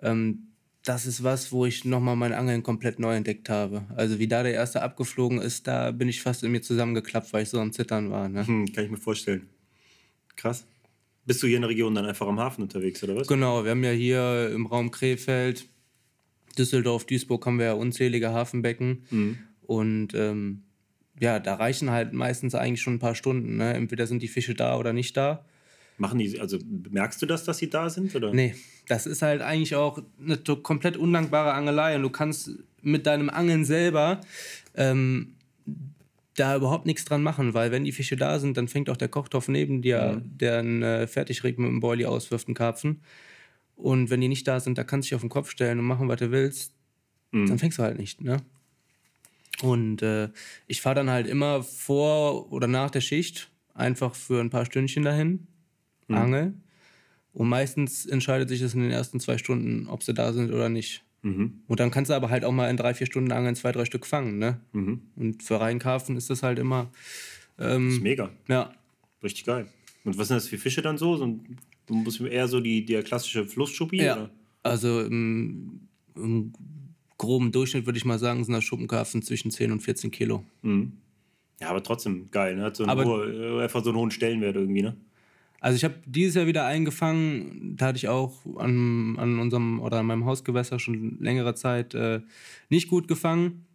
Ähm, 0.01 0.47
das 0.88 1.05
ist 1.05 1.23
was, 1.23 1.51
wo 1.51 1.65
ich 1.65 1.83
nochmal 1.83 2.15
mein 2.15 2.33
Angeln 2.33 2.63
komplett 2.63 2.97
neu 2.99 3.15
entdeckt 3.15 3.49
habe. 3.49 3.83
Also 3.95 4.19
wie 4.19 4.27
da 4.27 4.43
der 4.43 4.53
erste 4.53 4.81
abgeflogen 4.81 5.41
ist, 5.41 5.67
da 5.67 5.91
bin 5.91 6.07
ich 6.07 6.21
fast 6.21 6.43
in 6.43 6.51
mir 6.51 6.61
zusammengeklappt, 6.61 7.33
weil 7.33 7.43
ich 7.43 7.49
so 7.49 7.59
am 7.59 7.73
Zittern 7.73 8.09
war. 8.09 8.29
Ne? 8.29 8.47
Hm, 8.47 8.71
kann 8.71 8.85
ich 8.85 8.91
mir 8.91 8.97
vorstellen. 8.97 9.49
Krass. 10.35 10.65
Bist 11.25 11.43
du 11.43 11.47
hier 11.47 11.57
in 11.57 11.63
der 11.63 11.69
Region 11.69 11.93
dann 11.93 12.05
einfach 12.05 12.25
am 12.27 12.39
Hafen 12.39 12.61
unterwegs, 12.61 13.03
oder 13.03 13.17
was? 13.17 13.27
Genau, 13.27 13.65
wir 13.65 13.71
haben 13.71 13.83
ja 13.83 13.91
hier 13.91 14.49
im 14.53 14.65
Raum 14.65 14.91
Krefeld, 14.91 15.67
Düsseldorf, 16.57 17.05
Duisburg 17.05 17.45
haben 17.45 17.59
wir 17.59 17.65
ja 17.65 17.73
unzählige 17.73 18.31
Hafenbecken. 18.31 19.03
Mhm. 19.09 19.38
Und 19.63 20.13
ähm, 20.13 20.63
ja, 21.19 21.39
da 21.39 21.55
reichen 21.55 21.91
halt 21.91 22.13
meistens 22.13 22.55
eigentlich 22.55 22.81
schon 22.81 22.95
ein 22.95 22.99
paar 22.99 23.15
Stunden. 23.15 23.57
Ne? 23.57 23.73
Entweder 23.73 24.07
sind 24.07 24.23
die 24.23 24.29
Fische 24.29 24.55
da 24.55 24.77
oder 24.77 24.93
nicht 24.93 25.17
da. 25.17 25.43
Machen 25.97 26.19
die, 26.19 26.39
also 26.39 26.59
merkst 26.89 27.21
du 27.21 27.25
das, 27.25 27.43
dass 27.43 27.57
sie 27.57 27.69
da 27.69 27.89
sind? 27.89 28.15
Oder? 28.15 28.31
Nee, 28.31 28.55
das 28.87 29.07
ist 29.07 29.21
halt 29.21 29.41
eigentlich 29.41 29.75
auch 29.75 30.01
eine 30.23 30.37
komplett 30.37 30.95
undankbare 30.95 31.53
Angelei 31.53 31.95
und 31.95 32.03
du 32.03 32.09
kannst 32.09 32.51
mit 32.81 33.07
deinem 33.07 33.29
Angeln 33.29 33.65
selber 33.65 34.21
ähm, 34.75 35.33
da 36.35 36.55
überhaupt 36.55 36.85
nichts 36.85 37.03
dran 37.03 37.23
machen, 37.23 37.53
weil 37.53 37.71
wenn 37.71 37.83
die 37.83 37.91
Fische 37.91 38.15
da 38.15 38.39
sind, 38.39 38.57
dann 38.57 38.67
fängt 38.67 38.89
auch 38.89 38.97
der 38.97 39.07
Kochtopf 39.07 39.47
neben 39.47 39.81
dir, 39.81 40.21
mhm. 40.23 40.37
der 40.37 40.59
einen 40.59 40.83
äh, 40.83 41.07
Fertigrig 41.07 41.57
mit 41.57 41.67
dem 41.67 41.79
Boilie 41.79 42.07
auswirft, 42.07 42.47
einen 42.47 42.55
Karpfen. 42.55 43.01
Und 43.75 44.09
wenn 44.09 44.21
die 44.21 44.27
nicht 44.27 44.47
da 44.47 44.59
sind, 44.59 44.77
da 44.77 44.83
kannst 44.83 45.07
du 45.07 45.09
dich 45.09 45.15
auf 45.15 45.21
den 45.21 45.29
Kopf 45.29 45.49
stellen 45.49 45.79
und 45.79 45.85
machen, 45.85 46.07
was 46.07 46.19
du 46.19 46.31
willst. 46.31 46.73
Mhm. 47.31 47.47
Dann 47.47 47.59
fängst 47.59 47.79
du 47.79 47.83
halt 47.83 47.97
nicht, 47.97 48.21
ne? 48.21 48.37
Und 49.63 50.03
äh, 50.03 50.29
ich 50.67 50.81
fahre 50.81 50.95
dann 50.95 51.09
halt 51.09 51.25
immer 51.25 51.63
vor 51.63 52.51
oder 52.51 52.67
nach 52.67 52.91
der 52.91 53.01
Schicht 53.01 53.49
einfach 53.73 54.13
für 54.13 54.39
ein 54.39 54.51
paar 54.51 54.65
Stündchen 54.65 55.03
dahin, 55.03 55.47
mhm. 56.08 56.18
angel. 56.18 56.53
Und 57.34 57.49
meistens 57.49 58.05
entscheidet 58.05 58.49
sich 58.49 58.62
das 58.62 58.74
in 58.74 58.82
den 58.82 58.91
ersten 58.91 59.20
zwei 59.20 59.38
Stunden, 59.38 59.88
ob 59.88 60.03
sie 60.03 60.14
da 60.14 60.34
sind 60.34 60.51
oder 60.51 60.70
nicht. 60.70 61.03
Mhm. 61.22 61.62
Und 61.68 61.80
dann 61.80 61.91
kannst 61.91 62.10
du 62.10 62.16
aber 62.16 62.30
halt 62.30 62.45
auch 62.45 62.51
mal 62.51 62.70
in 62.70 62.78
drei, 62.78 62.93
vier 62.93 63.08
Stunden 63.08 63.32
Angeln 63.32 63.55
zwei, 63.55 63.72
drei 63.72 63.86
Stück 63.86 64.05
fangen. 64.05 64.39
Ne? 64.39 64.60
Mhm. 64.72 65.01
Und 65.16 65.43
für 65.43 65.60
Rheinkarpfen 65.60 66.16
ist 66.18 66.30
das 66.30 66.43
halt 66.43 66.60
immer. 66.60 66.91
Ähm, 67.60 67.88
das 67.88 67.97
ist 67.97 68.03
mega. 68.03 68.30
Ja. 68.47 68.72
Richtig 69.24 69.45
geil. 69.45 69.68
Und 70.03 70.18
was 70.18 70.30
sind 70.30 70.38
das 70.38 70.47
für 70.47 70.58
Fische 70.58 70.82
dann 70.82 70.97
so? 70.97 71.18
so 71.18 71.39
du 71.88 71.93
musst 71.93 72.22
eher 72.22 72.47
so 72.47 72.60
die, 72.60 72.86
der 72.86 73.03
klassische 73.03 73.45
Flussschuppi? 73.45 73.97
Ja. 73.97 74.16
Oder? 74.16 74.30
Also 74.64 75.01
im, 75.01 75.88
im, 76.16 76.53
groben 77.18 77.51
Durchschnitt 77.51 77.86
würde 77.86 77.97
ich 77.97 78.05
mal 78.05 78.20
sagen, 78.20 78.43
sind 78.43 78.53
das 78.53 78.64
Schuppenkarpfen 78.64 79.24
zwischen 79.24 79.49
10 79.49 79.72
und 79.72 79.80
14 79.82 80.12
Kilo. 80.12 80.43
Mhm. 80.62 80.93
Ja, 81.60 81.70
aber 81.70 81.82
trotzdem 81.82 82.30
geil. 82.30 82.55
Ne? 82.55 82.64
Hat 82.64 82.76
so 82.76 82.86
einen 82.86 83.05
hohe, 83.05 83.62
einfach 83.64 83.84
so 83.84 83.89
einen 83.89 83.97
hohen 83.97 84.12
Stellenwert 84.12 84.55
irgendwie, 84.55 84.84
ne? 84.84 84.95
Also 85.60 85.76
ich 85.76 85.84
habe 85.84 85.95
dieses 86.05 86.36
Jahr 86.36 86.47
wieder 86.47 86.66
eingefangen, 86.66 87.76
da 87.78 87.88
hatte 87.88 87.97
ich 87.97 88.08
auch 88.08 88.45
an, 88.58 89.18
an 89.18 89.39
unserem 89.39 89.80
oder 89.80 89.99
an 89.99 90.05
meinem 90.05 90.26
Hausgewässer 90.26 90.80
schon 90.80 91.18
längere 91.20 91.55
Zeit 91.55 91.95
äh, 91.95 92.22
nicht 92.70 92.89
gut 92.89 93.08
gefangen 93.08 93.66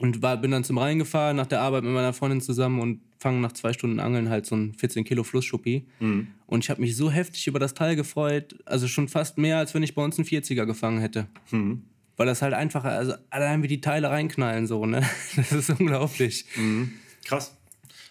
und 0.00 0.22
war, 0.22 0.36
bin 0.36 0.50
dann 0.50 0.64
zum 0.64 0.78
Rhein 0.78 0.98
gefahren 0.98 1.36
nach 1.36 1.46
der 1.46 1.60
Arbeit 1.60 1.84
mit 1.84 1.92
meiner 1.92 2.12
Freundin 2.12 2.40
zusammen 2.40 2.80
und 2.80 3.00
fange 3.18 3.40
nach 3.40 3.52
zwei 3.52 3.72
Stunden 3.72 4.00
Angeln 4.00 4.28
halt 4.28 4.44
so 4.44 4.54
ein 4.54 4.74
14 4.74 5.04
Kilo 5.04 5.24
Flussschuppi. 5.24 5.86
Mhm. 6.00 6.28
Und 6.46 6.64
ich 6.64 6.70
habe 6.70 6.80
mich 6.80 6.96
so 6.96 7.10
heftig 7.10 7.46
über 7.46 7.58
das 7.58 7.72
Teil 7.72 7.96
gefreut, 7.96 8.56
also 8.66 8.86
schon 8.86 9.08
fast 9.08 9.38
mehr, 9.38 9.58
als 9.58 9.72
wenn 9.72 9.82
ich 9.82 9.94
bei 9.94 10.04
uns 10.04 10.18
einen 10.18 10.26
40er 10.26 10.66
gefangen 10.66 11.00
hätte. 11.00 11.26
Mhm. 11.50 11.84
Weil 12.16 12.26
das 12.26 12.42
halt 12.42 12.54
einfach, 12.54 12.84
also 12.84 13.14
allein 13.30 13.62
wie 13.62 13.68
die 13.68 13.80
Teile 13.80 14.10
reinknallen 14.10 14.66
so, 14.66 14.84
ne? 14.84 15.02
Das 15.36 15.52
ist 15.52 15.70
unglaublich. 15.70 16.44
Mhm. 16.56 16.92
Krass. 17.24 17.56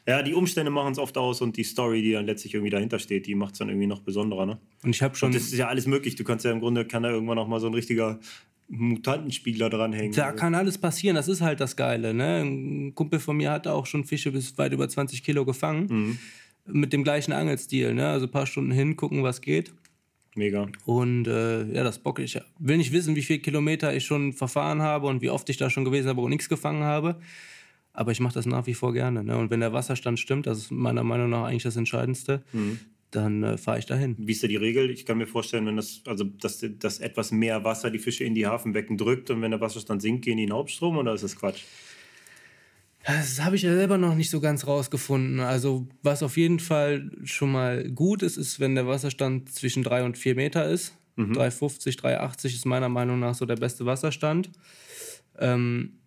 Ja, 0.06 0.22
die 0.22 0.34
Umstände 0.34 0.70
machen 0.70 0.92
es 0.92 1.00
oft 1.00 1.18
aus 1.18 1.42
und 1.42 1.56
die 1.56 1.64
Story, 1.64 2.02
die 2.02 2.12
dann 2.12 2.26
letztlich 2.26 2.54
irgendwie 2.54 2.72
dahinter 2.72 3.00
steht, 3.00 3.26
die 3.26 3.36
macht 3.36 3.54
es 3.54 3.60
dann 3.60 3.70
irgendwie 3.70 3.88
noch 3.88 4.02
besonderer. 4.02 4.46
Ne? 4.46 4.60
Und 4.84 4.90
ich 4.90 5.02
habe 5.02 5.16
schon. 5.16 5.28
Und 5.28 5.36
das 5.36 5.44
ist 5.44 5.58
ja 5.58 5.68
alles 5.68 5.88
möglich. 5.88 6.16
Du 6.16 6.24
kannst 6.24 6.44
ja 6.44 6.52
im 6.52 6.60
Grunde, 6.60 6.86
kann 6.86 7.04
da 7.04 7.10
irgendwann 7.10 7.38
noch 7.38 7.48
mal 7.48 7.62
so 7.62 7.68
ein 7.68 7.74
richtiger 7.74 8.20
Mutantenspiegler 8.68 9.70
dranhängen. 9.70 10.14
Da 10.14 10.32
kann 10.32 10.56
alles 10.56 10.78
passieren, 10.78 11.16
das 11.16 11.28
ist 11.28 11.42
halt 11.42 11.60
das 11.60 11.76
Geile. 11.76 12.14
Ne? 12.14 12.42
Ein 12.42 12.96
Kumpel 12.96 13.20
von 13.20 13.38
mir 13.38 13.52
hat 13.52 13.68
auch 13.68 13.86
schon 13.86 14.04
Fische 14.04 14.32
bis 14.32 14.58
weit 14.58 14.74
über 14.74 14.88
20 14.90 15.24
Kilo 15.24 15.46
gefangen. 15.46 15.88
Mhm. 15.90 16.20
Mit 16.66 16.94
dem 16.94 17.04
gleichen 17.04 17.34
Angelstil. 17.34 17.94
Ne? 17.94 18.08
Also 18.08 18.26
ein 18.26 18.32
paar 18.32 18.46
Stunden 18.46 18.72
hin, 18.72 18.96
gucken, 18.96 19.24
was 19.24 19.42
geht. 19.42 19.74
Mega. 20.36 20.68
Und 20.86 21.28
äh, 21.28 21.66
ja, 21.74 21.84
das 21.84 22.00
Bock. 22.00 22.20
Ich 22.20 22.40
will 22.58 22.78
nicht 22.78 22.92
wissen, 22.92 23.16
wie 23.16 23.22
viele 23.22 23.40
Kilometer 23.40 23.94
ich 23.96 24.06
schon 24.06 24.34
verfahren 24.34 24.82
habe 24.82 25.08
und 25.08 25.22
wie 25.22 25.30
oft 25.30 25.48
ich 25.50 25.58
da 25.58 25.70
schon 25.70 25.86
gewesen 25.86 26.08
habe 26.08 26.22
und 26.22 26.32
nichts 26.32 26.50
gefangen 26.50 26.84
habe. 26.84 27.20
Aber 27.94 28.12
ich 28.12 28.20
mache 28.20 28.34
das 28.34 28.46
nach 28.46 28.66
wie 28.66 28.74
vor 28.74 28.92
gerne. 28.92 29.24
Ne? 29.24 29.38
Und 29.38 29.52
wenn 29.52 29.60
der 29.60 29.72
Wasserstand 29.72 30.20
stimmt, 30.20 30.48
das 30.48 30.58
ist 30.58 30.72
meiner 30.72 31.04
Meinung 31.04 31.30
nach 31.30 31.44
eigentlich 31.44 31.64
das 31.64 31.76
Entscheidendste, 31.76 32.44
mhm. 32.52 32.80
dann 33.12 33.44
äh, 33.44 33.58
fahre 33.58 33.80
ich 33.80 33.86
dahin. 33.86 34.16
Wie 34.18 34.32
ist 34.32 34.42
da 34.42 34.48
die 34.48 34.56
Regel? 34.56 34.90
Ich 34.90 35.06
kann 35.06 35.20
mir 35.20 35.28
vorstellen, 35.28 35.68
wenn 35.68 35.76
das, 35.76 36.02
also 36.08 36.24
dass, 36.24 36.66
dass 36.80 37.00
etwas 37.00 37.32
mehr 37.32 37.64
Wasser 37.64 37.92
die 37.92 38.00
Fische 38.00 38.24
in 38.24 38.34
die 38.34 38.48
Hafenbecken 38.48 38.98
drückt 38.98 39.30
und 39.30 39.42
wenn 39.42 39.52
der 39.52 39.62
Wasserstand 39.62 40.02
sinkt, 40.02 40.26
gehen 40.26 40.38
die 40.38 40.44
in 40.44 40.50
den 40.50 40.56
Hauptstrom 40.56 40.98
oder 40.98 41.14
ist 41.14 41.24
das 41.24 41.36
Quatsch? 41.36 41.62
Das 43.06 43.44
habe 43.44 43.58
ich 43.58 43.64
ja 43.64 43.74
selber 43.74 43.98
noch 43.98 44.16
nicht 44.16 44.30
so 44.30 44.40
ganz 44.40 44.66
rausgefunden. 44.66 45.42
Also, 45.42 45.88
was 46.04 46.24
auf 46.24 46.38
jeden 46.38 46.60
Fall 46.60 47.12
schon 47.26 47.52
mal 47.52 47.92
gut 47.92 48.24
ist, 48.24 48.38
ist, 48.38 48.62
wenn 48.62 48.76
der 48.76 48.88
Wasserstand 48.88 49.52
zwischen 49.52 49.84
3 49.84 50.06
und 50.06 50.18
4 50.18 50.36
Meter 50.36 50.66
ist. 50.70 50.98
Mhm. 51.18 51.34
3,50, 51.34 52.00
3,80 52.00 52.46
ist 52.46 52.66
meiner 52.66 52.90
Meinung 52.90 53.20
nach 53.20 53.36
so 53.36 53.46
der 53.46 53.58
beste 53.58 53.86
Wasserstand. 53.86 54.52
Ähm, 55.38 56.00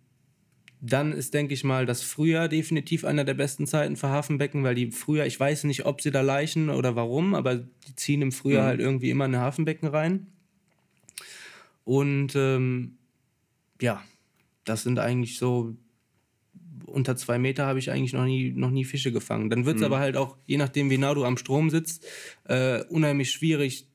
dann 0.79 1.11
ist, 1.11 1.33
denke 1.33 1.53
ich 1.53 1.63
mal, 1.63 1.85
das 1.85 2.03
Frühjahr 2.03 2.47
definitiv 2.47 3.03
einer 3.03 3.23
der 3.23 3.33
besten 3.33 3.65
Zeiten 3.65 3.95
für 3.95 4.09
Hafenbecken, 4.09 4.63
weil 4.63 4.75
die 4.75 4.91
Frühjahr, 4.91 5.25
ich 5.25 5.39
weiß 5.39 5.63
nicht, 5.63 5.85
ob 5.85 6.01
sie 6.01 6.11
da 6.11 6.21
leichen 6.21 6.69
oder 6.69 6.95
warum, 6.95 7.33
aber 7.33 7.55
die 7.55 7.95
ziehen 7.95 8.21
im 8.21 8.31
Frühjahr 8.31 8.63
mhm. 8.63 8.67
halt 8.67 8.79
irgendwie 8.79 9.09
immer 9.09 9.25
in 9.25 9.33
eine 9.35 9.43
Hafenbecken 9.43 9.89
rein. 9.89 10.27
Und 11.83 12.35
ähm, 12.35 12.97
ja, 13.81 14.03
das 14.65 14.83
sind 14.83 14.99
eigentlich 14.99 15.37
so 15.37 15.75
unter 16.85 17.15
zwei 17.15 17.37
Meter 17.37 17.65
habe 17.65 17.79
ich 17.79 17.91
eigentlich 17.91 18.13
noch 18.13 18.25
nie, 18.25 18.51
noch 18.51 18.71
nie 18.71 18.85
Fische 18.85 19.11
gefangen. 19.11 19.49
Dann 19.49 19.65
wird 19.65 19.75
es 19.75 19.81
mhm. 19.81 19.87
aber 19.87 19.99
halt 19.99 20.15
auch, 20.15 20.37
je 20.45 20.57
nachdem, 20.57 20.89
wie 20.89 20.97
nah 20.97 21.13
du 21.13 21.25
am 21.25 21.37
Strom 21.37 21.69
sitzt, 21.69 22.05
äh, 22.45 22.83
unheimlich 22.85 23.31
schwierig, 23.31 23.87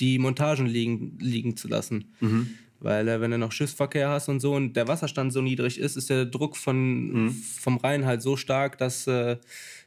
die 0.00 0.18
Montagen 0.18 0.66
liegen, 0.66 1.18
liegen 1.20 1.56
zu 1.56 1.68
lassen. 1.68 2.14
Mhm. 2.20 2.50
Weil 2.80 3.08
äh, 3.08 3.20
wenn 3.20 3.30
du 3.30 3.38
noch 3.38 3.52
Schiffsverkehr 3.52 4.08
hast 4.08 4.28
und 4.28 4.40
so 4.40 4.54
und 4.54 4.74
der 4.74 4.88
Wasserstand 4.88 5.32
so 5.32 5.40
niedrig 5.40 5.78
ist, 5.78 5.96
ist 5.96 6.10
der 6.10 6.26
Druck 6.26 6.56
von, 6.56 7.24
mhm. 7.24 7.30
vom 7.32 7.78
Rhein 7.78 8.04
halt 8.04 8.22
so 8.22 8.36
stark, 8.36 8.78
dass 8.78 9.06
äh, 9.06 9.36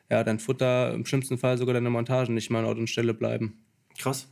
ja, 0.10 0.24
dein 0.24 0.40
Futter 0.40 0.94
im 0.94 1.06
schlimmsten 1.06 1.38
Fall 1.38 1.58
sogar 1.58 1.74
deine 1.74 1.90
Montagen 1.90 2.34
nicht 2.34 2.50
mal 2.50 2.60
an 2.60 2.66
Ort 2.66 2.80
und 2.80 2.90
Stelle 2.90 3.14
bleiben. 3.14 3.60
Krass. 3.98 4.28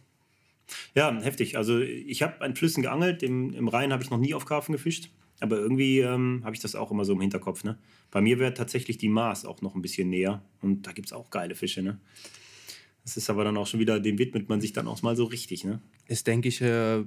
Ja, 0.96 1.12
heftig. 1.22 1.58
Also 1.58 1.80
ich 1.80 2.24
habe 2.24 2.42
an 2.42 2.56
Flüssen 2.56 2.84
geangelt, 2.84 3.24
im, 3.24 3.54
im 3.54 3.68
Rhein 3.68 3.94
habe 3.94 4.04
ich 4.04 4.10
noch 4.10 4.18
nie 4.18 4.34
auf 4.34 4.46
Karpfen 4.46 4.74
gefischt. 4.74 5.10
Aber 5.40 5.58
irgendwie 5.58 6.00
ähm, 6.00 6.42
habe 6.44 6.56
ich 6.56 6.62
das 6.62 6.76
auch 6.76 6.90
immer 6.90 7.06
so 7.06 7.14
im 7.14 7.22
Hinterkopf. 7.22 7.64
Ne? 7.64 7.78
Bei 8.10 8.22
mir 8.22 8.40
wäre 8.40 8.54
tatsächlich 8.54 8.98
die 8.98 9.10
Maas 9.10 9.46
auch 9.46 9.62
noch 9.62 9.76
ein 9.76 9.82
bisschen 9.82 10.10
näher. 10.10 10.42
Und 10.62 10.88
da 10.88 10.92
gibt 10.92 11.08
es 11.08 11.14
auch 11.14 11.30
geile 11.30 11.54
Fische. 11.54 11.84
Ne? 11.84 12.00
Das 13.04 13.18
ist 13.18 13.30
aber 13.30 13.44
dann 13.44 13.56
auch 13.56 13.68
schon 13.68 13.80
wieder, 13.80 14.00
dem 14.00 14.18
widmet 14.18 14.50
man 14.50 14.62
sich 14.62 14.74
dann 14.74 14.88
auch 14.88 15.02
mal 15.04 15.16
so 15.16 15.26
richtig. 15.26 15.64
Ne? 15.64 15.80
Ist, 16.08 16.26
denke 16.26 16.48
ich, 16.48 16.62
äh, 16.62 17.04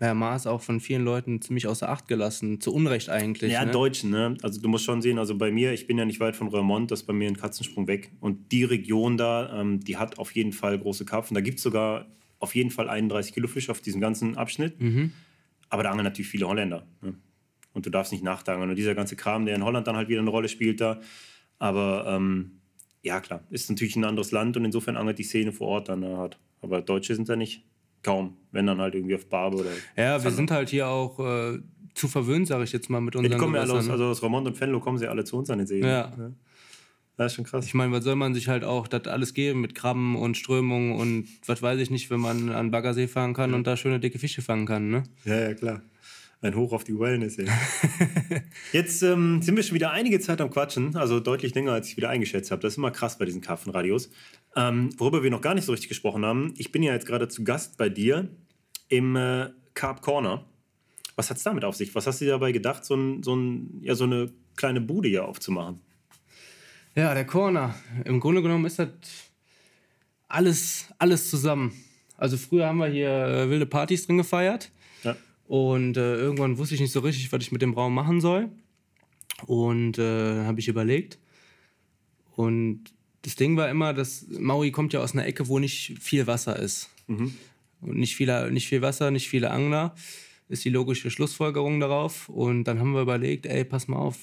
Herr 0.00 0.14
Maas 0.14 0.46
auch 0.46 0.60
von 0.60 0.78
vielen 0.78 1.04
Leuten 1.04 1.40
ziemlich 1.42 1.66
außer 1.66 1.88
Acht 1.88 2.06
gelassen. 2.06 2.60
Zu 2.60 2.72
Unrecht 2.72 3.08
eigentlich. 3.08 3.52
Ja, 3.52 3.64
ne? 3.64 3.72
Deutschen, 3.72 4.10
ne? 4.10 4.36
Also 4.42 4.60
du 4.60 4.68
musst 4.68 4.84
schon 4.84 5.02
sehen, 5.02 5.18
also 5.18 5.36
bei 5.36 5.50
mir, 5.50 5.72
ich 5.72 5.88
bin 5.88 5.98
ja 5.98 6.04
nicht 6.04 6.20
weit 6.20 6.36
von 6.36 6.48
Remont, 6.48 6.90
das 6.90 7.00
ist 7.00 7.06
bei 7.06 7.12
mir 7.12 7.28
ein 7.28 7.36
Katzensprung 7.36 7.88
weg. 7.88 8.12
Und 8.20 8.52
die 8.52 8.62
Region 8.62 9.16
da, 9.16 9.60
ähm, 9.60 9.80
die 9.80 9.96
hat 9.96 10.18
auf 10.18 10.32
jeden 10.32 10.52
Fall 10.52 10.78
große 10.78 11.04
Karpfen. 11.04 11.34
Da 11.34 11.40
gibt 11.40 11.58
es 11.58 11.64
sogar 11.64 12.06
auf 12.38 12.54
jeden 12.54 12.70
Fall 12.70 12.88
31 12.88 13.34
Kilo 13.34 13.48
Fisch 13.48 13.70
auf 13.70 13.80
diesem 13.80 14.00
ganzen 14.00 14.36
Abschnitt. 14.36 14.80
Mhm. 14.80 15.12
Aber 15.68 15.82
da 15.82 15.90
angeln 15.90 16.04
natürlich 16.04 16.30
viele 16.30 16.46
Holländer. 16.46 16.86
Ne? 17.02 17.14
Und 17.72 17.84
du 17.84 17.90
darfst 17.90 18.12
nicht 18.12 18.22
nachdangeln. 18.22 18.70
Und 18.70 18.76
dieser 18.76 18.94
ganze 18.94 19.16
Kram, 19.16 19.46
der 19.46 19.56
in 19.56 19.64
Holland 19.64 19.86
dann 19.86 19.96
halt 19.96 20.08
wieder 20.08 20.20
eine 20.20 20.30
Rolle 20.30 20.48
spielt 20.48 20.80
da. 20.80 21.00
Aber 21.58 22.06
ähm, 22.06 22.60
ja, 23.02 23.20
klar, 23.20 23.42
ist 23.50 23.68
natürlich 23.68 23.96
ein 23.96 24.04
anderes 24.04 24.30
Land 24.30 24.56
und 24.56 24.64
insofern 24.64 24.96
angelt 24.96 25.18
die 25.18 25.24
Szene 25.24 25.52
vor 25.52 25.68
Ort 25.68 25.88
dann 25.88 26.04
hart. 26.04 26.38
Aber 26.60 26.82
Deutsche 26.82 27.14
sind 27.14 27.28
da 27.28 27.36
nicht. 27.36 27.64
Kaum, 28.02 28.36
wenn 28.52 28.66
dann 28.66 28.80
halt 28.80 28.94
irgendwie 28.94 29.14
auf 29.14 29.28
Barbe 29.28 29.58
oder. 29.58 29.70
Ja, 29.96 30.22
wir 30.22 30.30
sind 30.30 30.50
halt 30.50 30.68
hier 30.68 30.88
auch 30.88 31.18
äh, 31.18 31.58
zu 31.94 32.08
verwöhnt, 32.08 32.46
sage 32.46 32.64
ich 32.64 32.72
jetzt 32.72 32.88
mal, 32.88 33.00
mit 33.00 33.16
unseren. 33.16 33.32
Ja, 33.32 33.38
die 33.38 33.42
kommen 33.42 33.54
ja 33.54 33.62
alle 33.62 33.72
aus, 33.72 33.88
also 33.88 34.04
aus 34.06 34.22
Ramont 34.22 34.46
und 34.46 34.56
Fenlo 34.56 34.80
kommen 34.80 34.98
sie 34.98 35.08
alle 35.08 35.24
zu 35.24 35.36
uns 35.36 35.50
an 35.50 35.58
den 35.58 35.66
See. 35.66 35.80
Ja. 35.80 36.12
ja. 36.16 36.30
Das 37.18 37.32
ist 37.32 37.36
schon 37.36 37.44
krass. 37.44 37.66
Ich 37.66 37.74
meine, 37.74 37.90
was 37.90 38.04
soll 38.04 38.14
man 38.14 38.32
sich 38.32 38.46
halt 38.46 38.62
auch 38.62 38.86
das 38.86 39.08
alles 39.08 39.34
geben 39.34 39.60
mit 39.60 39.74
Krabben 39.74 40.14
und 40.14 40.36
Strömungen 40.36 40.92
und 40.92 41.26
was 41.46 41.60
weiß 41.60 41.80
ich 41.80 41.90
nicht, 41.90 42.10
wenn 42.10 42.20
man 42.20 42.50
an 42.50 42.70
Baggersee 42.70 43.08
fahren 43.08 43.34
kann 43.34 43.50
ja. 43.50 43.56
und 43.56 43.66
da 43.66 43.76
schöne 43.76 43.98
dicke 43.98 44.20
Fische 44.20 44.40
fangen 44.40 44.66
kann, 44.66 44.88
ne? 44.88 45.02
Ja, 45.24 45.40
ja, 45.40 45.54
klar. 45.54 45.82
Ein 46.40 46.54
Hoch 46.54 46.72
auf 46.72 46.84
die 46.84 46.96
Wellness. 46.96 47.36
Ey. 47.38 47.48
Jetzt 48.72 49.02
ähm, 49.02 49.42
sind 49.42 49.56
wir 49.56 49.64
schon 49.64 49.74
wieder 49.74 49.90
einige 49.90 50.20
Zeit 50.20 50.40
am 50.40 50.50
Quatschen, 50.50 50.94
also 50.94 51.18
deutlich 51.18 51.52
länger, 51.56 51.72
als 51.72 51.88
ich 51.88 51.96
wieder 51.96 52.10
eingeschätzt 52.10 52.52
habe. 52.52 52.62
Das 52.62 52.74
ist 52.74 52.78
immer 52.78 52.92
krass 52.92 53.18
bei 53.18 53.24
diesen 53.24 53.40
Karpfenradios. 53.40 54.10
Ähm, 54.58 54.90
worüber 54.98 55.22
wir 55.22 55.30
noch 55.30 55.40
gar 55.40 55.54
nicht 55.54 55.66
so 55.66 55.70
richtig 55.72 55.88
gesprochen 55.88 56.26
haben, 56.26 56.52
ich 56.56 56.72
bin 56.72 56.82
ja 56.82 56.92
jetzt 56.92 57.06
gerade 57.06 57.28
zu 57.28 57.44
Gast 57.44 57.78
bei 57.78 57.88
dir 57.88 58.28
im 58.88 59.14
äh, 59.14 59.50
Carp 59.74 60.02
Corner. 60.02 60.46
Was 61.14 61.30
hat 61.30 61.36
es 61.36 61.44
damit 61.44 61.64
auf 61.64 61.76
sich? 61.76 61.94
Was 61.94 62.08
hast 62.08 62.20
du 62.20 62.24
dir 62.24 62.32
dabei 62.32 62.50
gedacht, 62.50 62.84
so, 62.84 62.96
ein, 62.96 63.22
so, 63.22 63.36
ein, 63.36 63.80
ja, 63.82 63.94
so 63.94 64.02
eine 64.02 64.32
kleine 64.56 64.80
Bude 64.80 65.08
hier 65.08 65.28
aufzumachen? 65.28 65.80
Ja, 66.96 67.14
der 67.14 67.24
Corner. 67.24 67.76
Im 68.04 68.18
Grunde 68.18 68.42
genommen 68.42 68.64
ist 68.64 68.80
das 68.80 68.88
alles, 70.26 70.88
alles 70.98 71.30
zusammen. 71.30 71.72
Also 72.16 72.36
früher 72.36 72.66
haben 72.66 72.78
wir 72.78 72.88
hier 72.88 73.10
äh, 73.10 73.50
wilde 73.50 73.66
Partys 73.66 74.06
drin 74.06 74.18
gefeiert. 74.18 74.72
Ja. 75.04 75.14
Und 75.46 75.96
äh, 75.96 76.16
irgendwann 76.16 76.58
wusste 76.58 76.74
ich 76.74 76.80
nicht 76.80 76.92
so 76.92 76.98
richtig, 76.98 77.30
was 77.32 77.42
ich 77.42 77.52
mit 77.52 77.62
dem 77.62 77.74
Raum 77.74 77.94
machen 77.94 78.20
soll. 78.20 78.48
Und 79.46 79.98
äh, 79.98 80.44
habe 80.44 80.58
ich 80.58 80.66
überlegt. 80.66 81.20
Und 82.34 82.97
das 83.22 83.36
Ding 83.36 83.56
war 83.56 83.68
immer, 83.68 83.92
dass 83.92 84.26
Maui 84.28 84.70
kommt 84.70 84.92
ja 84.92 85.00
aus 85.00 85.12
einer 85.12 85.26
Ecke, 85.26 85.48
wo 85.48 85.58
nicht 85.58 85.98
viel 86.00 86.26
Wasser 86.26 86.58
ist. 86.58 86.90
Und 87.80 87.96
nicht, 87.98 88.16
viele, 88.16 88.50
nicht 88.50 88.68
viel 88.68 88.82
Wasser, 88.82 89.10
nicht 89.10 89.28
viele 89.28 89.50
Angler. 89.50 89.94
Ist 90.48 90.64
die 90.64 90.70
logische 90.70 91.10
Schlussfolgerung 91.10 91.80
darauf. 91.80 92.28
Und 92.28 92.64
dann 92.64 92.78
haben 92.78 92.92
wir 92.92 93.02
überlegt, 93.02 93.46
ey, 93.46 93.64
pass 93.64 93.88
mal 93.88 93.98
auf, 93.98 94.16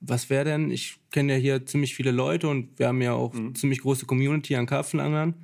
was 0.00 0.30
wäre 0.30 0.44
denn? 0.44 0.70
Ich 0.70 0.98
kenne 1.10 1.34
ja 1.34 1.38
hier 1.38 1.66
ziemlich 1.66 1.94
viele 1.94 2.10
Leute 2.10 2.48
und 2.48 2.78
wir 2.78 2.88
haben 2.88 3.00
ja 3.02 3.14
auch 3.14 3.34
ziemlich 3.54 3.80
große 3.80 4.06
Community 4.06 4.54
an 4.54 4.66
Karpfenanglern. 4.66 5.34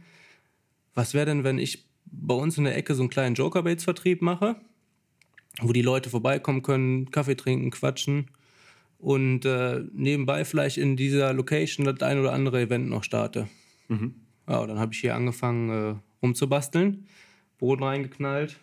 Was 0.94 1.14
wäre 1.14 1.26
denn, 1.26 1.42
wenn 1.42 1.58
ich 1.58 1.86
bei 2.04 2.34
uns 2.34 2.58
in 2.58 2.64
der 2.64 2.76
Ecke 2.76 2.94
so 2.94 3.02
einen 3.02 3.10
kleinen 3.10 3.34
Joker-Baits-Vertrieb 3.34 4.20
mache, 4.20 4.56
wo 5.60 5.72
die 5.72 5.82
Leute 5.82 6.10
vorbeikommen 6.10 6.62
können, 6.62 7.10
Kaffee 7.10 7.34
trinken, 7.34 7.70
quatschen 7.70 8.30
und 9.02 9.44
äh, 9.44 9.80
nebenbei 9.92 10.44
vielleicht 10.44 10.78
in 10.78 10.96
dieser 10.96 11.32
Location 11.32 11.84
das 11.84 12.00
ein 12.02 12.20
oder 12.20 12.32
andere 12.32 12.60
Event 12.60 12.88
noch 12.88 13.02
starte. 13.02 13.48
Ja, 14.48 14.58
und 14.60 14.68
dann 14.68 14.78
habe 14.78 14.94
ich 14.94 15.00
hier 15.00 15.16
angefangen 15.16 15.70
äh, 15.70 15.94
rumzubasteln, 16.22 17.08
Boden 17.58 17.82
reingeknallt. 17.82 18.60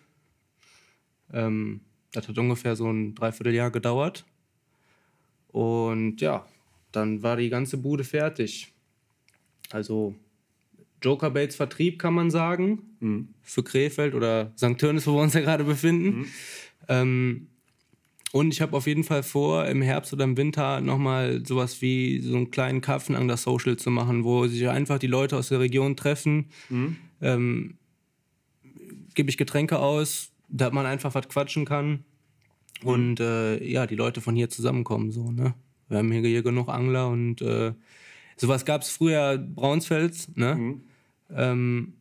Ähm, 1.34 1.82
das 2.14 2.30
hat 2.30 2.38
ungefähr 2.38 2.78
so 2.78 2.90
ein 2.90 3.16
Dreivierteljahr 3.16 3.70
gedauert. 3.70 4.26
Und 5.50 6.22
ja, 6.22 6.46
dann 6.94 7.22
war 7.22 7.36
die 7.36 7.50
ganze 7.50 7.78
Bude 7.78 8.06
fertig. 8.06 8.72
Also 9.72 10.16
Joker 11.02 11.32
Baits 11.32 11.58
Vertrieb 11.58 12.00
kann 12.00 12.14
man 12.14 12.32
sagen, 12.32 13.28
für 13.42 13.64
Krefeld 13.64 14.16
oder 14.16 14.54
St. 14.56 14.78
Tönnis, 14.78 15.06
wo 15.06 15.16
wir 15.16 15.22
uns 15.22 15.34
ja 15.34 15.42
gerade 15.42 15.66
befinden. 15.66 16.28
Ähm, 16.88 17.49
und 18.32 18.54
ich 18.54 18.62
habe 18.62 18.78
auf 18.78 18.86
jeden 18.88 19.04
Fall 19.04 19.24
vor, 19.24 19.66
im 19.66 19.82
Herbst 19.82 20.14
oder 20.14 20.24
im 20.24 20.38
Winter 20.38 20.82
nochmal 20.82 21.46
sowas 21.46 21.82
wie 21.82 22.22
so 22.22 22.36
einen 22.36 22.52
kleinen 22.52 22.82
Karpfenangler 22.82 23.38
Social 23.38 23.78
zu 23.78 23.90
machen, 23.90 24.24
wo 24.24 24.48
sich 24.48 24.68
einfach 24.70 25.00
die 25.00 25.08
Leute 25.08 25.38
aus 25.38 25.50
der 25.50 25.60
Region 25.60 25.96
treffen. 25.96 26.50
Ähm, 27.22 27.78
Gebe 29.16 29.30
ich 29.30 29.38
Getränke 29.38 29.80
aus, 29.80 30.32
da 30.48 30.70
man 30.70 30.86
einfach 30.86 31.16
was 31.16 31.28
quatschen 31.28 31.66
kann. 31.66 32.06
Und 32.84 33.20
äh, 33.20 33.64
ja, 33.64 33.88
die 33.88 33.96
Leute 33.96 34.22
von 34.22 34.36
hier 34.36 34.50
zusammenkommen. 34.50 35.12
So, 35.12 35.32
ne? 35.32 35.54
Wir 35.90 35.98
haben 35.98 36.12
hier, 36.12 36.22
hier 36.22 36.44
genug 36.44 36.70
Angler 36.70 37.10
und 37.10 37.42
äh, 37.42 37.74
sowas 38.38 38.64
gab 38.64 38.84
es 38.84 38.90
früher 38.90 39.38
Braunsfels. 39.38 40.30
Ne? 40.36 40.80
Ähm, 41.32 41.94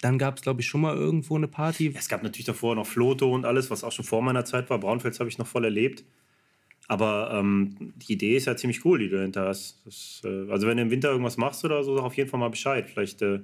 dann 0.00 0.18
gab 0.18 0.36
es, 0.36 0.42
glaube 0.42 0.60
ich, 0.60 0.66
schon 0.66 0.80
mal 0.80 0.94
irgendwo 0.94 1.36
eine 1.36 1.48
Party. 1.48 1.92
Es 1.96 2.08
gab 2.08 2.22
natürlich 2.22 2.46
davor 2.46 2.74
noch 2.74 2.86
Floto 2.86 3.32
und 3.32 3.44
alles, 3.44 3.70
was 3.70 3.84
auch 3.84 3.92
schon 3.92 4.04
vor 4.04 4.22
meiner 4.22 4.44
Zeit 4.44 4.70
war. 4.70 4.78
Braunfels 4.78 5.20
habe 5.20 5.28
ich 5.28 5.38
noch 5.38 5.46
voll 5.46 5.64
erlebt. 5.64 6.04
Aber 6.88 7.32
ähm, 7.32 7.92
die 7.96 8.12
Idee 8.12 8.36
ist 8.36 8.46
ja 8.46 8.56
ziemlich 8.56 8.84
cool, 8.84 8.98
die 8.98 9.08
du 9.08 9.16
dahinter 9.16 9.46
hast. 9.46 9.84
Das, 9.84 10.22
äh, 10.24 10.50
also 10.50 10.66
wenn 10.66 10.76
du 10.76 10.84
im 10.84 10.90
Winter 10.90 11.10
irgendwas 11.10 11.36
machst 11.36 11.64
oder 11.64 11.82
so, 11.82 11.96
sag 11.96 12.04
auf 12.04 12.16
jeden 12.16 12.30
Fall 12.30 12.38
mal 12.38 12.50
Bescheid. 12.50 12.88
Vielleicht, 12.88 13.22
äh, 13.22 13.40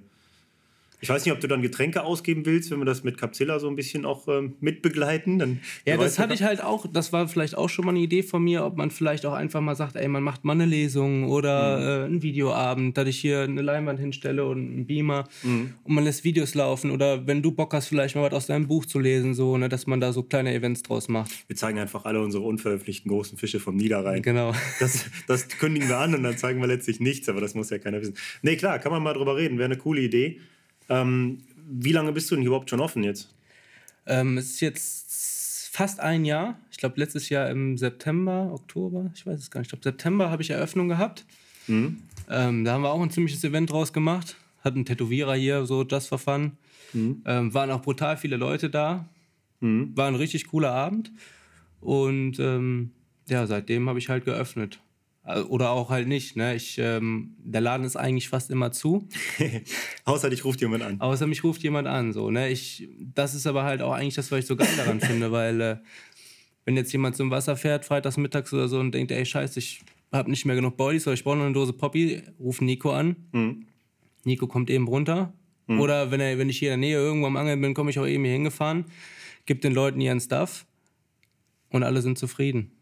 ich 1.03 1.09
weiß 1.09 1.24
nicht, 1.24 1.34
ob 1.34 1.40
du 1.40 1.48
dann 1.48 1.62
Getränke 1.62 2.05
ausgeben 2.05 2.46
willst, 2.46 2.70
wenn 2.70 2.78
wir 2.78 2.84
das 2.84 3.03
mit 3.03 3.18
Capzilla 3.18 3.59
so 3.59 3.68
ein 3.68 3.74
bisschen 3.74 4.07
auch 4.07 4.28
ähm, 4.28 4.55
mitbegleiten. 4.61 5.40
Dann, 5.40 5.61
Ja, 5.84 5.96
das 5.96 6.20
hatte 6.20 6.32
ich 6.32 6.44
halt 6.44 6.62
auch, 6.62 6.86
das 6.90 7.12
war 7.12 7.26
vielleicht 7.26 7.57
auch 7.57 7.68
schon 7.68 7.84
mal 7.84 7.90
eine 7.90 7.98
Idee 7.98 8.22
von 8.22 8.42
mir, 8.42 8.64
ob 8.64 8.76
man 8.76 8.92
vielleicht 8.92 9.26
auch 9.26 9.32
einfach 9.32 9.61
mal 9.61 9.74
sagt, 9.74 9.96
ey, 9.96 10.07
man 10.07 10.22
macht 10.22 10.44
mal 10.44 10.53
eine 10.53 10.64
Lesung 10.64 11.28
oder 11.28 12.03
äh, 12.03 12.05
einen 12.05 12.22
Videoabend, 12.22 12.96
dass 12.96 13.09
ich 13.09 13.18
hier 13.18 13.40
eine 13.40 13.62
Leinwand 13.62 13.98
hinstelle 13.98 14.46
und 14.46 14.59
einen 14.59 14.86
Beamer 14.86 15.24
und 15.42 15.94
man 15.94 16.05
lässt 16.05 16.22
Videos 16.22 16.55
laufen 16.55 16.92
oder 16.92 17.26
wenn 17.26 17.42
du 17.42 17.50
Bock 17.50 17.74
hast, 17.74 17.88
vielleicht 17.88 18.14
mal 18.14 18.22
was 18.22 18.32
aus 18.32 18.46
deinem 18.46 18.68
Buch 18.68 18.86
zu 18.86 19.00
lesen, 19.00 19.34
so, 19.34 19.59
ne, 19.59 19.68
dass 19.68 19.88
man 19.88 20.00
da 20.00 20.12
so 20.12 20.22
kleine 20.22 20.55
Events 20.55 20.84
draus 20.84 21.09
macht. 21.09 21.32
Wir 21.48 21.57
zeigen 21.57 21.80
einfach 21.80 22.05
alle 22.05 22.20
unsere 22.20 22.44
unveröffentlichten 22.44 23.11
großen 23.11 23.36
Fische 23.38 23.59
vom 23.59 23.76
Niederrhein. 23.76 24.22
Genau. 24.22 24.55
Das, 24.78 25.07
das 25.26 25.48
kündigen 25.48 25.88
wir 25.88 25.98
an 25.98 26.14
und 26.14 26.22
dann 26.22 26.38
zeigen 26.38 26.61
wir 26.61 26.68
letztlich 26.68 27.00
nichts, 27.00 27.28
aber 27.28 27.40
das 27.40 27.55
muss 27.55 27.70
ja 27.70 27.78
keiner 27.78 28.00
wissen. 28.00 28.14
Nee, 28.42 28.57
klar, 28.57 28.78
kann 28.78 28.92
man 28.92 29.03
mal 29.03 29.14
drüber 29.14 29.36
reden, 29.36 29.59
wäre 29.59 29.66
eine 29.66 29.78
coole 29.78 30.00
Idee. 30.00 30.38
Ähm, 30.89 31.43
wie 31.70 31.93
lange 31.93 32.12
bist 32.12 32.30
du 32.30 32.37
denn 32.37 32.45
überhaupt 32.45 32.70
schon 32.70 32.80
offen 32.80 33.03
jetzt? 33.03 33.35
Ähm, 34.07 34.39
es 34.39 34.53
ist 34.53 34.61
jetzt 34.61 35.68
fast 35.72 36.01
ein 36.01 36.24
Jahr. 36.24 36.59
Ich 36.70 36.76
glaube, 36.76 36.99
letztes 37.01 37.28
Jahr 37.28 37.49
im 37.49 37.78
September, 37.78 38.51
Oktober, 38.53 39.11
ich 39.14 39.26
weiß 39.26 39.39
es 39.39 39.51
gar 39.51 39.61
nicht. 39.61 39.68
Ich 39.68 39.80
glaube, 39.80 39.85
September 39.85 40.30
habe 40.30 40.43
ich 40.43 40.51
Eröffnung 40.51 40.89
gehabt. 40.89 41.24
Ähm, 42.28 42.64
da 42.64 42.72
haben 42.72 42.83
wir 42.83 42.91
auch 42.91 43.01
ein 43.01 43.11
ziemliches 43.11 43.43
Event 43.45 43.70
draus 43.70 43.93
gemacht. 43.93 44.37
Hatten 44.62 44.78
einen 44.78 44.87
Tätowierer 44.87 45.35
hier, 45.35 45.64
so 45.66 45.85
das 45.85 46.07
for 46.09 46.18
fun. 46.18 46.53
Ähm, 47.24 47.55
waren 47.55 47.70
auch 47.70 47.83
brutal 47.83 48.16
viele 48.16 48.37
Leute 48.37 48.68
da. 48.70 49.09
War 49.97 50.09
ein 50.09 50.14
richtig 50.16 50.49
cooler 50.49 50.72
Abend. 50.72 51.11
Und 51.80 52.39
ähm, 52.39 52.91
ja, 53.28 53.47
seitdem 53.47 53.89
habe 53.89 53.99
ich 53.99 54.09
halt 54.09 54.24
geöffnet. 54.24 54.80
Also- 55.24 55.48
Oder 55.50 55.70
auch 55.70 55.90
halt 55.90 56.08
nicht. 56.08 56.36
Ne? 56.36 56.54
Ich, 56.56 56.78
ähm, 56.78 57.36
der 57.38 57.60
Laden 57.60 57.84
ist 57.86 57.96
eigentlich 57.96 58.28
fast 58.28 58.50
immer 58.50 58.72
zu. 58.72 59.08
Außer 60.04 60.30
dich 60.30 60.44
ruft 60.44 60.60
jemand 60.60 60.82
an. 60.82 61.00
Außer 61.00 61.26
mich 61.26 61.44
ruft 61.44 61.62
jemand 61.62 61.86
an. 61.86 62.12
So, 62.12 62.30
ne? 62.30 62.50
ich, 62.50 62.88
das 63.14 63.34
ist 63.34 63.46
aber 63.46 63.62
halt 63.62 63.82
auch 63.82 63.92
eigentlich 63.92 64.14
das, 64.16 64.30
was 64.32 64.40
ich 64.40 64.46
so 64.46 64.56
geil 64.56 64.68
daran 64.76 65.00
finde, 65.00 65.30
weil 65.30 65.60
äh, 65.60 65.76
wenn 66.64 66.76
jetzt 66.76 66.92
jemand 66.92 67.16
zum 67.16 67.30
Wasser 67.30 67.56
fährt, 67.56 67.84
freitags 67.84 68.16
mittags 68.16 68.52
oder 68.52 68.66
so 68.68 68.78
und 68.80 68.92
denkt, 68.92 69.12
ey, 69.12 69.24
scheiße, 69.24 69.58
ich 69.60 69.82
habe 70.12 70.30
nicht 70.30 70.44
mehr 70.44 70.56
genug 70.56 70.76
Bodies 70.76 71.06
oder 71.06 71.14
ich 71.14 71.24
brauche 71.24 71.36
noch 71.36 71.44
eine 71.44 71.54
Dose 71.54 71.72
Poppy, 71.72 72.22
ruf 72.40 72.60
Nico 72.60 72.90
an. 72.92 73.16
Nico 74.24 74.46
kommt 74.46 74.70
eben 74.70 74.86
runter. 74.88 75.32
Oder 75.68 76.10
wenn, 76.10 76.20
er, 76.20 76.36
wenn 76.38 76.50
ich 76.50 76.58
hier 76.58 76.74
in 76.74 76.80
der 76.80 76.88
Nähe 76.88 76.96
irgendwo 76.98 77.28
am 77.28 77.36
Angeln 77.36 77.60
bin, 77.60 77.72
komme 77.74 77.90
ich 77.90 77.98
auch 77.98 78.06
eben 78.06 78.24
hier 78.24 78.32
hingefahren, 78.34 78.84
gib 79.46 79.60
den 79.62 79.72
Leuten 79.72 80.00
ihren 80.00 80.20
Stuff 80.20 80.66
und 81.70 81.82
alle 81.82 82.02
sind 82.02 82.18
zufrieden. 82.18 82.72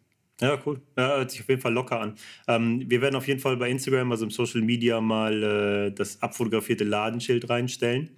Ja, 0.40 0.58
cool. 0.64 0.80
Ja, 0.96 1.16
hört 1.16 1.30
sich 1.30 1.40
auf 1.40 1.48
jeden 1.48 1.60
Fall 1.60 1.72
locker 1.72 2.00
an. 2.00 2.14
Ähm, 2.48 2.84
wir 2.88 3.02
werden 3.02 3.14
auf 3.14 3.28
jeden 3.28 3.40
Fall 3.40 3.56
bei 3.58 3.70
Instagram, 3.70 4.10
also 4.10 4.24
im 4.24 4.30
Social 4.30 4.62
Media, 4.62 5.00
mal 5.00 5.42
äh, 5.42 5.92
das 5.92 6.22
abfotografierte 6.22 6.84
Ladenschild 6.84 7.50
reinstellen. 7.50 8.10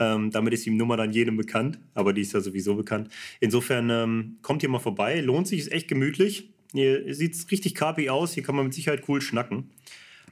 Ähm, 0.00 0.30
damit 0.30 0.52
ist 0.54 0.66
die 0.66 0.70
Nummer 0.70 0.96
dann 0.96 1.12
jedem 1.12 1.36
bekannt, 1.36 1.78
aber 1.94 2.12
die 2.12 2.22
ist 2.22 2.32
ja 2.32 2.40
sowieso 2.40 2.74
bekannt. 2.74 3.10
Insofern 3.38 3.88
ähm, 3.90 4.38
kommt 4.42 4.62
hier 4.62 4.70
mal 4.70 4.80
vorbei. 4.80 5.20
Lohnt 5.20 5.46
sich, 5.46 5.60
ist 5.60 5.72
echt 5.72 5.86
gemütlich. 5.86 6.50
Hier 6.72 7.14
sieht 7.14 7.36
richtig 7.50 7.74
carpy 7.74 8.08
aus. 8.10 8.34
Hier 8.34 8.42
kann 8.42 8.56
man 8.56 8.64
mit 8.64 8.74
Sicherheit 8.74 9.04
cool 9.08 9.20
schnacken. 9.20 9.70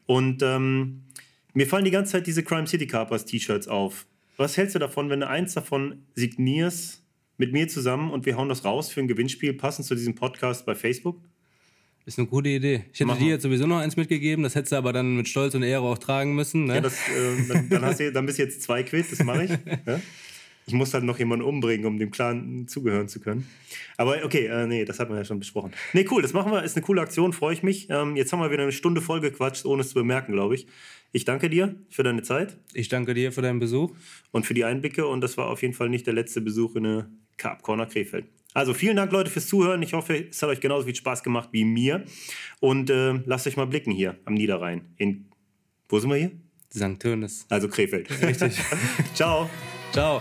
Und 0.06 0.42
ähm, 0.42 1.02
mir 1.54 1.66
fallen 1.66 1.84
die 1.84 1.90
ganze 1.90 2.12
Zeit 2.12 2.26
diese 2.26 2.42
Crime 2.42 2.66
City 2.66 2.86
Carpers 2.86 3.26
T-Shirts 3.26 3.68
auf. 3.68 4.06
Was 4.36 4.56
hältst 4.56 4.74
du 4.74 4.78
davon, 4.78 5.10
wenn 5.10 5.20
du 5.20 5.28
eins 5.28 5.54
davon 5.54 6.02
signierst 6.14 7.04
mit 7.38 7.52
mir 7.52 7.68
zusammen 7.68 8.10
und 8.10 8.26
wir 8.26 8.36
hauen 8.36 8.48
das 8.48 8.64
raus 8.64 8.90
für 8.90 9.00
ein 9.00 9.08
Gewinnspiel 9.08 9.54
passend 9.54 9.86
zu 9.86 9.94
diesem 9.94 10.14
Podcast 10.14 10.66
bei 10.66 10.74
Facebook? 10.74 11.20
Ist 12.04 12.18
eine 12.18 12.26
gute 12.26 12.48
Idee. 12.48 12.84
Ich 12.92 13.00
hätte 13.00 13.06
Machen 13.06 13.20
dir 13.20 13.30
jetzt 13.30 13.42
sowieso 13.42 13.66
noch 13.66 13.78
eins 13.78 13.96
mitgegeben, 13.96 14.42
das 14.42 14.54
hättest 14.54 14.72
du 14.72 14.76
aber 14.76 14.92
dann 14.92 15.16
mit 15.16 15.28
Stolz 15.28 15.54
und 15.54 15.62
Ehre 15.62 15.82
auch 15.82 15.98
tragen 15.98 16.34
müssen. 16.34 16.64
Ne? 16.64 16.76
Ja, 16.76 16.80
das, 16.80 16.94
äh, 17.08 17.46
dann, 17.48 17.68
dann, 17.68 17.82
hast 17.82 18.00
du, 18.00 18.10
dann 18.10 18.24
bist 18.26 18.38
du 18.38 18.42
jetzt 18.42 18.62
zwei 18.62 18.82
quitt, 18.82 19.12
das 19.12 19.22
mache 19.24 19.44
ich. 19.44 19.50
Ja? 19.86 20.00
Ich 20.66 20.74
muss 20.74 20.92
halt 20.92 21.04
noch 21.04 21.18
jemanden 21.18 21.44
umbringen, 21.46 21.86
um 21.86 21.98
dem 21.98 22.10
Clan 22.10 22.66
zugehören 22.68 23.08
zu 23.08 23.20
können. 23.20 23.46
Aber 23.96 24.22
okay, 24.22 24.46
äh, 24.46 24.66
nee, 24.66 24.84
das 24.84 25.00
hatten 25.00 25.12
wir 25.12 25.18
ja 25.18 25.24
schon 25.24 25.38
besprochen. 25.38 25.72
Nee, 25.94 26.06
cool, 26.10 26.20
das 26.20 26.32
machen 26.34 26.52
wir, 26.52 26.62
ist 26.62 26.76
eine 26.76 26.84
coole 26.84 27.00
Aktion, 27.00 27.32
freue 27.32 27.54
ich 27.54 27.62
mich. 27.62 27.88
Ähm, 27.90 28.16
jetzt 28.16 28.32
haben 28.32 28.40
wir 28.40 28.50
wieder 28.50 28.64
eine 28.64 28.72
Stunde 28.72 29.00
voll 29.00 29.20
gequatscht, 29.20 29.64
ohne 29.64 29.80
es 29.80 29.88
zu 29.88 29.94
bemerken, 29.94 30.32
glaube 30.32 30.54
ich. 30.54 30.66
Ich 31.12 31.24
danke 31.24 31.48
dir 31.48 31.74
für 31.88 32.02
deine 32.02 32.22
Zeit 32.22 32.58
Ich 32.74 32.88
danke 32.88 33.14
dir 33.14 33.32
für 33.32 33.40
deinen 33.40 33.60
Besuch. 33.60 33.94
und 34.30 34.44
für 34.44 34.52
die 34.52 34.64
Einblicke 34.64 35.06
und 35.06 35.22
das 35.22 35.38
war 35.38 35.48
auf 35.48 35.62
jeden 35.62 35.72
Fall 35.74 35.88
nicht 35.88 36.06
der 36.06 36.14
letzte 36.14 36.42
Besuch 36.42 36.76
in 36.76 36.86
eine 36.86 37.10
Carp 37.38 37.62
Corner 37.62 37.86
Krefeld. 37.86 38.26
Also 38.54 38.74
vielen 38.74 38.96
Dank, 38.96 39.12
Leute, 39.12 39.30
fürs 39.30 39.46
Zuhören. 39.46 39.82
Ich 39.82 39.92
hoffe, 39.92 40.26
es 40.30 40.42
hat 40.42 40.48
euch 40.48 40.60
genauso 40.60 40.86
viel 40.86 40.94
Spaß 40.94 41.22
gemacht 41.22 41.50
wie 41.52 41.64
mir. 41.64 42.04
Und 42.60 42.90
äh, 42.90 43.12
lasst 43.24 43.46
euch 43.46 43.56
mal 43.56 43.66
blicken 43.66 43.92
hier 43.92 44.18
am 44.24 44.34
Niederrhein. 44.34 44.92
In, 44.96 45.26
wo 45.88 45.98
sind 45.98 46.10
wir 46.10 46.16
hier? 46.16 46.32
St. 46.74 47.00
Tönis. 47.00 47.46
Also 47.48 47.68
Krefeld. 47.68 48.10
Richtig. 48.22 48.58
Ciao. 49.14 49.48
Ciao. 49.92 50.20